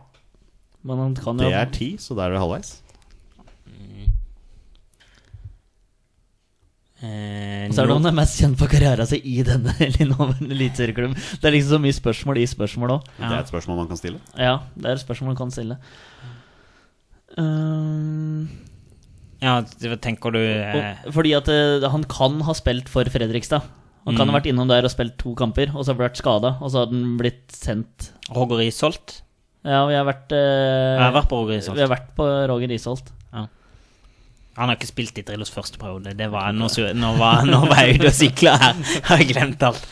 Men 0.84 0.98
han 0.98 1.16
kan 1.16 1.38
jo 1.38 1.50
Det 1.50 1.54
er 1.60 1.66
ti, 1.76 1.90
så 2.00 2.16
da 2.16 2.26
er 2.28 2.32
det 2.38 2.40
halvveis. 2.40 2.82
Eh, 7.00 7.68
Og 7.70 7.76
så 7.76 7.80
er 7.84 7.88
det 7.88 7.94
om 7.96 8.02
han 8.04 8.10
er 8.12 8.16
mest 8.18 8.40
kjent 8.42 8.58
for 8.60 8.68
karrieren 8.72 9.08
sin 9.08 9.24
i 9.24 9.38
denne 9.48 9.72
eliteserieklubben. 10.52 11.16
Det 11.40 11.48
er 11.48 11.54
liksom 11.56 11.78
så 11.78 11.82
mye 11.86 11.96
spørsmål 11.96 12.42
i 12.42 12.48
spørsmål 12.52 12.96
òg. 12.98 13.06
Det 13.22 13.30
er 13.30 13.38
et 13.40 13.52
spørsmål 13.52 13.78
man 13.80 13.88
kan 13.92 14.00
stille. 14.02 14.20
Ja, 14.36 14.58
det 14.76 14.90
er 14.90 14.98
et 14.98 15.04
spørsmål 15.06 15.32
man 15.32 15.40
kan 15.40 15.54
stille. 15.56 15.78
Um, 17.40 18.50
Ja, 19.40 19.62
det- 19.64 20.02
tenker 20.04 20.34
du 20.36 20.40
eh, 20.42 20.98
fordi 21.16 21.32
at 21.38 21.46
det, 21.48 21.88
han 21.90 22.04
kan 22.04 22.42
ha 22.44 22.52
spilt 22.58 22.90
for 22.92 23.08
Fredrikstad. 23.08 23.62
Han 24.06 24.18
kan 24.18 24.28
Mm. 24.28 24.32
ha 24.34 24.40
vært 24.40 24.50
innom 24.52 24.68
der 24.68 24.84
og 24.84 24.92
spilt 24.92 25.18
to 25.18 25.32
kamper, 25.36 25.72
og 25.76 25.86
så 25.86 25.94
har 25.94 25.96
han 25.96 26.10
vært 26.10 26.18
skada, 26.20 26.58
og 26.60 26.72
så 26.72 26.80
har 26.84 26.88
han 26.92 27.16
blitt 27.18 27.48
sendt 27.56 28.10
Roger 28.36 28.60
Isholt? 28.68 29.22
Ja, 29.68 29.82
vi 29.90 29.96
har 29.98 30.06
vært 30.08 30.32
eh, 30.32 30.96
Jeg 30.96 31.04
har 31.04 31.16
vært 31.18 31.30
på 31.32 31.40
Roger 31.42 31.58
Isholt. 31.60 31.76
Vi 31.78 31.84
har 31.84 31.92
vært 31.92 32.12
på 32.16 32.28
Roger 32.52 32.72
Isholt. 32.72 33.10
Han 34.60 34.68
har 34.68 34.76
ikke 34.76 34.90
spilt 34.90 35.20
i 35.22 35.24
Drillos 35.24 35.52
første 35.54 35.80
periode. 35.80 36.12
Det 36.20 36.26
var, 36.34 36.50
nå, 36.52 36.68
så- 36.68 36.90
nå, 36.98 37.14
var, 37.20 37.46
nå 37.48 37.62
var 37.70 37.78
jeg 37.86 38.00
ute 38.00 38.10
og 38.10 38.16
sykla 38.18 38.56
her. 38.60 38.80
Har 39.08 39.22
jeg 39.22 39.30
glemt 39.30 39.62
alt. 39.64 39.86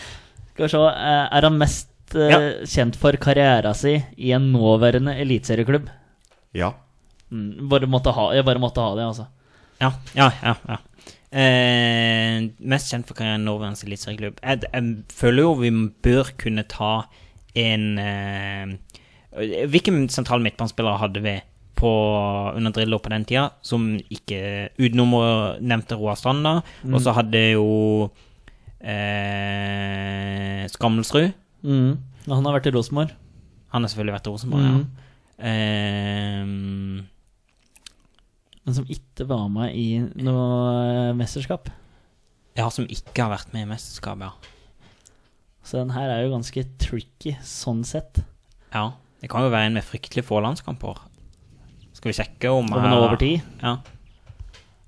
Skal 0.52 0.66
vi 0.66 0.72
se, 0.74 0.82
eh, 0.92 1.28
er 1.38 1.48
han 1.48 1.60
mest 1.62 2.16
eh, 2.18 2.34
Ja. 2.34 2.40
kjent 2.68 2.98
for 3.00 3.16
karriera 3.22 3.72
si 3.78 3.94
i 4.18 4.34
en 4.36 4.50
nåværende 4.52 5.14
eliteserieklubb? 5.24 5.88
Ja. 6.58 6.74
Mm, 7.32 7.70
bare 7.72 7.88
måtte 7.88 8.12
ha, 8.16 8.26
jeg 8.36 8.44
bare 8.48 8.60
måtte 8.60 8.84
ha 8.84 8.96
det, 8.98 9.06
altså. 9.08 9.28
Ja, 9.80 9.94
ja, 10.18 10.32
ja. 10.44 10.56
ja. 10.68 10.78
Eh, 11.38 12.50
mest 12.60 12.92
kjent 12.92 13.08
for 13.08 13.14
karrieren 13.20 13.44
i 13.44 13.48
Norges 13.48 13.84
eliteserieklubb. 13.88 14.40
Jeg, 14.44 14.64
jeg 14.74 14.92
føler 15.16 15.44
jo 15.48 15.54
vi 15.62 15.72
bør 16.04 16.34
kunne 16.44 16.64
ta 16.68 16.92
en 17.58 17.88
eh, 18.02 18.76
Hvilke 19.38 19.94
sentrale 20.14 20.44
midtbanespillere 20.46 21.02
hadde 21.02 21.22
vi 21.24 21.36
på, 21.78 21.90
under 22.58 22.74
Drillo 22.74 22.98
på 23.02 23.12
den 23.14 23.26
tida, 23.30 23.52
som 23.62 23.84
ikke 24.10 24.70
Utenom 24.82 25.14
å 25.18 25.24
nevnte 25.62 25.98
Roar 26.00 26.18
da. 26.44 26.56
Og 26.90 27.00
så 27.04 27.14
hadde 27.14 27.42
jo 27.54 27.68
eh, 28.82 30.66
Skammelsrud. 30.74 31.34
Mm. 31.68 31.98
Han 32.28 32.46
har 32.48 32.58
vært 32.58 32.70
i 32.72 32.76
Rosenborg. 32.76 33.14
Han 33.74 33.84
har 33.84 33.92
selvfølgelig 33.92 34.16
vært 34.18 34.28
i 34.28 34.34
Rosenborg, 34.34 34.66
ja. 34.66 34.72
Mm. 34.78 34.88
Eh, 35.48 36.44
Men 38.68 38.76
som 38.76 38.90
ikke 38.92 39.28
var 39.30 39.48
med 39.54 39.76
i 39.78 40.00
noe 40.26 41.14
mesterskap. 41.18 41.70
ja, 42.58 42.70
som 42.74 42.88
ikke 42.90 43.22
har 43.22 43.32
vært 43.38 43.54
med 43.54 43.62
i 43.68 43.70
mesterskap, 43.70 44.18
ja. 44.20 44.32
Så 45.68 45.78
den 45.78 45.92
her 45.94 46.10
er 46.10 46.24
jo 46.24 46.32
ganske 46.34 46.64
tricky 46.80 47.36
sånn 47.44 47.84
sett. 47.86 48.24
Ja, 48.74 48.94
det 49.28 49.34
kan 49.34 49.44
jo 49.44 49.50
være 49.52 49.68
en 49.68 49.76
med 49.76 49.84
fryktelig 49.84 50.24
få 50.24 50.38
landskamper. 50.40 51.02
Skal 51.98 52.14
vi 52.14 52.16
sjekke 52.16 52.48
om 52.48 52.70
Om 52.72 52.78
han 52.80 52.94
er 52.94 53.02
over 53.04 53.18
ti? 53.20 53.34
Ja. 53.60 53.74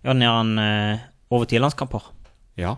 Ja, 0.05 0.13
ned 0.15 0.31
han 0.31 0.53
eh, 0.63 1.01
over 1.35 1.49
ti 1.49 1.59
landskamper. 1.59 2.05
Ja. 2.55 2.77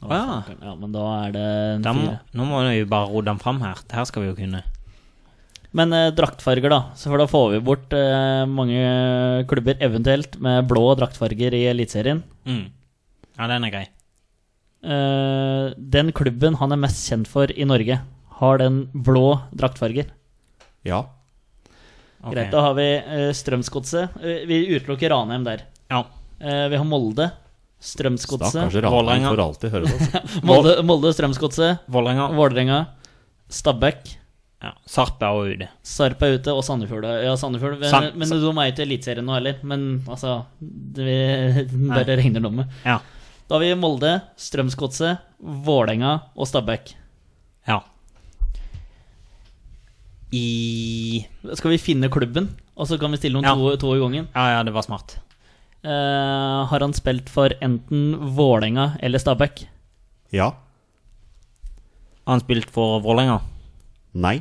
Å 0.00 0.08
ja. 0.08 0.38
Ja, 0.62 0.72
men 0.72 0.94
da 0.94 1.04
er 1.26 1.36
det 1.36 1.44
en 1.74 1.84
Da 1.84 1.92
må, 1.92 2.06
fire. 2.06 2.22
nå 2.32 2.48
må 2.48 2.62
vi 2.64 2.88
bare 2.88 3.10
rodde 3.12 3.28
den 3.28 3.42
fram 3.44 3.60
her. 3.60 3.76
Det 3.84 3.98
her 3.98 4.08
skal 4.08 4.24
vi 4.24 4.30
jo 4.30 4.38
kunne. 4.40 4.62
Men 5.76 5.92
eh, 5.92 6.08
draktfarger, 6.16 6.72
da. 6.72 6.80
Så 6.96 7.12
for 7.12 7.20
da 7.20 7.28
får 7.28 7.46
vi 7.58 7.62
bort 7.68 7.92
eh, 7.92 8.48
mange 8.48 9.44
klubber, 9.52 9.76
eventuelt 9.84 10.40
med 10.40 10.64
blå 10.72 10.88
draktfarger 10.96 11.60
i 11.60 11.66
Eliteserien. 11.76 12.24
Mm. 12.48 12.70
Ja, 13.36 13.52
den 13.52 13.68
er 13.68 13.76
grei. 13.76 13.86
Eh, 14.80 15.74
den 15.76 16.16
klubben 16.16 16.56
han 16.56 16.72
er 16.72 16.80
mest 16.88 17.04
kjent 17.04 17.28
for 17.28 17.52
i 17.52 17.68
Norge, 17.68 18.00
har 18.40 18.64
den 18.64 18.86
blå 18.96 19.42
draktfarger. 19.52 20.08
Ja. 20.88 21.02
Okay. 22.20 22.34
Greit, 22.34 22.52
da 22.54 22.60
har 22.64 22.74
vi 22.78 22.86
uh, 23.06 23.30
Strømsgodset. 23.36 24.16
Eh, 24.22 24.44
vi 24.48 24.62
utelukker 24.74 25.12
Ranheim 25.12 25.44
der. 25.46 25.66
Ja. 25.92 26.04
Eh, 26.40 26.68
vi 26.72 26.78
har 26.80 26.86
Molde. 26.88 27.30
Strømsgodset. 27.78 28.50
Stakkars 28.50 28.78
Ranheim 28.82 29.28
får 29.28 29.42
alltid 29.44 29.74
høre 29.74 29.90
det. 29.90 29.96
Altså. 30.00 30.44
Molde, 30.48 30.76
Molde 30.86 31.12
Strømsgodset. 31.14 31.84
Vålerenga. 31.92 32.80
Stabæk. 33.52 34.16
Ja. 34.64 34.72
Sarpa 34.88 35.28
er 35.28 35.52
ute. 35.52 35.68
Sarp 35.86 36.22
er 36.24 36.38
ute, 36.38 36.54
og 36.56 36.64
Sandefjord. 36.64 37.04
Ja, 37.22 37.34
Sandefjord. 37.38 37.76
Men, 37.82 37.90
San- 37.92 38.14
men 38.16 38.32
de 38.32 38.38
er 38.50 38.70
ikke 38.72 38.82
i 38.82 38.86
Eliteserien 38.88 39.28
nå 39.28 39.36
heller. 39.36 39.60
Men 39.62 39.84
altså 40.08 40.38
det, 40.58 41.68
Vi 41.70 41.90
bare 41.92 42.16
regner 42.18 42.42
dem 42.42 42.62
med. 42.62 42.78
Ja. 42.86 42.98
Da 43.46 43.54
har 43.54 43.62
vi 43.62 43.74
Molde, 43.78 44.16
Strømsgodset, 44.40 45.20
Vålerenga 45.38 46.16
og 46.34 46.48
Stabæk. 46.50 46.96
Ja. 47.68 47.82
I 50.34 51.24
Skal 51.54 51.70
vi 51.70 51.78
finne 51.78 52.08
klubben, 52.10 52.48
og 52.76 52.88
så 52.90 52.98
kan 52.98 53.12
vi 53.14 53.20
stille 53.20 53.38
noen 53.38 53.46
Ja. 53.46 53.54
to, 53.54 53.76
to 53.76 53.94
i 53.94 54.00
gangen? 54.02 54.28
Ja, 54.34 54.56
ja, 54.56 54.62
det 54.66 54.74
var 54.74 54.82
smart. 54.82 55.18
Uh, 55.86 56.66
har 56.66 56.80
han 56.82 56.92
spilt 56.92 57.28
for 57.30 57.52
enten 57.62 58.16
Vålerenga 58.34 58.96
eller 59.00 59.18
Stabæk? 59.22 59.66
Ja. 60.34 60.50
Har 62.26 62.32
han 62.32 62.42
spilt 62.42 62.70
for 62.74 62.98
Vålerenga? 63.04 63.40
Nei. 64.14 64.40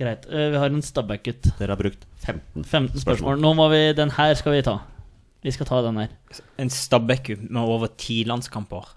Greit. 0.00 0.26
Uh, 0.26 0.50
vi 0.50 0.58
har 0.58 0.66
en 0.72 0.82
Stabæk-gutt. 0.82 1.52
Dere 1.60 1.76
har 1.76 1.78
brukt 1.78 2.02
15 2.24 2.64
15 2.64 2.98
spørsmål. 3.04 3.38
Nå 3.38 3.54
må 3.54 3.68
vi 3.70 3.92
Den 3.94 4.10
her 4.10 4.34
skal 4.34 4.56
vi 4.56 4.62
ta. 4.66 4.80
Vi 5.42 5.50
skal 5.54 5.66
ta 5.66 5.82
den 5.86 5.96
her. 6.02 6.08
En 6.58 6.70
Stabæk 6.70 7.36
med 7.50 7.62
over 7.62 7.86
ti 7.98 8.24
landskamper. 8.26 8.90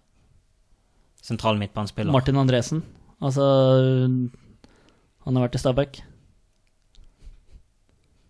Sentral 1.21 1.57
midtbanespiller. 1.57 2.11
Martin 2.13 2.38
Andresen. 2.38 2.84
Altså 3.21 3.45
Han 5.26 5.36
har 5.36 5.47
vært 5.47 5.55
i 5.55 5.61
Stabæk. 5.61 6.01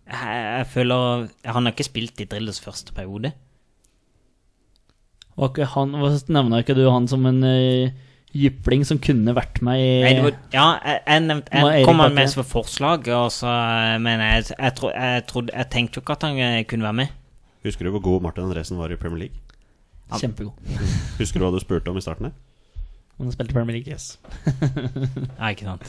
Jeg, 0.06 0.42
jeg 0.58 0.66
føler 0.70 1.28
Han 1.50 1.66
har 1.66 1.74
ikke 1.74 1.88
spilt 1.88 2.20
i 2.22 2.28
Drillos 2.30 2.60
første 2.62 2.94
periode. 2.94 3.32
Var 5.36 5.50
ikke 5.50 5.68
han 5.74 5.96
nevner 6.32 6.62
ikke 6.62 6.76
du 6.78 6.86
han 6.88 7.08
som 7.10 7.26
en 7.28 7.42
uh, 7.44 7.90
jypling 8.36 8.84
som 8.88 9.00
kunne 9.02 9.34
vært 9.36 9.60
med 9.64 9.80
i 9.80 9.90
Nei, 10.04 10.14
var, 10.24 10.36
ja, 10.54 10.66
jeg, 10.80 11.02
jeg, 11.02 11.24
nevnte, 11.26 11.60
jeg 11.60 11.84
kom 11.88 12.00
han 12.00 12.16
med 12.16 12.30
som 12.32 12.46
forslag, 12.46 13.08
og 13.12 13.28
så, 13.34 13.52
men 14.02 14.22
jeg, 14.24 14.46
jeg, 14.54 14.74
tro, 14.78 14.90
jeg, 14.94 15.26
trodde, 15.28 15.52
jeg 15.52 15.70
tenkte 15.72 16.00
jo 16.00 16.04
ikke 16.04 16.16
at 16.16 16.26
han 16.28 16.40
eh, 16.40 16.62
kunne 16.68 16.88
være 16.88 17.00
med. 17.02 17.14
Husker 17.66 17.88
du 17.88 17.92
hvor 17.96 18.04
god 18.04 18.24
Martin 18.28 18.46
Andresen 18.46 18.80
var 18.80 18.92
i 18.92 18.98
Premier 19.00 19.26
League? 19.26 19.60
Kjempegod. 20.20 20.54
Husker 21.18 21.40
du 21.42 21.46
hva 21.46 21.52
du 21.52 21.60
spurte 21.60 21.92
om 21.92 21.98
i 21.98 22.04
starten 22.04 22.30
her? 22.30 22.36
Han 23.18 23.32
spilte 23.32 23.56
Premier 23.56 23.78
League. 23.78 23.92
Yes. 23.92 24.18
Nei, 25.40 25.52
ikke 25.52 25.66
sant? 25.66 25.88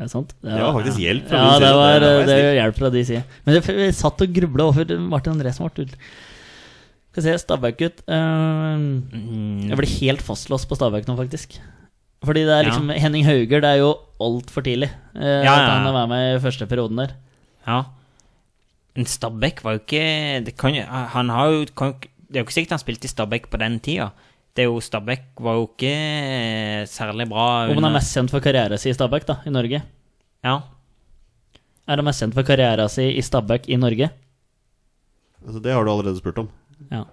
Er 0.00 0.08
det 0.08 0.12
sant? 0.14 0.30
Det 0.40 0.56
var 0.56 0.72
faktisk 0.78 1.00
hjelp 1.02 1.26
fra 1.28 1.36
Ja, 1.36 1.44
min 1.44 1.52
side. 1.52 1.66
det 1.66 1.72
var, 1.76 1.92
Det 2.00 2.10
var 2.16 2.26
det 2.30 2.36
var 2.40 2.54
hjelp 2.56 2.76
fra 2.80 2.90
de 2.94 3.02
side. 3.04 3.22
Men 3.44 3.56
jeg, 3.58 3.64
jeg 3.84 3.94
satt 3.98 4.22
og 4.24 4.32
grubla 4.38 4.66
over 4.70 4.94
Martin 5.12 5.34
André 5.36 5.52
som 5.52 5.68
ble. 5.68 5.84
Skal 7.10 7.26
se, 7.26 7.34
Stabæk-gutt. 7.42 8.00
Eh, 8.08 8.84
jeg 9.68 9.76
ble 9.80 9.90
helt 9.98 10.22
fastlåst 10.24 10.68
på 10.70 10.78
Stabæk 10.78 11.08
nå, 11.10 11.16
faktisk. 11.18 11.58
Fordi 12.24 12.44
det 12.46 12.52
er 12.54 12.62
Ja. 12.64 12.68
liksom 12.70 12.90
Henning 12.96 13.24
Hauger, 13.24 13.60
det 13.60 13.70
er 13.70 13.78
jo 13.80 13.94
altfor 14.20 14.62
tidlig. 14.64 14.90
Uh, 15.16 15.44
Ja, 15.44 15.54
At 15.56 15.70
han 15.70 15.86
har 15.88 16.02
er 16.04 16.06
med 16.08 16.36
i 16.36 16.40
første 16.44 16.66
perioden 16.68 16.96
der. 16.96 17.14
ja. 17.66 17.82
Men 18.96 19.06
Stabæk 19.06 19.62
var 19.64 19.72
jo 19.76 19.78
ikke 19.84 20.44
det, 20.44 20.56
kan, 20.58 20.74
han 20.74 21.28
har 21.30 21.46
jo, 21.50 21.64
kan, 21.76 21.94
det 22.00 22.36
er 22.36 22.40
jo 22.40 22.44
ikke 22.44 22.52
sikkert 22.58 22.70
han 22.74 22.78
spilte 22.82 23.04
i 23.06 23.08
Stabæk 23.08 23.48
på 23.50 23.56
den 23.58 23.78
tida. 23.80 24.10
Det 24.56 24.64
er 24.64 24.66
jo, 24.66 24.80
Stabæk 24.82 25.38
var 25.38 25.60
jo 25.60 25.68
ikke 25.68 25.90
eh, 25.94 26.86
særlig 26.90 27.28
bra 27.30 27.68
Om 27.70 27.78
han 27.78 27.86
er 27.86 27.94
mest 27.94 28.16
kjent 28.16 28.32
for 28.32 28.42
karrieren 28.42 28.80
sin 28.82 28.90
i 28.90 28.96
Stabæk, 28.96 29.26
da, 29.28 29.36
i 29.46 29.52
Norge. 29.54 29.82
Ja. 30.44 30.56
Er 31.86 32.00
han 32.00 32.06
mest 32.06 32.24
kjent 32.24 32.34
for 32.34 32.46
karrieren 32.46 32.90
sin 32.90 33.12
i 33.14 33.22
Stabæk 33.22 33.68
i 33.70 33.78
Norge? 33.78 34.10
Altså, 35.46 35.62
det 35.62 35.72
har 35.72 35.86
du 35.86 35.92
allerede 35.92 36.18
spurt 36.18 36.42
om. 36.42 36.50
Ja. 36.90 37.04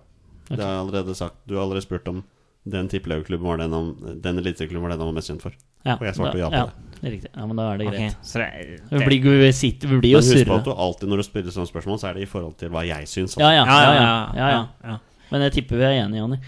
Det 0.49 0.63
har 0.63 0.73
jeg 0.73 0.81
allerede 0.81 1.15
sagt. 1.15 1.38
Du 1.47 1.55
har 1.55 1.63
allerede 1.63 1.85
spurt 1.85 2.07
om 2.09 2.23
den 2.67 2.89
tippelagklubben 2.91 3.47
var 3.47 3.57
den 3.57 3.73
om, 3.73 3.93
Den 4.23 4.39
eliteklubben 4.39 4.81
var 4.83 4.89
den 4.89 4.99
han 4.99 5.07
var 5.07 5.15
mest 5.15 5.31
kjent 5.31 5.41
for. 5.45 5.53
ja. 5.85 5.95
Og 5.95 6.05
jeg 6.05 6.15
svarte 6.17 6.38
da, 6.38 6.39
ja 6.41 6.49
på 6.49 6.55
ja, 6.57 6.65
det. 6.65 6.99
det. 7.01 7.07
er 7.07 7.11
Riktig. 7.11 7.31
Ja, 7.35 7.45
men 7.45 7.57
da 7.59 7.67
er 7.71 7.77
det 7.77 7.88
greit. 7.88 8.17
så 8.23 8.39
det, 8.41 8.81
Vi 8.91 9.05
blir, 9.05 9.39
vi 9.45 9.51
sitter, 9.51 9.88
vi 9.88 9.99
blir 10.01 10.11
jo 10.17 10.21
Men 10.23 10.33
husk 10.33 10.47
på 10.49 10.57
at 10.57 10.65
du 10.65 10.71
alltid 10.73 11.09
når 11.09 11.21
du 11.21 11.23
spiller 11.23 11.53
sånne 11.55 11.69
spørsmål, 11.69 11.99
så 12.01 12.09
er 12.09 12.17
det 12.17 12.25
i 12.25 12.29
forhold 12.31 12.57
til 12.59 12.73
hva 12.73 12.83
jeg 12.88 13.07
syns. 13.07 13.38
Ja, 13.39 13.51
ja, 13.53 13.63
ja, 13.63 13.77
ja, 13.77 13.93
ja, 13.93 14.01
ja, 14.01 14.27
ja, 14.35 14.49
ja. 14.49 14.67
ja. 14.83 14.97
Men 15.31 15.45
jeg 15.47 15.57
tipper 15.59 15.79
vi 15.79 15.88
er 15.88 15.99
enige, 16.01 16.23
Jonny. 16.23 16.39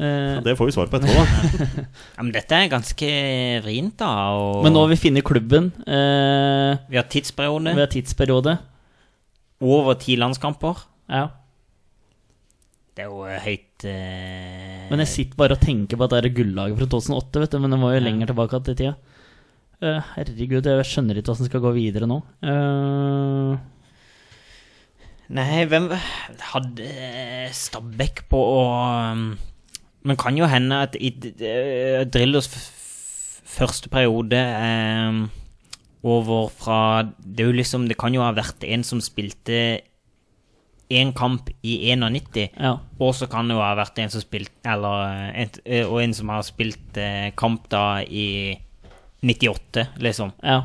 Eh, 0.00 0.40
Det 0.44 0.54
får 0.56 0.66
vi 0.70 0.72
svar 0.72 0.88
på 0.88 0.96
etterpå, 0.98 1.20
da. 1.20 1.84
Ja, 2.16 2.22
men 2.22 2.32
dette 2.32 2.56
er 2.56 2.70
ganske 2.72 3.10
vrient, 3.64 3.96
da. 4.00 4.08
Og 4.38 4.62
men 4.64 4.72
nå 4.72 4.80
har 4.86 4.88
vi 4.94 5.00
funnet 5.02 5.24
klubben. 5.28 5.72
eh, 5.86 6.78
vi 6.88 6.96
har 6.96 7.08
tidsperiode. 7.12 7.74
vi 7.76 7.80
har 7.84 7.92
tidsperiode. 7.92 8.58
Over 9.62 9.94
ti 10.00 10.16
landskamper. 10.16 10.80
Ja. 11.12 11.28
Det 12.96 13.04
er 13.04 13.08
jo 13.08 13.22
eh, 13.24 13.38
høyt 13.40 13.84
eh, 13.88 14.88
Men 14.90 15.00
jeg 15.04 15.08
sitter 15.08 15.36
bare 15.36 15.56
og 15.56 15.60
tenker 15.64 15.96
på 15.96 16.04
at 16.04 16.10
det 16.16 16.24
er 16.32 16.36
gullaget 16.36 16.78
fra 16.80 16.88
2008, 16.96 17.40
vet 17.44 17.50
du. 17.54 17.58
Men 17.62 17.70
det 17.76 17.80
var 17.80 17.92
jo 17.94 18.00
Ja. 18.00 18.06
lenger 18.08 18.26
tilbake 18.32 18.64
til 18.64 18.76
tida. 18.80 18.94
Uh, 19.82 19.98
herregud, 20.14 20.62
jeg 20.62 20.84
skjønner 20.86 21.18
ikke 21.18 21.34
det 21.34 21.48
skal 21.48 21.60
gå 21.64 21.72
videre 21.74 22.06
nå. 22.06 22.20
Uh... 22.46 23.56
Nei, 25.32 25.64
hvem 25.66 25.88
hadde 26.52 26.84
eh, 26.86 27.48
Stabæk 27.56 28.26
på 28.30 28.36
å 28.38 28.60
um, 29.16 29.24
Men 30.04 30.16
kan 30.18 30.36
jo 30.36 30.46
hende 30.50 30.80
at 30.82 30.96
i 30.98 31.10
d- 31.10 32.04
Drillos 32.10 32.48
første 33.52 33.88
periode 33.92 34.38
eh, 34.38 35.20
over 36.02 36.48
fra 36.50 37.02
Det 37.04 37.44
er 37.44 37.50
jo 37.52 37.56
liksom 37.60 37.84
Det 37.88 37.96
kan 38.00 38.14
jo 38.14 38.22
ha 38.24 38.32
vært 38.34 38.64
en 38.66 38.82
som 38.82 38.98
spilte 39.00 39.80
én 40.92 41.12
kamp 41.16 41.48
i 41.64 41.76
91. 41.94 42.50
ja. 42.60 42.74
Og 43.00 43.14
så 43.16 43.28
kan 43.30 43.48
det 43.48 43.54
jo 43.56 43.62
ha 43.62 43.74
vært 43.78 43.98
en 44.02 44.10
som 44.12 44.20
spilte 44.20 44.50
Eller 44.68 45.32
en, 45.44 45.50
eh, 45.64 45.86
Og 45.86 46.02
en 46.02 46.12
som 46.14 46.28
har 46.34 46.42
spilt 46.42 46.98
eh, 47.00 47.30
kamp 47.38 47.68
da 47.72 48.02
i 48.02 48.58
98, 49.22 49.86
liksom. 50.02 50.32
ja. 50.42 50.64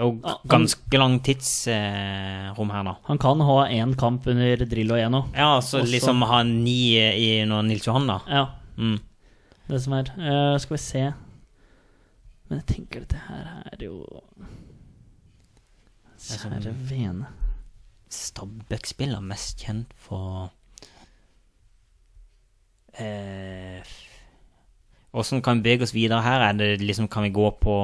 Og 0.00 0.22
ganske 0.48 0.94
lang 0.96 1.16
tidsrom 1.26 2.70
her, 2.70 2.84
da. 2.86 2.92
Han 3.08 3.18
kan 3.18 3.40
ha 3.42 3.56
én 3.66 3.96
kamp 3.98 4.26
under 4.30 4.56
Drillo 4.64 4.94
1 4.94 5.10
òg. 5.18 5.24
Ja, 5.36 5.58
så 5.60 5.80
Også- 5.82 5.90
liksom 5.92 6.22
ha 6.22 6.42
ni 6.44 6.94
i 6.96 7.44
når 7.44 7.66
Nils 7.66 7.84
Johan, 7.84 8.06
da. 8.06 8.20
Ja, 8.30 8.44
Mm. 8.78 8.98
det 9.68 9.82
som 9.82 9.96
er. 9.98 10.12
uh, 10.14 10.54
skal 10.62 10.76
vi 10.76 10.82
se 10.82 11.02
Men 12.48 12.60
jeg 12.60 12.66
tenker 12.70 13.02
dette 13.02 13.18
her 13.26 13.48
er 13.72 13.82
jo 13.82 14.04
Kjære 16.18 16.72
vene. 16.88 17.28
Stabæk-spiller 18.10 19.20
mest 19.22 19.60
kjent 19.62 19.92
for 19.94 20.48
eh, 22.98 23.84
kan 25.42 25.60
vi 25.60 25.62
bevege 25.62 25.86
oss 25.86 25.94
videre 25.94 26.20
her? 26.24 26.42
Er 26.48 26.58
det 26.58 26.82
liksom, 26.82 27.08
kan 27.08 27.22
vi 27.22 27.30
gå 27.30 27.50
på 27.60 27.74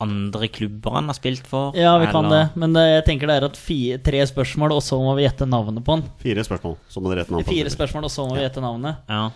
andre 0.00 0.48
klubber 0.52 0.98
han 0.98 1.08
har 1.08 1.16
spilt 1.16 1.46
for? 1.48 1.76
Ja, 1.76 1.96
vi 1.98 2.10
kan 2.12 2.28
det. 2.28 2.42
Men 2.54 2.74
det, 2.76 2.84
jeg 2.90 3.04
tenker 3.06 3.30
det 3.30 3.38
er 3.38 3.48
at 3.48 3.56
fire, 3.56 3.98
tre 4.04 4.20
spørsmål, 4.28 4.76
og 4.76 4.82
så 4.84 4.98
må 5.00 5.14
vi 5.16 5.24
gjette 5.24 5.48
navnet 5.48 5.84
på 5.84 5.96
han. 5.96 6.04
Fire 6.20 6.44
spørsmål, 6.44 6.76
så 6.88 7.00
må 7.00 7.12
dere 7.12 7.24
gjette 7.24 7.36
navnet. 7.36 7.52
Fire 7.52 7.72
spørsmål, 7.72 8.08
og 8.08 8.12
så 8.12 8.26
må 8.28 8.36
vi 8.36 8.44
gjette 8.44 8.64
navnet. 8.64 9.00
Ja. 9.08 9.30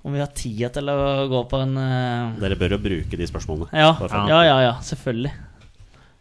Om 0.00 0.16
vi 0.16 0.22
har 0.22 0.32
tid 0.32 0.64
til 0.72 0.88
å 0.88 0.96
gå 1.28 1.42
på 1.50 1.60
en 1.60 1.76
uh... 1.76 2.38
Dere 2.40 2.56
bør 2.56 2.76
jo 2.76 2.80
bruke 2.80 3.18
de 3.20 3.28
spørsmålene. 3.28 3.68
Ja, 3.76 3.92
ja, 4.30 4.40
ja, 4.48 4.58
ja, 4.64 4.74
selvfølgelig. 4.84 5.32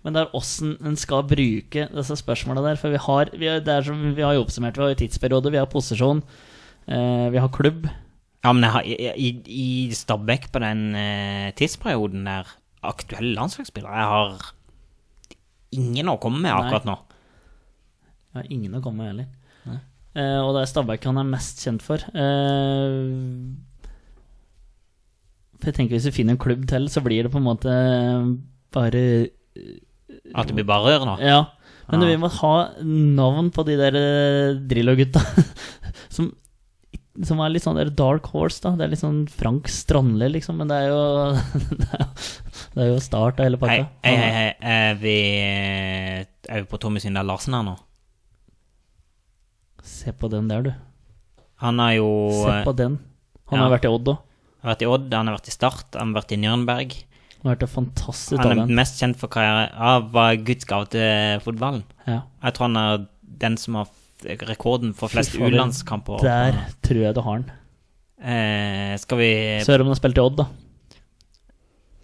Men 0.03 0.15
det 0.15 0.21
er 0.23 0.35
åssen 0.35 0.75
en 0.83 0.95
skal 0.99 1.25
bruke 1.27 1.87
disse 1.91 2.17
spørsmåla 2.19 2.63
der. 2.65 2.79
For 2.79 2.91
vi 2.91 2.99
har, 3.03 3.31
vi, 3.35 3.47
har, 3.51 3.63
det 3.63 3.73
er 3.73 3.87
som, 3.87 4.03
vi 4.15 4.25
har 4.25 4.35
jo 4.35 4.43
oppsummert. 4.43 4.75
Vi 4.75 4.83
har 4.83 4.93
jo 4.93 4.99
tidsperiode, 5.01 5.51
vi 5.55 5.59
har 5.61 5.71
posisjon, 5.71 6.21
uh, 6.91 7.27
vi 7.31 7.39
har 7.39 7.51
klubb. 7.55 7.87
ja, 8.43 8.51
men 8.51 8.63
jeg 8.67 8.75
har, 8.75 8.87
i, 8.87 9.09
i, 9.15 9.31
i 9.63 9.69
Stabæk 9.95 10.51
på 10.51 10.63
den 10.63 10.85
uh, 10.95 11.49
tidsperioden 11.59 12.27
der 12.27 12.51
aktuelle 12.79 13.33
landslagsspillere 13.35 13.97
Jeg 13.99 14.07
har 14.07 14.53
ingen 15.75 16.11
å 16.11 16.19
komme 16.21 16.39
med 16.43 16.55
akkurat 16.55 16.87
nå. 16.87 16.95
Jeg 18.29 18.39
har 18.39 18.51
ingen 18.55 18.77
å 18.79 18.83
komme 18.83 19.03
med 19.03 19.13
heller. 19.13 19.35
Uh, 20.17 20.41
og 20.41 20.55
det 20.55 20.63
er 20.63 20.69
Stabæk 20.71 21.05
han 21.05 21.19
er 21.21 21.27
mest 21.27 21.59
kjent 21.61 21.83
for. 21.85 22.01
Eh, 22.17 22.95
for 25.59 25.69
jeg 25.71 25.75
tenker 25.75 25.95
Hvis 25.97 26.07
vi 26.09 26.15
finner 26.21 26.35
en 26.35 26.41
klubb 26.41 26.65
til, 26.69 26.87
så 26.91 27.01
blir 27.03 27.23
det 27.27 27.31
på 27.33 27.39
en 27.41 27.47
måte 27.47 27.73
bare 28.75 29.01
At 30.33 30.47
det 30.49 30.55
blir 30.55 30.67
bare 30.67 30.85
rør 30.97 31.05
nå. 31.09 31.15
Ja. 31.23 31.41
Men 31.89 32.01
Ja. 32.05 32.07
vi 32.11 32.19
må 32.21 32.29
ha 32.31 32.53
navn 32.85 33.49
på 33.51 33.65
de 33.65 33.75
der 33.79 33.95
eh, 33.97 34.59
Drillo-gutta. 34.69 35.19
som, 36.15 36.29
som 37.25 37.41
er 37.41 37.49
litt 37.49 37.65
sånn 37.65 37.79
der 37.79 37.89
dark 37.89 38.27
horse, 38.31 38.61
da. 38.61 38.75
Det 38.77 38.85
er 38.85 38.91
litt 38.93 39.01
sånn 39.01 39.23
Frank 39.27 39.67
Strandli, 39.73 40.29
liksom. 40.35 40.59
Men 40.61 40.69
det 40.69 40.77
er 40.83 40.91
jo 40.93 41.01
Det 42.75 42.83
er 42.85 42.91
jo, 42.91 42.95
er 42.99 43.03
start 43.03 43.39
av 43.41 43.47
hele 43.49 43.57
pakka. 43.59 43.87
hei, 44.05 44.15
hei, 44.15 44.31
hei. 44.37 44.49
Er 44.61 44.99
vi, 45.01 45.17
er 46.47 46.61
vi 46.61 46.69
på 46.69 46.77
Tommy 46.81 47.01
Syndal 47.01 47.25
Larsen 47.27 47.57
her 47.57 47.65
nå? 47.65 47.75
Se 49.83 50.13
på 50.13 50.29
den 50.31 50.47
der, 50.51 50.61
du. 50.69 50.71
Han 51.63 51.79
har 51.81 51.93
jo 51.97 52.09
Se 52.45 52.61
på 52.67 52.73
den. 52.77 52.99
Han 53.49 53.57
ja. 53.59 53.65
har 53.65 53.73
vært 53.73 53.87
i 53.89 53.91
Odd 53.91 54.11
òg. 54.13 54.19
Han 54.59 54.67
har 54.67 54.75
vært 54.75 54.81
i 54.83 54.87
Odd, 54.91 55.13
han 55.15 55.29
har 55.29 55.37
vært 55.37 55.47
i 55.47 55.53
Start, 55.55 55.95
han 55.95 56.09
har 56.11 56.19
vært 56.21 56.33
i 56.35 56.39
Nürnberg. 56.41 56.95
Han 57.39 57.47
har 57.47 57.55
vært 57.55 57.63
et 57.63 57.71
fantastisk 57.71 58.35
Han 58.41 58.49
er 58.51 58.57
talent. 58.57 58.73
mest 58.75 58.97
kjent 58.99 59.15
for 59.21 59.31
karriere 59.31 59.69
av 59.71 60.09
var 60.11 60.35
Guds 60.43 60.67
gave 60.67 60.89
til 60.91 61.39
fotballen. 61.45 61.85
Ja. 62.03 62.17
Jeg 62.43 62.57
tror 62.57 62.67
han 62.67 62.79
er 62.81 63.05
den 63.39 63.55
som 63.61 63.77
har 63.79 63.87
rekorden 64.49 64.91
for 64.93 65.07
flest 65.07 65.37
U-landskamper. 65.39 66.19
Der 66.25 66.57
tror 66.83 66.99
jeg 67.05 67.15
du 67.15 67.21
har 67.23 67.37
han. 67.37 67.45
Eh, 68.19 68.97
skal 68.99 69.17
vi 69.21 69.29
Sør 69.63 69.79
om 69.79 69.87
han 69.87 69.95
har 69.95 70.01
spilt 70.01 70.19
i 70.19 70.25
Odd, 70.25 70.35
da. 70.41 70.47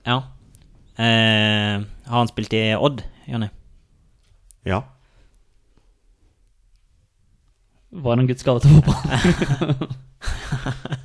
Ja. 0.07 0.17
Eh, 0.95 1.83
har 2.07 2.17
han 2.21 2.31
spilt 2.31 2.55
i 2.55 2.63
Odd, 2.79 3.03
Jonny? 3.27 3.49
Ja. 4.63 4.79
Var 7.91 8.15
han 8.15 8.27
Guds 8.31 8.47
gave 8.47 8.63
til 8.63 8.79
fotball? 8.79 9.91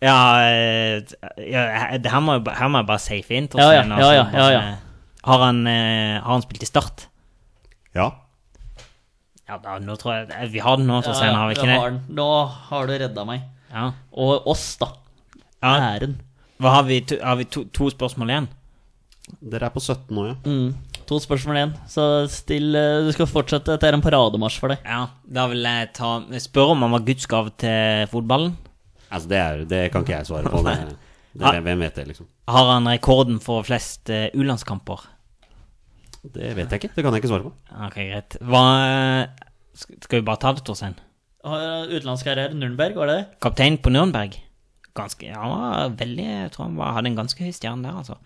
Ja, 0.00 0.16
eh, 0.48 1.02
ja 1.44 1.64
det 2.00 2.08
her 2.08 2.22
må, 2.24 2.38
jeg 2.38 2.56
her 2.56 2.72
må 2.72 2.80
jeg 2.80 2.88
bare 2.88 3.02
safe 3.04 3.36
inn. 3.36 3.50
Ja, 3.52 3.68
ja, 3.74 3.82
Torstein, 3.84 3.92
ja, 3.92 4.12
ja, 4.16 4.24
altså, 4.24 4.40
ja, 4.40 4.48
ja. 4.56 5.20
Har, 5.28 5.44
han, 5.44 5.60
eh, 5.68 6.16
har 6.16 6.32
han 6.32 6.44
spilt 6.44 6.64
i 6.64 6.68
Start? 6.68 7.06
Ja. 7.96 8.08
Ja, 9.50 9.58
da, 9.58 9.76
nå 9.82 9.96
tror 9.98 10.14
jeg 10.14 10.28
eh, 10.30 10.46
Vi 10.52 10.62
har 10.62 10.78
den 10.78 10.88
nå, 10.88 11.00
Torstein, 11.04 11.34
har 11.36 11.50
vi 11.50 11.58
ikke 11.58 11.68
det? 11.68 11.76
har 11.82 11.92
den. 11.92 12.00
Nå 12.16 12.28
har 12.70 12.88
du 12.88 12.94
redda 13.02 13.26
meg. 13.28 13.44
Ja. 13.70 13.90
Og 14.16 14.48
oss, 14.50 14.64
da. 14.80 14.94
ja. 15.60 15.74
Æren. 15.92 16.16
Hva 16.60 16.78
har 16.78 16.88
vi? 16.88 17.00
To, 17.08 17.20
har 17.24 17.36
vi 17.40 17.48
to, 17.48 17.64
to 17.74 17.90
spørsmål 17.92 18.32
igjen? 18.32 18.48
Dere 19.52 19.68
er 19.68 19.74
på 19.74 19.82
17 19.82 20.08
nå, 20.16 20.24
ja. 20.30 20.38
Mm. 20.48 21.04
To 21.10 21.18
spørsmål 21.20 21.58
igjen. 21.58 21.76
Så 21.90 22.06
still 22.32 22.76
eh, 22.78 23.04
Du 23.04 23.12
skal 23.16 23.28
fortsette. 23.28 23.74
Dette 23.74 23.88
er 23.88 23.96
en 23.98 24.04
parademarsj 24.04 24.60
for 24.62 24.72
deg. 24.72 24.84
Ja, 24.86 25.10
da 25.26 25.46
vil 25.50 25.66
jeg 25.66 25.92
ta 25.98 26.16
spørre 26.40 26.76
om 26.76 26.86
han 26.86 26.96
var 26.96 27.04
Guds 27.04 27.28
gave 27.30 27.52
til 27.60 28.08
fotballen. 28.12 28.56
Altså, 29.10 29.28
det, 29.28 29.38
er, 29.38 29.64
det 29.68 29.80
kan 29.92 30.04
ikke 30.06 30.18
jeg 30.18 30.28
svare 30.30 30.50
på. 30.50 30.64
Det, 31.30 31.46
det, 31.46 31.60
hvem 31.62 31.78
vet 31.78 31.94
det, 31.94 32.04
liksom? 32.08 32.26
Har 32.50 32.72
han 32.72 32.88
rekorden 32.90 33.36
for 33.38 33.62
flest 33.62 34.10
uh, 34.10 34.24
U-landskamper? 34.34 35.04
Det 36.24 36.48
vet 36.56 36.72
jeg 36.74 36.80
ikke. 36.80 36.90
Det 36.96 37.04
kan 37.04 37.14
jeg 37.14 37.22
ikke 37.22 37.30
svare 37.30 37.44
på. 37.46 37.52
Ok, 37.86 37.98
greit. 38.00 38.36
Hva 38.42 38.62
Skal 39.78 40.00
skal 40.02 40.18
vi 40.18 40.26
bare 40.26 40.40
ta 40.42 40.50
det, 40.56 40.64
Torstein? 40.66 40.96
Har 41.46 41.86
Utenlandskarriere 41.86 42.58
Nürnberg, 42.58 42.98
var 42.98 43.06
det 43.08 43.14
det? 43.20 43.38
Kaptein 43.46 43.78
på 43.78 43.92
Nürnberg. 43.94 44.34
Ganske, 44.98 45.30
ja, 45.30 45.38
han 45.38 45.54
var 45.54 45.94
veldig 46.02 46.26
Jeg 46.26 46.50
tror 46.52 46.66
han 46.66 46.76
var, 46.76 46.92
hadde 46.98 47.12
en 47.12 47.20
ganske 47.22 47.46
høy 47.46 47.54
stjerne 47.54 47.86
der, 47.86 48.02
altså. 48.02 48.18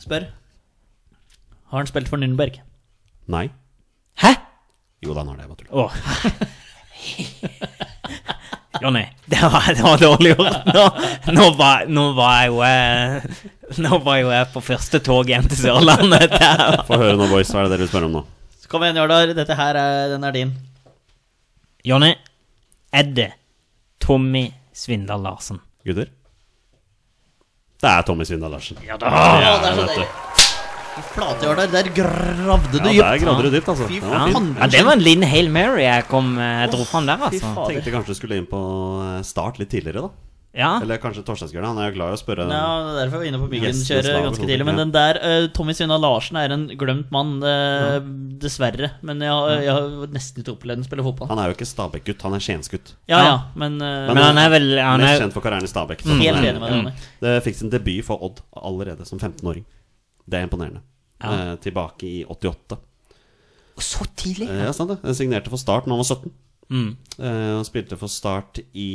Spør. 0.00 0.26
Har 1.70 1.78
han 1.78 1.92
spilt 1.92 2.08
for 2.08 2.18
Nürnberg? 2.18 2.58
Nei. 3.30 3.50
Hæ?! 4.18 4.32
Jo 5.04 5.12
da, 5.14 5.22
han 5.22 5.28
har 5.28 5.36
det. 5.36 5.44
Jeg 5.44 5.50
bare 5.52 5.60
tuller. 5.60 5.76
Åh. 5.84 5.92
Jonny, 8.78 9.02
det 9.26 9.40
var, 9.42 9.66
det 9.74 9.82
var 9.82 9.98
dårlig 9.98 10.34
gjort. 10.36 10.68
Nå, 10.70 10.84
nå, 11.34 11.46
var, 11.58 11.88
nå 11.90 12.04
var 12.14 12.36
jeg 12.38 12.52
jo 12.52 12.60
eh, 12.66 13.40
Nå 13.82 13.98
var 14.04 14.20
jo 14.20 14.30
jeg 14.30 14.50
på 14.54 14.62
første 14.62 15.00
tog 15.06 15.30
hjem 15.30 15.48
til 15.50 15.58
Sørlandet. 15.64 16.36
Få 16.88 16.98
høre 17.00 17.16
nå, 17.18 17.26
boys. 17.30 17.50
Hva 17.50 17.64
er 17.64 17.68
det 17.68 17.74
dere 17.74 17.84
vil 17.86 17.90
spørre 17.90 18.10
om 18.10 18.18
nå? 18.20 18.24
Kom 18.70 18.84
igjen, 18.86 19.00
Jardar. 19.02 19.32
Dette 19.34 19.56
her 19.58 19.78
er, 19.80 20.12
den 20.12 20.26
er 20.26 20.36
din. 20.36 20.52
Jonny, 21.86 22.12
er 22.94 23.10
det 23.16 23.30
Tommy 24.02 24.46
Svindal 24.76 25.22
Larsen? 25.26 25.58
Gutter? 25.86 26.10
Det 27.80 27.90
er 27.90 28.06
Tommy 28.06 28.26
Svindal 28.28 28.54
Larsen. 28.54 28.78
Ja 28.86 28.98
da! 29.00 29.10
Ja, 29.40 29.56
det 29.62 29.72
er 29.72 29.80
så 29.80 29.88
deilig. 29.90 30.08
Flate, 31.10 31.68
Der 31.72 31.90
gravde 31.94 32.72
du 32.72 32.78
Ja, 32.78 32.92
dypt. 32.92 33.04
der 33.04 33.18
gravde 33.24 33.42
du 33.48 33.56
dypt, 33.56 33.68
altså. 33.68 33.86
Fy 33.90 34.00
Den 34.00 34.10
Ja, 34.10 34.26
ja, 34.60 34.66
det 34.66 34.84
var 34.86 34.92
en 34.92 35.04
Linn 35.04 35.22
Hail 35.22 35.50
Mary 35.50 35.84
jeg 35.84 36.08
kom 36.08 36.36
jeg 36.38 36.70
dro 36.72 36.84
fram 36.84 37.06
der, 37.06 37.16
altså. 37.16 37.54
fader. 37.54 37.74
Tenkte 37.74 37.94
kanskje 37.94 38.14
du 38.14 38.18
skulle 38.18 38.36
inn 38.40 38.50
på 38.50 38.60
eh, 39.04 39.22
start 39.26 39.58
litt 39.58 39.70
tidligere, 39.70 40.08
da. 40.08 40.30
Ja, 40.50 40.80
Eller 40.82 40.98
kanskje 40.98 41.22
Torsteinsbjørn. 41.22 41.62
Han 41.68 41.78
er 41.78 41.92
jo 41.92 41.94
glad 41.94 42.10
i 42.10 42.16
å 42.16 42.18
spørre. 42.18 42.44
Ja, 42.50 42.62
det 42.82 42.90
er 42.90 43.04
derfor 43.04 43.22
vi 43.22 43.28
inne 43.30 43.38
på 43.38 43.46
byggen 43.52 43.70
og 43.70 44.24
ganske 44.26 44.48
tidlig. 44.48 44.64
Men 44.66 44.74
ja. 44.74 44.82
den 44.82 44.94
der, 44.96 45.20
uh, 45.22 45.44
Tommy 45.54 45.76
Svinna 45.78 45.98
Larsen 46.00 46.40
er 46.40 46.54
en 46.56 46.64
glemt 46.80 47.12
mann, 47.14 47.36
eh, 47.46 48.00
dessverre. 48.42 48.90
Men 49.06 49.22
jeg, 49.22 49.60
jeg 49.68 49.76
har 49.76 50.10
nesten 50.10 50.42
ikke 50.42 50.56
opplevd 50.56 50.82
ham 50.82 50.88
spille 50.88 51.06
fotball. 51.06 51.30
Han 51.30 51.42
er 51.42 51.52
jo 51.52 51.54
ikke 51.54 51.70
Stabæk-gutt, 51.70 52.26
han 52.26 52.34
er 52.34 52.42
Skiensgutt. 52.42 52.94
Ja, 53.10 53.20
ja, 53.28 53.36
men, 53.54 53.78
uh, 53.78 54.10
men 54.10 54.24
han 54.24 54.42
er 54.42 54.50
vel 54.56 54.66
han 54.74 55.04
Mest 55.04 55.20
er, 55.20 55.22
kjent 55.22 55.38
for 55.38 55.46
karrieren 55.46 55.68
i 55.68 55.70
Stabæk. 55.70 56.02
Helt 56.02 56.18
Sånn, 56.18 56.48
enig 56.50 56.64
med 56.64 56.78
mm. 56.80 57.04
Det 57.22 57.36
fikk 57.46 57.60
sin 57.60 57.70
debut 57.70 58.02
for 58.10 58.26
Odd 58.26 58.42
allerede 58.58 59.06
som 59.06 59.22
15-åring. 59.22 59.62
Det 60.30 60.38
er 60.38 60.46
imponerende. 60.46 60.84
Eh, 61.20 61.54
tilbake 61.64 62.06
i 62.08 62.20
88. 62.24 62.78
Så 63.80 64.04
tidlig? 64.18 64.48
Eh, 64.48 64.64
ja, 64.66 64.72
sant 64.76 64.92
det. 64.92 65.00
Jeg 65.08 65.18
signerte 65.22 65.52
for 65.52 65.60
Start 65.60 65.88
da 65.88 65.94
han 65.94 66.02
var 66.02 66.08
17. 66.08 66.32
Mm. 66.70 66.90
Eh, 67.18 67.54
og 67.58 67.64
spilte 67.66 67.98
for 67.98 68.12
Start 68.12 68.60
i 68.72 68.90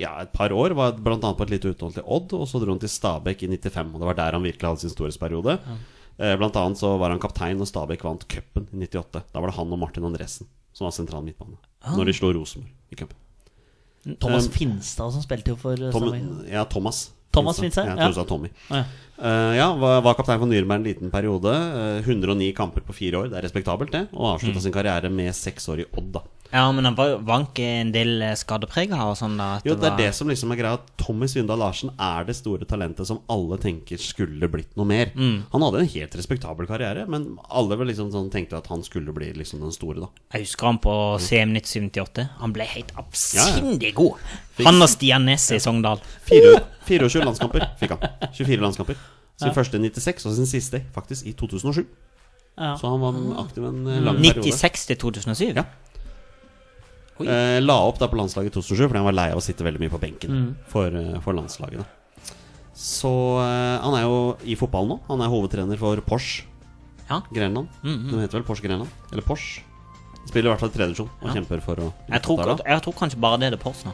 ja, 0.00 0.10
et 0.22 0.32
par 0.32 0.52
år. 0.52 0.74
Var 0.76 0.98
blant 1.00 1.24
annet 1.24 1.38
på 1.38 1.46
et 1.46 1.54
lite 1.54 1.72
uthold 1.72 1.96
til 1.96 2.06
Odd, 2.06 2.34
og 2.36 2.46
så 2.48 2.60
dro 2.60 2.74
han 2.74 2.82
til 2.82 2.92
Stabæk 2.92 3.44
i 3.46 3.50
95. 3.52 3.94
Og 3.94 4.02
det 4.02 4.10
var 4.10 4.18
der 4.20 4.36
han 4.38 4.46
virkelig 4.46 4.68
hadde 4.68 4.84
sin 4.84 4.92
storhetsperiode. 4.92 5.58
Eh, 6.20 6.34
blant 6.36 6.56
annet 6.60 6.80
så 6.80 6.94
var 7.00 7.14
han 7.14 7.22
kaptein 7.22 7.60
når 7.60 7.70
Stabæk 7.70 8.04
vant 8.04 8.26
cupen 8.28 8.68
i 8.72 8.84
98. 8.84 9.24
Da 9.32 9.40
var 9.40 9.52
det 9.52 9.56
han 9.56 9.72
og 9.72 9.80
Martin 9.80 10.08
Andresen 10.08 10.48
som 10.76 10.86
var 10.86 10.94
sentral 10.94 11.24
midtbane. 11.26 11.56
Når 11.96 12.10
de 12.10 12.14
slo 12.16 12.32
Rosenborg 12.36 12.92
i 12.92 12.98
cupen. 12.98 13.16
Thomas 14.20 14.46
Um, 14.48 14.52
Finstad 14.54 15.12
som 15.12 15.22
spilte 15.22 15.52
jo 15.52 15.56
for 15.60 15.76
Tom, 15.76 16.06
Stabæk. 16.08 16.52
ja, 16.52 16.64
Thomas. 16.64 17.10
Thomas 17.32 17.60
Finse 17.62 17.84
Ja, 17.84 17.94
ja. 17.94 17.96
Jeg 17.96 18.10
tror 18.10 18.16
du 18.16 18.20
sa 18.20 18.24
Tommy. 18.28 18.50
Ja. 18.70 18.84
Uh, 19.20 19.52
ja, 19.54 19.66
var, 19.76 20.00
var 20.02 20.14
kaptein 20.16 20.40
for 20.40 20.48
Nürnberg 20.48 20.80
en 20.80 20.86
liten 20.88 21.10
periode. 21.12 21.52
Uh, 21.52 22.00
109 22.00 22.54
kamper 22.56 22.80
på 22.86 22.94
fire 22.96 23.20
år. 23.20 23.28
Det 23.30 23.36
er 23.38 23.44
respektabelt, 23.46 23.92
det. 23.92 24.06
Og 24.16 24.34
avslutta 24.34 24.56
Mm. 24.58 24.64
sin 24.64 24.72
karriere 24.72 25.10
med 25.12 25.34
seks 25.36 25.68
år 25.68 25.82
i 25.84 25.88
Odd, 25.92 26.12
da. 26.16 26.22
Ja, 26.52 26.64
men 26.74 26.84
han 26.84 26.96
var, 26.98 27.12
var 27.22 27.44
ikke 27.44 27.62
en 27.80 27.92
del 27.94 28.22
eh, 28.26 28.32
skadeprega 28.34 28.96
og 29.06 29.12
sånn, 29.18 29.36
da? 29.38 29.60
Jo, 29.62 29.76
det 29.76 29.86
er 29.86 29.90
var- 29.92 29.98
det 30.00 30.08
som 30.16 30.28
liksom 30.28 30.50
er 30.50 30.58
greia. 30.58 30.78
Tommy 30.98 31.28
Svindal 31.30 31.60
Larsen 31.62 31.92
er 31.94 32.24
det 32.26 32.34
store 32.34 32.66
talentet 32.66 33.06
som 33.06 33.20
alle 33.30 33.56
tenker 33.62 34.00
skulle 34.02 34.48
blitt 34.50 34.72
noe 34.76 34.84
mer. 34.90 35.12
Mm. 35.14 35.44
Han 35.52 35.62
hadde 35.62 35.82
en 35.84 35.90
helt 35.94 36.16
respektabel 36.18 36.66
karriere, 36.66 37.06
men 37.08 37.36
alle 37.50 37.76
vel 37.78 37.86
liksom 37.92 38.10
sånn 38.10 38.30
tenkte 38.34 38.58
at 38.58 38.66
han 38.72 38.82
skulle 38.82 39.14
bli 39.14 39.30
liksom 39.38 39.60
den 39.62 39.70
store, 39.72 40.00
da. 40.02 40.08
Jeg 40.34 40.48
husker 40.48 40.66
han 40.72 40.78
på 40.82 40.94
CM 41.22 41.54
1978. 41.54 42.26
Han 42.42 42.52
ble 42.56 42.66
helt 42.72 42.90
Ja, 43.36 43.46
ja. 43.46 43.60
god! 43.62 43.86
god. 43.94 44.66
Han 44.66 44.82
og 44.82 44.88
Stian 44.90 45.24
Næss 45.30 45.50
i 45.54 45.58
Sogndal. 45.62 46.02
Fire- 46.26 46.64
24 46.90 47.24
landskamper 47.24 47.68
fikk 47.78 47.94
han. 47.94 48.32
24 48.34 48.60
landskamper. 48.66 48.96
Sin 49.40 49.54
første 49.56 49.78
i 49.78 49.86
96, 49.88 50.26
og 50.26 50.34
sin 50.36 50.46
siste 50.50 50.82
faktisk 50.92 51.24
i 51.30 51.32
2007. 51.32 51.86
Ja. 52.58 52.74
Så 52.76 52.90
han 52.90 53.00
var 53.00 53.14
aktiv 53.46 53.64
en 53.64 53.86
eh, 53.86 54.00
lang 54.04 54.18
periode. 54.18 54.50
96 54.50 54.86
til 54.90 54.98
2007? 55.00 55.54
Ja. 55.56 55.64
Eh, 57.28 57.60
la 57.60 57.74
opp 57.86 57.98
da 57.98 58.06
på 58.08 58.16
landslaget 58.16 58.52
i 58.52 58.60
2007 58.60 58.86
fordi 58.88 58.96
han 58.96 59.04
var 59.04 59.12
lei 59.12 59.30
av 59.32 59.38
å 59.38 59.42
sitte 59.44 59.64
veldig 59.66 59.80
mye 59.80 59.90
på 59.90 60.00
benken 60.00 60.30
Mm. 60.30 60.54
for, 60.68 60.86
eh, 60.88 61.18
for 61.20 61.32
landslaget. 61.34 61.84
Så 62.74 63.10
eh, 63.42 63.80
han 63.82 63.94
er 63.98 64.02
jo 64.06 64.36
i 64.44 64.54
fotball 64.56 64.86
nå. 64.88 65.00
Han 65.08 65.20
er 65.20 65.28
hovedtrener 65.28 65.76
for 65.78 65.96
Porsche. 66.06 66.44
Ja. 67.10 67.20
Grenland. 67.34 67.68
Mhm. 67.82 68.10
Den 68.10 68.20
heter 68.20 68.38
vel 68.38 68.44
Porsche 68.46 68.62
Grenland? 68.62 68.88
Eller 69.12 69.22
Porsche. 69.22 69.60
Spiller 70.28 70.50
i 70.50 70.54
hvert 70.54 70.60
fall 70.60 70.68
i 70.70 70.72
tredje 70.72 70.94
divisjon 70.94 71.10
og 71.22 71.28
Ja. 71.28 71.34
kjemper 71.34 71.60
for 71.62 71.74
å 71.76 71.92
Jeg 72.08 72.22
tror, 72.22 72.58
jeg 72.64 72.82
tror 72.82 72.94
kanskje 72.94 73.20
bare 73.20 73.38
det 73.38 73.46
er 73.48 73.50
det 73.56 73.60
Porsche 73.60 73.86
nå. 73.86 73.92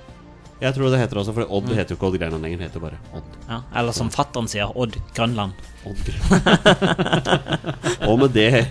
Jeg 0.61 0.73
tror 0.73 0.89
det 0.89 0.99
heter 1.03 1.19
også, 1.21 1.35
for 1.37 1.45
Odd 1.53 1.67
Mm. 1.69 1.75
heter 1.77 1.93
jo 1.93 1.97
ikke 1.99 2.07
Odd 2.09 2.19
Grenland 2.21 2.43
lenger, 2.47 2.63
heter 2.65 2.81
bare 2.81 2.99
Odd. 3.15 3.27
Ja. 3.49 3.59
Eller 3.77 3.93
som 3.93 4.09
fattern 4.11 4.49
sier, 4.49 4.71
Odd 4.75 4.97
Grønland. 5.15 5.53
Odd 5.85 6.01
Grønland. 6.07 6.43
og 8.09 8.19
med 8.23 8.33
det 8.33 8.67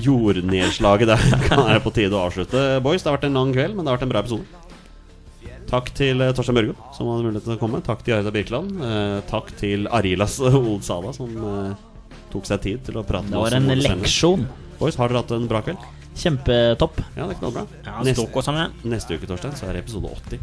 jordnedslaget 0.00 1.08
der 1.12 1.22
kan 1.48 1.66
det 1.68 1.82
på 1.84 1.92
tide 1.94 2.16
å 2.16 2.24
avslutte. 2.28 2.64
Boys, 2.84 3.02
det 3.04 3.10
har 3.10 3.18
vært 3.18 3.28
en 3.28 3.36
lang 3.36 3.52
kveld, 3.52 3.76
men 3.76 3.84
det 3.84 3.92
har 3.92 3.98
vært 4.00 4.06
en 4.08 4.14
bra 4.14 4.22
episode. 4.24 4.60
Takk 5.72 5.88
til 5.96 6.20
eh, 6.20 6.32
Torstein 6.36 6.56
Børgo, 6.58 6.74
som 6.96 7.08
hadde 7.08 7.24
mulighet 7.28 7.46
til 7.48 7.54
å 7.56 7.60
komme. 7.60 7.80
Takk 7.84 8.02
til 8.04 8.16
Aida 8.18 8.32
Birkeland. 8.34 8.74
Eh, 8.84 9.20
takk 9.30 9.52
til 9.60 9.86
Arilas 9.88 10.34
Olsala, 10.44 11.14
som 11.16 11.32
eh, 11.32 11.72
tok 12.32 12.48
seg 12.48 12.60
tid 12.64 12.82
til 12.88 13.00
å 13.00 13.04
prate 13.08 13.28
med 13.30 13.38
oss. 13.40 13.52
Det 13.52 13.60
var 13.60 13.60
en 13.60 13.84
leksjon. 13.86 14.44
Boys, 14.80 14.96
har 15.00 15.08
dere 15.12 15.22
hatt 15.22 15.32
en 15.36 15.48
bra 15.48 15.62
kveld? 15.64 15.80
Kjempetopp. 16.18 16.98
Ja, 17.16 17.24
det 17.26 17.36
er 17.36 17.38
knallbra. 17.40 17.62
Ja, 17.86 18.02
Neste, 18.04 18.26
det. 18.28 18.66
neste 18.92 19.16
uke, 19.16 19.26
Torstein, 19.30 19.54
så 19.56 19.66
er 19.70 19.78
det 19.78 19.82
episode 19.86 20.10
80. 20.12 20.38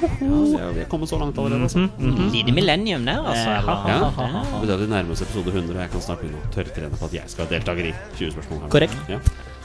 Ja, 0.00 0.68
vi 0.76 0.80
er 0.84 0.88
kommet 0.88 1.10
så 1.10 1.18
langt 1.20 1.38
allerede, 1.38 1.66
altså. 1.66 1.88
Lite 2.32 2.54
millennium 2.54 3.04
der, 3.04 3.18
altså. 3.26 3.50
Eh. 3.50 4.68
Ja, 4.70 4.76
det 4.76 4.88
nærmer 4.88 5.12
oss 5.16 5.22
episode 5.26 5.50
100, 5.50 5.74
og 5.74 5.82
jeg 5.82 5.90
kan 5.90 6.00
snart 6.06 6.22
begynne 6.22 6.40
å 6.40 6.52
tørrtrene 6.54 6.96
på 7.00 7.08
at 7.10 7.16
jeg 7.18 7.32
skal 7.32 7.44
være 7.46 7.58
deltaker 7.58 7.90
i 7.90 7.94
20 8.18 8.36
spørsmål. 8.36 8.62
her. 8.62 8.74
Korrekt. 8.76 8.96
Ja. 9.10 9.18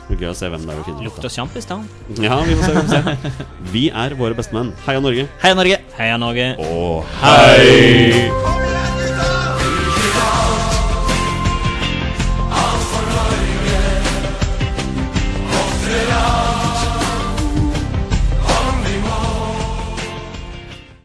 Det 0.06 0.18
blir 0.20 0.28
gøy 0.28 0.34
å 0.34 0.36
se 0.38 0.50
hvem 0.54 0.66
det 0.68 0.70
er 0.70 0.78
vi 0.78 0.84
finner 0.86 1.00
ut 1.02 1.08
Lukter 1.10 1.34
sjampis, 1.34 1.66
da. 1.66 1.80
Ja, 2.22 2.38
vi 2.46 2.54
må 2.58 2.62
se, 2.62 2.76
vi 2.76 2.84
må 2.84 2.90
se. 2.94 3.46
Vi 3.74 3.88
er 3.90 4.14
våre 4.20 4.38
bestemenn. 4.38 4.74
Heia 4.86 5.02
Norge. 5.02 5.26
Heia 5.42 5.58
Norge! 5.58 5.82
Heia 5.98 6.18
Norge. 6.22 6.52
Og 6.70 7.04
hei! 7.24 8.75